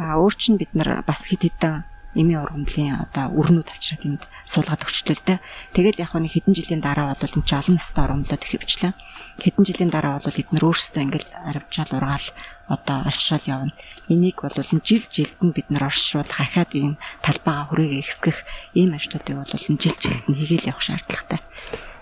а 0.00 0.16
өөр 0.16 0.34
чинь 0.38 0.56
бид 0.56 0.72
нар 0.72 1.02
бас 1.04 1.28
хэд 1.28 1.44
хэдэн 1.44 1.89
эмийн 2.14 2.42
ургамлын 2.42 3.06
одоо 3.06 3.30
өрнүүд 3.30 3.70
авчираад 3.70 4.04
энд 4.06 4.22
суулгаад 4.46 4.82
өгчлөө 4.82 5.18
дээ. 5.22 5.38
Тэгэл 5.74 6.02
яг 6.02 6.12
нэг 6.18 6.34
хэдэн 6.34 6.54
жилийн 6.58 6.82
дараа 6.82 7.14
бол 7.14 7.30
энэ 7.30 7.46
ч 7.46 7.50
олон 7.54 7.76
настай 7.78 8.02
ургамлууд 8.04 8.42
их 8.42 8.50
хөвчлээ. 8.50 8.92
Хэдэн 9.40 9.64
жилийн 9.64 9.90
дараа 9.94 10.18
бол 10.18 10.34
эдгээр 10.34 10.66
өөрсдөө 10.66 11.02
ингээл 11.06 11.30
аравчаал 11.46 11.92
ургаал 11.94 12.28
одоо 12.66 12.98
олшоол 13.06 13.44
явна. 13.46 13.72
Энийг 14.10 14.42
бол 14.42 14.54
жил 14.58 15.04
жилд 15.06 15.38
нь 15.38 15.54
бид 15.54 15.70
нар 15.70 15.86
оршуулах 15.86 16.38
ахаад 16.38 16.74
энэ 16.74 16.98
талбайгаа 17.22 17.66
хүрээгээ 17.70 18.02
ихсгэх 18.02 18.38
ийм 18.74 18.94
ажлуудыг 18.98 19.36
бол 19.38 19.54
жил 19.54 19.78
жилд 19.78 20.24
нь 20.26 20.38
хийгээл 20.38 20.70
явах 20.70 20.82
шаардлагатай. 20.82 21.40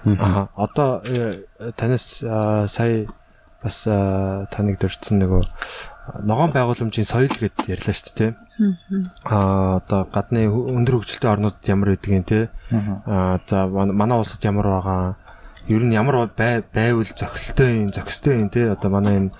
Аа 0.08 0.48
одоо 0.56 1.04
э, 1.04 1.44
танаас 1.76 2.24
сая 2.72 3.08
бас 3.62 3.84
таныг 3.84 4.78
дурдсан 4.78 5.18
нөгөө 5.18 5.42
ногоон 6.22 6.52
байгууламжийн 6.52 7.04
соёл 7.04 7.30
гэдээ 7.30 7.74
ярьлаа 7.76 7.94
шүү 7.94 8.14
дээ. 8.16 8.30
Аа 9.24 9.80
одоо 9.82 10.08
гадны 10.08 10.48
өндөр 10.48 11.04
хөгжилтэй 11.04 11.30
орнуудад 11.30 11.64
ямар 11.68 11.94
байдгийг 11.94 12.26
те. 12.26 12.40
Аа 12.72 13.40
за 13.46 13.66
манай 13.68 14.18
улсад 14.18 14.42
ямар 14.44 14.66
байгаа. 14.66 15.16
Ер 15.68 15.82
нь 15.84 15.92
ямар 15.92 16.30
байвал 16.36 17.04
зохистой 17.04 17.88
юм, 17.88 17.92
зохистой 17.92 18.40
юм 18.40 18.48
те. 18.48 18.72
Одоо 18.72 18.90
манай 18.90 19.28
энэ 19.28 19.30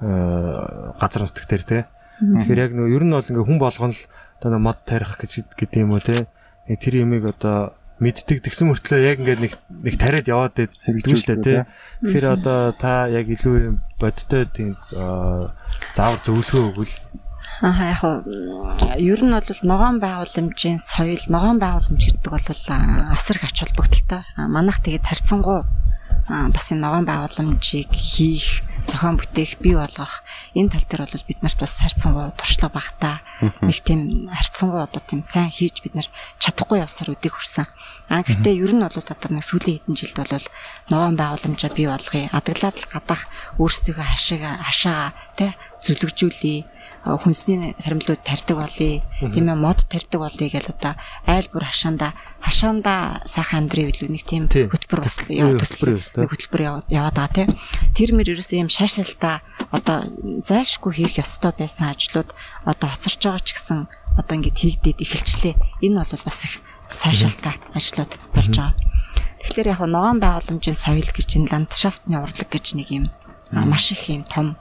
газар 0.00 1.22
нутг 1.24 1.46
дээр 1.48 1.64
те. 1.64 1.78
Тэгэхээр 2.18 2.62
яг 2.62 2.72
нөгөө 2.74 2.94
ер 2.94 3.04
нь 3.06 3.14
бол 3.14 3.30
ингээ 3.30 3.46
хүн 3.46 3.58
болгоно 3.58 3.94
л 3.94 4.02
одоо 4.42 4.58
мод 4.58 4.78
тарих 4.84 5.16
гэж 5.18 5.54
гэдэг 5.54 5.80
юм 5.80 5.94
уу 5.94 6.02
те. 6.02 6.26
Тэр 6.68 6.94
ямиг 7.06 7.24
одоо 7.24 7.77
мэддэг. 7.98 8.46
Тэгсэн 8.46 8.70
мөртлөө 8.70 9.00
яг 9.02 9.18
ингээд 9.22 9.42
нэг 9.42 9.52
нэг 9.82 9.94
тариад 9.98 10.30
яваад 10.30 10.54
хэрэгжүүлж 10.54 11.22
штэ 11.22 11.36
тий. 11.42 11.58
Тэгэхээр 12.02 12.26
одоо 12.38 12.72
та 12.78 13.10
яг 13.10 13.26
илүү 13.26 13.56
юм 13.58 13.76
бодтой 13.98 14.46
тийм 14.50 14.78
заавар 14.90 16.20
зөвлөгөө 16.22 16.62
өгвөл. 16.70 16.94
Аа 17.58 17.90
яг 17.90 18.02
ер 19.02 19.20
нь 19.26 19.34
бол 19.34 19.62
ногоон 19.66 19.98
байгууламжийн 19.98 20.78
соёл, 20.78 21.22
ногоон 21.26 21.58
байгууламж 21.58 22.02
гэдэг 22.06 22.30
бол 22.30 22.46
асар 22.46 23.36
их 23.36 23.44
ач 23.50 23.58
холбогдолтой. 23.66 24.22
Манайх 24.46 24.78
тэгээд 24.78 25.10
харьцангуй 25.10 25.66
бас 26.28 26.66
энэ 26.70 26.82
ногоон 26.86 27.06
байгууламжийг 27.08 27.90
хийх 27.90 28.62
зохион 28.88 29.20
бүтээх 29.20 29.60
бий 29.60 29.76
болгох. 29.76 30.24
Энэ 30.56 30.72
тал 30.72 30.86
дээр 30.88 31.04
бол 31.04 31.28
бид 31.28 31.40
нарт 31.44 31.60
бас 31.60 31.76
харьцангуй 31.78 32.32
туршлага 32.40 32.72
багтаа. 32.72 33.16
Нэг 33.60 33.78
тийм 33.84 34.32
харьцангуй 34.32 34.82
одоо 34.82 35.02
тийм 35.04 35.20
сайн 35.20 35.52
хийж 35.52 35.84
бид 35.84 35.94
нар 35.94 36.08
чадахгүй 36.40 36.80
явсаар 36.80 37.12
үдийг 37.12 37.36
хүрсэн. 37.36 37.68
А 38.08 38.24
гэхдээ 38.24 38.56
ер 38.56 38.72
нь 38.72 38.80
бол 38.80 38.96
одоо 38.96 39.28
нэг 39.28 39.44
сүүлийн 39.44 39.84
хэдэн 39.84 39.96
жилд 40.00 40.16
бол 40.24 40.46
ногоон 40.88 41.16
байгууламжаа 41.20 41.70
бий 41.76 41.86
болгоё. 41.86 42.32
Адаглаад 42.32 42.76
л 42.80 42.88
гадах 42.88 43.22
өөрсдийнхөө 43.60 44.06
хашаага 44.08 44.50
хашаага 44.64 45.12
тий 45.36 45.50
зүлэгжүүлээ 45.84 46.77
хүнсний 47.16 47.72
харимлууд 47.80 48.20
тарьдаг 48.20 48.56
болъё. 48.60 49.00
Тийм 49.32 49.48
ээ 49.48 49.56
мод 49.56 49.88
тарьдаг 49.88 50.20
болъё 50.20 50.52
гэж 50.52 50.76
одоо 50.76 50.92
айл 51.24 51.48
бүр 51.48 51.64
хашаанда 51.64 52.12
хашаанда 52.44 53.24
сайхан 53.24 53.64
амьдрын 53.64 53.88
билүү 53.88 54.10
нэг 54.12 54.24
тийм 54.28 54.44
хөтөлбөр 54.52 55.00
бас 55.00 55.16
хөтөлбөр 55.24 56.28
хөтөлбөр 56.28 56.62
яваад 56.92 57.16
байгаа 57.16 57.32
тийм. 57.32 57.50
Тэр 57.96 58.12
мөр 58.12 58.28
ерөөсөө 58.36 58.60
юм 58.60 58.68
шаашаалтаа 58.68 59.40
одоо 59.72 60.04
зайлшгүй 60.44 60.92
хийх 61.00 61.16
ёстой 61.22 61.56
байсан 61.56 61.96
ажлууд 61.96 62.36
одоо 62.68 62.88
хоцорч 62.92 63.20
байгаа 63.24 63.40
ч 63.40 63.56
гэсэн 63.56 63.88
одоо 64.20 64.34
ингээд 64.36 64.60
хийгдээд 64.60 64.98
эхэлчлээ. 65.00 65.54
Энэ 65.80 66.04
бол 66.04 66.22
бас 66.28 66.44
их 66.44 66.60
сайшаалтай 66.92 67.56
ажлууд 67.72 68.12
болж 68.36 68.52
байгаа. 68.52 68.76
Тэгэхээр 69.48 69.72
яг 69.72 69.80
ногоон 69.86 70.18
байгууламжийн 70.20 70.76
соёл 70.76 71.08
гэж 71.08 71.38
энэ 71.38 71.50
ландшафтны 71.54 72.18
урлаг 72.18 72.48
гэж 72.50 72.66
нэг 72.74 72.88
юм 72.90 73.04
маш 73.52 73.92
их 73.92 74.08
юм 74.10 74.24
том 74.24 74.56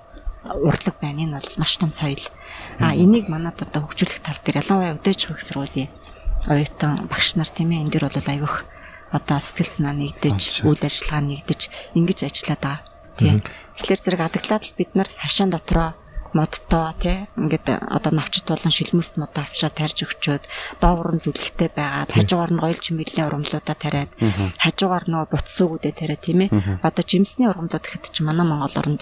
урлаг 0.54 0.96
байна. 1.02 1.24
Энэ 1.24 1.38
бол 1.40 1.50
маш 1.58 1.78
том 1.78 1.92
соёл. 1.92 2.24
А 2.80 2.96
энийг 2.96 3.28
манад 3.28 3.62
одоо 3.62 3.84
хөгжүүлэх 3.88 4.22
тал 4.24 4.40
дээр 4.44 4.62
ялангуяа 4.64 4.96
өдөөж 4.98 5.22
хөх 5.28 5.42
сургуулийн 5.44 5.90
оюутан 6.48 7.08
багш 7.12 7.36
нар 7.36 7.50
тийм 7.50 7.72
ээ 7.72 7.82
энэ 7.88 7.92
дэр 7.92 8.06
бол 8.08 8.30
аявих 8.30 8.66
одоо 9.12 9.40
сэтгэл 9.40 9.72
санаа 9.72 9.96
нэгдэж, 9.96 10.68
үйл 10.68 10.84
ажиллагаа 10.84 11.24
нэгдэж 11.24 11.62
ингэж 11.96 12.20
ажиллаад 12.28 12.62
байгаа. 12.62 12.80
Тийм. 13.18 13.40
Тэгэхээр 13.80 14.04
зэрэг 14.04 14.22
адаглаад 14.22 14.64
л 14.68 14.78
бид 14.78 14.92
нар 14.94 15.10
хашаан 15.16 15.50
дотроо 15.50 15.96
модтой 16.36 16.94
тий. 17.00 17.18
Ингээд 17.40 17.68
одоо 17.72 18.12
навчт 18.14 18.46
болон 18.46 18.72
шилмэст 18.72 19.18
модоо 19.18 19.48
авчраа 19.48 19.72
тарьж 19.72 20.06
өгчөөд 20.06 20.44
доовор 20.82 21.16
нь 21.16 21.24
зүлэгтэй 21.24 21.72
байгаад 21.72 22.12
хажуугаар 22.14 22.52
нь 22.54 22.62
гоёл 22.62 22.80
чимэглэлийн 22.84 23.28
урамлуудаа 23.32 23.78
тариад 23.80 24.12
хажуугаар 24.60 25.06
нөгөө 25.08 25.32
бутсуугуудаа 25.34 25.94
тариад 25.96 26.22
тийм 26.22 26.40
ээ. 26.46 26.50
Одоо 26.84 27.04
жимсний 27.08 27.48
урамлууд 27.48 27.84
гэхэд 27.84 28.12
чи 28.12 28.22
манай 28.22 28.46
Монгол 28.46 28.76
оронд 28.76 29.02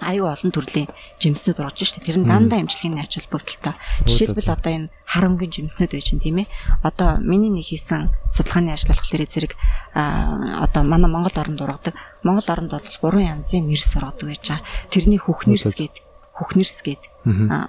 аюу 0.00 0.28
олон 0.28 0.52
төрлийн 0.52 0.88
жимснүүд 1.20 1.58
орж 1.62 1.84
штэ 1.86 2.04
тэр 2.04 2.20
нь 2.20 2.28
дандаа 2.28 2.60
имчилгээний 2.62 3.02
ач 3.02 3.16
холбогдолтой. 3.16 3.74
Жишээлбэл 4.04 4.52
одоо 4.52 4.72
энэ 4.72 4.90
харамгийн 5.08 5.52
жимснүүд 5.52 5.92
байж 5.96 6.06
гин 6.12 6.20
тийм 6.20 6.36
ээ. 6.44 6.48
Одоо 6.82 7.20
миний 7.22 7.50
нэг 7.50 7.66
хийсэн 7.66 8.12
судалгааны 8.30 8.72
ажил 8.74 8.92
болохоор 8.92 9.24
зэрэг 9.26 9.52
одоо 9.94 10.82
манай 10.84 11.10
Монгол 11.10 11.36
оронд 11.36 11.60
ургадаг. 11.60 11.94
Монгол 12.22 12.48
оронд 12.48 12.70
бол 12.74 12.88
гурван 13.00 13.40
янзын 13.40 13.66
нэрс 13.66 13.96
ургадаг 13.96 14.26
гэж 14.32 14.44
байгаа. 14.44 14.66
Тэрний 14.92 15.20
хөхнэрс 15.20 15.72
гээд 15.72 15.94
хөхнэрс 16.36 16.78
гээд 16.84 17.02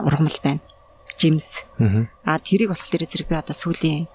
ургамал 0.04 0.40
байна. 0.44 0.62
Жимс. 1.18 1.64
Аа 1.80 2.40
тэрийг 2.44 2.72
болохоор 2.74 3.04
зэрэг 3.08 3.28
би 3.28 3.36
одоо 3.36 3.56
сүүлийн 3.56 4.06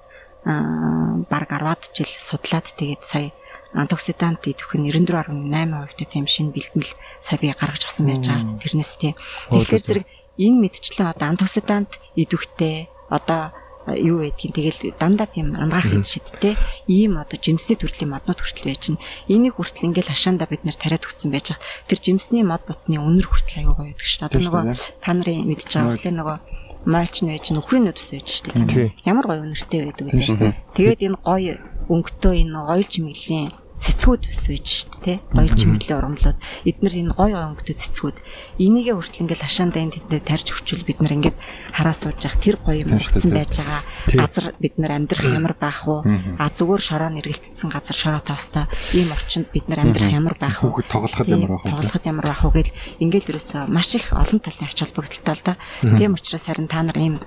баг 0.45 1.47
10-аад 1.47 1.83
жил 1.95 2.11
судлаад 2.19 2.67
тэгээд 2.75 3.03
сая 3.07 3.31
антоксидант 3.73 4.45
идэх 4.47 4.77
нь 4.77 4.89
94.8% 4.89 6.05
тийм 6.05 6.27
шинэ 6.29 6.53
бэлтгэл 6.53 6.93
сая 7.21 7.39
би 7.41 7.53
гаргаж 7.53 7.89
авсан 7.89 8.07
байж 8.07 8.29
байгаа. 8.29 8.61
Тэрнээс 8.61 8.93
тийм. 9.01 9.17
Тэгэхээр 9.49 9.83
зэрэг 9.83 10.07
энэ 10.37 10.61
мэдчлэн 10.61 11.09
одоо 11.09 11.27
антоксидант 11.33 11.97
идэвхтэй 12.17 12.93
одоо 13.09 13.53
юу 13.87 14.23
байдгийг 14.23 14.55
тэгэл 14.55 14.95
дандаа 14.95 15.27
тийм 15.27 15.57
ангаах 15.59 15.91
хэд 15.91 16.07
шидтэй 16.07 16.55
ийм 16.87 17.19
одоо 17.19 17.35
жимсний 17.41 17.75
төрлийн 17.75 18.15
моднууд 18.15 18.39
хүртэл 18.39 18.71
байж 18.71 18.81
чинь 18.87 19.03
энийг 19.27 19.59
хүртэл 19.59 19.91
ингээл 19.91 20.13
хашаанда 20.15 20.47
бид 20.47 20.63
нэр 20.63 20.79
тариад 20.79 21.03
өгсөн 21.03 21.35
байж 21.35 21.51
байгаа. 21.51 21.67
Тэр 21.91 21.99
жимсний 21.99 22.47
мод 22.47 22.63
ботны 22.63 23.03
үнэр 23.03 23.27
хүртэл 23.27 23.59
аягүй 23.67 23.75
гоё 23.75 23.89
байдаг 23.91 24.07
шүү 24.07 24.21
дээ. 24.23 24.29
Одоо 24.31 24.41
нөгөө 24.47 24.63
та 25.03 25.11
нарын 25.13 25.47
мэдж 25.51 25.71
байгаа 25.75 25.95
үлээ 25.99 26.15
нөгөө 26.15 26.39
мальч 26.87 27.15
нь 27.23 27.31
байж 27.35 27.47
нөхрийн 27.51 27.85
нүдс 27.91 28.09
байж 28.15 28.27
шүү 28.31 28.45
дээ. 28.55 28.95
Ямар 29.03 29.27
гоё 29.27 29.43
үнэртэй 29.43 29.81
байдаг 29.91 30.07
вэ? 30.15 30.55
Тэгээд 30.79 31.01
энэ 31.03 31.19
гоё 31.27 31.55
өнгөтэй 31.91 32.35
энэ 32.47 32.59
гоё 32.63 32.85
чимэглэлийн 32.87 33.51
цэцгүүд 33.83 34.23
бас 34.31 34.43
байж 34.47 34.67
шүү 34.87 34.99
дээ. 35.03 35.19
Гоё 35.35 35.51
чимэглэлийн 35.59 35.99
урамлууд 35.99 36.39
эдгээр 36.71 36.95
энэ 37.03 37.15
гоё 37.19 37.39
өнгөтэй 37.51 37.77
цэцгүүд 37.83 38.19
энийгээ 38.63 38.95
хүртэл 38.95 39.23
ингээл 39.27 39.43
хашаандаа 39.43 39.83
энэ 39.83 39.95
тэндээ 39.99 40.23
тарьж 40.23 40.47
өгчүүл 40.55 40.87
бид 40.87 40.99
нар 41.03 41.15
ингээд 41.19 41.39
хараа 41.75 41.95
сууж 41.99 42.19
явах 42.23 42.39
тэр 42.39 42.57
гоё 42.63 42.79
юм 42.87 42.95
өгсөн 42.95 43.31
байж 43.35 43.53
байгаа. 43.59 43.83
Газар 44.07 44.47
бид 44.63 44.75
нар 44.79 44.93
амьдрах 44.95 45.27
ямар 45.27 45.55
байх 45.59 45.83
вэ? 45.83 45.99
А 46.39 46.47
зүгээр 46.55 46.83
шороо 46.87 47.11
нэргэлтсэн 47.11 47.69
газар 47.75 47.97
шороо 47.99 48.23
тоостой 48.23 48.71
ийм 48.95 49.11
орчинд 49.11 49.51
бид 49.51 49.67
нар 49.67 49.83
амьдрах 49.83 50.15
ямар 50.15 50.39
байх 50.39 50.63
вэ? 50.63 50.71
Хүүхэд 50.71 50.87
тоглоход 50.87 51.27
ямар 51.27 51.51
байх 51.59 51.67
вэ? 51.67 51.71
Тоглоход 51.75 52.05
ямар 52.07 52.27
байх 52.31 52.43
вэ 52.47 52.51
гэл 52.55 52.77
ингээл 53.03 53.31
ерөөсөө 53.35 53.63
маш 53.67 53.91
их 53.99 54.15
олон 54.15 54.39
талын 54.39 54.71
ач 54.71 54.79
холбогдолтой 54.79 55.35
л 55.35 55.43
да. 55.43 55.59
Тийм 55.83 56.15
учраас 56.15 56.47
харин 56.47 56.71
та 56.71 56.87
нар 56.87 56.99
ийм 57.03 57.19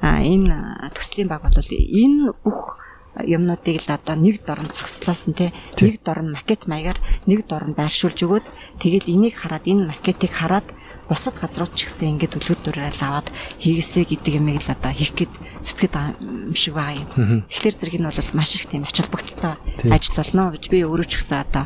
а 0.00 0.24
энэ 0.24 0.88
төслийн 0.96 1.28
баг 1.28 1.44
бол 1.44 1.52
энэ 1.60 2.32
бүх 2.40 2.79
юмнуудыг 3.18 3.82
л 3.82 3.90
одоо 3.90 4.14
нэг 4.14 4.46
дорн 4.46 4.70
цогцлоос 4.70 5.22
нь 5.30 5.36
те 5.38 5.52
нэг 5.80 6.02
дорн 6.06 6.30
макет 6.30 6.70
маягаар 6.70 6.98
нэг 7.26 7.46
дорн 7.50 7.74
байршуулж 7.74 8.18
өгөөд 8.22 8.46
тэгэл 8.78 9.10
энийг 9.10 9.34
хараад 9.38 9.66
энэ 9.66 9.86
макетыг 9.90 10.30
хараад 10.30 10.66
бусад 11.10 11.34
газрууд 11.34 11.74
ч 11.74 11.90
гэсэн 11.90 12.14
ингээд 12.14 12.38
үлгэр 12.38 12.60
дуурайл 12.62 13.02
аваад 13.02 13.28
хийгээсэ 13.58 14.06
гэдэг 14.06 14.38
юмыг 14.38 14.62
л 14.62 14.70
одоо 14.70 14.94
хийх 14.94 15.18
гээд 15.18 15.32
зүтгэд 15.58 15.90
байгаа 15.90 16.14
юм 16.22 16.54
шиг 16.54 16.74
байгаа 16.78 17.02
юм. 17.02 17.42
Тэгэхээр 17.50 17.74
зэрэг 17.74 17.96
нь 17.98 18.06
бол 18.06 18.30
маш 18.38 18.54
их 18.54 18.70
тийм 18.70 18.86
ач 18.86 18.96
холбогдолтой 19.02 19.58
ажил 19.90 20.14
болно 20.14 20.54
гэж 20.54 20.64
би 20.70 20.78
өөрөө 20.86 21.08
ч 21.10 21.18
гэсэн 21.18 21.42
одоо 21.42 21.64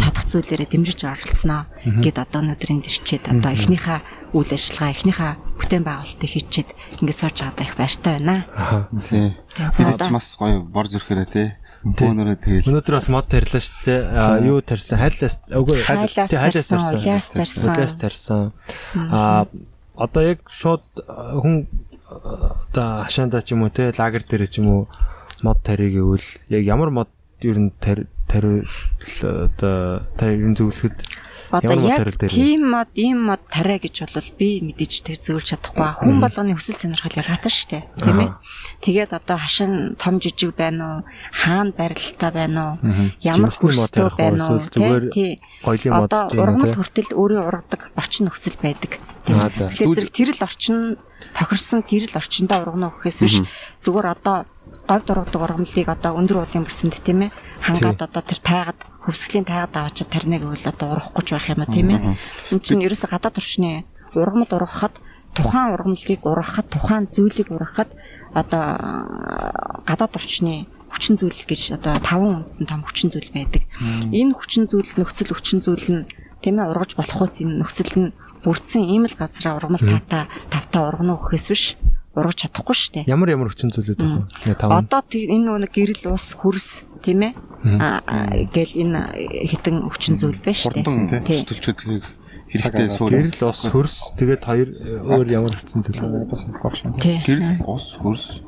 чадах 0.00 0.24
зүйлээрээ 0.24 0.68
дэмжиж 0.72 1.00
оролцсноо 1.04 1.68
гэд 1.84 2.16
одоо 2.16 2.40
өнөөдрийн 2.40 2.80
дэрчээд 2.80 3.24
одоо 3.36 3.52
эхнийхээ 3.52 4.00
үйл 4.32 4.50
ажиллагаа 4.56 4.90
эхнийхээ 4.96 5.32
бүтээн 5.60 5.84
байгуулалтыг 5.84 6.30
хийчихэд 6.32 6.70
ингээд 7.04 7.20
сууж 7.20 7.36
байгаадаа 7.44 7.66
их 7.68 7.76
баяртай 7.76 8.12
байна. 8.16 8.36
Тий. 9.04 9.36
Бид 9.36 10.00
ч 10.00 10.08
бас 10.08 10.28
гоё 10.40 10.64
бор 10.64 10.88
зүрхээрээ 10.88 11.28
тий. 11.28 11.48
Бөөнөрөө 11.86 12.36
тэгэл. 12.42 12.68
Өнөөдөр 12.72 12.94
бас 12.98 13.08
мод 13.14 13.26
тарилаа 13.30 13.62
шүү 13.62 13.82
дээ. 13.86 14.00
Аа 14.18 14.38
юу 14.42 14.58
тарьсан? 14.58 14.98
Хайлаас 14.98 15.36
үгүй 15.46 15.76
Хайлаас 15.86 16.34
хайлаас 16.34 16.66
тарьсан, 16.66 16.80
улаас 16.98 17.28
тарьсан. 17.30 17.74
Улаас 17.76 17.94
тарьсан. 17.94 18.42
Аа 19.06 19.46
одоо 19.94 20.22
яг 20.34 20.42
шууд 20.50 20.82
хүн 21.06 21.66
одоо 22.10 23.06
хашаанда 23.06 23.42
ч 23.42 23.54
юм 23.54 23.62
уу 23.62 23.70
те 23.70 23.94
лагер 23.94 24.26
дээр 24.26 24.50
ч 24.50 24.58
юм 24.58 24.68
уу 24.68 24.82
мод 25.42 25.62
тарих 25.62 25.94
гэвэл 25.94 26.26
яг 26.50 26.62
ямар 26.66 26.90
мод 26.90 27.10
ер 27.40 27.58
нь 27.58 27.70
тари 27.80 28.06
тари 28.26 28.66
одоо 29.22 30.02
та 30.18 30.26
ер 30.26 30.42
нь 30.42 30.58
зөвлөхөд 30.58 30.94
Одоо 31.50 31.78
яг 31.86 32.10
тийм 32.26 32.70
мод, 32.70 32.88
ийм 32.94 33.30
мод 33.30 33.40
тарай 33.50 33.78
гэж 33.78 34.10
бол 34.10 34.30
би 34.38 34.60
мэдээж 34.66 34.92
тэр 35.06 35.18
зөвлөж 35.22 35.46
чадахгүй. 35.54 35.86
Хүн 36.02 36.18
болгоны 36.18 36.58
хүсэл 36.58 36.90
сонирхол 36.90 37.14
ялгаатай 37.14 37.52
шүү 37.52 37.68
дээ. 37.70 37.84
Тийм 38.02 38.18
ээ. 38.20 38.30
Тэгээд 38.82 39.12
одоо 39.14 39.36
хашин 39.38 39.94
том 39.94 40.18
жижиг 40.18 40.56
байна 40.58 40.84
уу? 40.84 41.00
Хаана 41.30 41.70
барилтаа 41.70 42.30
байна 42.34 42.62
уу? 42.74 43.12
Ямар 43.22 43.54
хөрстөө 43.54 44.08
байна 44.18 44.42
уу? 44.50 44.58
Эсвэл 44.58 44.74
зүгээр 44.74 45.04
Тий. 45.14 45.40
гоёлын 45.62 45.92
мод 45.94 46.10
Одоо 46.10 46.22
тийм 46.30 46.40
ургамал 46.42 46.74
хүртэл 46.74 47.10
өөрөө 47.14 47.42
ургадаг 47.46 47.80
орчин 47.94 48.26
нөхцөл 48.26 48.58
байдаг. 48.58 48.98
Тийм. 49.22 49.38
Тэгэхээр 49.46 49.94
зэрэг 49.94 50.12
тэрэл 50.14 50.42
орчин 50.42 50.98
тохирсон 51.34 51.82
тэрэл 51.82 52.14
орчиндөө 52.16 52.58
ургана 52.62 52.92
гэхээс 52.94 53.18
биш 53.22 53.36
зүгээр 53.82 54.06
одоо 54.14 54.46
говьд 54.86 55.08
ургадаг 55.10 55.40
ургамлыг 55.42 55.88
одоо 55.88 56.12
өндөр 56.16 56.46
уулын 56.46 56.64
бүсэнд 56.66 56.96
тийм 57.02 57.28
ээ 57.28 57.30
хангаад 57.64 58.00
одоо 58.06 58.22
тэр 58.22 58.40
тайгад 58.40 58.78
хөвсглийн 59.06 59.46
тайгад 59.46 59.74
аваачаад 59.78 60.10
тарина 60.10 60.36
гэвэл 60.42 60.66
одоо 60.66 60.98
ургахгүй 60.98 61.22
ч 61.22 61.28
байх 61.32 61.48
юм 61.54 61.62
а 61.62 61.70
тийм 61.70 61.88
ээ. 61.94 62.00
Энд 62.50 62.62
чинь 62.66 62.82
ерөөсө 62.82 63.06
гадаад 63.06 63.38
орчны 63.38 63.86
ургамал 64.18 64.50
ургахад 64.50 64.94
тухайн 65.36 65.72
ургамлыг 65.78 66.20
ургахад 66.26 66.66
тухайн 66.74 67.06
зүйлийг 67.06 67.48
ургахад 67.54 67.90
одоо 68.34 68.64
гадаад 69.86 70.12
орчны 70.18 70.66
хүчин 70.90 71.14
зүйл 71.20 71.42
гэж 71.44 71.78
одоо 71.78 71.94
таван 72.00 72.42
үндсэн 72.42 72.66
том 72.66 72.82
хүчин 72.82 73.12
зүйл 73.12 73.30
байдаг. 73.30 73.62
Энэ 74.10 74.32
хүчин 74.32 74.64
зүйл 74.66 74.88
нөхцөл 74.96 75.36
хүчин 75.36 75.60
зүйл 75.60 76.00
нь 76.00 76.04
тийм 76.40 76.56
ээ 76.58 76.70
ургаж 76.72 76.96
болох 76.96 77.28
үс 77.28 77.40
энэ 77.44 77.60
нөхцөл 77.60 77.92
нь 78.00 78.14
бүрдсэн 78.42 78.82
ийм 78.86 79.04
л 79.04 79.14
газараа 79.18 79.60
ургамал 79.60 79.84
таата 79.84 80.30
тавтаа 80.48 80.82
ургана 80.88 81.20
гэхээс 81.20 81.46
биш 81.52 81.64
ургаж 82.16 82.48
чадахгүй 82.48 82.76
шүү 82.76 82.92
дээ. 83.04 83.10
ямар 83.12 83.28
ямар 83.28 83.52
хүчин 83.52 83.68
зүйлүүд 83.74 84.00
вэ? 84.00 84.56
Одоо 84.56 85.04
энэ 85.04 85.68
нэг 85.68 85.72
гэрэл 85.76 86.16
ус 86.16 86.32
хөрс 86.32 86.86
тийм 87.06 87.22
ээ 87.22 87.32
гэл 88.50 88.72
энэ 88.82 89.00
хитэн 89.46 89.86
хүчин 89.86 90.18
зүйл 90.18 90.42
байна 90.42 90.58
шүү 90.58 90.74
дээ. 90.74 91.22
Тий. 91.22 91.38
төсөлчөд 91.46 91.78
хэрэг 91.86 92.04
хэрэгтэй 92.50 92.88
суур. 92.90 93.10
Гэрэл 93.14 93.46
ус 93.46 93.60
хөрс 93.70 93.96
тэгээд 94.18 94.42
хоёр 94.42 94.68
өөр 95.06 95.26
ямар 95.30 95.54
хүчин 95.54 95.82
зүйл. 95.86 96.02
Тий. 96.98 97.22
Гэрэл 97.22 97.62
ус 97.62 97.86
хөрс. 98.02 98.42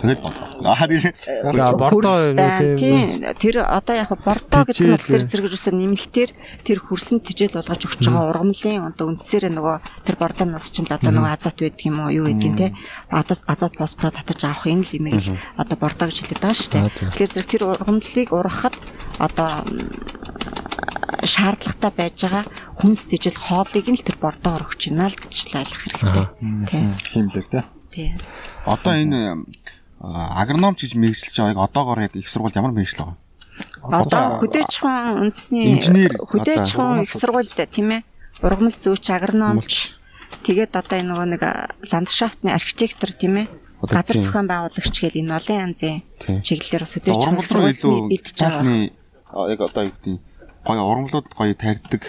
Тэгээд 0.00 0.20
аа 0.64 0.86
тийм 0.88 1.14
За 1.54 1.72
бордоо 1.72 2.34
тийм. 2.76 3.24
Тэр 3.38 3.64
одоо 3.64 3.94
яг 3.96 4.10
бордоо 4.24 4.62
гэдэг 4.64 4.84
нь 4.84 4.94
болохоор 4.96 5.24
зэрэгэрсэн 5.24 5.74
нэмэлтээр 5.76 6.30
тэр 6.66 6.78
хөрсөнд 6.82 7.22
тижэл 7.24 7.56
болгож 7.56 7.82
өгч 7.84 8.02
байгаа 8.04 8.28
ургамлын 8.32 8.90
одоо 8.90 9.06
үндсээрээ 9.14 9.52
нөгөө 9.54 9.76
тэр 10.04 10.16
бордооноос 10.18 10.66
ч 10.72 10.82
л 10.82 10.92
одоо 10.92 11.10
нөгөө 11.12 11.32
азот 11.32 11.56
байдаг 11.60 11.84
юм 11.84 11.98
уу 12.04 12.10
юу 12.12 12.26
гэдэг 12.28 12.52
те? 12.58 12.66
Одоо 13.08 13.36
азот 13.48 13.74
фосфор 13.78 14.12
татаж 14.12 14.40
авах 14.44 14.66
энэ 14.68 14.84
л 14.84 14.96
имийг 14.98 15.20
л 15.24 15.38
одоо 15.56 15.76
бордоо 15.78 16.08
гэж 16.10 16.18
хэлээд 16.20 16.42
байгаа 16.42 16.58
шүү 16.58 16.72
дээ. 16.74 16.84
Тэгэхээр 17.14 17.32
зэрэг 17.32 17.50
тэр 17.52 17.64
ургамлыг 17.70 18.28
ургахад 18.34 18.74
одоо 19.22 19.50
шаардлагатай 21.24 21.92
байж 21.96 22.16
байгаа 22.20 22.44
хүнс 22.80 23.08
тижэл 23.08 23.38
хоолыг 23.38 23.86
нь 23.88 23.98
л 23.98 24.04
тэр 24.04 24.18
бордоогоор 24.20 24.68
өгч 24.68 24.92
байна 24.92 25.08
л 25.08 25.16
гэж 25.16 25.34
л 25.48 25.58
ойлгох 25.60 25.82
хэрэгтэй. 25.84 26.26
Тийм. 26.68 26.84
Хиймлэр 27.12 27.46
те. 27.48 27.60
Тийм. 27.94 28.18
Одоо 28.66 28.92
энэ 28.98 29.46
а, 30.02 30.42
агроном 30.42 30.74
гэж 30.74 30.98
мэрэгжилж 30.98 31.38
байгааг 31.38 31.70
одоогоор 31.70 32.00
яг 32.10 32.16
их 32.18 32.26
сургууль 32.26 32.58
ямар 32.58 32.74
мэрэгжил 32.74 33.06
байгаа? 33.06 33.22
Одоо 33.86 34.42
хөдөөчхөн 34.42 35.22
үндэсний 35.22 35.78
Инженер 35.78 36.18
хөдөөчхөн 36.18 37.06
их 37.06 37.12
сургуульд 37.14 37.54
тийм 37.70 37.88
ээ 37.94 38.02
ургамал 38.42 38.74
зөөч 38.74 39.06
агрономч 39.14 39.94
тэгээд 40.42 40.74
одоо 40.74 40.96
энэ 40.98 41.08
нөгөө 41.14 41.28
нэг 41.38 41.42
ландшафтны 41.92 42.50
архитектор 42.50 43.14
тийм 43.14 43.46
ээ 43.46 43.46
газар 43.86 44.18
зохион 44.18 44.48
байгуулагч 44.50 44.96
гэл 44.98 45.20
энэ 45.22 45.36
олон 45.38 45.58
янзын 45.70 46.02
чиглэлээр 46.18 46.82
бас 46.82 46.94
илүү 46.98 47.44
сургуульд 47.46 47.82
бэлдэж 48.10 48.36
байгаа. 48.42 48.90
яг 49.54 49.60
одоо 49.60 49.82
юу 49.86 49.94
гэдэг 49.94 50.18
гоё 50.66 50.82
ургамлууд 50.82 51.26
гоё 51.36 51.54
тарьдаг 51.54 52.02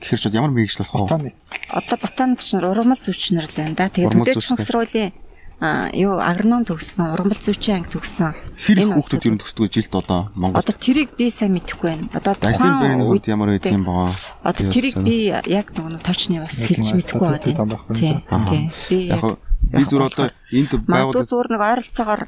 гэхэр 0.00 0.18
ч 0.18 0.24
ямар 0.32 0.50
мэрэгжил 0.50 0.82
болох 0.88 1.12
вэ? 1.12 1.32
Одоо 1.70 1.96
ботаникч 2.00 2.48
нар 2.56 2.72
ургамал 2.72 2.98
зүйчнэр 2.98 3.46
л 3.46 3.58
байна 3.58 3.76
да. 3.76 3.92
Тэгээд 3.92 4.14
зүйчнэр. 4.16 4.66
сургуулийн 4.66 5.12
юу 5.58 6.22
агроном 6.22 6.62
төгссөн, 6.62 7.10
ургамал 7.18 7.42
зүйчийн 7.42 7.82
анги 7.82 7.90
төгссөн. 7.90 8.30
Хэр 8.62 8.78
их 8.78 8.84
Энэ 8.86 8.94
хүүхдүүд 8.94 9.26
ер 9.26 9.34
нь 9.34 9.42
төсдөг 9.42 9.62
вэ 9.66 9.70
жилд 9.74 9.94
одоо 9.98 10.20
Монгол? 10.38 10.62
Одоо 10.62 10.74
тэрийг 10.78 11.10
би 11.18 11.26
сайн 11.34 11.58
мэдэхгүй 11.58 11.88
байна. 11.90 12.06
Одоо 12.14 12.38
Ажлын 12.38 12.78
байрны 12.78 13.04
үед 13.10 13.26
ямар 13.26 13.50
байдаг 13.58 13.74
юм 13.74 13.82
баа? 13.82 14.06
Одоо 14.46 14.70
тэрийг 14.70 14.96
би 15.02 15.34
яг 15.34 15.74
нэг 15.74 16.02
точны 16.06 16.46
бас 16.46 16.62
хэлж 16.62 16.94
мэдэхгүй 16.94 17.26
байна. 17.26 17.74
Тийм. 17.90 18.22
Тийм. 18.46 18.70
Би 18.86 18.98
Яг 19.10 19.22
би 19.66 19.82
зүгээр 19.82 20.06
одоо 20.06 20.26
энд 20.54 20.70
байгууллага 20.86 21.26
зүгээр 21.26 21.48
нэг 21.50 21.62
ойролцоогоор 21.66 22.22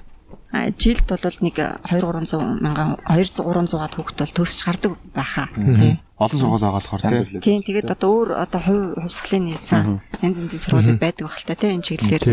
жилд 0.51 1.07
бол 1.07 1.37
нэг 1.47 1.57
2 1.57 2.03
300 2.03 2.59
мянган 2.59 2.99
200 3.07 3.39
300-аад 3.39 3.95
хүүхэд 3.95 4.19
бол 4.19 4.35
төсч 4.35 4.61
гардаг 4.67 4.93
байхаа. 5.15 5.49
Тийм. 5.55 6.03
олон 6.21 6.37
сургууль 6.37 6.61
байгаа 6.61 6.77
болохоор 6.83 7.01
тий. 7.01 7.41
Тийм 7.41 7.61
тэгээд 7.65 7.95
одоо 7.97 8.11
өөр 8.13 8.31
одоо 8.45 8.61
хувь 8.61 8.87
хувьсгалын 9.09 9.47
нийлсэн 9.49 10.05
янз 10.21 10.37
янзын 10.37 10.61
сургуулиуд 10.61 11.01
байдаг 11.01 11.33
та 11.33 11.57
тийм 11.57 11.81
энэ 11.81 11.87
чиглэлээр 11.87 12.25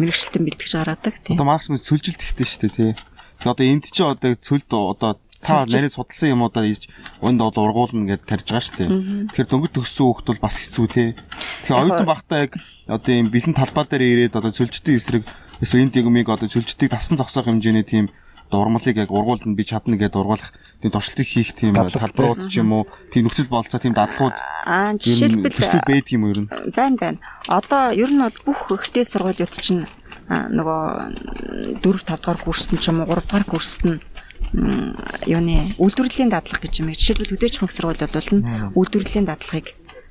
мэрэгчлэлтэн 0.00 0.42
бэлтгэж 0.42 0.72
гаргадаг 0.74 1.14
тийм. 1.22 1.36
Одоо 1.38 1.46
маркс 1.46 1.70
нь 1.70 1.78
цөлжилт 1.78 2.18
ихтэй 2.18 2.46
шүү 2.48 2.60
дээ 2.66 2.74
тий. 2.74 2.90
Тэгээ 3.44 3.52
одоо 3.54 3.66
энд 3.68 3.84
чи 3.86 4.02
одоо 4.02 4.32
цөлд 4.34 4.70
одоо 4.74 5.12
та 5.38 5.62
нарийн 5.66 5.94
судалсан 5.94 6.34
юмудаа 6.34 6.66
ийж 6.66 6.90
өнд 7.22 7.38
одоо 7.42 7.62
ургуулна 7.70 8.10
гэдээ 8.10 8.26
тарьж 8.26 8.46
байгаа 8.50 8.66
шүү 8.66 8.76
дээ. 8.78 8.90
Тэгэхээр 9.30 9.50
дөнгөж 9.50 9.72
төгссөн 9.74 10.06
хүүхд 10.06 10.26
бол 10.30 10.42
бас 10.42 10.56
хэцүү 10.58 10.86
тий. 10.90 11.08
Тэгэхээр 11.66 11.78
оюутан 11.82 12.10
багтаа 12.10 12.38
яг 12.46 12.52
одоо 12.86 13.12
юм 13.14 13.28
бэлэн 13.30 13.54
талбай 13.54 13.84
дээр 13.86 14.02
ирээд 14.02 14.38
одоо 14.38 14.50
цөлжтийн 14.54 14.98
эсрэг 14.98 15.22
эсвэл 15.62 15.86
энд 15.86 15.94
ягмыг 15.96 16.28
одоо 16.28 16.48
цөлжтийг 16.50 16.90
тасан 16.90 17.16
зогсоох 17.16 17.46
хэмжээний 17.46 17.86
тийм 17.86 18.10
одоо 18.50 18.68
урмалыг 18.68 18.96
яг 18.98 19.10
ургуулна 19.10 19.54
би 19.56 19.64
чадна 19.64 19.96
гэдээ 19.96 20.20
ургуулах 20.20 20.52
тийм 20.82 20.90
туршилтыг 20.92 21.26
хийх 21.26 21.54
тийм 21.56 21.72
талбарууд 21.72 22.50
ч 22.50 22.60
юм 22.60 22.72
уу 22.76 22.84
тийм 23.08 23.24
нөхцөл 23.30 23.48
болцоо 23.48 23.80
тийм 23.80 23.94
дадлагууд 23.96 24.36
Аа 24.66 24.92
нь 24.92 25.00
жишээлбэл 25.00 25.54
төсөл 25.56 25.86
байдаг 25.88 26.12
юм 26.12 26.24
уу 26.28 26.32
ер 26.34 26.40
нь? 26.44 26.48
байна 26.76 26.96
байна. 27.00 27.18
Одоо 27.48 27.96
ер 27.96 28.10
нь 28.12 28.20
бол 28.20 28.38
бүх 28.44 28.60
ихтэй 28.76 29.06
сургуулиуд 29.08 29.54
чинь 29.56 29.88
а, 30.28 30.50
нөгөө 30.52 31.80
4 31.80 31.80
5 31.80 32.20
дугаар 32.20 32.40
курст 32.44 32.74
нь 32.74 32.80
ч 32.82 32.92
юм 32.92 33.00
уу 33.00 33.08
3 33.08 33.24
дугаар 33.24 33.46
курст 33.48 33.82
нь 33.88 34.02
юуны 35.24 35.64
үйлдвэрлэлийн 35.80 36.28
дадлага 36.28 36.60
гэж 36.68 36.74
юм. 36.84 36.92
Жишээлбэл 36.92 37.32
хөдөөчхөн 37.40 37.68
их 37.70 37.72
сургуулиуд 37.72 38.12
бол 38.12 38.30
нь 38.36 38.44
үйлдвэрлэлийн 38.76 39.26
дадлагыг 39.30 39.66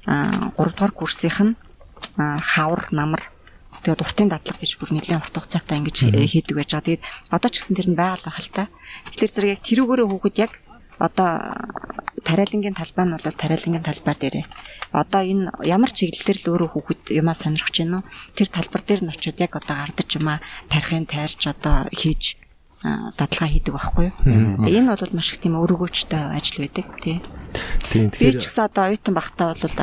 3 0.07 0.55
дугаар 0.57 0.93
курсынх 0.97 1.37
нь 1.45 1.53
хавар 2.17 2.89
намар 2.89 3.21
тэгээд 3.81 4.03
уртын 4.05 4.29
дадлага 4.29 4.61
гэж 4.61 4.71
бүр 4.77 4.91
нэлийн 4.93 5.21
урт 5.21 5.35
хугацаатай 5.35 5.77
ингэж 5.81 5.97
хийдэг 6.13 6.55
байж 6.57 6.71
байгаа. 6.71 6.87
Тэгээд 7.01 7.03
одоо 7.33 7.49
ч 7.49 7.55
гэсэн 7.59 7.75
тэр 7.77 7.89
нь 7.91 7.99
байгаль 7.99 8.49
та. 8.53 8.69
Тэгэхээр 9.13 9.31
зэрэг 9.33 9.53
яг 9.57 9.61
тэрүүгээрээ 9.65 10.07
хүүхэд 10.09 10.35
яг 10.41 10.53
одоо 11.01 11.29
тариалангийн 12.21 12.77
талбай 12.77 13.05
нь 13.05 13.13
бол 13.17 13.25
тариалангийн 13.25 13.85
талбай 13.85 14.15
дээрээ. 14.15 14.45
Одоо 14.93 15.21
энэ 15.25 15.45
ямар 15.65 15.91
чиглэлээр 15.91 16.39
л 16.45 16.49
өөрөө 16.53 16.69
хүүхэд 16.77 17.01
юмаа 17.17 17.33
сонирхож 17.33 17.75
байна 17.81 17.97
уу? 17.99 18.09
Тэр 18.37 18.49
талбар 18.53 18.81
дээр 18.85 19.01
нь 19.01 19.11
очиод 19.11 19.37
яг 19.41 19.57
одоо 19.57 19.75
гардаж 19.81 20.09
юмаа 20.21 20.37
тарихын 20.69 21.09
тайрч 21.09 21.41
одоо 21.49 21.89
хийж 21.89 22.37
дадлага 23.17 23.49
хийдэг 23.49 23.73
байхгүй 23.73 24.05
юу? 24.09 24.65
Энэ 24.65 24.93
бол 24.93 25.13
маш 25.17 25.33
их 25.33 25.41
тийм 25.41 25.57
өргөөжтэй 25.57 26.21
ажил 26.37 26.65
байдаг 26.65 26.85
тий. 27.01 27.17
Тийм 27.89 28.09
Би 28.09 28.09
ч 28.09 28.13
тэгэхээр 28.17 28.35
гэсэн 28.41 28.65
одоо 28.65 28.83
оюутан 28.89 29.13
багтаа 29.13 29.53
бол 29.53 29.77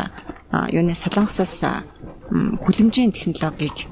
юуны 0.52 0.94
солонгосоос 0.96 1.64
хүлэмжийн 2.64 3.12
технологиг 3.12 3.88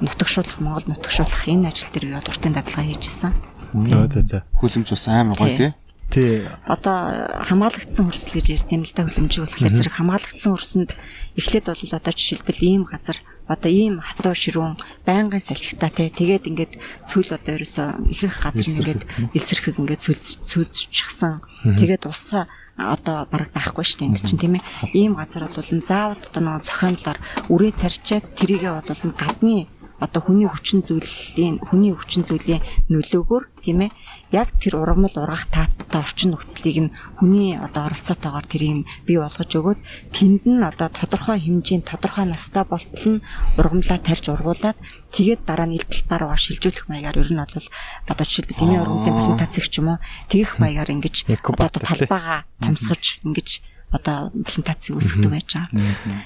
нутагшуулах 0.00 0.58
Монгол 0.58 0.86
нутагшуулах 0.90 1.46
энэ 1.46 1.68
ажил 1.70 1.90
дээр 1.92 2.18
бол 2.18 2.30
уртын 2.30 2.54
дадлага 2.56 2.88
хийж 2.88 3.04
исэн. 3.06 3.34
Нөө 3.74 4.10
за 4.10 4.20
за. 4.26 4.38
Хүлэмж 4.58 4.88
бас 4.90 5.06
амар 5.08 5.36
гоё 5.38 5.54
Тий. 5.56 5.72
тий. 6.10 6.48
Одоо 6.66 7.38
хамгаалагдсан 7.46 8.10
хөрсөл 8.10 8.34
гэж 8.34 8.46
ярьд 8.50 8.70
юм 8.74 8.82
л 8.82 8.90
да 8.90 9.06
хөлөмжийг 9.06 9.46
болохоор 9.46 9.74
зэрэг 9.78 9.94
хамгаалагдсан 9.94 10.50
хөрсөнд 10.50 10.90
эхлээд 11.38 11.66
бол 11.70 11.94
одоо 11.94 12.10
жишээлбэл 12.10 12.66
ийм 12.66 12.82
газар 12.90 13.14
одоо 13.50 13.70
ийм 13.70 13.98
хатуу 13.98 14.34
ширүүн 14.38 14.78
байнгын 15.02 15.42
салхитай 15.42 15.90
те 15.90 16.06
тэгээд 16.14 16.46
ингээд 16.46 16.72
цүл 17.10 17.34
одоо 17.34 17.58
ерөөсөө 17.58 17.88
ихэнх 18.14 18.36
газар 18.38 18.68
ингээд 18.70 19.02
элсэрхэг 19.34 19.76
ингээд 19.82 20.04
цүлж 20.06 20.26
цүлжчихсан 20.46 21.42
тэгээд 21.66 22.06
усаа 22.06 22.46
одоо 22.80 23.28
бараг 23.28 23.50
байхгүй 23.52 23.84
шүү 23.84 23.98
дээ 24.00 24.08
энэ 24.08 24.20
чинь 24.24 24.40
тийм 24.40 24.54
ээ. 24.56 24.64
Ийм 24.96 25.12
газар 25.20 25.50
бол 25.52 25.60
заавал 25.84 26.16
одоо 26.16 26.40
нэг 26.40 26.64
цохиомлоор 26.64 27.18
үрээ 27.52 27.72
тарчаад 27.76 28.24
тэрийгээ 28.38 28.72
бол 28.72 28.88
гадны 29.20 29.68
одоо 30.00 30.20
хүний 30.24 30.48
хүчин 30.48 30.80
зүйлийн 30.80 31.60
хүний 31.60 31.92
хүчин 31.92 32.24
зүйлийн 32.24 32.64
нөлөөгөөр 32.88 33.44
тийм 33.60 33.84
ээ 33.84 33.90
яг 34.32 34.48
тэр 34.56 34.80
ургамал 34.80 35.12
ургах 35.20 35.46
тааттай 35.52 36.00
орчин 36.00 36.32
нөхцөлийг 36.32 36.78
нь 36.88 36.94
хүний 37.20 37.60
одоо 37.60 37.92
оролцоотойгоор 37.92 38.46
тэрийг 38.48 38.88
бий 39.04 39.20
болгож 39.20 39.52
өгөөд 39.52 39.80
тэнд 40.16 40.42
нь 40.48 40.64
одоо 40.64 40.88
тодорхой 40.88 41.38
хэмжээнд 41.44 41.84
тодорхой 41.84 42.24
настай 42.24 42.64
болтол 42.64 43.20
нь 43.20 43.24
ургамлаа 43.60 44.00
тарьж 44.00 44.24
ургуулад 44.32 44.78
тэгээд 45.12 45.44
дараа 45.44 45.68
нь 45.68 45.76
илтгэл 45.76 46.08
барууга 46.08 46.40
шилжүүлэх 46.40 46.88
маягаар 46.88 47.20
ер 47.20 47.30
нь 47.30 47.40
бол 47.44 47.68
одоо 48.08 48.24
жишээлбэл 48.24 48.64
энэ 48.64 48.80
ургамлын 48.80 49.20
плантацик 49.20 49.68
ч 49.68 49.84
юм 49.84 49.92
уу 49.94 49.98
тэгэх 50.32 50.56
маягаар 50.56 50.90
ингэж 50.96 51.28
одоо 51.28 51.80
талбайгаа 51.84 52.48
томсгож 52.64 53.20
ингэж 53.28 53.48
одоо 53.90 54.30
плантацийг 54.46 54.96
үүсгдэг 54.96 55.30
байж 55.30 55.48
байгаа. 55.50 55.68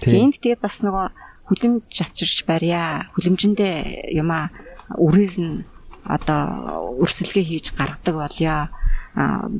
Тэгээд 0.04 0.24
энд 0.24 0.36
тэгээд 0.36 0.60
бас 0.60 0.84
нөгөө 0.84 1.06
хүлэмж 1.48 1.94
авчирч 2.00 2.44
барья. 2.48 3.08
Хүлэмжэндээ 3.14 4.14
юмаа 4.16 4.50
үрээр 4.96 5.34
нь 5.40 5.64
одоо 6.04 6.94
өрсөлгөө 7.00 7.44
хийж 7.44 7.66
гаргадаг 7.76 8.14
болёо. 8.20 8.68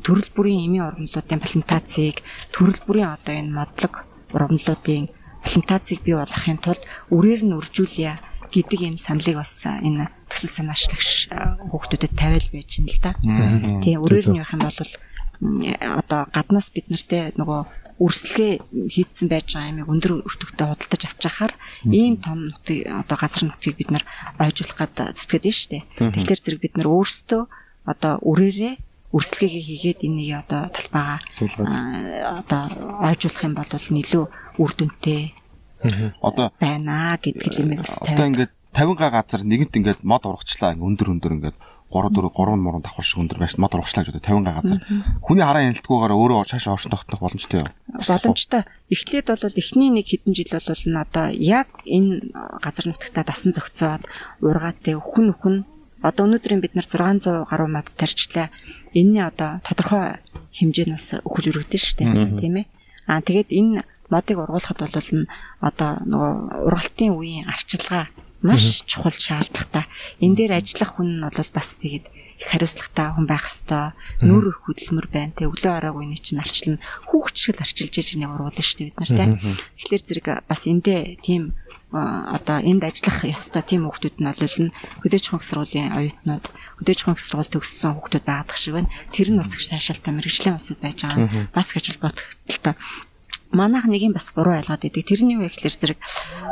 Төрөл 0.05 0.29
бүрийн 0.35 0.65
эмийн 0.69 0.87
ургамлуудын 0.89 1.41
плантацийг 1.41 2.21
төрөл 2.53 2.79
бүрийн 2.85 3.17
одоо 3.17 3.33
энэ 3.33 3.55
модлог 3.55 4.05
ургамлуудын 4.33 5.09
плантацийг 5.41 6.01
бий 6.05 6.15
болгохын 6.17 6.59
тулд 6.61 6.83
үрээр 7.09 7.41
нь 7.45 7.57
үржүүлье 7.57 8.19
гэдэг 8.53 8.79
юм 8.85 8.97
саналыг 9.01 9.41
бас 9.41 9.65
энэ 9.65 10.09
төсөл 10.29 10.53
санаачлагч 10.53 11.33
хүүхдүүдэд 11.71 12.13
тавиал 12.13 12.47
байж 12.53 12.69
байна 12.77 12.91
л 12.93 13.01
да. 13.01 13.11
Тэгээ 13.81 14.01
үрээр 14.05 14.27
нь 14.29 14.39
явах 14.41 14.53
юм 14.53 14.63
бол 14.65 14.79
одоо 16.01 16.21
гаднаас 16.29 16.69
бид 16.71 16.87
нартэй 16.89 17.33
нөгөө 17.35 17.61
үрсэлгээ 17.95 18.53
хийдсэн 18.91 19.27
байж 19.31 19.55
байгаа 19.55 19.71
юмыг 19.71 19.87
өндөр 19.87 20.11
өртөгтэй 20.27 20.67
худалдаж 20.67 21.01
авч 21.07 21.21
яхаар 21.31 21.53
ийм 21.87 22.19
том 22.19 22.51
нутгийг 22.51 22.91
одоо 22.91 23.15
газар 23.15 23.43
нутгийг 23.47 23.75
бид 23.79 23.91
нар 23.95 24.03
ойжуулах 24.35 24.75
гад 24.75 25.15
зүтгээд 25.15 25.43
байна 25.47 25.55
шүү 25.55 25.71
дээ. 25.71 25.83
Тэгэхээр 25.95 26.43
зэрэг 26.43 26.61
бид 26.63 26.75
нар 26.75 26.89
өөрсдөө 26.91 27.43
одоо 27.87 28.13
үрээрээ 28.19 28.75
үрсэлгээгээ 29.15 29.63
хийгээд 29.63 29.99
энийг 30.03 30.43
одоо 30.43 30.61
талбайгаа 30.75 31.19
одоо 32.43 32.63
ойжуулах 32.99 33.43
юм 33.47 33.53
бол 33.55 33.71
илүү 33.71 34.25
үр 34.59 34.71
дүнтэй 34.75 35.31
одоо 36.19 36.51
байна 36.59 37.15
гэдэг 37.21 37.63
юм 37.63 37.79
бас 37.79 37.95
тавь. 38.03 38.19
Одоо 38.19 38.27
ингээд 38.27 38.54
50 38.75 38.99
га 38.99 39.07
газар 39.07 39.41
нэгэнт 39.47 39.79
ингээд 39.79 39.99
мод 40.03 40.27
ургачлаа 40.27 40.75
ингээд 40.75 40.83
өндөр 40.99 41.07
өндөр 41.15 41.33
ингээд 41.39 41.57
3 41.95 42.11
4 42.11 42.27
3 42.27 42.59
мурын 42.59 42.83
давхар 42.83 43.07
шиг 43.07 43.23
өндөр 43.23 43.39
байж 43.39 43.55
мод 43.55 43.71
урагшлаа 43.71 44.03
гэж 44.03 44.11
одоо 44.11 44.23
50 44.35 44.43
га 44.43 44.53
газар. 44.59 44.79
Хүний 45.23 45.45
хараа 45.47 45.63
хяналтгүйгээр 45.63 46.11
өөрөө 46.11 46.49
цаашаа 46.51 46.75
оршин 46.75 46.91
тогтнох 46.91 47.23
боломжтой 47.23 47.59
юу? 47.63 47.71
Боломжтой. 47.95 48.67
Эхлээд 48.91 49.31
бол 49.31 49.55
эхний 49.55 49.89
нэг 49.95 50.11
хэдэн 50.11 50.35
жил 50.35 50.51
бол 50.51 50.83
н 50.91 50.97
одоо 50.99 51.25
яг 51.31 51.71
энэ 51.87 52.35
газар 52.59 52.85
нутагтаа 52.91 53.23
дасан 53.23 53.55
зөгцөөд 53.55 54.03
ургаатай 54.43 54.99
өхөн 54.99 55.31
өхөн 55.31 55.55
одоо 56.03 56.27
өнөөдрийн 56.27 56.59
бид 56.59 56.75
нар 56.75 56.83
600 56.83 57.47
гаруй 57.47 57.69
мод 57.71 57.87
тарьчлаа. 57.95 58.51
Энэний 58.91 59.23
одоо 59.23 59.63
тодорхой 59.63 60.19
хэмжээ 60.51 60.91
нь 60.91 60.95
бас 60.99 61.15
өгч 61.23 61.45
өргөдөн 61.47 61.79
дээ. 61.95 62.43
Тийм 62.43 62.55
ээ. 62.59 62.67
Аа 63.07 63.23
тэгээд 63.23 63.49
энэ 63.55 63.87
модыг 64.09 64.37
ургуулхад 64.37 64.83
бол 64.83 64.91
н 64.91 65.29
одоо 65.63 66.01
нөгөө 66.03 66.31
ургалтын 66.67 67.15
үеийн 67.15 67.47
арчилгаа 67.49 68.11
маш 68.45 68.85
чухал 68.85 69.17
шаардлагатай. 69.17 69.85
Энэ 70.21 70.35
дээр 70.37 70.53
ажиллах 70.61 70.95
хүн 70.95 71.19
нь 71.19 71.23
бол 71.25 71.51
бас 71.51 71.69
тэгээд 71.81 72.05
их 72.35 72.47
хариуцлагатай 72.51 73.07
хүн 73.15 73.25
байх 73.25 73.47
хэвээр 73.47 73.95
нүүр 74.21 74.45
хөдөлмөр 74.67 75.07
байна 75.09 75.33
те. 75.33 75.47
Өглөө 75.47 75.73
оройг 75.81 75.95
үний 75.97 76.19
чинь 76.19 76.43
арчилна. 76.43 76.83
Хүүхчгэл 77.09 77.63
арчилж 77.63 77.93
яж 77.95 78.09
нэг 78.19 78.29
уруулна 78.29 78.59
шүү 78.59 78.77
дээ 78.77 78.89
бид 78.91 78.99
нар 78.99 79.11
те. 79.15 79.25
Тэгэхээр 79.79 80.03
зэрэг 80.03 80.27
бас 80.45 80.61
эндээ 80.67 81.19
тийм 81.23 81.55
одоо 81.95 82.59
энд 82.59 82.83
ажиллах 82.83 83.23
ёстой 83.23 83.63
тийм 83.63 83.87
хүүхдүүд 83.87 84.19
нь 84.19 84.27
бол 84.27 84.43
хөдөөж 85.07 85.25
хонх 85.31 85.47
сургуулийн 85.47 85.95
оюутнууд 85.95 86.45
хөдөөж 86.83 86.99
хонх 87.07 87.19
сургууль 87.23 87.53
төгссөн 87.55 87.95
хүүхдүүд 87.95 88.25
байгаадах 88.27 88.59
шиг 88.59 88.75
байна. 88.75 88.91
Тэр 89.15 89.31
нь 89.31 89.39
бас 89.39 89.55
их 89.55 89.63
шаашаалтай 89.63 90.11
мэрэгжлийн 90.11 90.59
усуд 90.59 90.83
байж 90.83 91.07
байгаа 91.07 91.47
бас 91.55 91.71
гэж 91.71 91.95
бодогдолтой 92.03 92.75
манайх 93.55 93.87
нэг 93.87 94.11
юм 94.11 94.13
бас 94.13 94.35
буруу 94.35 94.59
ойлгоод 94.59 94.83
идэг 94.83 95.07
тэрний 95.07 95.39
юу 95.39 95.47
гэхэлэр 95.47 95.75
зэрэг 95.95 95.99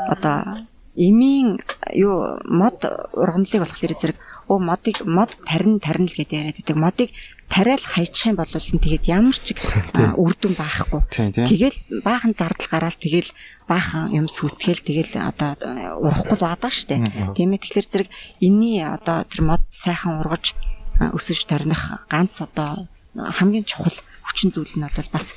одоо 0.08 0.64
эмийн 0.96 1.60
юу 1.94 2.38
мод 2.46 2.86
ургамлыг 3.14 3.62
болохоор 3.66 3.94
зэрэг 3.98 4.18
оо 4.48 4.60
модыг 4.60 5.06
мод 5.06 5.32
тарин 5.48 5.80
тарин 5.80 6.06
л 6.06 6.14
гэдээ 6.14 6.40
яриад 6.40 6.58
байдаг. 6.60 6.78
Модыг 6.78 7.10
тариал 7.48 7.82
хайчих 7.82 8.30
юм 8.30 8.36
бол 8.36 8.50
нь 8.52 8.84
тэгээд 8.84 9.06
ямар 9.08 9.38
ч 9.38 9.56
үр 10.22 10.34
дүн 10.36 10.54
байхгүй. 10.54 11.02
Тэгэл 11.48 11.78
баахан 12.04 12.34
зардал 12.36 12.70
гараад 12.70 12.98
тэгэл 13.00 13.32
баахан 13.68 14.12
юм 14.12 14.28
сүтгэл 14.28 14.84
тэгэл 14.84 15.14
одоо 15.18 15.56
урахгүй 15.98 16.38
л 16.38 16.46
бадаг 16.46 16.72
штэ. 16.76 17.02
Тийм 17.34 17.56
ээ 17.56 17.64
тэгэхээр 17.64 17.88
зэрэг 17.88 18.10
энэний 18.44 18.84
одоо 18.84 19.24
тэр 19.24 19.42
мод 19.48 19.64
сайхан 19.72 20.20
ургаж 20.20 20.54
өсөж 21.00 21.48
тарних 21.48 22.04
ганц 22.12 22.44
одоо 22.44 22.86
хамгийн 23.16 23.66
чухал 23.66 23.96
хүчин 24.24 24.50
зүйл 24.56 24.74
нь 24.80 24.88
бол 24.88 25.10
бас 25.12 25.36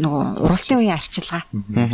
нөгөө 0.00 0.22
уралтын 0.44 0.80
үеийн 0.80 0.96
арчилгаа. 0.96 1.42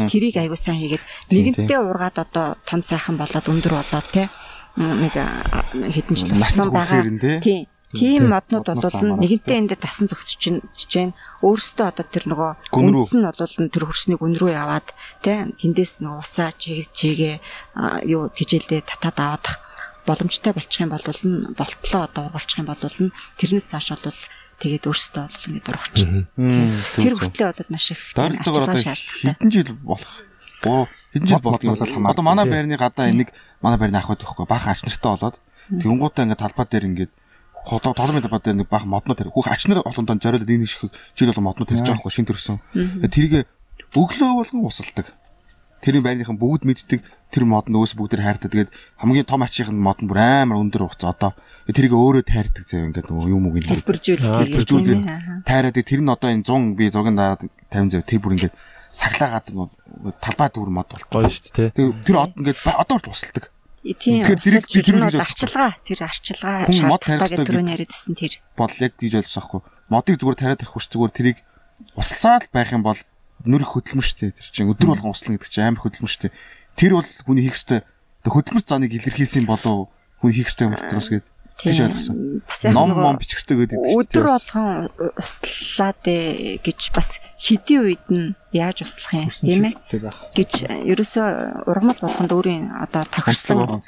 Тэрийг 0.08 0.38
аягүй 0.38 0.58
сайн 0.58 0.80
хийгээд 0.80 1.04
нэгэнтээ 1.30 1.78
ургаад 1.78 2.22
одоо 2.22 2.56
том 2.64 2.80
сайхан 2.82 3.18
болоод 3.18 3.46
өндөр 3.50 3.74
болоод 3.74 4.08
те 4.14 4.30
нэг 4.78 5.14
хэдэн 5.14 6.16
жил 6.16 6.38
болсон 6.38 6.70
байгаа. 6.70 7.02
Тийм. 7.42 7.66
Тийм 7.94 8.26
моднууд 8.26 8.66
бол 8.66 8.98
нэгэнтээ 9.22 9.58
энд 9.58 9.72
дасан 9.78 10.10
зогсож 10.10 10.34
чинь 10.34 11.14
өөрөөсөө 11.46 11.86
одоо 11.94 12.02
тэр 12.02 12.26
нөгөө 12.26 12.74
үндс 12.74 13.14
нь 13.14 13.22
бол 13.22 13.38
тэр 13.70 13.84
хөрснийг 13.86 14.18
үн 14.18 14.34
рүү 14.34 14.50
яваад 14.50 14.90
тий 15.22 15.46
тэндээс 15.62 16.02
нөгөө 16.02 16.18
усаа 16.26 16.50
чиг 16.58 16.90
чигээ 16.90 17.38
юу 18.10 18.34
тижэлдээ 18.34 18.82
татаад 18.82 19.18
аваад 19.22 19.46
боломжтой 20.10 20.52
болчих 20.52 20.82
юм 20.82 20.90
бол 20.90 21.06
болтлоо 21.54 22.02
одоо 22.10 22.22
ургалчих 22.34 22.58
юм 22.58 22.66
бол 22.66 22.82
тэрнээс 22.82 23.66
цааш 23.70 23.94
бол 24.02 24.18
тэгээд 24.64 24.88
өөрсдөө 24.88 25.24
бол 25.28 25.46
ингэ 25.52 25.62
дургуч. 25.68 25.96
Тэр 26.96 27.14
хүртлээ 27.20 27.48
бол 27.52 27.68
маш 27.68 27.86
их 27.92 28.00
ойролцоогоор 28.16 28.64
одоо 28.72 28.80
хэдэн 28.80 29.50
жил 29.52 29.76
болох? 29.84 30.14
3 30.64 30.88
хэдэн 31.12 31.28
жил 31.28 31.44
болдго 31.44 31.68
юм. 31.68 32.08
Одоо 32.08 32.24
манай 32.24 32.48
байрны 32.48 32.80
гадаа 32.80 33.12
энийг 33.12 33.36
манай 33.60 33.76
байрны 33.76 34.00
ахвад 34.00 34.24
ихгүй 34.24 34.48
баахан 34.48 34.72
ач 34.72 34.88
нартай 34.88 35.12
болоод 35.12 35.36
тэгэнгүүтээ 35.68 36.24
ингэ 36.24 36.40
талбай 36.40 36.64
дээр 36.64 36.88
ингэ 36.88 37.04
хото 37.52 37.92
толмын 37.92 38.24
талбай 38.24 38.40
дээр 38.40 38.64
нэг 38.64 38.68
баахан 38.72 38.88
моднууд 38.88 39.18
тарих. 39.20 39.36
Хүүх 39.36 39.52
ач 39.52 39.68
нар 39.68 39.84
олондоо 39.84 40.16
зориулаад 40.16 40.48
энэ 40.48 40.64
шиг 40.64 40.88
жил 41.12 41.32
бол 41.36 41.52
моднууд 41.52 41.68
тарьж 41.68 41.84
байгаа 41.84 42.00
хгүй 42.00 42.12
шин 42.12 42.28
төрсөн. 42.28 42.56
Тэрийг 43.12 43.44
өглөө 43.92 44.32
болгон 44.40 44.64
усалдаг 44.64 45.12
тэрийн 45.84 46.00
байрныхан 46.00 46.40
бүгд 46.40 46.64
мэддэг 46.64 47.04
тэр 47.28 47.44
мод 47.44 47.68
нь 47.68 47.76
өөс 47.76 47.92
бүгд 47.92 48.16
тэр 48.16 48.24
хайртай. 48.24 48.48
Тэгээд 48.48 48.72
хамгийн 48.96 49.28
том 49.28 49.44
ачийн 49.44 49.76
мод 49.76 50.00
нь 50.00 50.08
бүр 50.08 50.16
амар 50.16 50.56
өндөр 50.64 50.88
хугацаа 50.88 51.12
одоо 51.12 51.30
тэрийг 51.68 51.92
өөрөө 51.92 52.24
тайрдаг 52.24 52.64
заяа 52.64 52.88
ингээд 52.88 53.12
нөгөө 53.12 53.28
юм 53.28 53.44
үг 53.52 53.60
ингэ 53.60 53.76
хэлбэржүүлдэг. 53.84 54.98
Тайраад 55.44 55.76
тэр 55.76 56.00
нь 56.00 56.08
одоо 56.08 56.28
энэ 56.32 56.48
100 56.48 56.80
би 56.80 56.84
зургийн 56.88 57.20
даад 57.20 57.44
50 57.68 57.92
зав 57.92 58.02
тэр 58.08 58.20
бүр 58.24 58.34
ингээд 58.40 58.56
саглаагаад 58.88 59.46
талбай 60.24 60.48
дүүр 60.48 60.70
мод 60.72 60.88
болтгоо 60.88 61.28
шүү 61.28 61.52
дээ. 61.52 61.92
Тэр 62.08 62.16
од 62.16 62.32
ингээд 62.40 62.58
одоо 62.64 62.96
л 62.96 63.04
тусалдаг. 63.04 63.52
Тийм. 63.84 64.24
Тэгэхээр 64.24 64.64
тэр 64.64 64.80
тэр 64.80 64.96
нь 64.96 65.04
арчилгаа 65.12 65.76
тэр 65.84 66.00
арчилгаа 66.08 66.72
шаардлагатай 66.72 67.36
гэдэг 67.36 67.48
түрүү 67.52 67.68
яриадсэн 67.68 68.16
тэр. 68.16 68.40
Бол 68.56 68.72
яг 68.80 68.96
гэж 68.96 69.12
ойлгосон 69.20 69.40
аахгүй. 69.44 69.60
Модыг 69.92 70.16
зүгээр 70.16 70.38
тариад 70.40 70.62
ирэх 70.64 70.72
хүч 70.72 70.88
зүгээр 70.88 71.12
тэрийг 71.12 71.38
уссаад 71.92 72.48
байх 72.48 72.72
юм 72.72 72.80
бол 72.80 72.96
нөр 73.42 73.62
хөдөлмөр 73.66 74.06
штэ. 74.06 74.30
Тэр 74.30 74.48
чинь 74.54 74.70
өдөр 74.70 74.94
болгон 74.94 75.12
услан 75.12 75.34
гэдэг 75.36 75.50
чинь 75.50 75.66
амар 75.66 75.82
хөдөлмөр 75.82 76.12
штэ. 76.14 76.30
Тэр 76.78 76.98
бол 76.98 77.10
хүний 77.26 77.44
хийх 77.44 77.58
ёстой. 77.58 77.82
Хөдөлмөр 78.22 78.64
заныг 78.64 78.94
илэрхийлсэн 78.94 79.44
болов 79.44 79.90
хүн 80.22 80.32
хийх 80.32 80.48
ёстой 80.48 80.70
юм 80.70 80.78
болтроос 80.78 81.10
гэдэг 81.10 81.34
гэж 81.54 81.80
ойлгосон. 81.86 82.42
Ном 82.74 82.90
ном 82.98 83.16
бичих 83.18 83.38
ёстой 83.38 83.62
гэдэг 83.62 83.78
чинь 83.78 83.94
өдөр 83.94 84.24
болгон 84.26 84.90
услаад 85.14 86.02
ээ 86.02 86.58
гэж 86.58 86.80
бас 86.90 87.22
хэдийн 87.38 87.82
үед 87.86 88.04
нь 88.10 88.34
яаж 88.50 88.82
услах 88.82 89.14
юм 89.14 89.30
тийм 89.30 89.70
ээ 89.70 89.74
гэж 90.34 90.66
ерөөсөө 90.66 91.66
ургамал 91.70 92.00
болгонд 92.02 92.32
өөрийн 92.34 92.74
одоо 92.74 93.06
тохирсон 93.06 93.78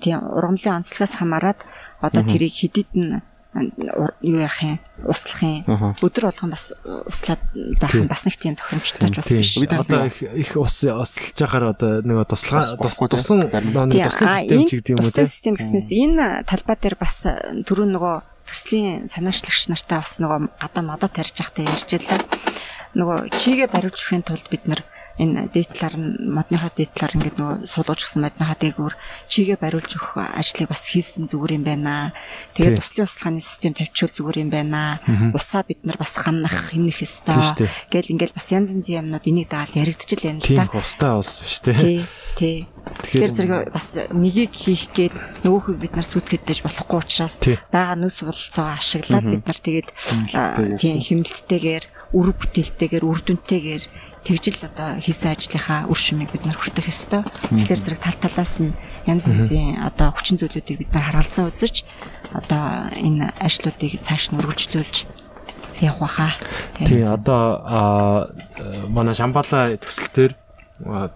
тийм 0.00 0.24
ургамлын 0.24 0.80
онцлогоос 0.80 1.20
хамаарат 1.20 1.60
одоо 2.00 2.22
тэрийг 2.24 2.56
хэдийд 2.56 2.90
нь 2.96 3.20
юу 4.20 4.38
яах 4.38 4.62
юм? 4.62 4.78
Услах 5.04 5.42
юм. 5.42 5.64
Өдөр 6.02 6.28
болгон 6.28 6.50
бас 6.52 6.72
услаад 6.84 7.40
байх 7.80 7.94
юм 7.94 8.08
бас 8.08 8.24
нэг 8.24 8.36
тийм 8.36 8.56
тохиромжтой 8.56 9.08
ч 9.10 9.16
бас 9.16 9.30
биш. 9.32 9.56
Одоо 9.56 10.06
их 10.06 10.22
их 10.22 10.56
ус 10.56 10.84
усалж 10.84 11.36
яхаар 11.40 11.72
одоо 11.72 12.02
нэг 12.02 12.26
туслага 12.28 12.76
тусан 12.76 13.44
нэг 13.44 13.52
туслах 13.52 14.40
систем 14.40 14.66
ч 14.66 14.70
гэдэг 14.80 14.92
юм 14.92 15.00
уу 15.00 15.10
тийм 15.10 15.26
систем 15.26 15.54
гэснээс 15.56 15.90
энэ 15.92 16.44
талбай 16.44 16.76
дээр 16.80 16.96
бас 17.00 17.24
түрүү 17.26 17.86
нөгөө 17.96 18.16
төслийн 18.46 19.10
санаачлагч 19.10 19.68
нартай 19.72 19.98
бас 20.00 20.18
нөгөө 20.22 20.38
гадаа 20.60 20.84
мадаа 20.86 21.10
тарьж 21.10 21.34
явахтай 21.36 21.66
ярьж 21.66 21.90
байлаа. 21.98 22.20
Нөгөө 22.96 23.18
чигээ 23.36 23.68
бариулж 23.68 23.98
өхийн 24.00 24.24
тулд 24.24 24.46
бид 24.48 24.64
нар 24.70 24.80
энэ 25.16 25.48
дээдлэр 25.50 25.94
нь 25.96 26.08
модныхаа 26.30 26.70
дээдлэр 26.76 27.16
ингээд 27.16 27.36
нөгөө 27.40 27.56
суулгаж 27.66 28.00
өгсөн 28.04 28.22
модныхаа 28.22 28.56
дээгүүр 28.60 28.94
чигээ 29.32 29.58
бариулж 29.58 29.96
өгөх 29.96 30.20
ажлыг 30.20 30.68
бас 30.68 30.92
хийсэн 30.92 31.26
зүгээр 31.26 31.56
юм 31.56 31.64
байна. 31.64 32.12
Тэгээд 32.54 32.84
туслын 32.84 33.08
услаханы 33.08 33.40
систем 33.40 33.72
тавьчихвал 33.72 34.12
зүгээр 34.12 34.38
юм 34.44 34.50
байна. 34.52 35.00
Усаа 35.32 35.64
бид 35.64 35.80
нар 35.82 35.96
бас 35.96 36.14
хамнах 36.20 36.70
хэмнэх 36.70 37.00
ёстой. 37.00 37.40
Гэл 37.88 38.12
ингээд 38.12 38.36
бас 38.36 38.52
янз 38.52 38.76
янзын 38.76 39.08
юмнууд 39.08 39.24
энийг 39.24 39.48
даал 39.48 39.72
яригдчихл 39.72 40.26
байна 40.26 40.40
л 40.40 40.46
Тийм 40.46 40.68
та. 40.68 40.78
устай 40.78 41.12
улс 41.16 41.40
биш. 41.40 41.60
Тий. 41.64 42.04
Тий. 42.36 42.68
Тэгэхээр 42.86 43.32
зэрэг 43.32 43.72
бас 43.72 43.88
нэгийг 44.12 44.52
хийх 44.52 44.92
гээд 44.92 45.14
нөгөөхийг 45.42 45.78
бид 45.80 45.94
нар 45.96 46.06
сүтгэж 46.06 46.42
дэж 46.46 46.58
болохгүй 46.62 46.98
учраас 47.02 47.40
байгаа 47.42 47.96
нүс 47.98 48.22
болцоо 48.22 48.66
ашиглаад 48.78 49.26
бид 49.26 49.44
нар 49.46 49.58
тэгээд 49.58 49.88
тийм 50.78 51.02
хэмнэлттэйгээр 51.02 51.84
үр 52.14 52.28
бүтээлтэйгээр 52.30 53.04
үр 53.04 53.20
дүнтэйгээр 53.26 53.84
тэгжил 54.26 54.58
одоо 54.66 54.98
хийсэн 54.98 55.38
ажлынхаа 55.38 55.86
үр 55.86 55.98
шимийг 55.98 56.34
бид 56.34 56.42
нар 56.42 56.58
хүртэх 56.58 56.90
ёстой. 56.90 57.22
Тэгэхээр 57.54 57.80
зэрэг 57.80 58.00
тал 58.02 58.18
талаас 58.18 58.58
нь 58.58 58.74
янз 59.06 59.30
янзын 59.30 59.86
одоо 59.86 60.10
хүчин 60.10 60.42
зүйлүүдийг 60.42 60.82
бид 60.82 60.90
нар 60.90 61.06
харгалзан 61.14 61.54
үзэж 61.54 61.86
одоо 62.34 62.90
энэ 62.98 63.30
ажлуудыг 63.38 64.02
цааш 64.02 64.34
нь 64.34 64.38
үргэлжлүүлж 64.42 65.06
явах 65.80 66.00
баха. 66.02 66.34
Тий 66.74 67.06
одоо 67.06 68.34
манай 68.90 69.14
Шамбала 69.14 69.78
төсөл 69.78 70.10
төр 70.10 70.30
аа, 70.84 71.14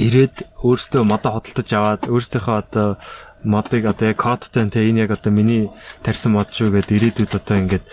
ирээд 0.00 0.48
өөрөөсөө 0.64 1.02
модоо 1.04 1.38
хөдөлтөж 1.38 1.68
аваад 1.76 2.02
өөрсдийнхөө 2.08 2.56
одоо 2.64 2.88
модыг 3.44 3.84
одоо 3.84 4.10
яг 4.10 4.18
кодтой 4.18 4.66
те 4.72 4.88
энэ 4.88 5.04
яг 5.04 5.10
одоо 5.14 5.32
миний 5.32 5.70
тарьсан 6.02 6.32
мод 6.32 6.50
шүү 6.50 6.72
гэдээ 6.74 6.98
ирээдүйд 6.98 7.32
одоо 7.36 7.56
ингээд 7.60 7.84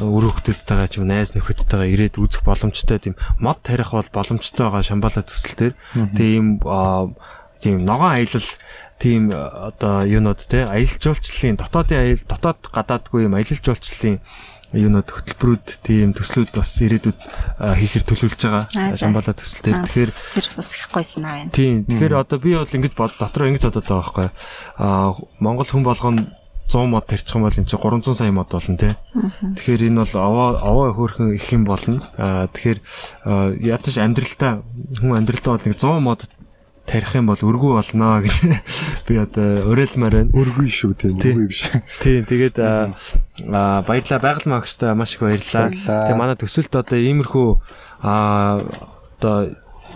үр 0.00 0.24
хөвгтөдтэйгээ 0.32 0.88
ч 0.88 0.94
юм 0.98 1.06
найз 1.08 1.36
нөхөдтэйгээ 1.36 1.92
ирээд 1.94 2.14
үзэх 2.18 2.42
боломжтой 2.42 2.98
тийм 2.98 3.14
мод 3.38 3.60
тарих 3.62 3.92
бол 3.92 4.08
боломжтой 4.08 4.64
байгаа 4.66 4.82
Шамбала 4.82 5.22
төсөл 5.22 5.54
төр. 5.54 5.72
Тийм 6.16 6.58
тийм 7.60 7.84
ногоон 7.84 8.18
аялал 8.18 8.48
тийм 8.98 9.32
одоо 9.32 10.04
юунод 10.04 10.40
те 10.48 10.64
аялал 10.64 11.00
жуулчлалын 11.00 11.56
дотоодын 11.60 11.98
аял 12.00 12.22
дотоод 12.28 12.60
гадаадгүй 12.72 13.26
юм 13.28 13.34
аялал 13.36 13.60
жуулчлалын 13.60 14.20
юунод 14.74 15.08
хөтөлбөрүүд 15.08 15.66
тийм 15.86 16.12
төслүүд 16.14 16.50
бас 16.54 16.70
ирээдүйд 16.82 17.18
а, 17.58 17.74
хийхэр 17.78 18.04
төлөвлөж 18.04 18.42
Аа, 18.44 18.66
байгаа 18.68 18.94
за. 18.94 19.00
Шамбала 19.00 19.32
төсөл 19.34 19.62
төр 19.64 19.78
тэгэхээр 19.86 20.10
тэр 20.34 20.46
бас 20.58 20.68
их 20.74 20.86
гой 20.90 21.04
санаа 21.06 21.32
байна. 21.40 21.50
Тийм. 21.54 21.84
Тэгэхээр 21.86 22.14
одоо 22.18 22.38
би 22.38 22.54
бол 22.58 22.68
ингэж 22.68 22.92
бод 22.98 23.12
дотроо 23.18 23.48
ингэж 23.48 23.62
бодоод 23.70 23.86
байгаа 23.86 24.02
байхгүй. 24.02 24.28
Аа 24.78 25.14
Монгол 25.38 25.68
хүн 25.68 25.84
болгоно 25.86 26.26
100 26.68 26.86
мод 26.88 27.06
тарьчих 27.06 27.34
юм 27.36 27.44
бол 27.44 27.52
энэ 27.52 27.68
чинь 27.68 27.78
300 27.78 28.14
сая 28.14 28.32
мод 28.32 28.48
болно 28.48 28.76
тий. 28.76 28.94
Тэгэхээр 29.12 29.82
энэ 29.92 30.00
бол 30.00 30.14
овоо 30.16 30.48
овоо 30.58 30.88
хөөрхөн 30.96 31.36
их 31.36 31.46
юм 31.52 31.64
болно. 31.68 32.08
Аа 32.16 32.48
тэгэхээр 32.48 32.78
ядаж 33.60 33.94
амьдралтаа 34.00 34.64
хүн 34.96 35.12
амьдралтаа 35.12 35.54
бол 35.54 35.66
нэг 35.68 35.76
100 35.76 36.00
мод 36.00 36.24
тарих 36.84 37.14
юм 37.16 37.30
бол 37.32 37.40
өргүү 37.40 37.72
болно 37.80 38.20
гэж 38.24 38.36
би 39.08 39.16
одоо 39.20 39.72
уриалмаар 39.72 40.20
байна. 40.20 40.30
Өргөй 40.36 40.68
шүү 40.68 40.92
тийм 41.00 41.18
өргөй 41.18 41.48
биш. 41.48 41.64
Тийм 42.04 42.28
тэгээд 42.28 42.56
аа 42.60 42.92
аа, 43.48 43.82
баярлалаа 43.88 44.20
байгаль 44.20 44.52
магчтай 44.52 44.94
маш 44.94 45.16
их 45.16 45.24
баярлалаа. 45.24 45.72
Тэгээ 45.72 46.20
манай 46.20 46.36
төсөлд 46.36 46.76
одоо 46.76 46.98
иймэрхүү 47.00 47.48
одоо 48.04 49.36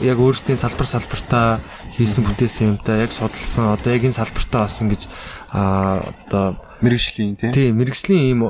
яг 0.00 0.18
өөрсдийн 0.18 0.58
салбар 0.58 0.86
салбартаа 0.86 1.60
хийсэн 1.98 2.24
бүтээсэн 2.24 2.68
юмтай 2.78 3.02
яг 3.02 3.12
судалсан 3.12 3.74
одоо 3.74 3.92
яг 3.92 4.06
энэ 4.06 4.14
салбартаа 4.14 4.64
болсон 4.64 4.88
гэж 4.94 5.10
одоо 5.50 6.56
мэрэгжлийн 6.80 7.34
тийм 7.50 7.82
мэрэгжлийн 7.82 8.30
ийм 8.30 8.40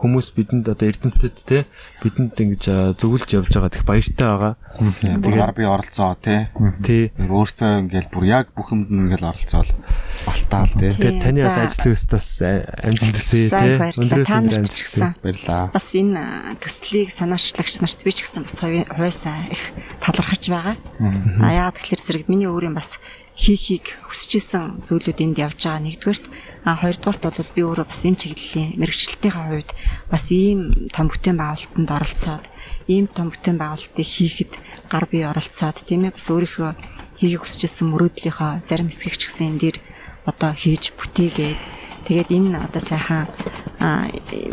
хүмүүс 0.00 0.32
бидэнд 0.32 0.66
одоо 0.72 0.88
эрдэмтэд 0.88 1.36
те 1.44 1.58
бидэнд 2.00 2.32
ингэж 2.40 2.96
зөвлөж 2.96 3.28
явж 3.36 3.52
байгаа 3.52 3.76
их 3.76 3.84
баяртай 3.84 4.26
байгаа. 4.32 4.54
бүр 5.20 5.34
гар 5.36 5.52
бие 5.52 5.68
оролцоо 5.68 6.16
тий. 6.16 6.48
Тий. 6.80 7.12
Өөртөө 7.20 7.84
ингээл 7.84 8.08
бүр 8.08 8.24
яг 8.24 8.48
бүх 8.56 8.72
юмд 8.72 8.88
нь 8.88 9.12
ингээл 9.12 9.28
оролцоол 9.28 9.68
балтаал 10.24 10.72
тий. 10.80 10.90
Тэгээд 10.96 11.20
таны 11.20 11.40
бас 11.44 11.58
ажил 11.76 11.92
үст 11.92 12.08
бас 12.16 12.28
амжилт 12.40 13.16
хүсье 13.20 13.48
те. 13.52 13.92
Өндрөөс 14.00 14.00
өндөр 14.00 14.36
амжилт 14.40 14.72
хүсье. 14.72 15.08
Баярлаа. 15.20 15.62
Бас 15.76 15.86
энэ 15.92 16.24
төслийг 16.64 17.08
санаачлагч 17.12 17.74
нарт 17.84 18.00
би 18.00 18.10
ч 18.16 18.24
гэсэн 18.24 18.48
бас 18.48 18.56
хувийн- 18.56 18.88
хувьяасаа 18.88 19.52
их 19.52 19.62
талархаж 20.00 20.44
байгаа. 20.48 20.76
А 21.44 21.48
яагаад 21.52 21.76
тэгэхээр 21.76 22.00
зэрэг 22.00 22.24
миний 22.32 22.48
өөрийн 22.48 22.72
бас 22.72 22.96
хийхийг 23.40 23.86
хүсэжсэн 24.04 24.84
зүйлүүд 24.84 25.18
энд 25.24 25.36
явж 25.40 25.60
байгаа 25.64 25.80
нэгдүгээрт 25.80 26.24
а 26.68 26.76
хоёрдугаарт 26.76 27.22
бол 27.24 27.50
би 27.56 27.62
өөрөө 27.64 27.86
бас 27.88 28.04
энэ 28.04 28.20
чиглэлийн 28.20 28.76
мэрэгчлэлтийн 28.76 29.32
хувьд 29.32 29.70
бас 30.12 30.24
ийм 30.28 30.60
том 30.92 31.08
бүтээн 31.08 31.40
байгуулалтанд 31.40 31.88
оролцоод 31.88 32.44
ийм 32.84 33.08
том 33.08 33.32
бүтээн 33.32 33.56
байгуулалтыг 33.56 34.04
хийхэд 34.04 34.52
гар 34.92 35.04
бие 35.08 35.24
оролцоод 35.32 35.76
тийм 35.88 36.04
ээ 36.04 36.16
бас 36.20 36.28
өөрийнхөө 36.28 36.70
хийхийг 37.16 37.40
хүсэжсэн 37.40 37.88
мөрөөдлийнхөө 37.88 38.52
зарим 38.68 38.92
хэсгийг 38.92 39.16
ч 39.16 39.22
гэсэн 39.24 39.56
энэ 39.56 39.60
дээр 39.60 39.76
одоо 40.28 40.52
хийж 40.52 40.92
бүтээгээд 41.00 41.79
Тэгээд 42.06 42.28
энэ 42.30 42.58
одоо 42.64 42.82
сайхан 42.82 43.28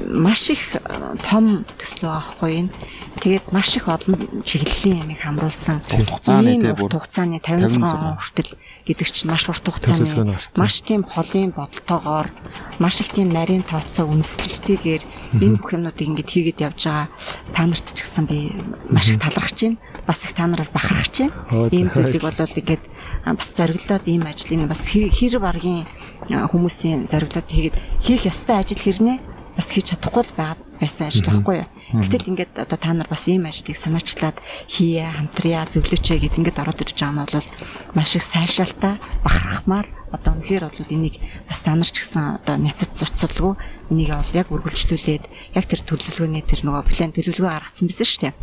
маш 0.08 0.50
их 0.50 0.80
том 1.28 1.68
төсөл 1.76 2.08
байгаа 2.08 2.24
хгүй 2.24 2.52
энэ. 2.64 2.72
Тэгээд 3.20 3.46
маш 3.52 3.76
их 3.76 3.92
олон 3.92 4.16
чиглэлийн 4.48 5.04
ямиг 5.04 5.20
хамруулсан. 5.20 5.84
Хугацааны 5.84 6.76
хугацааны 6.78 7.42
56 7.44 7.76
56 7.76 7.92
он 7.92 8.16
хүртэл 8.16 8.52
гэдэг 8.88 9.08
чинь 9.12 9.28
маш 9.28 9.44
урт 9.52 9.68
хугацааны 9.68 10.40
маш 10.56 10.74
тийм 10.80 11.04
холын 11.04 11.52
бодолтойгоор 11.52 12.32
маш 12.80 13.04
их 13.04 13.12
тийм 13.12 13.36
нарийн 13.36 13.68
тооцоо 13.68 14.08
үндэслэлтэйгээр 14.08 15.04
энэ 15.44 15.60
бүх 15.60 15.76
юмнуудыг 15.76 16.08
ингэж 16.08 16.28
хийгээд 16.32 16.64
явж 16.64 16.88
байгаа 16.88 17.08
та 17.52 17.68
нарт 17.68 17.88
ч 17.92 18.00
гэсэн 18.00 18.26
би 18.32 18.56
маш 18.88 19.12
их 19.12 19.20
талархаж 19.20 19.60
байна. 19.60 19.78
Бас 20.08 20.24
их 20.24 20.32
та 20.40 20.48
нараар 20.48 20.72
бахархаж 20.72 21.28
байна. 21.28 21.68
Ийм 21.76 21.92
зүйлийг 21.92 22.24
бол 22.24 22.38
ингээд 22.38 22.84
а, 22.86 22.97
бас 23.36 23.50
зориглоод 23.58 24.06
ийм 24.08 24.24
ажлыг 24.30 24.70
бас 24.70 24.88
хэр 24.88 25.36
баргийн 25.44 25.84
хүмүүсийн 26.30 27.10
зориглоод 27.12 27.48
хийгээд 27.50 27.76
хийх 28.00 28.24
ёстой 28.30 28.62
ажил 28.62 28.80
хэрнээ 28.80 29.18
бас 29.58 29.68
хийж 29.74 29.98
чадахгүй 29.98 30.24
л 30.24 30.38
байгаад 30.38 30.62
байсан 30.78 31.10
ажил 31.10 31.26
байхгүй 31.26 31.56
юу. 31.66 31.70
Гэтэл 31.98 32.30
ингээд 32.30 32.54
одоо 32.62 32.78
та 32.78 32.94
нар 32.94 33.10
бас 33.10 33.26
ийм 33.26 33.50
ажлыг 33.50 33.74
санаачлаад 33.74 34.38
хийе, 34.70 35.10
хамтрая, 35.10 35.66
зөвлөчөө 35.66 36.18
гэд 36.22 36.38
ингээд 36.38 36.62
ороод 36.62 36.84
ирж 36.86 36.94
байгаа 36.94 37.14
нь 37.18 37.22
бол 37.26 37.50
маш 37.98 38.14
их 38.14 38.22
сайшаалтай, 38.22 39.02
бахархмаар 39.26 39.88
одоо 40.14 40.38
үнэхээр 40.38 40.64
бол 40.70 40.94
энийг 40.94 41.18
бас 41.50 41.66
та 41.66 41.74
нар 41.74 41.90
ч 41.90 42.06
гэсэн 42.06 42.40
одоо 42.40 42.56
няцад 42.62 42.94
зуцалгүй 42.94 43.58
энийг 43.92 44.14
бол 44.14 44.38
яг 44.38 44.48
үргэлжлүүлээд 44.54 45.26
яг 45.58 45.66
тэр 45.66 45.82
төлөвлөгөөний 45.84 46.44
тэр 46.46 46.62
нөгөө 46.64 46.84
план 46.88 47.12
төлөвлөгөө 47.12 47.52
гаргацсан 47.52 47.90
байсан 47.90 48.08
шүү 48.08 48.22
дээ. 48.30 48.34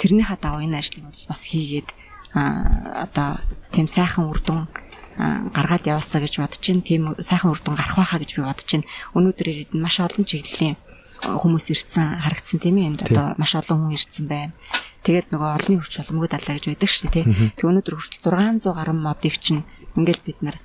Тэрнийхээ 0.00 0.38
дагуу 0.40 0.64
энэ 0.64 0.80
ажлыг 0.80 1.04
бол 1.06 1.22
бас 1.30 1.42
хийгээд 1.46 1.88
одоо 2.34 3.40
тийм 3.72 3.86
сайхан 3.88 4.28
үр 4.28 4.40
дүн 4.40 4.68
а, 5.20 5.46
гаргаад 5.52 5.84
яваасаа 5.84 6.24
гэж 6.24 6.40
бодож 6.40 6.60
чинь 6.60 6.80
тийм 6.80 7.12
сайхан 7.20 7.52
үр 7.52 7.60
дүн 7.60 7.76
гарах 7.76 7.96
байхаа 8.00 8.20
гэж 8.20 8.30
би 8.36 8.42
бодож 8.48 8.64
чинь 8.64 8.88
өнөөдөр 9.12 9.46
ирээд 9.52 9.72
маш 9.76 10.00
олон 10.00 10.24
чиглэлийн 10.24 10.76
хүмүүс 11.22 11.66
ирсэн 11.70 12.24
харагдсан 12.24 12.58
тийм 12.58 12.76
ээ 12.80 12.88
энд 12.92 13.00
одоо 13.06 13.36
маш 13.38 13.54
олон 13.54 13.86
хүн 13.86 13.94
ирсэн 13.94 14.26
байна. 14.26 14.52
Тэгээд 15.06 15.30
нөгөө 15.30 15.50
олонний 15.54 15.78
хүч 15.82 15.94
боломгүй 15.98 16.28
далаа 16.30 16.54
гэж 16.58 16.64
байдаг 16.66 16.90
шүү 16.90 17.10
дээ 17.10 17.14
тий. 17.14 17.24
Тэг 17.58 17.66
өнөөдөр 17.70 17.94
хүртэл 17.94 18.22
600 18.62 18.74
гаруй 18.74 18.96
модыг 18.96 19.34
чинь 19.38 19.62
ингээл 19.98 20.26
бид 20.26 20.38
нар 20.42 20.56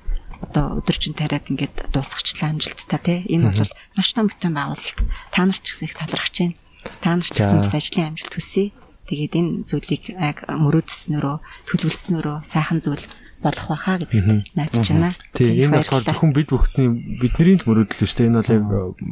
одоо 0.42 0.78
өдөржин 0.82 1.18
тариад 1.18 1.50
ингээд 1.50 1.90
дуусгачлаа 1.94 2.54
амжилттай 2.54 3.02
тий. 3.02 3.20
Энэ 3.34 3.54
бол 3.54 3.74
маш 3.98 4.10
том 4.14 4.30
бүтээн 4.30 4.54
байгуулалт. 4.54 5.00
Та 5.34 5.46
нар 5.46 5.58
ч 5.58 5.74
гэсэн 5.74 5.88
их 5.90 5.98
талархаж 5.98 6.36
байна. 6.38 6.58
Та 7.02 7.10
нар 7.18 7.26
ч 7.26 7.34
гэсэн 7.34 7.62
бас 7.62 7.74
ажлын 7.74 8.08
амжилт 8.14 8.34
хүсье. 8.34 8.74
Тэгээд 9.08 9.34
энэ 9.40 9.52
зүйлийг 9.64 10.04
яг 10.20 10.44
мөрөөдснөрөө 10.52 11.36
төлөвлөснөрөө 11.72 12.38
сайхан 12.44 12.80
зүйл 12.84 13.04
болох 13.42 13.66
байхаа 13.72 13.96
гэдэгт 14.04 14.52
найдаж 14.58 14.88
байна. 14.92 15.16
Тий, 15.32 15.50
Их 15.54 15.70
энэ 15.72 15.80
болохоор 15.80 16.04
зөвхөн 16.04 16.32
бид 16.36 16.50
бүхний 16.52 16.88
бидний 17.22 17.56
л 17.56 17.68
мөрөөдөл 17.68 18.02
биш 18.04 18.14
те. 18.18 18.28
Энэ 18.28 18.42
бол 18.44 18.52
яг 18.52 18.66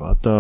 одоо 0.03 0.39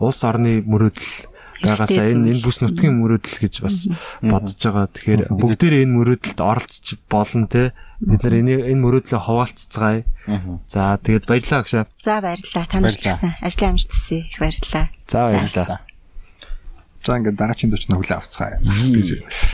улс 0.00 0.20
орны 0.24 0.64
мөрөөдөл 0.64 1.30
байгаасаа 1.62 2.10
энэ 2.10 2.34
энэ 2.34 2.42
бүс 2.42 2.58
нутгийн 2.60 2.98
мөрөөдөл 2.98 3.38
гэж 3.44 3.54
бас 3.62 3.86
бодож 4.24 4.58
байгаа. 4.58 4.86
Тэгэхээр 4.90 5.22
бүгдээрээ 5.30 5.84
энэ 5.86 5.96
мөрөөдөлд 5.96 6.40
оролцож 6.40 6.86
болно 7.06 7.46
те. 7.46 7.72
Бид 8.02 8.20
нар 8.26 8.34
энэ 8.42 8.54
энэ 8.74 8.82
мөрөөдлөө 8.84 9.20
хуваалццгаая. 9.22 10.02
За 10.66 10.98
тэгээд 10.98 11.24
баярлалаа 11.30 11.60
агшаа. 11.62 11.84
За 12.02 12.18
баярлалаа. 12.20 12.66
Та 12.66 12.76
нар 12.82 12.96
ч 12.96 13.06
гэсэн 13.06 13.32
ажлын 13.38 13.70
амжилт 13.78 13.92
хүсье. 13.94 14.18
Их 14.26 14.38
баярлалаа. 14.42 14.86
За 15.06 15.18
баярлалаа. 15.30 15.80
За 17.04 17.20
ингээд 17.20 17.36
дараагийн 17.36 17.68
төчнө 17.68 18.00
хүлээ 18.00 18.16
авцгаая. 18.16 18.64
гэж 18.64 19.08